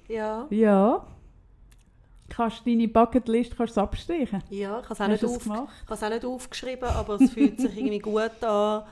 Ja, 0.08 0.48
Ja. 0.50 1.06
Kannst 2.32 2.62
deine 2.68 2.88
Bucketlist 2.88 3.58
kannst 3.58 3.76
du 3.76 3.82
abstreichen? 3.82 4.44
ja, 4.52 4.80
ich 4.80 4.84
habe 4.90 4.94
es 4.94 5.02
auch, 5.02 5.08
nicht 5.08 5.26
auf, 5.26 5.50
auch 5.50 6.10
nicht 6.10 6.26
aufgeschrieben, 6.26 6.88
aber 6.90 7.20
es 7.20 7.32
fühlt 7.32 7.60
sich 7.60 7.76
irgendwie 7.76 7.98
gut 8.00 8.44
an, 8.44 8.84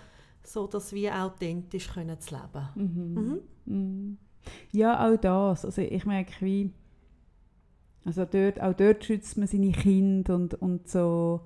so 0.44 0.66
dass 0.66 0.92
wir 0.92 1.14
authentisch 1.16 1.88
können 1.94 2.20
zu 2.20 2.34
leben. 2.36 2.68
Mhm. 2.76 3.14
Mhm. 3.14 3.40
Mhm. 3.66 4.18
Ja, 4.72 5.08
auch 5.08 5.18
das. 5.18 5.66
Also 5.66 5.82
ich 5.84 6.04
merke 6.06 6.34
wie, 6.40 6.72
also 8.08 8.26
dort, 8.26 8.62
auch 8.62 8.74
dort 8.74 9.04
schützt 9.04 9.38
man 9.38 9.48
seine 9.48 9.72
Kinder 9.72 10.34
und, 10.36 10.54
und 10.56 10.90
so 10.90 11.42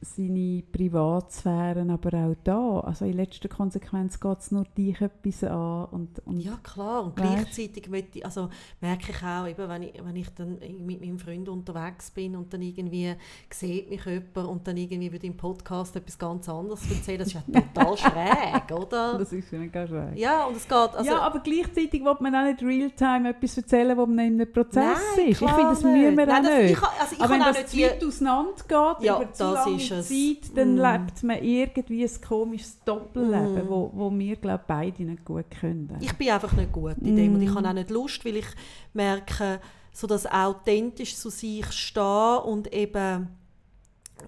seine 0.00 0.62
Privatsphären, 0.70 1.90
aber 1.90 2.16
auch 2.18 2.34
da, 2.44 2.80
also 2.80 3.04
in 3.04 3.14
letzter 3.14 3.48
Konsequenz 3.48 4.20
geht 4.20 4.38
es 4.38 4.52
nur 4.52 4.64
dich 4.76 5.00
etwas 5.00 5.42
an 5.42 5.86
und, 5.86 6.20
und 6.24 6.40
Ja, 6.40 6.56
klar. 6.62 7.04
Und 7.04 7.16
gleichzeitig 7.16 7.88
ich, 8.14 8.24
also 8.24 8.48
merke 8.80 9.10
ich 9.10 9.22
auch, 9.24 9.46
eben, 9.48 9.68
wenn, 9.68 9.82
ich, 9.82 9.94
wenn 10.00 10.14
ich 10.16 10.28
dann 10.34 10.58
mit 10.86 11.00
meinem 11.00 11.18
Freund 11.18 11.48
unterwegs 11.48 12.12
bin 12.12 12.36
und 12.36 12.52
dann 12.52 12.62
irgendwie 12.62 13.12
sieht 13.50 13.90
mich 13.90 14.04
jemand 14.04 14.36
und 14.36 14.68
dann 14.68 14.76
irgendwie 14.76 15.10
würde 15.10 15.26
im 15.26 15.36
Podcast 15.36 15.96
etwas 15.96 16.16
ganz 16.16 16.48
anderes 16.48 16.88
erzählen, 16.88 17.18
das 17.18 17.28
ist 17.28 17.34
ja 17.34 17.60
total 17.74 17.96
schräg, 17.96 18.78
oder? 18.78 19.18
das 19.18 19.32
ist 19.32 19.50
ja 19.50 19.58
nicht 19.58 19.72
ganz 19.72 19.90
schräg. 19.90 20.16
Ja, 20.16 20.44
und 20.44 20.56
es 20.56 20.68
geht, 20.68 20.72
also, 20.94 21.04
ja, 21.10 21.18
aber 21.18 21.40
gleichzeitig 21.40 22.04
will 22.04 22.16
man 22.20 22.34
auch 22.36 22.44
nicht 22.44 22.62
real-time 22.62 23.30
etwas 23.30 23.56
erzählen, 23.56 23.96
wo 23.96 24.06
man 24.06 24.18
in 24.20 24.40
einem 24.40 24.52
Prozess 24.52 24.98
Nein, 25.16 25.28
ist. 25.28 25.42
Ich 25.42 25.48
finde, 25.50 25.62
das 25.62 25.82
müssen 25.82 26.16
wir 26.16 26.26
Nein, 26.26 26.30
auch 26.30 26.48
das- 26.48 26.58
nicht. 26.62 26.70
ich 26.70 26.82
also 26.82 27.14
ich 27.16 27.20
Aber 27.20 27.32
wenn 27.34 27.40
das 27.40 27.56
nicht 27.58 27.68
zu 27.70 27.78
weit 27.78 28.04
auseinander 28.04 28.52
geht, 28.68 29.06
Ja, 29.06 29.16
über 29.16 29.32
zu 29.32 29.42
das 29.44 29.54
lange 29.54 29.76
ist 29.76 29.87
es. 29.90 30.08
Zeit, 30.08 30.56
dann 30.56 30.74
Mm. 30.74 30.78
lebt 30.78 31.22
man 31.22 31.42
irgendwie 31.42 32.04
ein 32.04 32.20
komisches 32.26 32.78
Doppelleben, 32.84 33.66
Mm. 33.66 33.68
wo, 33.68 33.90
wo 33.94 34.10
wir, 34.18 34.36
glaube 34.36 34.64
beide 34.66 35.02
nicht 35.02 35.24
gut 35.24 35.46
können. 35.60 35.96
ich 36.00 36.12
bin 36.14 36.30
einfach 36.30 36.52
nicht 36.54 36.72
gut 36.72 36.96
in 37.02 37.16
dem 37.16 37.34
und 37.34 37.42
ich 37.42 37.50
Mm. 37.50 37.56
habe 37.56 37.68
auch 37.68 37.72
nicht 37.74 37.90
Lust, 37.90 38.24
weil 38.24 38.36
ich 38.36 38.46
merke, 38.92 39.60
so 39.92 40.06
das 40.06 40.26
authentisch 40.26 41.16
zu 41.16 41.30
sich 41.30 41.70
stehen 41.72 42.38
und 42.44 42.72
eben 42.72 43.28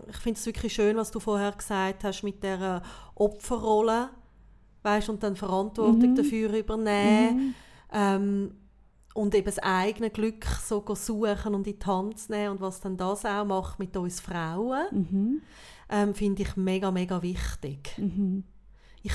ich 0.09 0.17
finde 0.19 0.39
es 0.39 0.47
wirklich 0.47 0.73
schön, 0.73 0.97
was 0.97 1.11
du 1.11 1.19
vorher 1.19 1.51
gesagt 1.53 2.05
hast 2.05 2.23
mit 2.23 2.43
der 2.45 2.81
Opferrolle, 3.17 4.11
weißt 4.85 5.09
und 5.11 5.23
dann 5.23 5.35
Verantwortung 5.37 6.13
Mhm. 6.13 6.15
dafür 6.17 6.53
übernehmen 6.57 7.37
Mhm. 7.49 7.55
ähm, 7.93 8.55
und 9.15 9.35
eben 9.35 9.47
das 9.47 9.59
eigene 9.59 10.11
Glück 10.11 10.45
so 10.45 10.85
suchen 10.95 11.55
und 11.55 11.67
in 11.67 11.79
die 11.79 11.87
Hand 11.87 12.19
zu 12.19 12.31
nehmen 12.33 12.53
und 12.53 12.61
was 12.61 12.81
dann 12.81 12.97
das 12.97 13.25
auch 13.25 13.45
macht 13.45 13.79
mit 13.79 13.97
uns 13.97 14.21
Frauen, 14.21 14.85
Mhm. 14.93 15.43
ähm, 15.91 16.15
finde 16.15 16.43
ich 16.43 16.57
mega 16.57 16.91
mega 16.91 17.21
wichtig. 17.23 17.93
Mhm. 17.99 18.45
Ich, 19.03 19.13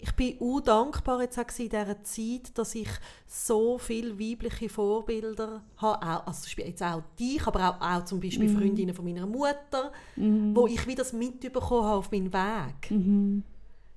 ich 0.00 0.12
bin 0.12 0.36
auch 0.40 0.60
dankbar 0.60 1.22
jetzt 1.22 1.38
auch 1.38 1.58
in 1.58 1.68
dieser 1.68 2.02
Zeit, 2.02 2.56
dass 2.56 2.74
ich 2.74 2.88
so 3.26 3.78
viele 3.78 4.18
weibliche 4.18 4.68
Vorbilder 4.68 5.62
habe, 5.76 6.06
auch, 6.06 6.26
also 6.26 6.48
jetzt 6.56 6.82
auch 6.82 7.02
dich, 7.18 7.46
aber 7.46 7.70
auch, 7.70 7.80
auch 7.80 8.04
zum 8.04 8.20
Beispiel 8.20 8.48
Mhm. 8.48 8.56
Freundinnen 8.58 8.94
von 8.94 9.04
meiner 9.04 9.26
Mutter, 9.26 9.92
Mhm. 10.16 10.54
wo 10.54 10.66
ich 10.66 10.86
wieder 10.86 11.02
das 11.02 11.12
mitbekommen 11.12 11.84
habe 11.84 11.98
auf 11.98 12.10
meinem 12.10 12.32
Weg. 12.32 12.90
Mhm. 12.90 13.42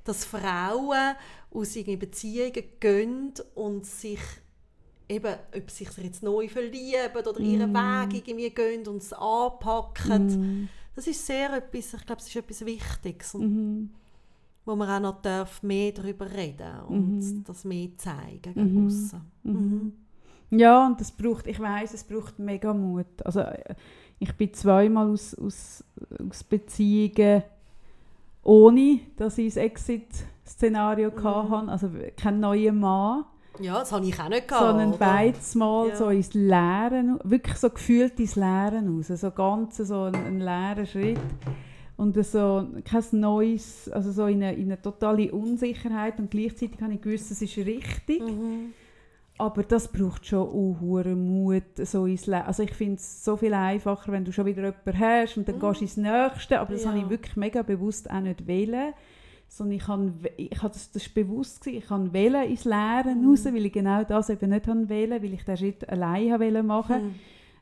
Dass 0.04 0.26
Frauen 0.26 1.16
aus 1.54 1.76
ihren 1.76 2.00
Beziehungen 2.00 2.64
gehen 2.80 3.34
und 3.54 3.86
sich 3.86 4.20
eben, 5.12 5.36
ob 5.56 5.70
sie 5.70 5.86
sich 5.86 6.04
jetzt 6.04 6.24
neu 6.24 6.48
verlieben 6.48 7.26
oder 7.28 7.40
ihren 7.40 7.72
Mhm. 7.72 7.76
Weg 7.76 8.28
irgendwie 8.28 8.50
gehen 8.50 8.88
und 8.88 8.98
es 9.02 9.14
anpacken. 9.14 10.28
Mhm. 10.28 10.70
Das 10.96 11.08
ist 11.08 11.26
sehr 11.26 11.54
etwas, 11.54 11.94
ich 11.94 12.06
glaube, 12.06 12.22
es 12.22 12.28
ist 12.28 12.36
etwas 12.36 12.66
Wichtiges. 12.66 13.34
Mhm. 13.36 13.90
wo 14.64 14.76
man 14.76 14.88
auch 14.90 15.00
noch 15.12 15.22
darf 15.24 15.64
mehr 15.64 15.92
darüber 15.92 16.32
reden 16.32 16.82
und 16.88 17.18
Mhm. 17.18 17.44
das 17.48 17.66
mehr 17.66 17.90
zeigen 17.98 18.54
Mhm. 18.56 18.86
aussen. 18.86 19.22
Mhm. 19.42 19.94
Ja, 20.52 20.86
und 20.86 21.02
das 21.02 21.12
braucht, 21.12 21.48
ich 21.48 21.60
weiß, 21.60 21.96
es 21.96 22.04
braucht 22.04 22.38
mega 22.38 22.72
Mut. 22.72 23.08
Also 23.26 23.40
äh, 23.40 23.74
ich 24.20 24.32
bin 24.36 24.54
zweimal 24.54 25.10
aus, 25.10 25.34
aus, 25.34 25.84
aus 26.30 26.44
Beziehungen 26.44 27.42
ohne, 28.44 29.00
dass 29.18 29.40
ich 29.40 29.58
ein 29.58 29.64
Exit-Szenario 29.66 31.10
Mhm. 31.10 31.24
hatte, 31.24 31.72
also 31.72 31.90
kein 32.16 32.40
neuer 32.40 32.72
Mann, 32.72 33.26
Ja, 33.62 33.80
das 33.80 33.92
habe 33.92 34.06
ich 34.06 34.20
auch 34.20 34.30
nicht 34.30 34.48
gehabt. 34.48 34.66
sondern 34.66 34.90
oder? 34.90 34.98
beides 34.98 35.56
Mal 35.56 35.90
Ja. 35.90 35.96
so 35.96 36.10
ins 36.10 36.34
Leere, 36.34 37.20
wirklich 37.24 37.58
so 37.58 37.70
gefühlt 37.70 38.20
ins 38.20 38.36
Leere 38.36 38.82
raus, 38.86 39.08
so 39.08 39.32
ganz 39.32 39.78
so 39.78 40.04
ein, 40.04 40.16
ein 40.16 40.40
leerer 40.40 40.86
Schritt 40.86 41.20
und 41.98 42.16
so 42.26 42.68
kein 42.84 43.04
neues, 43.20 43.90
also 43.92 44.12
so 44.12 44.26
in 44.26 44.44
eine, 44.44 44.54
in 44.56 44.64
eine 44.72 44.82
totale 44.82 45.32
Unsicherheit 45.32 46.20
und 46.20 46.32
gleichzeitig 46.32 46.82
habe 46.82 46.94
ich 46.94 47.02
gewusst, 47.02 47.30
es 47.32 47.42
ist 47.42 47.58
richtig. 47.58 48.20
Mhm. 48.22 48.74
Aber 49.38 49.64
das 49.64 49.88
braucht 49.88 50.26
schon 50.28 50.40
auch 50.48 51.04
Mut, 51.16 51.64
so 51.78 52.06
ins 52.06 52.28
Le 52.28 52.46
Also 52.46 52.62
ich 52.62 52.74
finde 52.76 52.96
es 52.98 53.24
so 53.26 53.38
viel 53.38 53.54
einfacher, 53.56 54.12
wenn 54.12 54.24
du 54.24 54.32
schon 54.32 54.46
wieder 54.46 54.62
jemanden 54.64 55.00
hast 55.00 55.36
und 55.38 55.48
dann 55.48 55.56
Mhm. 55.56 55.60
gehst 55.62 55.80
du 55.80 55.84
ins 55.86 55.98
Nächste. 55.98 56.60
Aber 56.60 56.74
das 56.74 56.84
Ja. 56.84 56.90
habe 56.92 57.00
ich 57.00 57.10
wirklich 57.10 57.36
mega 57.38 57.64
bewusst 57.64 58.08
auch 58.12 58.20
nicht 58.20 58.46
wählen. 58.46 58.94
Sondern 59.54 59.76
ich 59.78 59.88
habe, 59.90 60.14
ich 60.38 60.58
habe 60.64 60.72
das, 60.74 60.92
das 60.92 61.10
bewusst 61.10 61.60
gewesen, 61.62 61.78
ich 61.80 61.90
habe 61.90 62.14
wählen 62.14 62.50
ins 62.50 62.64
Leere 62.64 63.14
Mhm. 63.14 63.28
raus, 63.28 63.44
weil 63.46 63.66
ich 63.66 63.74
genau 63.74 64.02
das 64.06 64.30
eben 64.30 64.50
nicht 64.50 64.66
habe 64.66 64.88
wählen, 64.88 65.22
weil 65.22 65.34
ich 65.34 65.44
den 65.44 65.58
Schritt 65.58 65.90
allein 65.90 66.32
habe 66.32 66.64
machen. 66.64 67.04
Mhm. 67.04 67.16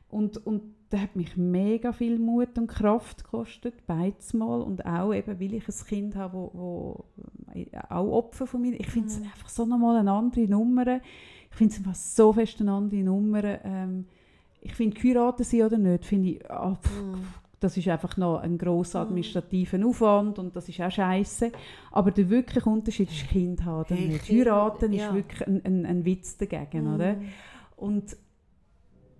Und, 0.08 0.46
und 0.46 0.62
das 0.90 1.00
hat 1.00 1.16
mich 1.16 1.36
mega 1.36 1.92
viel 1.92 2.18
Mut 2.18 2.56
und 2.58 2.68
Kraft 2.68 3.24
gekostet, 3.24 3.86
beides 3.88 4.34
Mal. 4.34 4.60
Und 4.60 4.86
auch 4.86 5.12
eben, 5.12 5.40
weil 5.40 5.54
ich 5.54 5.66
ein 5.68 5.86
Kind 5.86 6.14
habe, 6.16 6.34
wo, 6.36 6.50
wo 6.54 7.04
äh, 7.54 7.66
auch 7.88 8.08
Opfer 8.18 8.46
von 8.46 8.60
mir 8.60 8.78
Ich 8.78 8.88
finde 8.88 9.08
es 9.08 9.18
Mhm. 9.18 9.24
einfach 9.24 9.48
so 9.48 9.66
nochmal 9.66 9.96
eine 9.96 10.12
andere 10.12 10.46
Nummer. 10.48 11.00
Ich 11.50 11.56
finde 11.56 11.72
es 11.72 11.78
einfach 11.78 11.94
so 11.96 12.32
fest 12.32 12.60
eine 12.60 12.70
andere 12.72 13.00
Nummer. 13.02 13.42
Ähm, 13.64 14.06
ich 14.60 14.74
finde, 14.74 14.96
geheiratet 15.00 15.46
sein 15.46 15.62
oder 15.62 15.78
nicht, 15.78 16.04
finde 16.04 16.28
ich, 16.30 16.50
ah, 16.50 16.76
pff, 16.76 17.02
Mhm. 17.02 17.24
Das 17.60 17.76
ist 17.76 17.86
einfach 17.88 18.16
noch 18.16 18.38
ein 18.38 18.56
grosser 18.58 19.00
Mhm. 19.00 19.06
administrativer 19.08 19.86
Aufwand 19.86 20.38
und 20.38 20.56
das 20.56 20.68
ist 20.68 20.80
auch 20.80 20.90
scheiße. 20.90 21.52
Aber 21.92 22.10
der 22.10 22.28
wirkliche 22.30 22.68
Unterschied 22.68 23.10
ist 23.10 23.28
Kind 23.28 23.64
haben 23.64 23.80
oder 23.80 23.94
Hey, 23.94 24.08
nicht. 24.08 24.24
Kind, 24.24 24.40
Heiraten 24.46 24.92
ja. 24.92 25.08
ist 25.08 25.14
wirklich 25.14 25.46
ein, 25.46 25.64
ein, 25.64 25.86
ein 25.86 26.04
Witz 26.04 26.36
dagegen, 26.38 26.94
oder? 26.94 27.14
Mhm. 27.14 27.28
Und, 27.76 28.16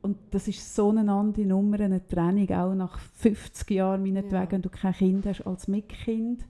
und 0.02 0.16
das 0.30 0.48
ist 0.48 0.74
so 0.74 0.88
eine 0.90 1.12
andere 1.12 1.44
Nummer, 1.44 1.78
eine 1.80 2.06
Trennung, 2.06 2.50
auch 2.50 2.74
nach 2.74 2.98
50 2.98 3.70
Jahren 3.70 4.02
meinetwegen, 4.02 4.34
Ja. 4.42 4.50
wenn 4.50 4.62
du 4.62 4.70
kein 4.70 4.94
Kind 4.94 5.26
hast 5.26 5.46
als 5.46 5.68
Mitkind. 5.68 6.44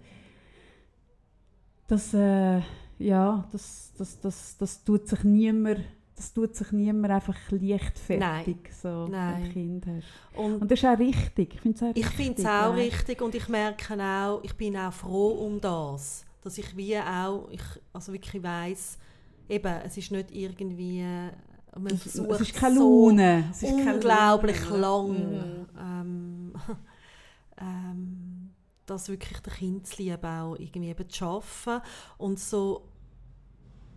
Das, 1.88 2.14
äh, 2.14 2.61
ja, 2.99 3.49
das, 3.51 3.93
das, 3.99 4.20
das, 4.20 4.57
das 4.59 4.84
tut 4.84 5.09
sich 5.09 5.24
niemand, 5.24 5.80
das 6.21 6.35
tut 6.35 6.55
sich 6.55 6.71
niemand 6.73 7.11
einfach 7.11 7.37
leichtfertig, 7.51 8.59
so 8.79 9.07
Nein. 9.09 9.43
ein 9.43 9.53
Kind 9.53 9.87
hast. 9.87 10.39
Und 10.39 10.61
Und 10.61 10.71
das 10.71 10.79
ist 10.79 10.85
auch 10.85 10.99
richtig. 10.99 11.55
Ich 11.55 11.61
finde 12.07 12.43
es 12.43 12.47
auch 12.47 12.66
auch 12.66 12.75
richtig 12.75 13.23
und 13.23 13.35
ich 13.35 13.49
merke 13.49 13.95
auch, 14.03 14.41
ich 14.43 14.53
bin 14.55 14.77
auch 14.77 14.93
froh 14.93 15.47
um 15.47 15.59
das, 15.62 16.27
dass 16.43 16.59
ich 16.59 16.77
wie 16.77 16.99
auch, 16.99 17.49
ich 17.51 17.62
also 17.95 18.12
wirklich 18.12 18.43
weiss, 18.43 18.99
eben, 19.49 19.73
es 19.87 19.97
ist 19.97 20.12
nicht 20.12 20.31
irgendwie, 20.31 21.03
man 21.75 21.95
Es, 21.95 22.03
versucht 22.03 22.31
es 22.33 22.41
ist 22.43 22.55
keine 22.55 22.75
so 22.75 23.07
Laune. 23.07 23.45
Es 23.51 23.62
ist 23.62 23.73
unglaublich 23.73 24.68
Laune. 24.68 25.18
lang, 25.18 25.66
Mhm. 25.73 25.79
ähm, 25.81 26.53
ähm, 27.59 28.51
das 28.85 29.09
wirklich 29.09 29.41
der 29.41 29.53
Kindsliebe 29.55 30.29
auch 30.29 30.57
irgendwie 30.59 30.91
eben 30.91 31.09
zu 31.09 31.16
schaffen 31.16 31.81
und 32.18 32.39
so 32.39 32.89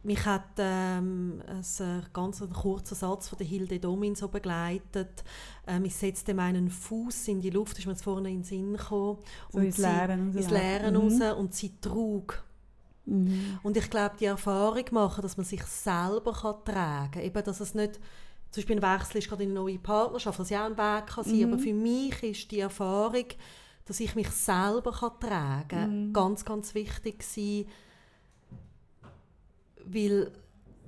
mich 0.03 0.25
hat 0.25 0.43
ähm, 0.57 1.41
ein 1.47 1.59
äh, 1.61 2.01
ganz 2.11 2.41
ein 2.41 2.51
kurzer 2.51 2.95
Satz 2.95 3.29
von 3.29 3.37
der 3.37 3.47
Hilde 3.47 3.79
Domin 3.79 4.15
so 4.15 4.27
begleitet. 4.27 5.23
Ähm, 5.65 5.85
ich 5.85 5.95
setzte 5.95 6.33
meinen 6.33 6.69
Fuß 6.69 7.27
in 7.29 7.39
die 7.41 7.49
Luft, 7.49 7.77
ist 7.79 7.85
mir 7.85 7.93
jetzt 7.93 8.03
vorne 8.03 8.29
in 8.29 8.37
den 8.39 8.43
Sinn 8.43 8.73
gekommen. 8.73 9.19
So 9.51 9.59
ins 9.59 9.77
sie- 9.77 9.81
Leere 9.83 10.13
ins 10.13 10.35
rauslaufen. 10.35 10.57
Leere 10.57 10.91
Mhm. 10.91 10.97
raus 10.97 11.37
und 11.39 11.53
sie 11.53 11.71
trug. 11.79 12.43
Mhm. 13.05 13.59
Und 13.63 13.77
ich 13.77 13.89
glaube, 13.89 14.15
die 14.19 14.25
Erfahrung 14.25 14.85
machen, 14.91 15.21
dass 15.21 15.37
man 15.37 15.45
sich 15.45 15.63
selber 15.63 16.33
kann 16.33 16.55
tragen 16.65 17.11
kann. 17.11 17.23
Eben, 17.23 17.43
dass 17.43 17.59
es 17.59 17.73
nicht, 17.73 17.95
zum 18.51 18.61
Beispiel 18.61 18.83
ein 18.83 18.95
Wechsel 18.99 19.17
ist 19.17 19.29
gerade 19.29 19.43
in 19.43 19.49
eine 19.51 19.59
neue 19.59 19.79
Partnerschaft, 19.79 20.39
was 20.39 20.49
ja 20.49 20.61
auch 20.65 20.69
ein 20.69 20.77
Weg 20.77 21.07
kann 21.07 21.23
sein, 21.23 21.37
Mhm. 21.37 21.53
aber 21.53 21.59
für 21.59 21.73
mich 21.73 22.23
ist 22.23 22.51
die 22.51 22.59
Erfahrung, 22.59 23.25
dass 23.85 23.99
ich 23.99 24.15
mich 24.15 24.29
selber 24.29 24.91
kann 24.91 25.19
tragen 25.19 25.67
kann, 25.67 26.07
Mhm. 26.09 26.13
ganz, 26.13 26.45
ganz 26.45 26.73
wichtig 26.75 27.19
gewesen, 27.19 27.67
weil 29.85 30.31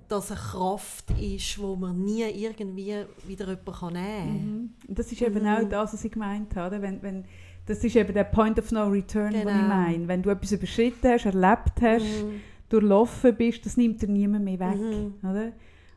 das 0.08 0.32
eine 0.32 0.40
Kraft 0.40 1.12
ist, 1.20 1.60
wo 1.60 1.76
man 1.76 2.04
nie 2.04 2.24
irgendwie 2.24 3.06
wieder 3.28 3.46
jemanden 3.48 3.72
kann 3.72 3.94
nehmen 3.94 4.06
kann. 4.06 4.74
Mhm. 4.88 4.96
Das 4.96 5.12
ist 5.12 5.22
eben 5.22 5.42
Mhm. 5.44 5.48
auch 5.48 5.70
das, 5.70 5.94
was 5.94 6.06
ich 6.06 6.12
gemeint 6.12 6.56
habe. 6.56 6.82
Wenn, 6.82 7.02
wenn 7.02 7.26
das 7.66 7.84
ist 7.84 7.96
eben 7.96 8.14
der 8.14 8.26
Point 8.26 8.60
of 8.60 8.72
No 8.72 8.88
Return, 8.88 9.32
genau. 9.32 9.46
den 9.46 9.62
ich 9.62 9.68
meine. 9.68 10.08
Wenn 10.08 10.22
du 10.22 10.30
etwas 10.30 10.52
überschritten 10.52 11.10
hast, 11.10 11.26
erlebt 11.26 11.82
hast, 11.82 12.04
mhm. 12.04 12.42
durchlaufen 12.70 13.36
bist, 13.36 13.66
das 13.66 13.78
nimmt 13.78 14.02
dir 14.02 14.08
niemand 14.08 14.46
mehr 14.46 14.60
weg. 14.60 14.80
Mhm. 14.80 15.28
Oder? 15.28 15.52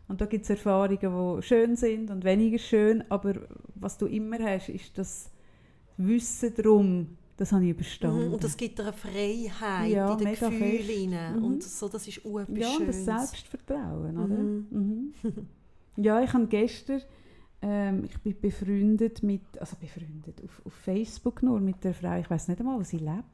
Und 0.09 0.23
da 0.23 0.25
gibt 0.25 0.45
es 0.45 0.51
Erfahrungen, 0.51 0.99
die 0.99 1.43
schön 1.43 1.77
sind 1.77 2.11
und 2.11 2.25
weniger 2.25 2.57
schön, 2.59 3.05
aber 3.11 3.35
was 3.75 3.99
du 3.99 4.07
immer 4.07 4.39
hast, 4.39 4.71
ist 4.71 4.97
das 4.97 5.31
Wissen 5.99 6.55
darum, 6.57 7.19
das 7.39 7.53
habe 7.53 7.65
ich 7.65 7.71
überstanden. 7.71 8.27
Mhm, 8.27 8.35
und 8.35 8.43
das 8.43 8.57
gibt 8.57 8.81
dir 8.81 8.83
eine 8.83 8.93
Freiheit 8.93 9.93
ja, 9.93 10.13
in 10.13 10.19
den 10.19 10.33
Gefühlen. 10.33 11.37
Mhm. 11.37 11.45
Und 11.45 11.63
so, 11.63 11.89
das 11.89 12.09
ist 12.09 12.27
auch 12.27 12.41
Ja, 12.49 12.77
und 12.77 12.89
das 12.89 13.05
Selbstvertrauen, 13.05 14.19
oder? 14.19 14.35
Mhm. 14.35 14.67
Mhm. 14.71 15.15
ja, 15.97 16.21
ich 16.21 16.33
habe 16.33 16.49
gestern, 16.49 17.01
ähm, 17.63 18.05
ich 18.05 18.19
bin 18.19 18.41
befreundet 18.41 19.23
mit, 19.23 19.57
also 19.61 19.77
befreundet 19.77 20.43
auf, 20.45 20.67
auf 20.67 20.73
Facebook 20.73 21.45
nur 21.45 21.61
mit 21.61 21.85
der 21.85 21.95
Frau, 21.95 22.19
ich 22.19 22.29
weiß 22.29 22.49
nicht 22.49 22.59
einmal, 22.59 22.77
wo 22.77 22.83
sie 22.83 22.99
lebt. 22.99 23.25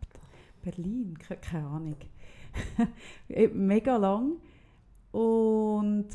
Berlin, 0.61 1.17
keine, 1.19 1.41
keine 1.41 1.67
Ahnung. 1.67 1.97
Mega 3.55 3.97
lang. 3.97 4.35
Und 5.13 6.09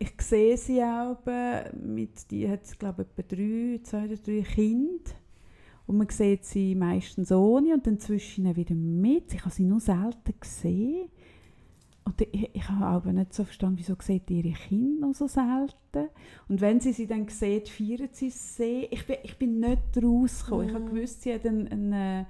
ich 0.00 0.20
sehe 0.20 0.56
sie 0.56 0.82
auch, 0.82 1.18
mit, 1.80 2.28
die 2.28 2.48
hat, 2.48 2.76
glaube 2.76 3.02
ich, 3.02 3.08
etwa 3.08 3.36
drei, 3.36 3.80
zwei 3.84 4.04
oder 4.06 4.16
drei 4.16 4.42
Kinder. 4.42 5.21
Und 5.86 5.98
man 5.98 6.08
sieht 6.08 6.44
sie 6.44 6.74
meistens 6.74 7.32
ohne 7.32 7.74
und 7.74 7.86
dann 7.86 7.98
zwischen 7.98 8.54
wieder 8.56 8.74
mit. 8.74 9.34
Ich 9.34 9.40
habe 9.40 9.50
sie 9.50 9.64
nur 9.64 9.80
selten 9.80 10.34
gesehen. 10.40 11.08
Und 12.04 12.20
ich, 12.20 12.50
ich 12.52 12.68
habe 12.68 12.84
aber 12.84 13.12
nicht 13.12 13.32
so 13.32 13.44
verstanden, 13.44 13.78
wieso 13.78 13.94
sieht 14.00 14.30
ihre 14.30 14.52
Kinder 14.52 15.06
noch 15.08 15.14
so 15.14 15.28
selten. 15.28 16.08
Und 16.48 16.60
wenn 16.60 16.80
sie 16.80 16.92
sie 16.92 17.06
dann 17.06 17.28
sieht, 17.28 17.68
feiern 17.68 18.08
sie 18.12 18.30
sie. 18.30 18.88
Ich 18.90 19.06
bin, 19.06 19.16
ich 19.22 19.38
bin 19.38 19.60
nicht 19.60 20.02
rausgekommen. 20.02 20.66
Mm. 20.66 20.68
Ich 20.68 20.74
habe 20.74 20.84
mhm. 20.84 20.94
gewusst, 20.94 21.22
sie, 21.22 21.34
hat 21.34 21.46
eine, 21.46 21.70
eine, 21.70 22.26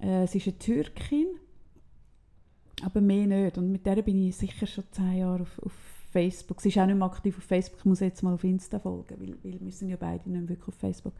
äh, 0.00 0.26
sie 0.26 0.38
ist 0.38 0.48
eine 0.48 0.58
Türkin, 0.58 1.26
aber 2.82 3.00
mehr 3.00 3.26
nicht. 3.26 3.56
Und 3.56 3.72
mit 3.72 3.86
der 3.86 4.02
bin 4.02 4.26
ich 4.26 4.36
sicher 4.36 4.66
schon 4.66 4.84
zehn 4.90 5.18
Jahre 5.18 5.42
auf, 5.42 5.58
auf 5.62 5.72
Facebook. 6.10 6.60
Sie 6.60 6.68
ist 6.68 6.78
auch 6.78 6.86
nicht 6.86 6.96
mehr 6.96 7.06
aktiv 7.06 7.38
auf 7.38 7.44
Facebook. 7.44 7.80
Ich 7.80 7.84
muss 7.86 8.00
jetzt 8.00 8.22
mal 8.22 8.34
auf 8.34 8.44
Insta 8.44 8.78
folgen, 8.78 9.16
weil, 9.18 9.36
weil 9.42 9.60
wir 9.60 9.72
sind 9.72 9.88
ja 9.88 9.96
beide 9.98 10.30
nicht 10.30 10.48
wirklich 10.48 10.68
auf 10.68 10.74
Facebook. 10.74 11.14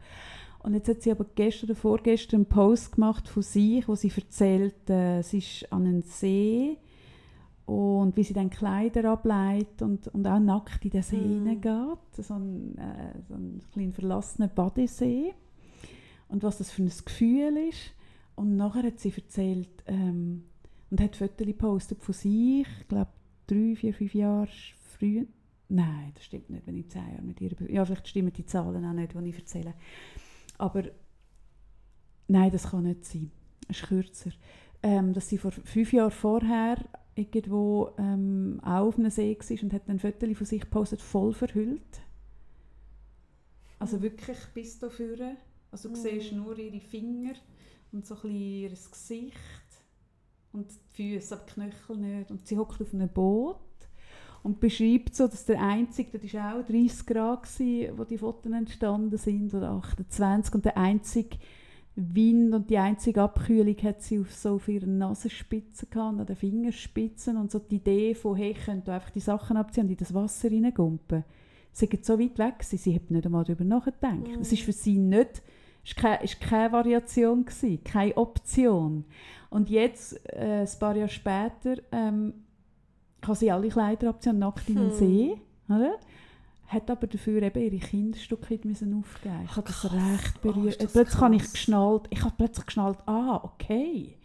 Und 0.65 0.73
jetzt 0.73 0.89
hat 0.89 1.03
sie 1.03 1.11
aber 1.11 1.25
gestern 1.35 1.69
oder 1.69 1.79
vorgestern 1.79 2.37
einen 2.37 2.45
Post 2.47 2.93
gemacht 2.93 3.27
von 3.27 3.43
sich, 3.43 3.87
wo 3.87 3.93
sie 3.93 4.11
erzählt, 4.15 4.89
äh, 4.89 5.21
sie 5.21 5.37
ist 5.37 5.71
an 5.71 5.85
einen 5.85 6.01
See 6.01 6.77
und 7.67 8.17
wie 8.17 8.23
sie 8.23 8.33
dann 8.33 8.49
Kleider 8.49 9.11
ableitet 9.11 9.83
und, 9.83 10.07
und 10.07 10.25
auch 10.25 10.39
nackt 10.39 10.83
in 10.83 10.89
den 10.89 11.03
See 11.03 11.17
mm. 11.17 11.61
geht. 11.61 12.25
So 12.25 12.33
ein, 12.33 12.75
äh, 12.79 13.21
so 13.27 13.35
ein 13.35 13.61
klein 13.73 13.93
verlassener 13.93 14.47
Badesee. 14.47 15.35
Und 16.29 16.41
was 16.41 16.57
das 16.57 16.71
für 16.71 16.81
ein 16.81 16.91
Gefühl 17.05 17.57
ist. 17.69 17.93
Und 18.33 18.55
nachher 18.55 18.87
hat 18.87 18.99
sie 18.99 19.13
erzählt 19.15 19.83
ähm, 19.85 20.45
und 20.89 20.99
hat 20.99 21.15
Fotos 21.15 21.45
gepostet 21.45 22.01
von 22.01 22.13
sich, 22.15 22.65
ich 22.81 22.87
glaube 22.87 23.11
drei, 23.45 23.75
vier, 23.75 23.93
fünf 23.93 24.15
Jahre 24.15 24.49
früher. 24.97 25.25
Nein, 25.69 26.11
das 26.15 26.25
stimmt 26.25 26.49
nicht, 26.49 26.65
wenn 26.65 26.75
ich 26.75 26.89
zehn 26.89 27.07
Jahre 27.07 27.21
mit 27.21 27.39
ihr... 27.39 27.51
Ja, 27.69 27.85
vielleicht 27.85 28.07
stimmen 28.07 28.33
die 28.33 28.45
Zahlen 28.47 28.83
auch 28.83 28.93
nicht, 28.93 29.13
die 29.13 29.29
ich 29.29 29.35
erzähle. 29.35 29.75
Aber 30.57 30.83
nein, 32.27 32.51
das 32.51 32.69
kann 32.69 32.83
nicht 32.83 33.05
sein. 33.05 33.31
Es 33.67 33.81
ist 33.81 33.87
kürzer. 33.87 34.31
Ähm, 34.83 35.13
dass 35.13 35.29
sie 35.29 35.37
vor 35.37 35.51
fünf 35.51 35.93
Jahren 35.93 36.11
vorher 36.11 36.77
irgendwo 37.15 37.93
ähm, 37.97 38.59
auch 38.63 38.87
auf 38.87 38.99
einem 38.99 39.09
See 39.09 39.35
war 39.37 39.63
und 39.63 39.73
hat 39.73 39.89
ein 39.89 39.99
Foto 39.99 40.33
von 40.33 40.45
sich 40.45 40.61
gepostet, 40.61 41.01
voll 41.01 41.33
verhüllt. 41.33 42.01
Also 43.79 44.01
wirklich 44.01 44.37
bis 44.53 44.77
dafür. 44.79 45.35
Also 45.71 45.89
du 45.89 45.95
mm. 45.95 45.97
siehst 45.97 46.31
nur 46.33 46.57
ihre 46.57 46.79
Finger 46.79 47.33
und 47.91 48.05
so 48.05 48.15
ein 48.15 48.21
bisschen 48.21 48.35
ihr 48.35 48.69
Gesicht 48.69 49.35
und 50.51 50.71
die 50.97 51.19
Füße, 51.19 51.35
aber 51.35 51.45
die 51.45 51.53
Knöchel 51.53 51.97
nicht. 51.97 52.31
Und 52.31 52.47
sie 52.47 52.57
hockt 52.57 52.81
auf 52.81 52.93
einem 52.93 53.09
Boot 53.09 53.59
und 54.45 54.59
beschreibt 54.59 55.15
so, 55.15 55.27
dass 55.27 55.43
der 55.45 55.59
einzige, 55.59 56.19
das 56.19 56.33
war 56.35 56.55
auch 56.55 56.63
30 56.63 57.07
Grad, 57.07 57.43
gewesen, 57.43 57.97
wo 57.97 58.03
die 58.03 58.19
Fotos 58.19 58.51
entstanden 58.51 59.17
sind, 59.17 59.51
oder 59.55 59.71
28, 59.71 60.53
und 60.53 60.65
der 60.65 60.77
einzige 60.77 61.37
Wind 61.95 62.53
und 62.53 62.69
die 62.69 62.77
einzige 62.77 63.23
Abkühlung 63.23 63.75
hat 63.81 64.03
sie 64.03 64.19
auf 64.19 64.31
so 64.31 64.55
auf 64.55 64.67
ihren 64.67 64.99
Nasenspitzen 64.99 65.89
gehabt, 65.89 66.19
an 66.19 66.27
den 66.27 66.35
Fingerspitzen 66.35 67.37
und 67.37 67.49
so 67.49 67.57
die 67.57 67.77
Idee 67.77 68.13
von, 68.13 68.35
hey, 68.35 68.51
ich 68.51 68.65
könnte 68.65 68.93
einfach 68.93 69.09
die 69.09 69.19
Sachen 69.19 69.57
abziehen 69.57 69.85
und 69.85 69.91
in 69.91 69.97
das 69.97 70.13
Wasser 70.13 70.51
reingumpen. 70.51 71.23
Sie 71.71 71.87
sind 71.87 72.05
so 72.05 72.19
weit 72.19 72.37
weg, 72.37 72.61
sie, 72.61 72.77
sie 72.77 72.93
hat 72.93 73.09
nicht 73.09 73.25
einmal 73.25 73.45
darüber 73.45 73.63
nachgedacht. 73.63 74.27
Mhm. 74.27 74.41
Es 74.41 74.51
ist 74.51 74.61
für 74.61 74.73
sie 74.73 74.99
nicht, 74.99 75.41
war 75.95 76.17
keine, 76.17 76.29
keine 76.39 76.71
Variation, 76.71 77.45
gewesen, 77.45 77.83
keine 77.83 78.15
Option. 78.15 79.05
Und 79.49 79.71
jetzt, 79.71 80.19
äh, 80.33 80.61
ein 80.61 80.79
paar 80.79 80.95
Jahre 80.95 81.09
später, 81.09 81.81
ähm, 81.91 82.44
kann 83.25 83.35
sie 83.35 83.51
alle 83.51 83.69
Kleider 83.69 84.09
abziehen, 84.09 84.39
nackt 84.39 84.69
in 84.69 84.75
den 84.75 84.89
hm. 84.89 84.97
See. 84.97 85.41
Oder? 85.67 85.95
Hat 86.67 86.89
aber 86.89 87.07
dafür 87.07 87.41
eben 87.41 87.61
ihre 87.61 87.77
Kinderstücke 87.77 88.59
müssen 88.63 88.97
aufgeben. 88.97 89.41
Ich 89.45 89.55
habe 89.55 89.67
das 89.67 89.85
recht 89.85 90.41
berührt. 90.41 90.77
Oh, 90.81 90.87
plötzlich 90.91 91.21
habe 91.21 91.35
ich 91.35 91.51
geschnallt, 91.51 92.03
ich 92.09 92.23
habe 92.23 92.33
plötzlich 92.37 92.65
geschnallt, 92.65 92.97
ah, 93.05 93.39
okay. 93.43 94.17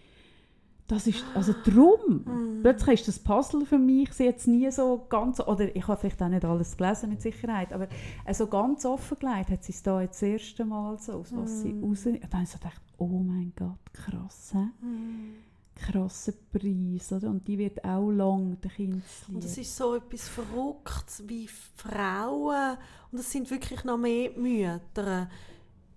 Das 0.86 1.06
ist, 1.06 1.24
also 1.34 1.54
drum. 1.64 2.24
Mm. 2.24 2.62
Plötzlich 2.62 3.00
ist 3.00 3.08
das 3.08 3.18
Puzzle 3.20 3.64
für 3.64 3.78
mich 3.78 4.08
jetzt 4.18 4.48
nie 4.48 4.68
so 4.72 5.06
ganz, 5.08 5.38
oder 5.38 5.74
ich 5.74 5.86
habe 5.86 6.00
vielleicht 6.00 6.20
auch 6.20 6.28
nicht 6.28 6.44
alles 6.44 6.76
gelesen 6.76 7.10
mit 7.10 7.22
Sicherheit, 7.22 7.72
aber 7.72 7.86
so 8.32 8.48
ganz 8.48 8.84
offengelegt 8.84 9.50
hat 9.50 9.62
sie 9.62 9.72
es 9.72 9.82
da 9.82 10.00
jetzt 10.00 10.20
das 10.20 10.28
erste 10.28 10.64
Mal 10.64 10.98
so, 10.98 11.12
aus 11.12 11.32
was 11.36 11.50
mm. 11.50 11.62
sie 11.62 11.80
raus... 11.80 12.06
Und 12.06 12.22
dann 12.22 12.32
habe 12.32 12.42
ich 12.42 12.48
so 12.48 12.58
gedacht, 12.58 12.82
oh 12.98 13.06
mein 13.06 13.52
Gott, 13.56 13.92
krass? 13.92 14.54
Mm 14.80 15.49
krassen 15.80 16.34
Preis, 16.52 17.12
oder? 17.12 17.30
Und 17.30 17.46
die 17.46 17.58
wird 17.58 17.84
auch 17.84 18.10
lang 18.10 18.60
den 18.60 18.70
Kindern 18.70 19.02
Und 19.32 19.44
es 19.44 19.58
ist 19.58 19.76
so 19.76 19.94
etwas 19.94 20.28
Verrücktes 20.28 21.22
wie 21.26 21.48
Frauen, 21.48 22.76
und 23.12 23.18
es 23.18 23.30
sind 23.30 23.50
wirklich 23.50 23.82
noch 23.84 23.98
mehr 23.98 24.30
Mütter, 24.36 25.28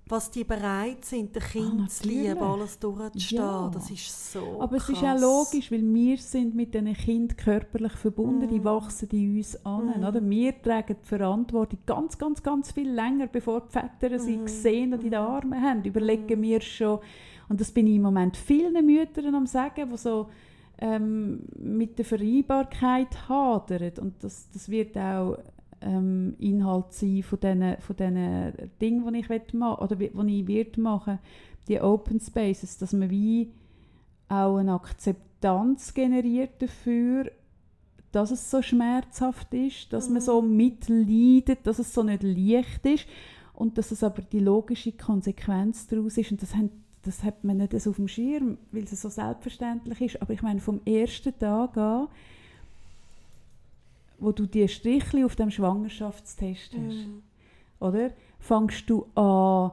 was 0.07 0.29
die 0.29 0.43
bereit 0.43 1.05
sind, 1.05 1.35
den 1.35 1.41
Kindern 1.41 1.85
ah, 1.85 1.89
zu 1.89 2.07
lieben, 2.07 2.37
alles 2.37 2.77
durchzustehen. 2.77 3.41
Ja. 3.41 3.71
Das 3.73 3.89
ist 3.89 4.33
so 4.33 4.61
Aber 4.61 4.77
krass. 4.77 4.89
es 4.89 4.97
ist 4.97 5.03
auch 5.03 5.19
logisch, 5.19 5.71
weil 5.71 5.81
wir 5.81 6.17
sind 6.17 6.55
mit 6.55 6.73
diesen 6.73 6.93
Kindern 6.93 7.37
körperlich 7.37 7.93
verbunden, 7.93 8.47
mm. 8.47 8.49
die 8.49 8.63
wachsen 8.63 9.09
in 9.11 9.37
uns 9.37 9.65
an. 9.65 10.01
Mm. 10.01 10.03
Oder? 10.03 10.29
Wir 10.29 10.61
tragen 10.61 10.97
die 11.01 11.07
Verantwortung 11.07 11.79
ganz, 11.85 12.17
ganz, 12.17 12.43
ganz 12.43 12.71
viel 12.71 12.91
länger, 12.91 13.27
bevor 13.27 13.61
die 13.61 13.71
Väter 13.71 14.19
sie 14.19 14.37
mm. 14.37 14.47
sehen 14.47 14.93
und 14.93 15.03
in 15.03 15.11
den 15.11 15.21
mm. 15.21 15.25
Armen 15.25 15.61
haben. 15.61 15.83
Überlegen 15.85 16.41
mm. 16.41 16.43
wir 16.43 16.61
schon, 16.61 16.99
und 17.49 17.59
das 17.59 17.71
bin 17.71 17.87
ich 17.87 17.95
im 17.95 18.01
Moment 18.01 18.37
vielen 18.37 18.85
Müttern 18.85 19.35
am 19.35 19.45
sagen, 19.45 19.89
die 19.91 19.97
so 19.97 20.29
ähm, 20.79 21.41
mit 21.57 21.97
der 21.97 22.05
Vereinbarkeit 22.05 23.29
hadern. 23.29 23.91
Und 23.99 24.23
das, 24.23 24.49
das 24.51 24.69
wird 24.69 24.97
auch 24.97 25.37
ähm, 25.81 26.35
Inhalt 26.39 26.91
sein 26.93 27.23
von 27.23 27.39
diesen, 27.39 27.77
von 27.79 27.95
diesen 27.95 28.53
Dingen, 28.81 29.13
die 29.13 29.19
ich 29.19 29.53
machen 29.53 29.83
oder 29.83 29.95
die 29.95 30.05
ich 30.05 30.47
wird 30.47 30.77
machen, 30.77 31.19
die 31.67 31.79
Open 31.79 32.19
Spaces, 32.19 32.77
dass 32.77 32.93
man 32.93 33.09
wie 33.09 33.51
auch 34.27 34.57
eine 34.57 34.73
Akzeptanz 34.73 35.93
generiert 35.93 36.61
dafür, 36.61 37.31
dass 38.11 38.31
es 38.31 38.49
so 38.49 38.61
schmerzhaft 38.61 39.53
ist, 39.53 39.91
dass 39.91 40.07
mhm. 40.07 40.13
man 40.13 40.21
so 40.21 40.41
mitleidet, 40.41 41.65
dass 41.65 41.79
es 41.79 41.93
so 41.93 42.03
nicht 42.03 42.23
leicht 42.23 42.85
ist 42.85 43.07
und 43.53 43.77
dass 43.77 43.91
es 43.91 44.03
aber 44.03 44.21
die 44.21 44.39
logische 44.39 44.91
Konsequenz 44.91 45.87
daraus 45.87 46.17
ist. 46.17 46.31
Und 46.31 46.41
das 46.41 46.55
haben 46.55 46.82
das 47.03 47.23
hat 47.23 47.43
man 47.43 47.57
nicht 47.57 47.79
so 47.79 47.89
auf 47.89 47.97
dem 47.97 48.07
Schirm, 48.07 48.57
weil 48.71 48.83
es 48.83 49.01
so 49.01 49.09
selbstverständlich 49.09 50.01
ist. 50.01 50.21
Aber 50.21 50.33
ich 50.33 50.41
meine, 50.41 50.61
vom 50.61 50.81
ersten 50.85 51.37
Tag 51.37 51.77
an, 51.77 52.07
wo 54.19 54.31
du 54.31 54.45
die 54.45 54.67
Strichli 54.67 55.23
auf 55.25 55.35
dem 55.35 55.51
Schwangerschaftstest 55.51 56.73
hast, 56.73 57.07
mm. 57.07 57.21
oder, 57.81 58.11
fängst 58.39 58.89
du 58.89 59.05
an, 59.15 59.71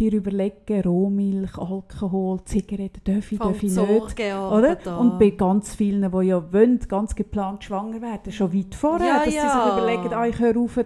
dir 0.00 0.14
überlegen, 0.14 0.80
Rohmilch, 0.82 1.56
Alkohol, 1.58 2.42
Zigaretten, 2.44 3.00
darf 3.04 3.30
ich, 3.30 3.38
darf 3.38 3.62
ich 3.62 3.70
nicht. 3.70 3.78
Oder? 3.78 4.76
Da. 4.76 4.96
Und 4.96 5.18
bei 5.18 5.30
ganz 5.30 5.74
vielen, 5.74 6.10
die 6.10 6.26
ja 6.26 6.52
wollen, 6.52 6.78
ganz 6.88 7.14
geplant 7.14 7.64
schwanger 7.64 8.00
werden, 8.00 8.32
schon 8.32 8.52
weit 8.54 8.74
vorher, 8.74 9.06
ja, 9.06 9.24
dass 9.24 9.34
ja. 9.34 9.42
sie 9.42 9.48
sich 9.48 9.72
überlegen, 9.72 10.14
ah, 10.14 10.26
ich 10.26 10.38
höre 10.38 10.56
auf 10.56 10.78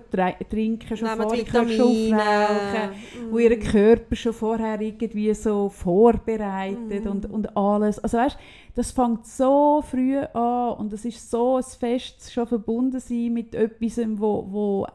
trinken, 0.50 0.96
schon 0.96 1.08
vorher, 1.08 1.42
ich 1.42 1.52
höre 1.52 1.68
schon 1.68 2.14
auf 2.14 2.20
rauchen, 2.20 2.90
mm. 2.90 3.32
wo 3.32 3.38
ihr 3.38 3.58
Körper 3.58 4.16
schon 4.16 4.32
vorher 4.32 4.80
irgendwie 4.80 5.32
so 5.34 5.68
vorbereitet 5.68 7.04
mm. 7.04 7.08
und, 7.08 7.30
und 7.30 7.56
alles. 7.56 7.98
Also 8.00 8.18
weißt, 8.18 8.36
das 8.74 8.90
fängt 8.90 9.26
so 9.26 9.82
früh 9.88 10.18
an 10.18 10.72
und 10.74 10.92
es 10.92 11.04
ist 11.04 11.30
so 11.30 11.56
ein 11.56 11.62
Fest 11.62 12.32
schon 12.32 12.46
verbunden 12.46 12.98
sein 12.98 13.32
mit 13.32 13.54
etwas, 13.54 13.98
wo, 14.18 14.46
wo 14.50 14.86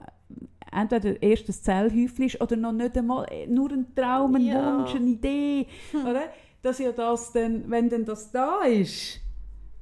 entweder 0.72 1.22
erst 1.22 1.48
ein 1.50 1.54
Zellhäufchen 1.54 2.26
ist 2.26 2.42
oder 2.42 2.56
noch 2.56 2.72
nicht 2.72 2.98
einmal 2.98 3.26
äh, 3.32 3.48
nur 3.48 3.72
ein 3.72 3.94
Traum, 3.96 4.36
ein 4.36 4.46
ja. 4.46 4.78
Wunsch, 4.80 4.96
eine 4.96 5.08
Idee. 5.10 5.68
Hm. 5.92 6.06
Oder? 6.06 6.22
Dass 6.62 6.80
ja 6.80 6.92
das 6.92 7.32
dann, 7.32 7.70
wenn 7.70 7.90
denn 7.90 8.04
das 8.06 8.32
da 8.32 8.64
ist, 8.64 9.20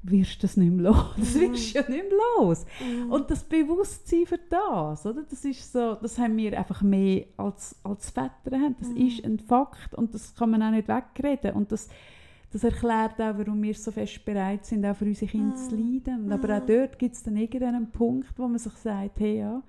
wirst 0.04 0.38
du 0.38 0.42
das 0.48 0.58
nicht 0.58 0.72
mehr 0.72 0.92
los. 0.92 1.06
Das 1.18 1.34
wirst 1.40 1.74
du 1.76 1.80
ja 1.80 1.90
nicht 1.90 2.04
mehr 2.10 2.20
los. 2.38 2.66
Mhm. 2.80 3.12
Und 3.12 3.30
das 3.32 3.44
Bewusstsein 3.44 4.26
für 4.26 4.40
das, 4.50 5.06
oder? 5.06 5.24
Das 5.30 5.44
ist 5.44 5.72
so, 5.74 5.96
das 5.96 6.18
haben 6.20 6.38
wir 6.38 6.58
einfach 6.58 6.82
mehr 6.84 7.26
als, 7.36 7.76
als 7.84 8.10
Väter 8.12 8.52
haben. 8.58 8.76
Das 8.80 8.90
Mhm. 8.90 8.98
ist 9.08 9.26
ein 9.26 9.40
Fakt 9.40 9.96
und 9.96 10.14
das 10.14 10.36
kann 10.36 10.52
man 10.52 10.62
auch 10.64 10.72
nicht 10.72 10.88
wegreden. 10.88 11.54
Und 11.56 11.72
das, 11.72 11.90
das 12.54 12.64
erklärt 12.64 13.14
auch, 13.20 13.38
warum 13.40 13.62
wir 13.64 13.74
so 13.74 13.92
fest 13.92 14.24
bereit 14.24 14.66
sind, 14.66 14.86
auch 14.86 14.96
für 14.96 15.06
unsere 15.06 15.30
Kinder 15.32 15.56
zu 15.56 15.76
Mhm. 15.76 15.94
leiden. 16.06 16.32
Aber 16.32 16.58
auch 16.58 16.66
dort 16.66 16.98
gibt 17.00 17.16
es 17.16 17.24
dann 17.24 17.36
irgendeinen 17.36 17.90
Punkt, 17.92 18.38
wo 18.38 18.48
man 18.48 18.60
sich 18.60 18.74
sagt, 18.74 19.20
hey 19.20 19.40
ja, 19.40 19.62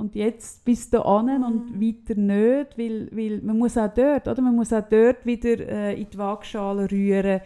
und 0.00 0.14
jetzt 0.14 0.64
bis 0.64 0.90
da 0.90 1.02
an 1.02 1.44
und 1.44 1.76
Mhm. 1.76 1.80
weiter 1.80 2.20
nicht, 2.20 2.78
weil, 2.78 3.08
weil 3.12 3.40
man 3.42 3.58
muss 3.58 3.76
auch 3.76 3.92
dort, 3.94 4.26
oder? 4.26 4.40
Man 4.42 4.56
muss 4.56 4.72
auch 4.72 4.82
dort 4.88 5.24
wieder 5.26 5.58
äh, 5.68 6.00
in 6.00 6.08
die 6.10 6.18
Waagschale 6.18 6.90
rühren, 6.90 7.40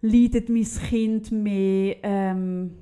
leidet 0.00 0.48
mein 0.48 0.64
Kind 0.88 1.30
mehr, 1.30 1.96
ähm, 2.02 2.72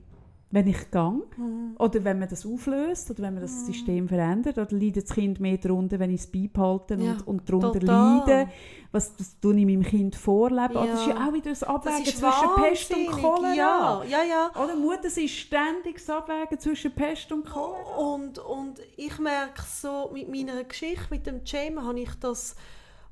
wenn 0.52 0.66
ich 0.66 0.90
gang 0.90 1.22
Mhm. 1.38 1.76
oder 1.78 2.04
wenn 2.04 2.18
man 2.18 2.28
das 2.28 2.44
auflöst 2.46 3.10
oder 3.10 3.22
wenn 3.22 3.32
man 3.34 3.42
das 3.42 3.52
Mhm. 3.52 3.64
System 3.72 4.06
verändert 4.08 4.58
oder 4.58 4.68
leidet 4.76 5.08
das 5.08 5.14
Kind 5.16 5.40
mehr 5.40 5.56
darunter, 5.56 5.98
wenn 5.98 6.10
ich 6.10 6.20
es 6.20 6.26
beibehalte 6.30 6.94
Ja, 6.94 7.12
und, 7.12 7.26
und 7.26 7.48
darunter 7.48 7.80
total. 7.80 8.18
leide, 8.28 8.50
was 8.92 9.16
das 9.16 9.40
tue 9.40 9.56
ich 9.58 9.64
meinem 9.64 9.82
Kind 9.82 10.14
vorleben. 10.14 10.76
Ah, 10.76 10.86
Das 10.86 11.00
ist 11.00 11.06
Ja. 11.06 11.14
ja 11.14 11.28
auch 11.28 11.32
wieder 11.32 11.50
das 11.50 11.62
Abwägen 11.62 12.04
Das 12.04 12.16
zwischen 12.16 12.48
Pest 12.56 12.94
und 12.94 13.06
Cholera. 13.06 13.54
Ja, 13.54 14.02
ja, 14.04 14.22
ja. 14.22 14.62
Oder 14.62 14.76
Mutter, 14.76 15.06
ist 15.06 15.30
ständig 15.30 15.94
das 15.94 16.10
Abwägen 16.10 16.58
zwischen 16.58 16.92
Pest 16.92 17.32
und 17.32 17.46
Cholera. 17.46 17.96
Und, 17.96 18.38
und 18.38 18.78
ich 18.98 19.18
merke 19.18 19.62
so, 19.66 20.10
mit 20.12 20.28
meiner 20.30 20.62
Geschichte 20.64 21.06
mit 21.10 21.26
dem 21.26 21.40
Jam 21.46 21.82
habe 21.82 21.98
ich 22.00 22.14
das, 22.20 22.54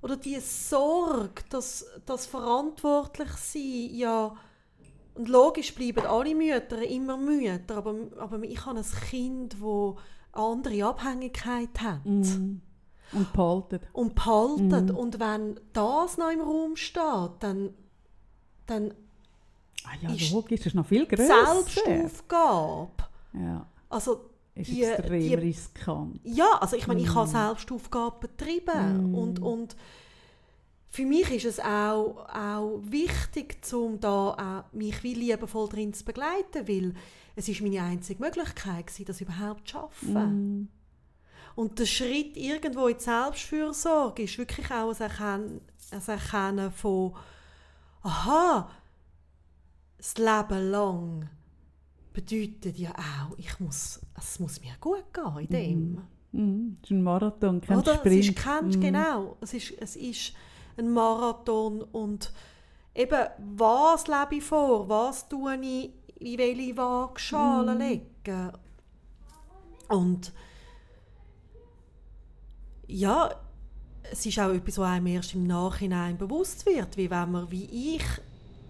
oder 0.03 0.17
die 0.17 0.39
Sorge, 0.41 1.43
dass 1.49 1.87
das 2.05 2.27
verantwortlich 2.27 3.31
sein, 3.33 3.89
ja, 3.93 4.35
und 5.15 5.29
logisch 5.29 5.75
bleiben 5.75 6.07
alle 6.07 6.35
Mütter 6.35 6.83
immer 6.89 7.17
Mütter, 7.17 7.77
aber, 7.77 7.95
aber 8.19 8.43
ich 8.43 8.65
habe 8.67 8.79
ein 8.79 8.85
Kind, 9.11 9.55
das 9.55 9.63
eine 9.63 9.95
andere 10.33 10.85
Abhängigkeit 10.87 11.81
hat. 11.81 12.05
Mm. 12.05 12.61
Und 13.13 13.33
behalten. 13.33 13.81
Und 13.93 14.15
behalten. 14.15 14.85
Mhm. 14.87 14.97
Und 14.97 15.19
wenn 15.19 15.59
das 15.73 16.17
noch 16.17 16.31
im 16.31 16.41
Raum 16.41 16.77
steht, 16.77 17.31
dann, 17.41 17.75
dann 18.67 18.95
Ah 19.85 19.97
ja, 20.03 20.11
Ist 20.15 20.31
logisch, 20.33 20.67
ist 20.67 20.75
noch 20.75 20.87
viel 20.87 21.07
grösser. 21.07 21.63
Selbstaufgabe. 21.65 22.91
Ja, 23.33 23.67
Also, 23.89 24.27
ist 24.55 24.71
Die- 24.71 24.85
extrem 24.85 25.21
die- 25.21 25.35
riskant. 25.35 26.21
Ja, 26.23 26.59
also 26.61 26.77
ich 26.77 26.87
meine, 26.87 27.01
ich 27.01 27.09
Mm. 27.09 27.15
habe 27.15 27.29
Selbstaufgabe 27.29 28.29
betrieben 28.29 29.11
Mm. 29.11 29.15
und, 29.15 29.39
und 29.41 29.77
für 30.93 31.07
mich 31.07 31.31
ist 31.31 31.45
es 31.45 31.61
auch, 31.61 32.27
auch 32.29 32.81
wichtig, 32.83 33.59
um 33.73 34.01
da 34.01 34.65
auch 34.69 34.73
mich 34.73 35.03
wie 35.05 35.15
liebevoll 35.15 35.69
drin 35.69 35.95
zu 35.95 36.05
begleiten, 36.05 36.67
weil 36.67 36.95
es 37.37 37.49
ist 37.49 37.61
meine 37.61 37.83
einzige 37.83 38.21
Möglichkeit 38.21 38.89
gewesen, 38.89 39.05
das 39.05 39.21
überhaupt 39.21 39.69
zu 39.69 39.75
schaffen. 39.75 40.63
Mm. 40.63 40.69
Und 41.55 41.79
der 41.79 41.87
Schritt 41.87 42.37
irgendwo 42.37 42.89
in 42.89 42.97
die 42.97 43.05
Selbstfürsorge 43.05 44.25
ist 44.25 44.37
wirklich 44.37 44.69
auch 44.73 44.91
ein 44.91 45.01
Erkennen, 45.01 45.61
ein 45.93 46.03
Erkennen 46.07 46.73
von 46.73 47.15
aha, 48.03 48.69
das 49.97 50.19
Leben 50.19 50.71
lang 50.71 51.29
bedeutet 52.13 52.79
ja 52.79 52.91
auch, 52.91 53.39
ich 53.39 53.61
muss, 53.61 54.01
es 54.19 54.41
muss 54.41 54.61
mir 54.61 54.75
gut 54.81 55.05
gehen 55.15 55.39
in 55.39 55.49
dem. 55.49 56.03
Mm. 56.33 56.77
Es 56.83 56.91
ist 56.91 56.91
ein 56.91 57.03
Marathon, 57.05 57.61
kein 57.61 57.79
Oder? 57.79 57.95
Sprint. 57.95 58.21
Es 58.21 58.29
ist 58.29 58.37
kein, 58.37 58.69
Mm. 58.69 58.81
genau, 58.81 59.37
es 59.41 59.55
ist, 59.55 59.73
es 59.79 59.95
ist 59.95 60.33
ein 60.81 60.93
Marathon 60.93 61.83
und 61.83 62.33
eben, 62.95 63.27
was 63.57 64.07
lebe 64.07 64.37
ich 64.37 64.45
vor, 64.45 64.89
was 64.89 65.29
tue 65.29 65.57
ich, 65.61 65.91
in 66.19 66.39
welche 66.39 66.77
Waagschale 66.77 67.75
Mhm. 67.75 67.81
legen. 67.81 68.53
Und 69.89 70.33
ja, 72.87 73.31
es 74.11 74.27
ist 74.27 74.39
auch 74.39 74.51
etwas, 74.51 74.79
was 74.79 74.89
einem 74.89 75.07
erst 75.07 75.35
im 75.35 75.47
Nachhinein 75.47 76.17
bewusst 76.19 76.67
wird, 76.67 76.97
wie 76.97 77.11
wenn 77.11 77.31
man, 77.31 77.51
wie 77.51 77.95
ich, 77.97 78.05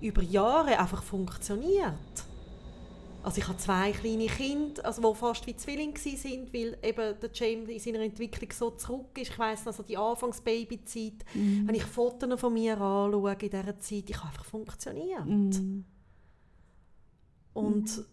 über 0.01 0.23
Jahre 0.23 0.79
einfach 0.79 1.03
funktioniert. 1.03 1.95
Also 3.23 3.39
ich 3.39 3.49
habe 3.49 3.59
zwei 3.59 3.93
kleine 3.93 4.27
Kinder, 4.27 4.85
also 4.85 5.13
die 5.13 5.19
fast 5.19 5.47
wie 5.47 5.57
Zwillinge 5.57 5.99
sind, 5.99 6.53
weil 6.55 6.79
eben 6.83 7.21
der 7.21 7.31
James 7.33 7.69
in 7.69 7.79
seiner 7.79 8.01
Entwicklung 8.01 8.51
so 8.53 8.71
zurück 8.71 9.17
ist. 9.19 9.31
Ich 9.31 9.39
weiss, 9.39 9.67
also 9.67 9.83
die 9.83 9.97
Anfangsbabyzeit, 9.97 11.25
Mm. 11.35 11.67
wenn 11.67 11.75
ich 11.75 11.85
Fotos 11.85 12.41
von 12.41 12.53
mir 12.55 12.81
anschaue 12.81 13.33
in 13.33 13.39
dieser 13.51 13.79
Zeit, 13.79 14.09
ich 14.09 14.17
habe 14.17 14.29
einfach 14.29 14.45
funktioniert. 14.45 15.27
Mm. 15.27 15.85
Und 17.53 18.05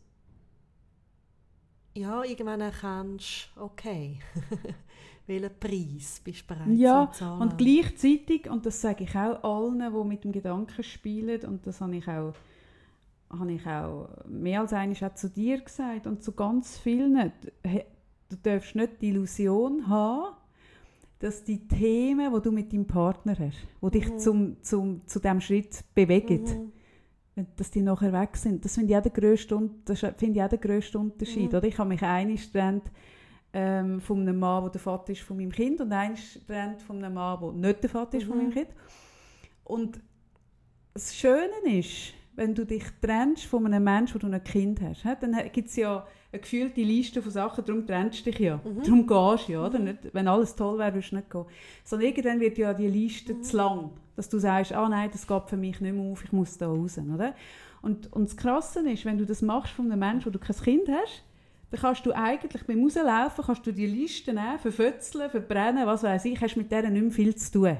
ja, 1.96 2.24
irgendwann 2.24 2.62
erkennst 2.62 3.50
du, 3.56 3.62
okay, 3.62 4.20
welchen 5.28 5.60
Preis 5.60 6.22
bist 6.24 6.42
du 6.42 6.48
bereit 6.54 6.78
Ja, 6.78 7.10
zu 7.12 7.20
zahlen. 7.20 7.42
Und 7.42 7.58
gleichzeitig, 7.58 8.50
und 8.50 8.66
das 8.66 8.82
sage 8.82 9.04
ich 9.06 9.16
auch 9.16 9.44
allen, 9.44 9.80
die 9.80 10.08
mit 10.08 10.24
dem 10.24 10.32
Gedanken 10.32 10.84
spielen, 10.84 11.42
und 11.46 11.66
das 11.66 11.82
habe 11.82 11.96
ich 11.96 12.08
auch, 12.08 12.34
habe 13.30 13.52
ich 13.54 13.66
auch 13.66 14.10
mehr 14.28 14.62
als 14.62 14.74
einmal 14.74 14.98
auch 15.04 15.16
zu 15.16 15.30
dir 15.30 15.62
gesagt 15.62 16.08
und 16.08 16.24
zu 16.24 16.32
ganz 16.32 16.78
vielen, 16.78 17.32
du 18.30 18.36
darfst 18.42 18.76
nicht 18.76 19.02
die 19.02 19.10
Illusion 19.10 19.88
haben, 19.88 20.36
dass 21.20 21.44
die 21.44 21.68
Themen, 21.68 22.34
die 22.34 22.42
du 22.42 22.52
mit 22.52 22.72
deinem 22.72 22.86
Partner 22.86 23.36
hast, 23.38 23.58
die 23.82 24.00
dich 24.00 24.10
Mhm. 24.10 24.20
zum, 24.20 24.64
zum, 24.64 25.08
zu 25.08 25.20
diesem 25.20 25.42
Schritt 25.42 25.84
bewegen, 25.96 26.72
Mhm. 27.36 27.46
dass 27.56 27.72
die 27.72 27.82
nachher 27.82 28.14
weg 28.14 28.38
sind. 28.38 28.64
Das 28.64 28.76
finde 28.76 28.94
ich 28.94 28.98
auch 28.98 29.02
der 29.04 29.12
grösste, 29.12 29.56
finde 30.18 30.40
ich 30.40 30.44
auch 30.44 30.50
der 30.50 30.58
grösste 30.60 31.00
Unterschied. 31.00 31.52
Mhm. 31.52 31.58
Oder? 31.58 31.68
Ich 31.68 31.78
habe 31.78 31.90
mich 31.90 32.02
einmal 32.04 32.36
getrennt 32.36 32.84
ähm, 33.54 34.00
von 34.00 34.22
einem 34.22 34.38
Mann, 34.40 34.64
der 34.64 34.72
der 34.72 34.82
Vater 34.82 35.12
ist 35.14 35.22
von 35.22 35.38
meinem 35.38 35.52
Kind 35.52 35.82
und 35.82 35.92
einmal 35.92 36.18
getrennt 36.34 36.82
von 36.84 37.04
einem 37.04 37.14
Mann, 37.16 37.40
der 37.42 37.52
nicht 37.54 37.84
der 37.84 37.90
Vater 37.90 38.18
ist 38.18 38.26
von 38.26 38.38
Mhm. 38.38 38.44
meinem 38.44 38.54
Kind. 38.54 38.70
Und 39.64 40.00
das 40.94 41.16
Schöne 41.16 41.78
ist, 41.78 42.14
wenn 42.38 42.54
du 42.54 42.66
dich 42.66 42.84
trennst 43.02 43.46
von 43.46 43.66
einem 43.66 43.84
Menschen, 43.84 44.16
wo 44.16 44.20
du 44.20 44.34
ein 44.34 44.44
Kind 44.44 44.80
hast, 44.80 45.04
dann 45.04 45.36
gibt 45.52 45.70
es 45.70 45.76
ja 45.76 46.06
eine 46.32 46.40
gefühlte 46.42 46.82
Liste 46.82 47.22
von 47.22 47.32
Sachen, 47.32 47.66
darum 47.66 47.86
trennst 47.86 48.26
du 48.26 48.32
dich 48.32 48.40
ja. 48.40 48.58
Mhm. 48.64 48.84
Darum 48.84 49.08
gehst 49.36 49.48
du 49.50 49.54
ja. 49.54 49.66
Oder? 49.66 49.80
Nicht, 49.80 50.14
wenn 50.14 50.28
alles 50.28 50.56
toll 50.56 50.78
wäre, 50.78 50.94
würdest 50.94 51.12
du 51.12 51.16
nicht 51.16 51.32
gehen. 51.32 51.46
Sondern 51.84 52.08
irgendwann 52.10 52.40
wird 52.40 52.58
ja 52.60 52.74
die 52.74 52.88
Liste 52.88 53.34
Mhm. 53.34 53.44
zu 53.44 53.58
lang, 53.58 53.90
dass 54.16 54.30
du 54.30 54.38
sagst, 54.38 54.72
ah 54.72 54.88
nein, 54.88 55.10
das 55.12 55.26
geht 55.26 55.50
für 55.50 55.58
mich 55.58 55.82
nicht 55.82 55.96
mehr 55.96 56.12
auf, 56.12 56.24
ich 56.24 56.32
muss 56.32 56.58
da 56.58 56.68
raus. 56.68 56.98
Oder? 56.98 57.34
Und, 57.82 58.14
und 58.14 58.30
das 58.30 58.38
Krasse 58.38 58.88
ist, 58.88 59.04
wenn 59.06 59.18
du 59.18 59.26
das 59.26 59.42
machst 59.42 59.74
von 59.74 59.92
einem 59.92 60.00
Menschen, 60.00 60.28
wo 60.28 60.30
du 60.30 60.40
kein 60.40 60.56
Kind 60.56 60.88
hast, 60.90 61.24
dann 61.72 61.82
kannst 61.82 62.06
du 62.06 62.12
eigentlich 62.12 62.64
beim 62.66 62.84
Rauslaufen 62.84 63.44
kannst 63.46 63.66
du 63.66 63.72
die 63.74 63.88
Liste 63.88 64.34
nehmen, 64.34 64.60
verfützeln, 64.60 65.30
verbrennen, 65.30 65.88
was 65.88 66.04
weiß 66.04 66.24
ich, 66.26 66.40
hast 66.40 66.56
mit 66.56 66.72
denen 66.72 66.94
nicht 66.94 67.02
mehr 67.02 67.12
viel 67.12 67.36
zu 67.36 67.52
tun. 67.52 67.78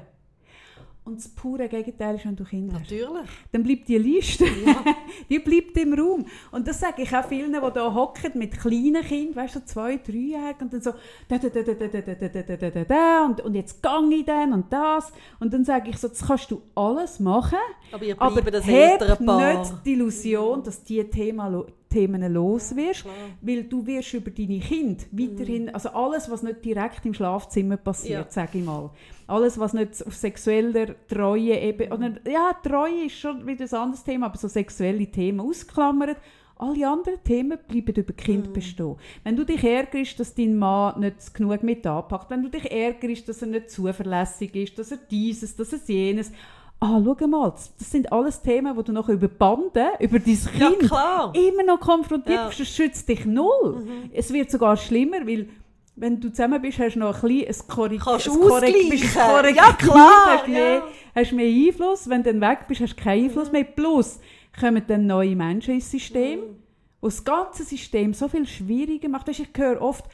Und 1.08 1.16
das 1.16 1.28
pure 1.28 1.68
Gegenteil 1.70 2.16
ist, 2.16 2.26
wenn 2.26 2.36
du 2.36 2.44
Kinder 2.44 2.74
hast. 2.74 2.90
Natürlich. 2.90 3.28
Dann 3.50 3.62
bleibt 3.62 3.88
die 3.88 3.96
Liste, 3.96 4.44
Ja. 4.44 4.84
die 5.30 5.38
bleibt 5.38 5.74
im 5.78 5.94
Raum. 5.94 6.26
Und 6.50 6.68
das 6.68 6.80
sage 6.80 7.00
ich 7.02 7.16
auch 7.16 7.24
vielen, 7.24 7.50
die 7.50 7.58
hier 7.58 7.94
hocken 7.94 8.32
mit 8.34 8.60
kleinen 8.60 9.02
Kindern, 9.02 9.36
weißt 9.36 9.54
du, 9.54 9.60
so 9.60 9.64
zwei, 9.64 9.96
dreijährigen, 9.96 10.64
und 10.64 10.72
dann 10.74 10.80
so, 10.82 10.92
da, 11.26 11.38
da, 11.38 11.48
da, 11.48 11.62
da, 11.62 11.72
da, 11.74 11.86
da, 11.88 12.00
da, 12.02 12.14
da, 12.28 12.42
da, 12.42 12.56
da, 12.56 12.70
da, 12.70 12.84
da, 12.84 13.24
und, 13.24 13.40
und 13.40 13.54
jetzt 13.54 13.82
gang 13.82 14.12
ich 14.12 14.26
dann 14.26 14.52
und 14.52 14.70
das. 14.70 15.10
Und 15.40 15.50
dann 15.54 15.64
sage 15.64 15.88
ich 15.88 15.96
so, 15.96 16.08
das 16.08 16.26
kannst 16.26 16.50
du 16.50 16.60
alles 16.74 17.20
machen, 17.20 17.58
Aber 17.92 18.04
ihr 18.04 18.20
aber 18.20 18.40
das 18.50 18.66
Elternpaar. 18.68 19.58
nicht 19.60 19.72
die 19.84 19.92
Illusion, 19.92 20.62
dass 20.62 20.82
die 20.84 21.02
Thema, 21.04 21.64
Themen 21.88 22.32
los 22.32 22.76
wirst. 22.76 23.02
Klar. 23.02 23.14
Weil 23.40 23.64
du 23.64 23.86
wirst 23.86 24.12
über 24.14 24.30
deine 24.30 24.60
Kinder 24.60 25.04
weiterhin, 25.10 25.70
also 25.74 25.88
alles, 25.90 26.30
was 26.30 26.42
nicht 26.42 26.64
direkt 26.64 27.04
im 27.06 27.14
Schlafzimmer 27.14 27.76
passiert, 27.78 28.26
Ja. 28.26 28.30
sage 28.30 28.58
ich 28.58 28.64
mal. 28.64 28.90
Alles, 29.26 29.58
was 29.58 29.72
nicht 29.72 30.06
auf 30.06 30.14
sexueller 30.14 30.94
Treue 31.08 31.58
eben, 31.58 31.90
oder, 31.92 32.12
ja, 32.30 32.52
Treue 32.62 33.06
ist 33.06 33.18
schon 33.18 33.46
wieder 33.46 33.64
ein 33.64 33.74
anderes 33.74 34.04
Thema, 34.04 34.26
aber 34.26 34.36
so 34.36 34.48
sexuelle 34.48 35.06
Themen 35.06 35.40
ausklammert. 35.40 36.18
Alle 36.60 36.88
anderen 36.88 37.22
Themen 37.22 37.56
bleiben 37.68 37.94
über 37.94 38.12
Kind 38.12 38.52
bestehen. 38.52 38.96
Wenn 39.22 39.36
du 39.36 39.44
dich 39.44 39.62
ärgerst, 39.62 40.18
dass 40.18 40.34
dein 40.34 40.58
Mann 40.58 40.98
nicht 41.00 41.32
genug 41.32 41.62
mit 41.62 41.86
anpackt, 41.86 42.30
wenn 42.30 42.42
du 42.42 42.48
dich 42.48 42.68
ärgerst, 42.70 43.28
dass 43.28 43.42
er 43.42 43.48
nicht 43.48 43.70
zuverlässig 43.70 44.54
ist, 44.56 44.76
dass 44.78 44.90
er 44.90 44.98
dieses, 45.08 45.54
dass 45.54 45.72
er 45.72 45.78
jenes, 45.86 46.32
ah, 46.80 47.00
schau 47.04 47.26
mal, 47.26 47.50
das 47.50 47.90
sind 47.90 48.12
alles 48.12 48.40
Themen, 48.42 48.76
wo 48.76 48.82
du 48.82 48.92
noch 48.92 49.08
über 49.08 49.28
die 49.28 49.34
Bande, 49.34 49.88
über 50.00 50.18
dein 50.18 50.38
Ja, 50.58 50.68
Kind 50.70 50.80
klar. 50.88 51.32
immer 51.34 51.62
noch 51.64 51.80
konfrontiert 51.80 52.36
Ja. 52.36 52.46
bist, 52.48 52.60
das 52.60 52.68
schützt 52.68 53.08
dich 53.08 53.24
null. 53.26 53.82
Mhm. 53.84 54.10
Es 54.12 54.32
wird 54.32 54.50
sogar 54.50 54.76
schlimmer, 54.76 55.26
weil 55.26 55.48
wenn 55.96 56.20
du 56.20 56.30
zusammen 56.30 56.62
bist, 56.62 56.78
hast 56.78 56.94
du 56.94 57.00
noch 57.00 57.22
ein 57.24 57.28
bisschen 57.28 57.48
ein 57.62 57.68
Korrekt 57.74 58.04
Kannst 58.04 58.28
ein 58.28 58.40
Korrekt- 58.40 58.90
bist 58.90 59.16
ein 59.18 59.28
Korrektiv, 59.30 59.56
Ja, 59.56 59.72
klar, 59.72 60.24
Hast 60.38 60.46
mehr, 60.48 60.74
ja. 60.74 60.82
hast 61.16 61.32
mehr 61.32 61.68
Einfluss. 61.68 62.08
Wenn 62.08 62.22
du 62.22 62.32
dann 62.32 62.40
weg 62.40 62.66
bist, 62.68 62.80
hast 62.80 62.94
du 62.96 63.02
keinen 63.02 63.24
Einfluss 63.24 63.50
mehr. 63.50 63.64
Plus 63.64 64.20
kommen 64.58 64.82
dann 64.86 65.06
neue 65.06 65.34
Menschen 65.34 65.74
ins 65.74 65.90
System, 65.90 66.38
Mhm. 66.40 66.56
wo 67.00 67.08
das 67.08 67.24
ganze 67.24 67.64
System 67.64 68.14
so 68.14 68.28
viel 68.28 68.46
schwieriger 68.46 69.08
macht. 69.08 69.26
Weisst, 69.26 69.40
Ich 69.40 69.48
höre 69.56 69.82
oft, 69.82 70.04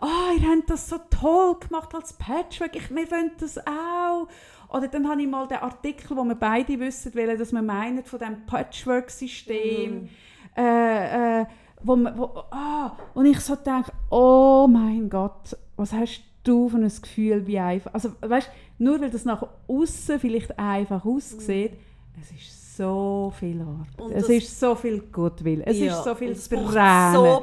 ah, 0.00 0.30
ihr 0.40 0.48
habt 0.48 0.70
das 0.70 0.88
so 0.88 0.96
toll 1.10 1.56
gemacht 1.58 1.92
als 1.94 2.12
Patchwork, 2.12 2.76
ich, 2.76 2.88
wir 2.94 3.10
wollen 3.10 3.32
das 3.40 3.58
auch. 3.58 4.28
Oder 4.72 4.88
dann 4.88 5.08
habe 5.08 5.20
ich 5.20 5.28
mal 5.28 5.46
den 5.46 5.58
Artikel, 5.58 6.16
wo 6.16 6.24
wir 6.24 6.34
beide 6.34 6.78
wissen, 6.80 7.14
wollen, 7.14 7.38
dass 7.38 7.52
wir 7.52 7.62
meinen, 7.62 8.04
von 8.04 8.18
diesem 8.18 8.46
Patchwork-System, 8.46 9.92
Mhm. 10.02 10.08
äh, 10.56 11.40
äh, 11.42 11.46
wo, 11.82 11.96
man, 11.96 12.16
wo, 12.16 12.24
ah, 12.50 12.96
und 13.14 13.26
ich 13.26 13.40
so 13.40 13.54
denke, 13.56 13.92
oh 14.10 14.66
mein 14.70 15.10
Gott, 15.10 15.56
was 15.76 15.92
hast 15.92 16.22
du 16.44 16.68
für 16.68 16.76
ein 16.78 16.88
Gefühl, 16.88 17.46
wie 17.46 17.58
einfach, 17.58 17.92
also 17.94 18.12
weißt, 18.20 18.50
nur 18.78 19.00
weil 19.00 19.10
das 19.10 19.24
nach 19.24 19.46
außen 19.68 20.18
vielleicht 20.18 20.58
einfach 20.58 21.04
aussieht, 21.04 21.72
es 22.20 22.30
ist 22.32 22.61
so 22.76 23.32
viel 23.38 23.60
Arbeit. 23.60 24.00
Und 24.00 24.12
es 24.12 24.28
ist 24.28 24.58
so 24.60 24.74
viel 24.74 25.00
Goodwill, 25.12 25.62
es 25.66 25.78
Ja, 25.78 25.96
ist 25.98 26.04
so 26.04 26.14
viel 26.14 26.30
es 26.30 26.48
braucht 26.48 26.72
Tränen, 26.74 27.14
so 27.14 27.42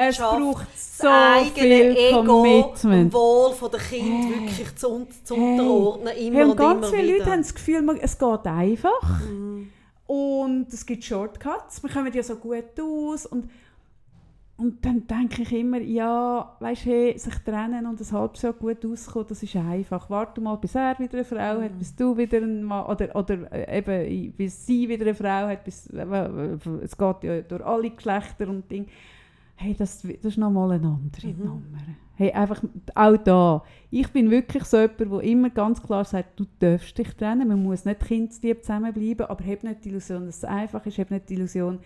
es 0.00 0.18
braucht 0.18 0.66
so 0.78 1.08
viel 1.54 1.96
Ego, 1.96 2.24
Commitment. 2.24 3.12
Wohl 3.12 3.52
von 3.52 3.70
der 3.70 3.80
Kind 3.80 4.24
Hey. 4.24 4.40
wirklich 4.40 4.76
zu, 4.76 5.06
zu 5.24 5.34
Hey. 5.36 5.42
unterordnen, 5.58 6.16
immer 6.16 6.36
Hey, 6.38 6.44
und 6.44 6.56
ganz 6.56 6.86
immer 6.86 6.96
viele 6.96 7.02
wieder. 7.08 7.18
Leute 7.18 7.30
haben 7.30 7.42
das 7.42 7.54
Gefühl, 7.54 7.98
es 8.00 8.18
geht 8.18 8.46
einfach. 8.46 9.20
Mhm. 9.20 9.70
Und 10.06 10.66
es 10.72 10.84
gibt 10.86 11.04
Shortcuts, 11.04 11.82
wir 11.82 11.90
kommen 11.90 12.12
ja 12.12 12.22
so 12.22 12.34
gut 12.36 12.64
aus. 12.80 13.26
Und, 13.26 13.48
und 14.60 14.84
dann 14.84 15.06
denke 15.06 15.42
ich 15.42 15.52
immer, 15.52 15.80
ja, 15.80 16.56
weißt 16.60 16.84
hey, 16.84 17.18
sich 17.18 17.34
trennen 17.36 17.86
und 17.86 18.00
ein 18.00 18.12
halbes 18.12 18.42
Jahr 18.42 18.52
gut 18.52 18.84
auskommen, 18.84 19.26
das 19.28 19.42
ist 19.42 19.56
einfach. 19.56 20.10
Warte 20.10 20.40
mal, 20.40 20.56
bis 20.56 20.74
er 20.74 20.98
wieder 20.98 21.14
eine 21.14 21.24
Frau 21.24 21.62
hat, 21.62 21.72
Mhm. 21.74 21.78
bis 21.78 21.96
du 21.96 22.16
wieder 22.16 22.36
einen 22.38 22.62
Mann, 22.62 22.84
oder, 22.86 23.14
oder 23.16 23.50
äh, 23.52 23.78
eben, 23.78 24.32
bis 24.32 24.66
sie 24.66 24.88
wieder 24.88 25.04
eine 25.06 25.14
Frau 25.14 25.48
hat, 25.48 25.64
bis, 25.64 25.86
äh, 25.86 26.04
es 26.82 26.96
geht 26.96 27.24
ja 27.24 27.40
durch 27.40 27.64
alle 27.64 27.90
Geschlechter 27.90 28.48
und 28.48 28.70
Dinge. 28.70 28.86
Hey, 29.56 29.74
das, 29.78 30.02
das 30.02 30.24
ist 30.24 30.38
nochmal 30.38 30.72
eine 30.72 30.86
andere 30.88 31.26
Mhm. 31.28 31.44
Nummer. 31.44 31.78
Hey, 32.16 32.32
einfach 32.32 32.62
auch 32.94 33.16
da. 33.16 33.62
Ich 33.90 34.08
bin 34.08 34.30
wirklich 34.30 34.64
so 34.64 34.78
jemand, 34.78 35.00
der 35.00 35.22
immer 35.22 35.48
ganz 35.50 35.82
klar 35.82 36.04
sagt, 36.04 36.38
du 36.38 36.44
darfst 36.58 36.96
dich 36.98 37.14
trennen. 37.14 37.48
Man 37.48 37.62
muss 37.62 37.86
nicht 37.86 38.00
kindslieb 38.00 38.62
zusammenbleiben, 38.62 39.26
aber 39.26 39.42
hab 39.44 39.62
nicht 39.64 39.84
die 39.84 39.88
Illusion, 39.88 40.26
dass 40.26 40.36
es 40.38 40.44
einfach 40.44 40.84
ist. 40.84 40.98
Hab 40.98 41.10
nicht 41.10 41.28
die 41.30 41.34
Illusion, 41.34 41.78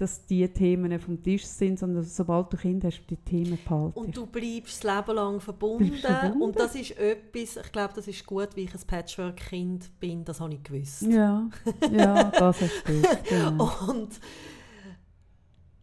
dass 0.00 0.24
die 0.24 0.48
Themen 0.48 0.98
vom 0.98 1.22
Tisch 1.22 1.44
sind, 1.44 1.78
sondern 1.78 2.02
sobald 2.04 2.52
du 2.52 2.56
Kind 2.56 2.84
hast, 2.84 3.02
die 3.10 3.16
Themen 3.16 3.58
behalten. 3.62 3.98
Und 3.98 4.16
du 4.16 4.24
bleibst 4.24 4.82
das 4.82 4.96
Leben 4.96 5.16
lang 5.16 5.40
verbunden. 5.40 5.92
Verbunden. 5.94 6.42
Und 6.42 6.58
das 6.58 6.74
ist 6.74 6.96
etwas, 6.98 7.64
ich 7.64 7.72
glaube, 7.72 7.92
das 7.94 8.08
ist 8.08 8.24
gut, 8.24 8.48
wie 8.54 8.62
ich 8.62 8.74
ein 8.74 8.80
Patchwork-Kind 8.86 9.90
bin, 10.00 10.24
das 10.24 10.40
habe 10.40 10.54
ich 10.54 10.62
gewusst. 10.62 11.02
ja, 11.02 11.48
ja, 11.92 12.24
das 12.24 12.60
hast 12.60 12.84
du. 12.86 13.02
Genau. 13.28 13.70
Und 13.88 14.18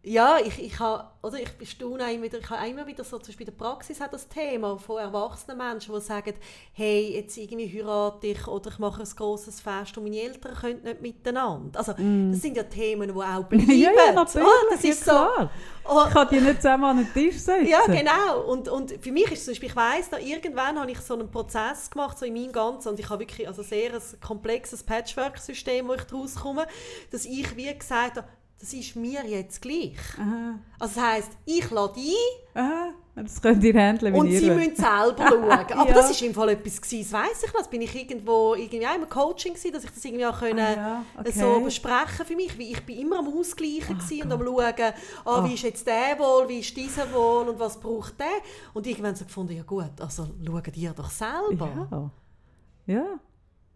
ja, 0.04 0.38
ich, 0.38 0.62
ich, 0.62 0.78
habe, 0.78 1.04
oder 1.22 1.40
ich 1.40 1.50
bestaune 1.58 2.04
auch 2.04 2.08
immer 2.12 2.22
wieder, 2.22 2.38
ich 2.38 2.48
habe 2.48 2.68
immer 2.68 2.86
wieder 2.86 3.02
so, 3.02 3.18
zum 3.18 3.26
Beispiel 3.26 3.48
in 3.48 3.56
der 3.56 3.64
Praxis 3.64 4.00
hat 4.00 4.12
das 4.12 4.28
Thema 4.28 4.78
von 4.78 4.98
erwachsenen 4.98 5.58
Menschen, 5.58 5.92
die 5.92 6.00
sagen, 6.00 6.34
hey, 6.72 7.14
jetzt 7.16 7.36
irgendwie 7.36 7.66
heirate 7.68 8.28
ich 8.28 8.46
oder 8.46 8.70
ich 8.70 8.78
mache 8.78 9.02
ein 9.02 9.08
grosses 9.16 9.60
Fest 9.60 9.98
und 9.98 10.04
meine 10.04 10.20
Eltern 10.20 10.54
können 10.54 10.82
nicht 10.84 11.02
miteinander. 11.02 11.78
Also 11.78 11.92
das 11.92 12.40
sind 12.40 12.56
ja 12.56 12.62
Themen, 12.62 13.12
die 13.12 13.20
auch 13.20 13.44
bleiben. 13.44 13.58
Mm. 13.68 13.70
ja, 13.70 13.90
ja, 13.90 14.12
natürlich. 14.12 14.46
Oh, 14.48 14.70
das 14.70 14.82
ja, 14.82 14.90
ist 14.90 15.04
so, 15.04 15.10
klar. 15.10 15.50
oh, 15.88 16.04
Ich 16.06 16.14
kann 16.14 16.28
die 16.30 16.40
nicht 16.40 16.62
zusammen 16.62 16.84
an 16.84 16.96
den 16.98 17.12
Tisch 17.12 17.36
setzen. 17.36 17.66
ja, 17.66 17.84
genau. 17.86 18.42
Und, 18.46 18.68
und 18.68 18.92
für 18.92 19.12
mich 19.12 19.30
ist 19.32 19.44
zum 19.44 19.52
Beispiel, 19.52 19.68
ich 19.68 19.76
weiss, 19.76 20.08
da 20.08 20.18
irgendwann 20.18 20.78
habe 20.78 20.90
ich 20.90 21.00
so 21.00 21.14
einen 21.14 21.30
Prozess 21.30 21.90
gemacht, 21.90 22.18
so 22.18 22.24
in 22.24 22.34
meinem 22.34 22.52
Ganzen, 22.52 22.90
und 22.90 23.00
ich 23.00 23.10
habe 23.10 23.20
wirklich 23.20 23.46
also 23.48 23.62
sehr 23.62 23.92
ein 23.92 24.00
komplexes 24.24 24.84
Patchwork-System, 24.84 25.88
wo 25.88 25.94
ich 25.94 26.04
daraus 26.04 26.36
komme, 26.36 26.66
dass 27.10 27.24
ich 27.26 27.56
wie 27.56 27.76
gesagt 27.76 28.16
habe, 28.16 28.28
das 28.60 28.72
ist 28.72 28.96
mir 28.96 29.24
jetzt 29.26 29.62
gleich. 29.62 29.96
Aha, 30.18 30.58
Also 30.78 30.94
das 30.96 31.04
heisst, 31.04 31.30
ich 31.44 31.70
lade 31.70 31.94
ein 32.00 32.60
aha. 32.62 32.88
Das 33.20 33.42
könnt 33.42 33.64
ihr 33.64 33.74
handeln, 33.74 34.14
und 34.14 34.30
sie 34.30 34.48
müssen 34.48 34.76
selber 34.76 35.16
schauen. 35.28 35.50
Aber 35.50 35.88
Ja. 35.88 35.92
das 35.92 36.12
ist 36.12 36.22
im 36.22 36.32
Fall 36.32 36.50
etwas 36.50 36.80
gewesen, 36.80 37.10
das 37.10 37.20
weiss 37.20 37.42
ich 37.44 37.52
noch. 37.52 37.58
Das 37.60 37.68
bin 37.68 37.80
ich 37.82 37.92
irgendwo, 37.92 38.54
irgendwie 38.54 38.86
auch 38.86 38.94
im 38.94 39.08
Coaching 39.08 39.54
gewesen, 39.54 39.72
dass 39.72 39.82
ich 39.82 39.90
das 39.90 40.04
irgendwie 40.04 40.24
auch 40.24 40.38
können, 40.38 40.60
Ah, 40.60 40.72
ja, 40.76 41.04
okay. 41.18 41.32
so 41.32 41.60
besprechen 41.60 42.24
für 42.24 42.36
mich. 42.36 42.56
Wie 42.56 42.70
ich 42.70 42.80
bin 42.86 42.96
immer 43.00 43.18
am 43.18 43.26
Ausgleichen 43.36 43.98
gewesen 43.98 44.22
und 44.22 44.32
am 44.32 44.44
schauen, 44.44 44.92
ah, 45.24 45.44
wie 45.44 45.54
ist 45.54 45.64
jetzt 45.64 45.84
der 45.88 46.16
wohl, 46.16 46.48
wie 46.48 46.60
ist 46.60 46.76
dieser 46.76 47.12
wohl 47.12 47.48
und 47.48 47.58
was 47.58 47.80
braucht 47.80 48.20
der. 48.20 48.26
Und 48.72 48.86
irgendwann 48.86 49.16
so 49.16 49.24
gefunden, 49.24 49.56
ja 49.56 49.64
gut, 49.64 49.90
also 50.00 50.28
schaut 50.46 50.76
ihr 50.76 50.92
doch 50.92 51.10
selber. 51.10 51.88
Ja. 51.90 52.94
Ja. 52.94 53.06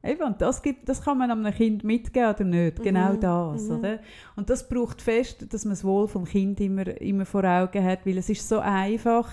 Eben, 0.05 0.23
und 0.23 0.41
das, 0.41 0.61
gibt, 0.63 0.89
das 0.89 1.03
kann 1.03 1.19
man 1.19 1.31
einem 1.31 1.53
Kind 1.55 1.85
mitgeben 1.85 2.29
oder 2.31 2.45
nicht. 2.45 2.83
Genau 2.83 3.13
Mhm, 3.13 3.21
das. 3.21 3.63
mhm. 3.69 3.77
Oder? 3.79 3.99
Und 4.37 4.51
das 4.51 4.69
braucht 4.69 5.01
fest, 5.01 5.47
dass 5.53 5.65
man 5.65 5.73
das 5.73 5.85
Wohl 5.85 6.09
vom 6.09 6.25
Kind 6.25 6.61
immer, 6.61 6.87
immer 7.01 7.25
vor 7.25 7.45
Augen 7.45 7.85
hat, 7.85 8.05
weil 8.05 8.19
es 8.19 8.29
ist 8.29 8.49
so 8.49 8.59
einfach, 8.59 9.31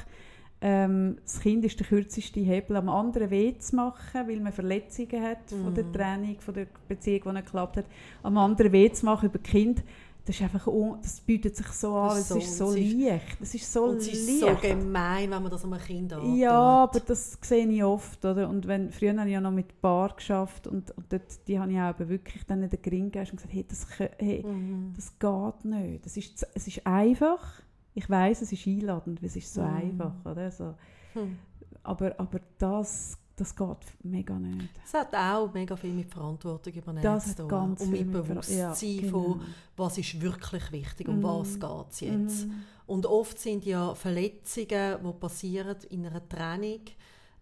ähm, 0.61 1.17
das 1.23 1.39
Kind 1.39 1.63
ist 1.65 1.79
der 1.79 1.87
kürzeste 1.87 2.41
Hebel, 2.41 2.75
am 2.75 2.89
anderen 2.89 3.29
weh 3.31 3.57
zu 3.57 3.75
machen, 3.77 4.27
weil 4.27 4.39
man 4.41 4.51
Verletzungen 4.51 5.23
hat 5.23 5.49
von 5.49 5.73
der 5.73 5.85
Mhm. 5.85 5.93
Trennung, 5.93 6.35
von 6.39 6.53
der 6.53 6.67
Beziehung, 6.87 7.21
die 7.25 7.31
nicht 7.33 7.45
geklappt 7.45 7.77
hat. 7.77 7.85
Am 8.23 8.37
anderen 8.37 8.71
weh 8.71 8.91
zu 8.91 9.05
machen 9.05 9.29
über 9.29 9.39
Kind, 9.39 9.83
das, 10.25 10.35
ist 10.35 10.41
einfach 10.43 10.67
das 11.01 11.21
bietet 11.21 11.55
sich 11.55 11.67
so 11.67 11.95
an, 11.95 12.09
Das 12.09 12.29
es 12.29 12.37
ist 12.37 12.43
ist 12.43 12.57
so- 12.57 12.67
so 12.71 12.77
ist- 12.77 12.93
leicht. 12.93 13.37
Es 13.41 13.55
ist 13.55 13.73
so 13.73 13.83
Und 13.85 13.97
es 13.97 14.07
ist 14.07 14.27
leicht. 14.41 14.61
so 14.61 14.67
gemein, 14.67 15.31
wenn 15.31 15.41
man 15.41 15.51
das 15.51 15.63
einem 15.63 15.79
Kind 15.79 16.13
antut. 16.13 16.37
Ja, 16.37 16.83
aber 16.83 16.99
das 16.99 17.37
sehe 17.41 17.67
ich 17.67 17.83
oft. 17.83 18.23
Oder? 18.25 18.47
Und 18.47 18.67
wenn, 18.67 18.91
früher 18.91 19.17
habe 19.17 19.27
ich 19.27 19.33
ja 19.33 19.41
noch 19.41 19.51
mit 19.51 19.81
Bar 19.81 20.13
geschafft 20.15 20.67
und, 20.67 20.91
und 20.91 21.11
dort, 21.11 21.47
die 21.47 21.59
habe 21.59 21.71
ich 21.71 21.79
auch 21.79 21.97
wirklich 21.99 22.45
dann 22.45 22.61
in 22.61 22.69
den 22.69 22.81
Gring 22.81 23.05
gegeben 23.11 23.29
und 23.31 23.37
gesagt, 23.37 23.53
hey, 23.53 23.65
das, 23.67 23.87
hey, 24.19 24.43
Mhm. 24.45 24.93
das 24.95 25.17
geht 25.17 25.65
nicht. 25.65 26.05
Das 26.05 26.15
ist, 26.17 26.45
es 26.53 26.67
ist 26.67 26.85
einfach. 26.85 27.61
Ich 27.95 28.07
weiß, 28.09 28.41
es 28.43 28.51
ist 28.51 28.67
einladend, 28.67 29.21
weil 29.21 29.27
es 29.29 29.35
ist 29.35 29.51
so 29.53 29.61
Mhm. 29.63 29.73
einfach. 29.75 30.13
Oder? 30.25 30.51
So. 30.51 30.75
Hm. 31.13 31.37
Aber, 31.81 32.13
aber 32.19 32.39
das, 32.59 33.17
das 33.39 33.55
geht 33.55 33.77
mega 34.03 34.37
nicht. 34.37 34.69
Es 34.85 34.93
hat 34.93 35.13
auch 35.15 35.51
mega 35.53 35.75
viel 35.75 35.93
mit 35.93 36.11
Verantwortung 36.11 36.73
übernehmen 36.73 37.03
Das 37.03 37.27
zu 37.29 37.35
tun. 37.37 37.47
ganz 37.47 37.81
und 37.81 37.91
mit 37.91 38.11
Bewusstsein 38.11 38.57
ja, 38.57 38.73
von, 39.09 39.23
genau. 39.33 39.39
was 39.77 39.97
ist 39.97 40.19
wirklich 40.21 40.71
wichtig, 40.71 41.07
um 41.07 41.19
Mhm. 41.19 41.23
was 41.23 41.59
geht 41.59 41.91
es 41.91 41.99
jetzt. 42.01 42.45
Mhm. 42.47 42.63
Und 42.87 43.05
oft 43.05 43.39
sind 43.39 43.65
ja 43.65 43.93
Verletzungen, 43.95 44.97
die 45.03 45.13
passieren 45.19 45.77
in 45.89 46.05
einer 46.07 46.27
Trennung, 46.27 46.81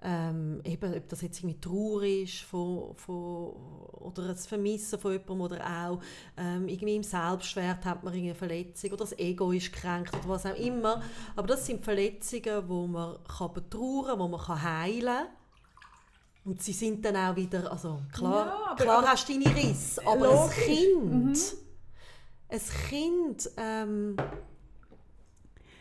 ähm, 0.04 0.62
eben, 0.64 0.94
ob 0.94 1.10
das 1.10 1.22
jetzt 1.22 1.40
irgendwie 1.40 1.60
Trauer 1.60 2.04
ist 2.04 2.42
von, 2.42 2.94
von, 2.96 3.54
oder 3.94 4.28
das 4.28 4.46
Vermissen 4.46 5.00
von 5.00 5.12
jemandem 5.14 5.42
oder 5.42 5.66
auch 5.66 6.00
ähm, 6.38 6.68
irgendwie 6.68 6.98
im 6.98 7.04
Selbstwert 7.04 7.84
hat 7.84 8.04
man 8.04 8.14
eine 8.14 8.36
Verletzung 8.36 8.92
oder 8.92 9.06
das 9.06 9.18
Ego 9.18 9.52
ist 9.52 9.74
gekränkt 9.74 10.14
oder 10.14 10.30
was 10.30 10.46
auch 10.46 10.56
immer. 10.56 11.02
Aber 11.36 11.48
das 11.48 11.66
sind 11.66 11.84
Verletzungen, 11.84 12.68
die 12.68 12.88
man 12.92 13.18
kann 13.24 13.54
betrauern 13.54 14.20
kann, 14.20 14.20
die 14.20 14.32
man 14.32 14.40
kann 14.42 14.62
heilen 14.62 15.06
kann. 15.06 15.28
Und 16.48 16.64
sie 16.64 16.72
sind 16.72 17.04
dann 17.04 17.18
auch 17.18 17.36
wieder, 17.36 17.70
also 17.70 18.00
klar, 18.14 18.70
Ja, 18.70 18.76
klar 18.76 19.00
aber- 19.00 19.08
hast 19.10 19.28
du 19.28 19.34
deine 19.38 19.54
Risse, 19.54 20.02
aber 20.08 20.30
ein 20.30 20.36
Logisch. 20.38 20.56
Kind, 20.64 21.12
Mhm. 21.12 21.34
ein 22.48 22.62
Kind 22.90 23.50
ähm, 23.58 24.16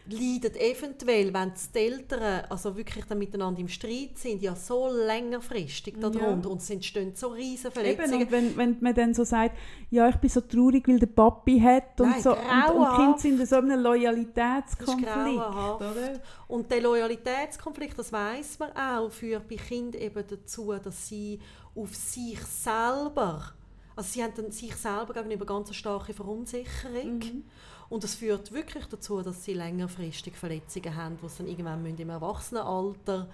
leidet 0.08 0.56
eventuell, 0.56 1.32
wenn 1.34 1.52
die 1.74 1.78
Eltern 1.78 2.44
also 2.48 2.76
wirklich 2.76 3.04
dann 3.06 3.18
miteinander 3.18 3.60
im 3.60 3.68
Streit 3.68 4.16
sind, 4.16 4.42
ja 4.42 4.54
so 4.54 4.88
längerfristig 4.88 5.98
darunter 5.98 6.50
und 6.50 6.60
es 6.60 6.70
entstehen 6.70 7.12
so 7.14 7.28
riesige 7.28 7.68
Eben, 7.80 7.96
Verletzungen. 7.96 8.22
und 8.22 8.32
wenn, 8.32 8.56
wenn 8.56 8.76
man 8.80 8.94
dann 8.94 9.14
so 9.14 9.24
sagt, 9.24 9.56
ja, 9.90 10.08
ich 10.08 10.16
bin 10.16 10.30
so 10.30 10.40
traurig, 10.40 10.86
weil 10.88 10.98
der 10.98 11.06
Papi 11.06 11.60
hat 11.60 12.00
und 12.00 12.10
Nein, 12.10 12.22
so. 12.22 12.32
Und, 12.32 12.76
und. 12.76 12.96
Kinder 12.96 13.18
sind 13.18 13.40
in 13.40 13.46
so 13.46 13.56
einem 13.56 13.80
Loyalitätskonflikt. 13.80 15.16
Oder? 15.16 16.20
Und 16.48 16.70
der 16.70 16.80
Loyalitätskonflikt, 16.80 17.98
das 17.98 18.12
weiß 18.12 18.58
man 18.60 18.72
auch, 18.72 19.10
führt 19.10 19.48
bei 19.48 19.56
Kindern 19.56 20.00
eben 20.00 20.24
dazu, 20.28 20.72
dass 20.82 21.08
sie 21.08 21.40
auf 21.74 21.94
sich 21.94 22.40
selber, 22.40 23.52
also 23.94 24.08
sie 24.10 24.22
haben 24.22 24.32
dann 24.36 24.50
sich 24.50 24.74
selber 24.76 25.12
gegenüber 25.14 25.46
ganz 25.46 25.68
eine 25.68 25.74
starke 25.74 26.12
Verunsicherung. 26.14 27.18
Mhm. 27.18 27.44
Und 27.88 28.02
das 28.04 28.14
führt 28.16 28.52
wirklich 28.52 28.86
dazu, 28.86 29.22
dass 29.22 29.44
sie 29.44 29.54
längerfristig 29.54 30.34
Verletzungen 30.36 30.94
haben, 30.96 31.16
die 31.22 31.28
sie 31.28 31.38
dann 31.38 31.46
irgendwann 31.48 31.82
müssen 31.82 31.98
im 32.00 32.10
Erwachsenenalter 32.10 33.28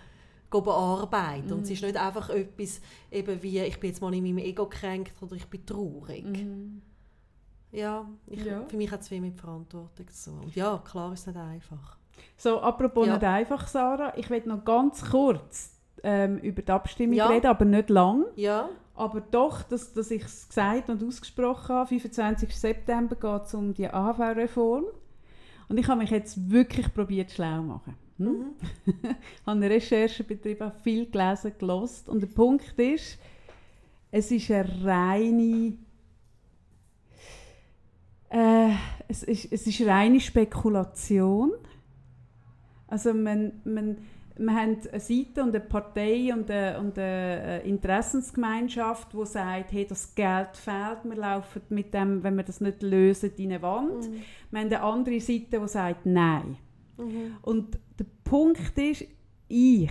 bearbeiten 0.51 1.51
Und 1.53 1.62
es 1.62 1.69
Mhm. 1.70 1.74
ist 1.74 1.83
nicht 1.83 1.97
einfach 1.97 2.29
etwas, 2.29 2.81
eben 3.11 3.43
wie 3.43 3.59
ich 3.61 3.81
bin 3.81 3.89
jetzt 3.91 4.03
mal 4.03 4.12
in 4.12 4.23
meinem 4.23 4.39
Ego 4.39 4.66
gekränkt 4.66 5.15
oder 5.23 5.35
ich 5.37 5.47
bin 5.47 5.65
traurig. 5.65 6.24
Mhm. 6.27 6.83
Ja, 7.70 8.07
ich, 8.27 8.45
Ja. 8.45 8.62
für 8.69 8.77
mich 8.77 8.91
hat 8.91 9.01
es 9.01 9.09
viel 9.09 9.23
mit 9.23 9.41
Verantwortung 9.41 10.07
zu 10.09 10.31
tun. 10.31 10.41
Und 10.41 10.55
ja, 10.55 10.77
klar 10.85 11.12
ist 11.15 11.20
es 11.20 11.27
nicht 11.29 11.39
einfach. 11.39 11.97
So, 12.37 12.61
apropos 12.61 13.07
Ja. 13.07 13.15
nicht 13.15 13.24
einfach, 13.24 13.66
Sarah, 13.66 14.12
ich 14.19 14.29
will 14.29 14.43
noch 14.45 14.62
ganz 14.65 15.11
kurz 15.11 15.70
ähm, 16.05 16.37
über 16.39 16.61
die 16.62 16.70
Abstimmung 16.73 17.15
Ja. 17.16 17.29
reden, 17.29 17.47
aber 17.47 17.65
nicht 17.65 17.89
lang. 17.89 18.27
Ja, 18.37 18.69
Aber 18.94 19.20
doch, 19.20 19.62
dass, 19.62 19.93
dass 19.94 20.10
ich 20.10 20.23
es 20.23 20.48
gesagt 20.48 20.90
und 20.90 21.02
ausgesprochen 21.02 21.74
habe, 21.74 21.89
25. 21.89 22.55
September 22.55 23.16
geht 23.16 23.47
es 23.47 23.55
um 23.55 23.73
die 23.73 23.89
AHV-Reform. 23.89 24.85
Und 25.69 25.78
ich 25.78 25.89
habe 25.89 26.01
mich 26.01 26.10
jetzt 26.10 26.51
wirklich 26.51 26.93
probiert 26.93 27.31
schlau 27.31 27.56
zu 27.56 27.62
machen. 27.62 27.97
Hm? 28.19 28.27
Mhm. 28.27 28.55
habe 29.47 29.56
eine 29.56 29.70
Recherche 29.70 30.24
betrieben, 30.24 30.66
habe 30.66 30.78
viel 30.82 31.10
gelesen, 31.10 31.52
gelost. 31.59 32.09
Und 32.09 32.20
der 32.20 32.27
Punkt 32.28 32.78
ist, 32.78 33.19
es 34.10 34.31
ist 34.31 34.51
eine 34.51 34.85
reine 34.85 35.78
äh, 38.32 38.70
es, 39.09 39.23
ist, 39.23 39.52
es 39.52 39.66
ist 39.66 39.82
reine 39.82 40.19
Spekulation. 40.19 41.52
Also 42.86 43.12
man, 43.12 43.60
man, 43.64 43.98
wir 44.47 44.55
haben 44.55 44.77
eine 44.90 45.01
Seite 45.01 45.43
und 45.43 45.51
eine 45.51 45.60
Partei 45.60 46.32
und 46.32 46.51
eine, 46.51 46.78
und 46.78 46.98
eine 46.98 47.60
Interessensgemeinschaft, 47.60 49.12
die 49.12 49.27
sagt, 49.27 49.73
hey, 49.73 49.86
das 49.86 50.14
Geld 50.14 50.56
fehlt, 50.56 51.05
wir 51.05 51.16
laufen 51.16 51.62
mit 51.70 51.94
dem, 51.94 52.23
wenn 52.23 52.36
wir 52.36 52.43
das 52.43 52.60
nicht 52.60 52.82
lösen, 52.82 53.32
in 53.36 53.52
eine 53.52 53.62
Wand. 53.62 54.09
Mhm. 54.09 54.23
Wir 54.51 54.60
haben 54.60 54.66
eine 54.66 54.82
andere 54.82 55.20
Seite, 55.20 55.60
die 55.60 55.69
sagt, 55.69 56.06
nein. 56.06 56.56
Mhm. 56.98 57.36
Und 57.43 57.78
der 57.98 58.06
Punkt 58.24 58.77
ist, 58.78 59.05
ich 59.48 59.90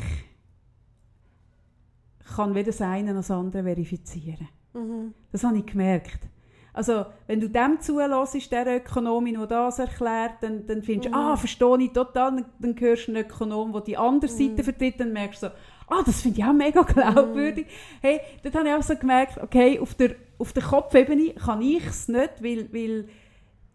kann 2.36 2.56
weder 2.56 2.68
das 2.68 2.82
eine 2.82 3.14
noch 3.14 3.20
das 3.20 3.32
andere 3.32 3.64
verifizieren. 3.64 4.48
Mhm. 4.74 5.14
Das 5.32 5.44
habe 5.44 5.58
ich 5.58 5.66
gemerkt. 5.66 6.28
Also, 6.74 7.06
wenn 7.28 7.42
du 7.42 7.50
dem 7.50 7.80
zulässt, 7.82 8.52
der 8.52 8.78
Ökonomin, 8.78 9.36
der 9.36 9.48
das 9.48 9.80
erklärt, 9.80 10.36
dann, 10.42 10.66
dann 10.68 10.82
findest 10.84 11.08
du, 11.08 11.10
mhm. 11.10 11.16
ah, 11.16 11.36
verstehe 11.36 11.82
ich 11.82 11.92
total, 11.92 12.36
dann, 12.36 12.46
dann 12.60 12.80
hörst 12.80 13.08
du 13.08 13.12
einen 13.12 13.26
Ökonom, 13.26 13.74
der 13.74 13.82
die 13.82 13.98
andere 13.98 14.32
Seite 14.32 14.62
mhm. 14.62 14.64
vertritt, 14.64 15.00
dann 15.00 15.12
merkst 15.12 15.44
du 15.44 15.48
so, 15.48 15.54
ah, 15.88 16.02
das 16.06 16.22
finde 16.22 16.40
ich 16.40 16.46
auch 16.46 16.54
mega 16.54 16.82
glaubwürdig. 16.84 17.66
Mhm. 17.66 17.98
Hey, 18.02 18.20
dort 18.44 18.56
habe 18.56 18.70
ich 18.70 18.74
auch 18.74 18.84
so 18.84 18.96
gemerkt, 18.96 19.38
okay, 19.42 19.80
auf 19.80 19.96
der, 19.96 20.16
auf 20.40 20.54
der 20.54 20.64
Kopfebene 20.64 21.34
kann 21.34 21.62
ich 21.62 21.86
es 21.86 22.08
nicht, 22.08 22.42
weil, 22.42 22.74
weil 22.74 23.10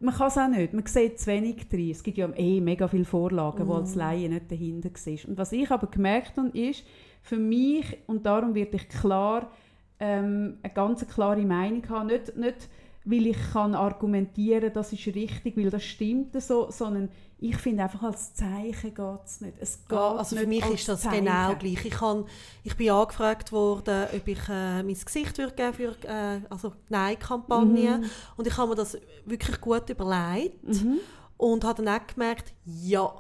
man 0.01 0.15
kann 0.15 0.29
es 0.29 0.39
auch 0.39 0.49
nicht, 0.49 0.73
man 0.73 0.87
sieht 0.87 1.21
zu 1.21 1.27
wenig 1.27 1.69
drin. 1.69 1.91
Es 1.91 2.03
gibt 2.03 2.19
ja 2.19 2.29
eh 2.35 2.61
mega 2.61 2.89
viele 2.89 3.05
Vorlagen, 3.05 3.65
mhm. 3.65 3.69
wo 3.69 3.75
als 3.75 3.95
Laie 3.95 4.29
nicht 4.29 4.51
dahinter 4.51 4.89
ist. 4.89 5.27
Und 5.27 5.37
was 5.37 5.53
ich 5.53 5.71
aber 5.71 5.89
gemerkt 5.89 6.37
habe, 6.39 6.49
ist, 6.59 6.85
für 7.23 7.37
mich, 7.37 7.99
und 8.07 8.25
darum 8.25 8.55
werde 8.55 8.77
ich 8.77 8.89
klar, 8.89 9.51
ähm, 9.99 10.59
eine 10.63 10.73
ganz 10.73 11.07
klare 11.09 11.43
Meinung 11.43 11.89
haben, 11.89 12.07
nicht, 12.09 12.37
nicht 12.37 12.69
weil 13.07 13.29
ich 13.29 13.39
kann 13.53 13.75
argumentieren 13.75 14.73
das 14.73 14.93
ist 14.93 15.07
richtig, 15.07 15.57
weil 15.57 15.71
das 15.71 15.85
stimmt 15.85 16.41
so, 16.43 16.71
sondern 16.71 17.09
ich 17.39 17.57
finde 17.57 17.85
einfach 17.85 18.03
als 18.03 18.35
Zeichen 18.35 18.95
geht 18.95 19.25
es 19.25 19.41
nicht. 19.41 19.57
Es 19.61 19.87
geht 19.87 19.93
ja, 19.93 20.17
also 20.17 20.37
für 20.37 20.47
mich 20.47 20.67
ist 20.67 20.89
das 20.89 21.03
Zeichen. 21.03 21.25
genau 21.25 21.55
gleich. 21.55 21.85
Ich, 21.85 21.91
kann, 21.91 22.25
ich 22.65 22.77
bin 22.77 22.91
angefragt 22.91 23.53
worden, 23.53 24.07
ob 24.13 24.27
ich 24.27 24.49
äh, 24.49 24.83
mein 24.83 24.95
Gesicht 24.95 25.39
würde 25.39 25.55
geben 25.55 25.75
für 25.75 26.09
äh, 26.09 26.41
also 26.51 26.73
Nein-Kampagne 26.89 27.99
mhm. 27.99 28.11
und 28.37 28.47
ich 28.47 28.57
habe 28.57 28.71
mir 28.71 28.75
das 28.75 28.99
wirklich 29.25 29.61
gut 29.61 29.89
überlegt 29.89 30.65
mhm. 30.65 30.99
und 31.37 31.65
habe 31.65 31.85
dann 31.85 32.01
auch 32.01 32.07
gemerkt, 32.07 32.55
ja. 32.65 33.13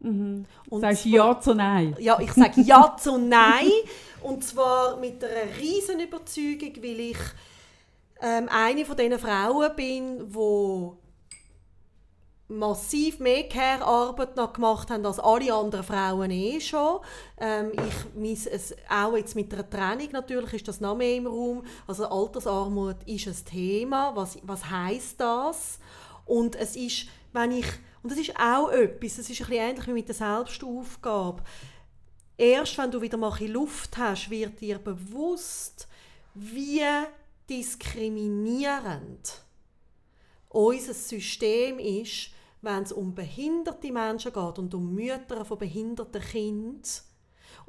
Mhm. 0.00 0.44
Und 0.68 0.80
Sagst 0.80 1.02
zwar, 1.02 1.12
Ja 1.12 1.40
zu 1.40 1.54
Nein? 1.54 1.96
Ja, 1.98 2.20
ich 2.20 2.32
sage 2.32 2.60
Ja 2.60 2.94
zu 2.98 3.16
Nein 3.16 3.70
und 4.22 4.44
zwar 4.44 4.98
mit 4.98 5.24
einer 5.24 5.58
riesen 5.58 6.00
Überzeugung, 6.00 6.82
weil 6.82 7.00
ich 7.00 7.18
ähm, 8.22 8.48
eine 8.50 8.84
von 8.84 8.96
diesen 8.96 9.18
Frauen 9.18 9.74
bin, 9.76 10.30
die 10.30 10.90
massiv 12.50 13.20
mehr 13.20 13.48
Care-Arbeit 13.48 14.34
gemacht 14.54 14.90
haben 14.90 15.06
als 15.06 15.20
alle 15.20 15.54
anderen 15.54 15.84
Frauen 15.84 16.30
eh 16.30 16.60
schon. 16.60 17.00
Ähm, 17.38 17.72
ich 17.74 18.14
miss 18.14 18.46
es 18.46 18.74
auch 18.88 19.16
jetzt 19.16 19.36
mit 19.36 19.52
der 19.52 19.68
Trennung 19.70 20.08
natürlich 20.10 20.54
ist 20.54 20.68
das 20.68 20.80
noch 20.80 20.96
mehr 20.96 21.16
im 21.16 21.28
Raum. 21.28 21.62
Also 21.86 22.06
Altersarmut 22.06 22.96
ist 23.06 23.28
ein 23.28 23.44
Thema. 23.44 24.16
Was, 24.16 24.38
was 24.42 24.68
heißt 24.68 25.20
das? 25.20 25.78
Und 26.26 26.56
es 26.56 26.74
ist, 26.76 27.06
wenn 27.32 27.52
ich 27.52 27.66
und 28.02 28.10
das 28.10 28.18
ist 28.18 28.34
auch 28.38 28.70
etwas, 28.70 29.18
es 29.18 29.30
ist 29.30 29.42
ein 29.42 29.46
bisschen 29.46 29.52
ähnlich 29.52 29.86
wie 29.86 29.92
mit 29.92 30.08
der 30.08 30.14
Selbstaufgabe. 30.14 31.42
Erst 32.38 32.78
wenn 32.78 32.90
du 32.90 33.00
wieder 33.02 33.18
mal 33.18 33.38
Luft 33.46 33.98
hast, 33.98 34.30
wird 34.30 34.60
dir 34.60 34.78
bewusst, 34.78 35.86
wie 36.34 36.82
diskriminierend. 37.50 39.42
Unser 40.48 40.94
System 40.94 41.78
ist, 41.78 42.30
wenn 42.62 42.84
es 42.84 42.92
um 42.92 43.14
behinderte 43.14 43.92
Menschen 43.92 44.32
geht 44.32 44.58
und 44.58 44.72
um 44.74 44.94
Mütter 44.94 45.44
von 45.44 45.58
behinderten 45.58 46.22
Kindern 46.22 46.82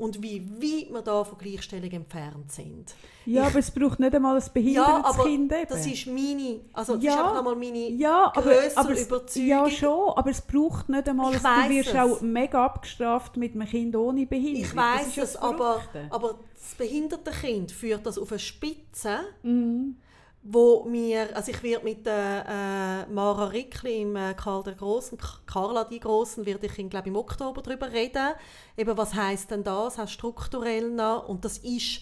und 0.02 0.24
wie 0.24 0.42
weit 0.42 0.92
wir 0.92 1.02
da 1.04 1.24
von 1.24 1.38
Gleichstellung 1.38 1.92
entfernt 1.92 2.52
sind. 2.52 2.96
Ja, 3.28 3.44
ich, 3.44 3.48
aber 3.50 3.60
es 3.60 3.70
braucht 3.70 4.00
nicht 4.00 4.16
einmal 4.16 4.36
ein 4.36 4.44
behindertes 4.52 5.18
ja, 5.18 5.24
Kind. 5.24 5.52
Eben. 5.52 5.68
Das 5.70 5.86
ist 5.86 6.08
meine, 6.08 6.62
also 6.74 6.96
das 6.96 7.04
ja, 7.04 7.12
ist 7.12 7.20
einfach 7.20 7.38
einmal 7.38 7.56
meine 7.56 7.90
ja, 7.90 8.32
aber, 8.36 8.52
aber 8.76 8.92
es, 8.94 9.06
Überzeugung. 9.06 9.48
Ja, 9.48 9.70
schon, 9.70 10.10
aber 10.16 10.32
es 10.32 10.42
braucht 10.42 10.90
nicht 10.90 11.08
einmal, 11.08 11.36
ich 11.36 11.42
du 11.42 11.70
wirst 11.70 11.90
es. 11.90 11.96
auch 11.96 12.22
mega 12.22 12.66
abgestraft 12.66 13.38
mit 13.38 13.54
einem 13.54 13.68
Kind 13.68 13.96
ohne 13.96 14.26
Behinderung. 14.26 14.64
Ich 14.64 14.76
weiß 14.76 15.18
es, 15.18 15.36
aber, 15.36 15.82
aber 16.10 16.40
das 16.56 16.76
behinderte 16.76 17.30
Kind 17.30 17.72
führt 17.72 18.04
das 18.04 18.18
auf 18.18 18.32
eine 18.32 18.40
Spitze. 18.40 19.20
Mhm 19.44 19.98
wo 20.44 20.86
mir, 20.86 21.36
also 21.36 21.52
ich 21.52 21.62
werde 21.62 21.86
mit 21.86 22.06
der 22.06 23.06
äh, 23.08 23.12
Mara 23.14 23.46
Rickli 23.46 24.02
im 24.02 24.16
äh, 24.16 24.34
Karl 24.34 24.64
der 24.64 24.74
Großen, 24.74 25.18
Carla 25.46 25.84
die 25.84 26.00
Großen, 26.00 26.46
werde 26.46 26.66
ich, 26.66 26.90
glaube 26.90 27.10
im 27.10 27.16
Oktober 27.16 27.62
darüber 27.62 27.92
reden. 27.92 28.34
Eben, 28.76 28.98
was 28.98 29.14
heißt 29.14 29.52
denn 29.52 29.64
das? 29.64 29.98
Heißt 29.98 30.14
strukturell 30.14 30.90
noch 30.90 31.28
und 31.28 31.46
das 31.46 31.60
ist, 31.60 32.02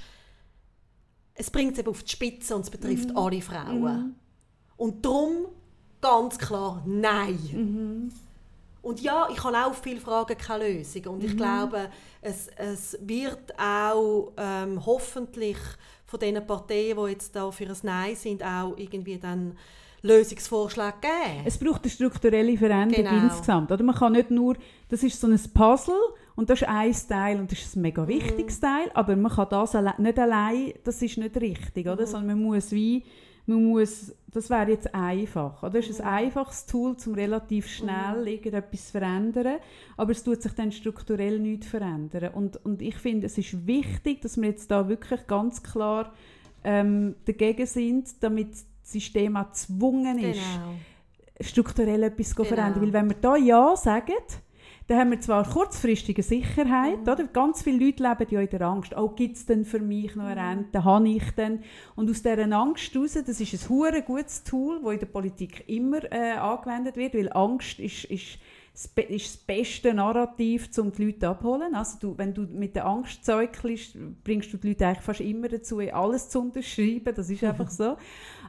es 1.33 1.51
bringt 1.51 1.73
es 1.73 1.79
eben 1.79 1.89
auf 1.89 2.03
die 2.03 2.11
Spitze 2.11 2.55
und 2.55 2.61
es 2.61 2.69
betrifft 2.69 3.09
mhm. 3.09 3.17
alle 3.17 3.41
Frauen. 3.41 3.81
Mhm. 3.81 4.15
Und 4.77 5.05
darum 5.05 5.47
ganz 5.99 6.37
klar 6.37 6.81
Nein. 6.85 7.39
Mhm. 7.51 8.11
Und 8.81 9.01
ja, 9.01 9.27
ich 9.29 9.43
habe 9.43 9.57
auch 9.57 9.73
viele 9.75 9.99
Fragen 9.99 10.37
keine 10.37 10.69
Lösung 10.69 11.05
und 11.07 11.23
ich 11.25 11.33
mhm. 11.33 11.37
glaube, 11.37 11.89
es, 12.21 12.47
es 12.55 12.97
wird 13.01 13.53
auch 13.59 14.31
ähm, 14.37 14.85
hoffentlich 14.85 15.57
von 16.10 16.19
den 16.19 16.45
Parteien, 16.45 16.98
die 16.98 17.11
jetzt 17.11 17.36
da 17.36 17.52
für 17.52 17.65
ein 17.65 17.77
Nein 17.84 18.15
sind, 18.15 18.44
auch 18.44 18.73
irgendwie 18.77 19.18
dann 19.18 19.56
Lösungsvorschläge 20.02 20.94
geben. 21.02 21.44
Es 21.45 21.57
braucht 21.57 21.84
eine 21.84 21.91
strukturelle 21.91 22.57
Veränderung 22.57 23.06
genau. 23.06 23.23
insgesamt. 23.26 23.72
Oder 23.72 23.84
man 23.84 23.95
kann 23.95 24.14
nicht 24.14 24.31
nur, 24.31 24.56
das 24.88 25.03
ist 25.03 25.19
so 25.19 25.27
ein 25.27 25.40
Puzzle 25.53 25.94
und 26.36 26.49
das 26.49 26.61
ist 26.61 26.68
ein 26.68 26.95
Teil 27.07 27.40
und 27.40 27.52
das 27.52 27.60
ist 27.60 27.76
ein 27.76 27.81
mega 27.81 28.07
wichtiges 28.07 28.57
mhm. 28.57 28.65
Teil, 28.65 28.91
aber 28.94 29.15
man 29.15 29.31
kann 29.31 29.49
das 29.49 29.76
nicht 29.98 30.18
allein, 30.18 30.73
das 30.84 31.02
ist 31.02 31.18
nicht 31.18 31.36
richtig, 31.38 31.88
oder? 31.88 32.03
Mhm. 32.03 32.10
sondern 32.10 32.40
man 32.40 32.44
muss 32.44 32.72
wie 32.72 33.03
man 33.49 33.63
muss, 33.63 34.13
das 34.27 34.49
wäre 34.49 34.69
jetzt 34.69 34.93
einfach. 34.93 35.63
Oder? 35.63 35.80
Das 35.80 35.89
ist 35.89 36.01
ein 36.01 36.07
einfaches 36.07 36.65
Tool, 36.67 36.95
um 37.05 37.13
relativ 37.15 37.67
schnell 37.67 38.21
mhm. 38.21 38.27
irgendetwas 38.27 38.85
zu 38.85 38.91
verändern, 38.91 39.57
aber 39.97 40.11
es 40.11 40.23
tut 40.23 40.41
sich 40.41 40.53
dann 40.53 40.71
strukturell 40.71 41.39
nichts 41.39 41.67
verändern. 41.67 42.31
Und, 42.34 42.63
und 42.63 42.81
ich 42.81 42.95
finde, 42.95 43.26
es 43.26 43.38
ist 43.38 43.65
wichtig, 43.65 44.21
dass 44.21 44.38
wir 44.38 44.49
jetzt 44.49 44.69
da 44.69 44.88
wirklich 44.88 45.26
ganz 45.26 45.63
klar 45.63 46.13
ähm, 46.63 47.15
dagegen 47.26 47.65
sind, 47.65 48.21
damit 48.21 48.51
das 48.51 48.65
System 48.84 49.35
auch 49.35 49.47
gezwungen 49.47 50.19
ist, 50.19 50.39
genau. 50.39 50.76
strukturell 51.41 52.03
etwas 52.03 52.30
zu 52.30 52.35
genau. 52.35 52.49
verändern. 52.49 52.81
Weil 52.84 52.93
wenn 52.93 53.09
wir 53.09 53.17
da 53.19 53.35
Ja 53.35 53.76
sagen, 53.76 54.13
dann 54.89 54.97
haben 54.97 55.11
wir 55.11 55.21
zwar 55.21 55.47
kurzfristige 55.47 56.23
Sicherheit, 56.23 57.01
mhm. 57.01 57.07
oder? 57.07 57.27
ganz 57.27 57.61
viele 57.61 57.85
Leute 57.85 58.01
leben 58.01 58.25
ja 58.31 58.41
in 58.41 58.49
der 58.49 58.61
Angst. 58.61 58.97
Oh, 58.97 59.09
gibt 59.09 59.37
es 59.37 59.45
denn 59.45 59.63
für 59.63 59.77
mich 59.77 60.15
noch 60.15 60.25
eine 60.25 60.41
mhm. 60.41 60.47
Rente? 60.47 60.83
Habe 60.83 61.07
ich 61.07 61.29
denn? 61.35 61.59
Und 61.95 62.09
aus 62.09 62.23
dieser 62.23 62.51
Angst 62.51 62.95
heraus, 62.95 63.13
das 63.13 63.39
ist 63.39 63.53
ein 63.53 63.69
hure 63.69 64.01
gutes 64.01 64.43
Tool, 64.43 64.81
das 64.83 64.93
in 64.93 64.99
der 64.99 65.05
Politik 65.05 65.63
immer 65.67 66.11
äh, 66.11 66.31
angewendet 66.31 66.97
wird, 66.97 67.13
weil 67.13 67.31
Angst 67.31 67.79
ist, 67.79 68.05
ist 68.05 68.39
ist 69.09 69.35
das 69.35 69.37
beste 69.37 69.93
Narrativ, 69.93 70.69
um 70.77 70.91
die 70.91 71.05
Leute 71.05 71.27
abzuholen. 71.27 71.75
Also 71.75 71.97
du, 71.99 72.17
wenn 72.17 72.33
du 72.33 72.43
mit 72.43 72.75
der 72.75 72.85
Angst 72.85 73.25
zeugelst, 73.25 73.97
bringst 74.23 74.53
du 74.53 74.57
die 74.57 74.69
Leute 74.69 74.87
eigentlich 74.87 75.03
fast 75.03 75.19
immer 75.19 75.49
dazu, 75.49 75.79
alles 75.79 76.29
zu 76.29 76.39
unterschreiben. 76.39 77.13
Das 77.13 77.29
ist 77.29 77.43
einfach 77.43 77.69
so. 77.69 77.97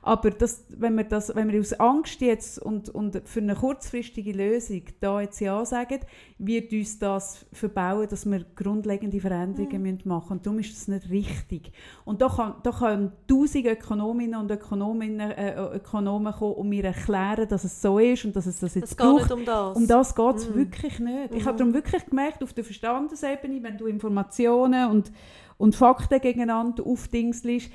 Aber 0.02 0.30
das, 0.30 0.64
wenn, 0.70 0.94
wir 0.96 1.04
das, 1.04 1.34
wenn 1.34 1.52
wir 1.52 1.60
aus 1.60 1.74
Angst 1.74 2.20
jetzt 2.22 2.58
und, 2.58 2.88
und 2.88 3.20
für 3.26 3.40
eine 3.40 3.54
kurzfristige 3.54 4.32
Lösung 4.32 4.82
da 5.00 5.20
jetzt 5.20 5.40
Ja 5.40 5.64
sagen, 5.64 6.00
wird 6.38 6.72
uns 6.72 6.98
das 6.98 7.44
verbauen, 7.52 8.08
dass 8.08 8.24
wir 8.24 8.44
grundlegende 8.56 9.20
Veränderungen 9.20 10.00
mhm. 10.02 10.08
machen 10.08 10.22
müssen. 10.22 10.32
Und 10.32 10.46
darum 10.46 10.58
ist 10.58 10.74
das 10.74 10.88
nicht 10.88 11.10
richtig. 11.10 11.72
Und 12.06 12.22
da, 12.22 12.28
kann, 12.28 12.54
da 12.62 12.70
können 12.70 13.12
tausend 13.28 13.66
Ökonominnen 13.66 14.40
und 14.40 14.50
Ökonominnen, 14.50 15.30
äh, 15.32 15.60
Ökonomen 15.76 16.32
kommen 16.32 16.54
und 16.54 16.68
mir 16.70 16.84
erklären, 16.84 17.46
dass 17.48 17.64
es 17.64 17.82
so 17.82 17.98
ist 17.98 18.24
und 18.24 18.34
dass 18.34 18.46
es 18.46 18.58
das 18.58 18.74
jetzt 18.74 18.92
es 18.92 18.94
braucht. 18.94 19.28
Geht 19.28 19.36
nicht 19.36 19.38
um 19.38 19.44
das. 19.44 19.76
Um 19.76 19.86
das 19.86 20.14
geht 20.14 20.36
es 20.36 20.48
mhm. 20.48 20.54
wirklich 20.54 20.98
nicht. 20.98 21.30
Mhm. 21.32 21.36
Ich 21.36 21.44
habe 21.44 21.58
darum 21.58 21.74
wirklich 21.74 22.06
gemerkt, 22.06 22.42
auf 22.42 22.54
der 22.54 22.64
Verstandesebene, 22.64 23.62
wenn 23.62 23.76
du 23.76 23.86
Informationen 23.86 24.90
und, 24.90 25.12
und 25.58 25.76
Fakten 25.76 26.20
gegeneinander 26.20 26.86
aufdingselst, 26.86 27.70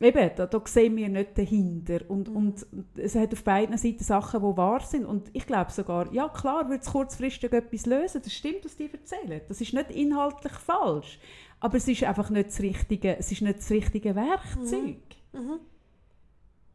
Eben, 0.00 0.30
da, 0.34 0.46
da 0.46 0.60
sehen 0.64 0.96
wir 0.96 1.08
nicht 1.08 1.38
dahinter. 1.38 2.00
Und, 2.08 2.28
mhm. 2.28 2.36
und 2.36 2.66
es 2.96 3.14
hat 3.14 3.32
auf 3.32 3.44
beiden 3.44 3.76
Seiten 3.78 4.02
Sachen, 4.02 4.40
die 4.40 4.56
wahr 4.56 4.80
sind. 4.80 5.04
Und 5.04 5.30
ich 5.32 5.46
glaube 5.46 5.70
sogar, 5.70 6.12
ja 6.12 6.28
klar, 6.28 6.68
wird 6.68 6.82
es 6.82 6.90
kurzfristig 6.90 7.52
etwas 7.52 7.86
lösen. 7.86 8.20
Das 8.22 8.32
stimmt, 8.32 8.64
was 8.64 8.76
die 8.76 8.90
erzählen. 8.92 9.40
Das 9.46 9.60
ist 9.60 9.72
nicht 9.72 9.90
inhaltlich 9.90 10.52
falsch. 10.52 11.20
Aber 11.60 11.76
es 11.76 11.86
ist 11.86 12.02
einfach 12.02 12.28
nicht 12.30 12.48
das 12.48 12.60
richtige, 12.60 13.16
es 13.16 13.30
ist 13.30 13.42
nicht 13.42 13.58
das 13.58 13.70
richtige 13.70 14.16
Werkzeug. 14.16 14.98
Mhm. 15.32 15.40
Mhm. 15.40 15.60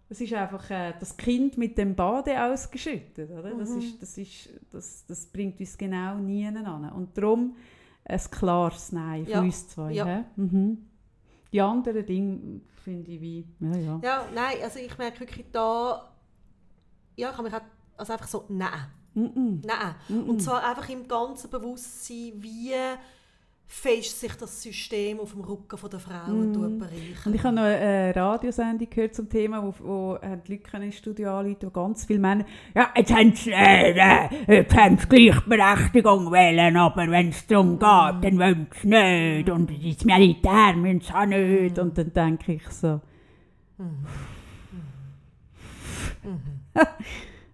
Es 0.08 0.22
ist 0.22 0.34
einfach 0.34 0.70
äh, 0.72 0.94
das 1.00 1.16
Kind 1.18 1.58
mit 1.58 1.78
dem 1.78 1.96
Bade 1.96 2.42
ausgeschüttet. 2.42 3.30
Oder? 3.30 3.54
Das, 3.54 3.70
mhm. 3.72 3.80
ist, 3.80 4.02
das, 4.02 4.18
ist, 4.18 4.50
das, 4.72 5.06
das 5.06 5.26
bringt 5.28 5.60
uns 5.60 5.78
genau 5.78 6.18
nie 6.18 6.48
an. 6.48 6.90
Und 6.96 7.18
darum 7.18 7.56
ein 8.06 8.20
klares 8.32 8.92
Nein 8.92 9.26
für 9.26 9.32
ja. 9.32 9.42
uns 9.42 9.68
zwei. 9.68 9.92
Ja. 9.92 10.26
Die 11.52 11.62
anderen 11.62 12.06
Dinge 12.06 12.62
finde 12.84 13.12
ich 13.12 13.22
wie, 13.22 13.48
ja, 13.60 13.76
ja. 13.76 14.00
Ja, 14.04 14.26
nein, 14.34 14.58
also 14.64 14.80
ich 14.80 14.98
merke 14.98 15.22
wirklich 15.22 15.46
da, 15.52 16.12
ja, 17.16 17.30
ich 17.32 17.38
habe 17.38 17.44
mich 17.44 17.54
auch, 17.54 17.62
also 17.98 18.14
einfach 18.14 18.28
so, 18.28 18.46
nein. 18.50 18.88
Mm 19.16 19.26
-mm. 19.26 19.66
Nein. 19.66 19.96
Mm 20.08 20.30
Und 20.30 20.40
zwar 20.42 20.64
einfach 20.64 20.88
im 20.90 21.08
ganzen 21.08 21.50
Bewusstsein, 21.50 22.34
wie 22.38 22.74
fest 23.72 24.20
sich 24.20 24.34
das 24.34 24.64
System 24.64 25.20
auf 25.20 25.34
dem 25.34 25.42
Rücken 25.42 25.78
der 25.90 26.00
Frauen 26.00 26.52
mm. 26.52 26.80
bereichert. 26.80 27.26
Und 27.28 27.36
ich 27.36 27.44
habe 27.44 27.56
noch 27.56 27.62
eine 27.62 28.16
Radiosendung 28.16 28.90
gehört 28.90 29.14
zum 29.14 29.30
Thema, 29.30 29.64
wo, 29.64 29.74
wo 29.80 30.18
die 30.48 30.54
Leute 30.54 30.84
ins 30.84 30.96
Studio 30.96 31.38
anrufen, 31.38 31.58
wo 31.62 31.70
ganz 31.70 32.04
viele 32.04 32.18
Männer 32.20 32.46
«Ja, 32.74 32.90
jetzt 32.98 33.14
haben 33.14 33.32
sie, 33.36 33.52
äh, 33.52 33.92
äh 33.92 34.56
jetzt 34.58 34.76
haben 34.76 34.98
sie 34.98 35.08
Gleichberechtigung 35.08 36.32
wählen, 36.32 36.76
aber 36.78 37.08
wenn 37.12 37.30
es 37.30 37.46
darum 37.46 37.78
geht, 37.78 38.24
dann 38.24 38.40
wollen 38.40 38.68
sie 38.82 38.88
nicht 38.88 39.50
und 39.52 39.70
das 39.70 40.04
Militär 40.04 40.74
müssen 40.76 41.02
sie 41.02 41.14
auch 41.14 41.26
nicht.» 41.28 41.78
Und 41.78 41.96
dann 41.96 42.12
denke 42.12 42.54
ich 42.54 42.68
so... 42.70 43.00
Mm. 43.78 44.06
ja, 46.76 46.84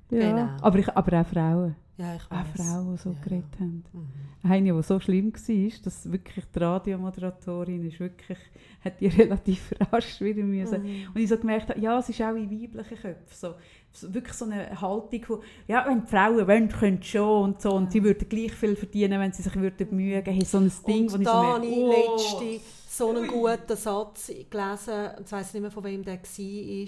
genau. 0.10 0.50
aber, 0.62 0.80
ich, 0.80 0.90
aber 0.96 1.22
auch 1.22 1.28
Frauen. 1.28 1.76
Ja, 1.98 2.16
ich 2.16 2.30
weiß. 2.30 2.40
Auch 2.40 2.64
Frauen, 2.64 2.92
die 2.92 3.02
so 3.02 3.10
ja. 3.12 3.16
geredet 3.24 3.60
haben. 3.60 3.84
Mhm. 3.94 4.52
Eine, 4.52 4.74
die 4.74 4.84
so 4.84 5.00
schlimm 5.00 5.34
war, 5.34 5.72
dass 5.84 6.12
wirklich 6.12 6.46
die 6.54 6.60
Radiomoderatorin 6.60 7.88
ist 7.88 8.00
wirklich, 8.00 8.38
hat 8.84 9.00
die 9.00 9.08
relativ 9.22 9.74
verarscht 9.78 10.20
wieder 10.20 10.44
müssen. 10.44 10.84
Mhm. 10.84 11.08
Und 11.14 11.22
ich 11.22 11.30
so 11.30 11.38
gemerkt 11.38 11.70
habe, 11.70 11.80
ja, 11.80 11.98
es 11.98 12.10
ist 12.10 12.22
auch 12.22 12.36
in 12.36 12.52
weiblichen 12.52 12.98
Köpfen 12.98 13.56
so, 13.94 14.14
wirklich 14.14 14.34
so 14.34 14.46
eine 14.46 14.82
Haltung 14.82 15.24
von, 15.24 15.40
ja, 15.68 15.86
wenn 15.88 16.02
die 16.02 16.08
Frauen 16.08 16.48
wollen, 16.48 16.68
können 16.68 17.02
sie 17.02 17.10
schon 17.10 17.44
und 17.44 17.62
so. 17.62 17.72
Und 17.72 17.94
sie 17.94 18.04
würden 18.04 18.28
gleich 18.28 18.52
viel 18.52 18.76
verdienen, 18.76 19.20
wenn 19.22 19.32
sie 19.32 19.44
sich 19.44 19.56
würden 19.56 19.88
bemühen 19.88 20.26
würden. 20.26 20.46
So 20.46 20.58
ein 20.58 20.72
Ding, 20.86 21.10
und 21.10 21.20
wo 21.20 21.24
da 21.24 21.58
ich 21.58 21.70
so 21.70 21.88
merke, 21.88 22.12
oh. 22.12 22.50
letzte 22.50 22.66
so 22.90 23.10
einen 23.10 23.28
guten 23.28 23.76
Satz 23.78 24.32
gelesen, 24.50 25.12
ich 25.24 25.32
weiß 25.32 25.54
nicht 25.54 25.62
mehr, 25.62 25.72
von 25.72 25.84
wem 25.84 26.04
der 26.04 26.16
war, 26.16 26.88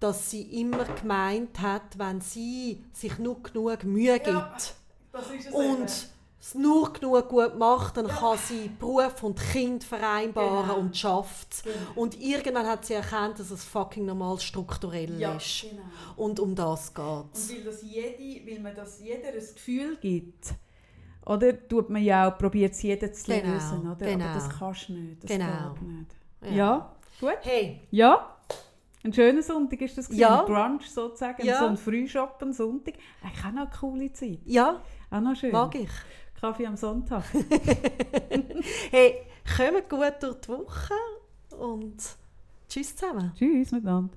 dass 0.00 0.30
sie 0.30 0.42
immer 0.60 0.84
gemeint 0.84 1.60
hat, 1.60 1.98
wenn 1.98 2.20
sie 2.20 2.84
sich 2.92 3.18
nur 3.18 3.42
genug 3.42 3.84
Mühe 3.84 4.18
gibt 4.18 4.28
ja, 4.28 5.52
und 5.52 6.08
es 6.40 6.54
nur 6.54 6.92
genug 6.92 7.28
gut 7.28 7.58
macht, 7.58 7.96
dann 7.96 8.06
ja. 8.06 8.14
kann 8.14 8.38
sie 8.38 8.70
Beruf 8.78 9.22
und 9.22 9.38
Kind 9.38 9.82
vereinbaren 9.82 10.68
genau. 10.68 10.78
und 10.78 10.96
schafft 10.96 11.64
genau. 11.64 11.76
Und 11.96 12.20
irgendwann 12.20 12.66
hat 12.66 12.84
sie 12.84 12.94
erkannt, 12.94 13.40
dass 13.40 13.50
es 13.50 13.64
fucking 13.64 14.06
normal 14.06 14.38
strukturell 14.38 15.18
ja, 15.18 15.34
ist. 15.34 15.62
Genau. 15.68 15.82
Und 16.16 16.38
um 16.38 16.54
das 16.54 16.94
geht 16.94 17.04
es. 17.32 17.50
Und 17.50 17.56
weil, 17.56 17.64
das 17.64 17.82
jede, 17.82 18.46
weil 18.50 18.60
man 18.60 18.74
das 18.74 19.00
jeder 19.00 19.28
ein 19.28 19.34
Gefühl 19.34 19.96
gibt, 19.96 20.54
oder 21.26 21.68
tut 21.68 21.90
man 21.90 22.02
ja 22.02 22.30
auch, 22.30 22.38
probiert 22.38 22.72
es 22.72 22.82
jeder 22.82 23.12
zu 23.12 23.30
genau. 23.30 23.52
lösen, 23.52 23.80
oder? 23.80 24.06
Genau. 24.06 24.24
aber 24.24 24.34
das 24.34 24.48
kannst 24.48 24.88
du 24.88 24.92
nicht, 24.94 25.24
das 25.24 25.30
genau. 25.30 25.74
geht 25.74 25.82
nicht. 25.82 26.14
Ja. 26.42 26.50
ja, 26.50 26.96
gut. 27.20 27.38
Hey. 27.42 27.80
Ja. 27.90 28.37
Ein 29.04 29.12
schöner 29.12 29.42
Sonntag 29.42 29.80
ist 29.80 29.96
das 29.96 30.08
ja. 30.10 30.40
ein 30.40 30.46
Brunch 30.46 30.90
sozusagen, 30.90 31.46
ja. 31.46 31.60
so 31.60 31.66
ein 31.66 31.76
Frühschoppen 31.76 32.52
Sonntag. 32.52 32.94
Eigentlich 33.22 33.44
auch 33.44 33.52
noch 33.52 33.60
eine 33.62 33.70
coole 33.80 34.12
Zeit. 34.12 34.40
Ja, 34.44 34.82
auch 35.10 35.20
noch 35.20 35.36
schön. 35.36 35.52
mag 35.52 35.74
ich. 35.74 35.90
Kaffee 36.40 36.66
am 36.66 36.76
Sonntag. 36.76 37.24
hey, 38.90 39.14
kommen 39.56 39.82
gut 39.88 40.14
durch 40.20 40.40
die 40.40 40.48
Woche 40.48 40.94
und 41.58 41.96
tschüss 42.68 42.94
zusammen. 42.94 43.32
Tschüss 43.36 43.72
miteinander. 43.72 44.16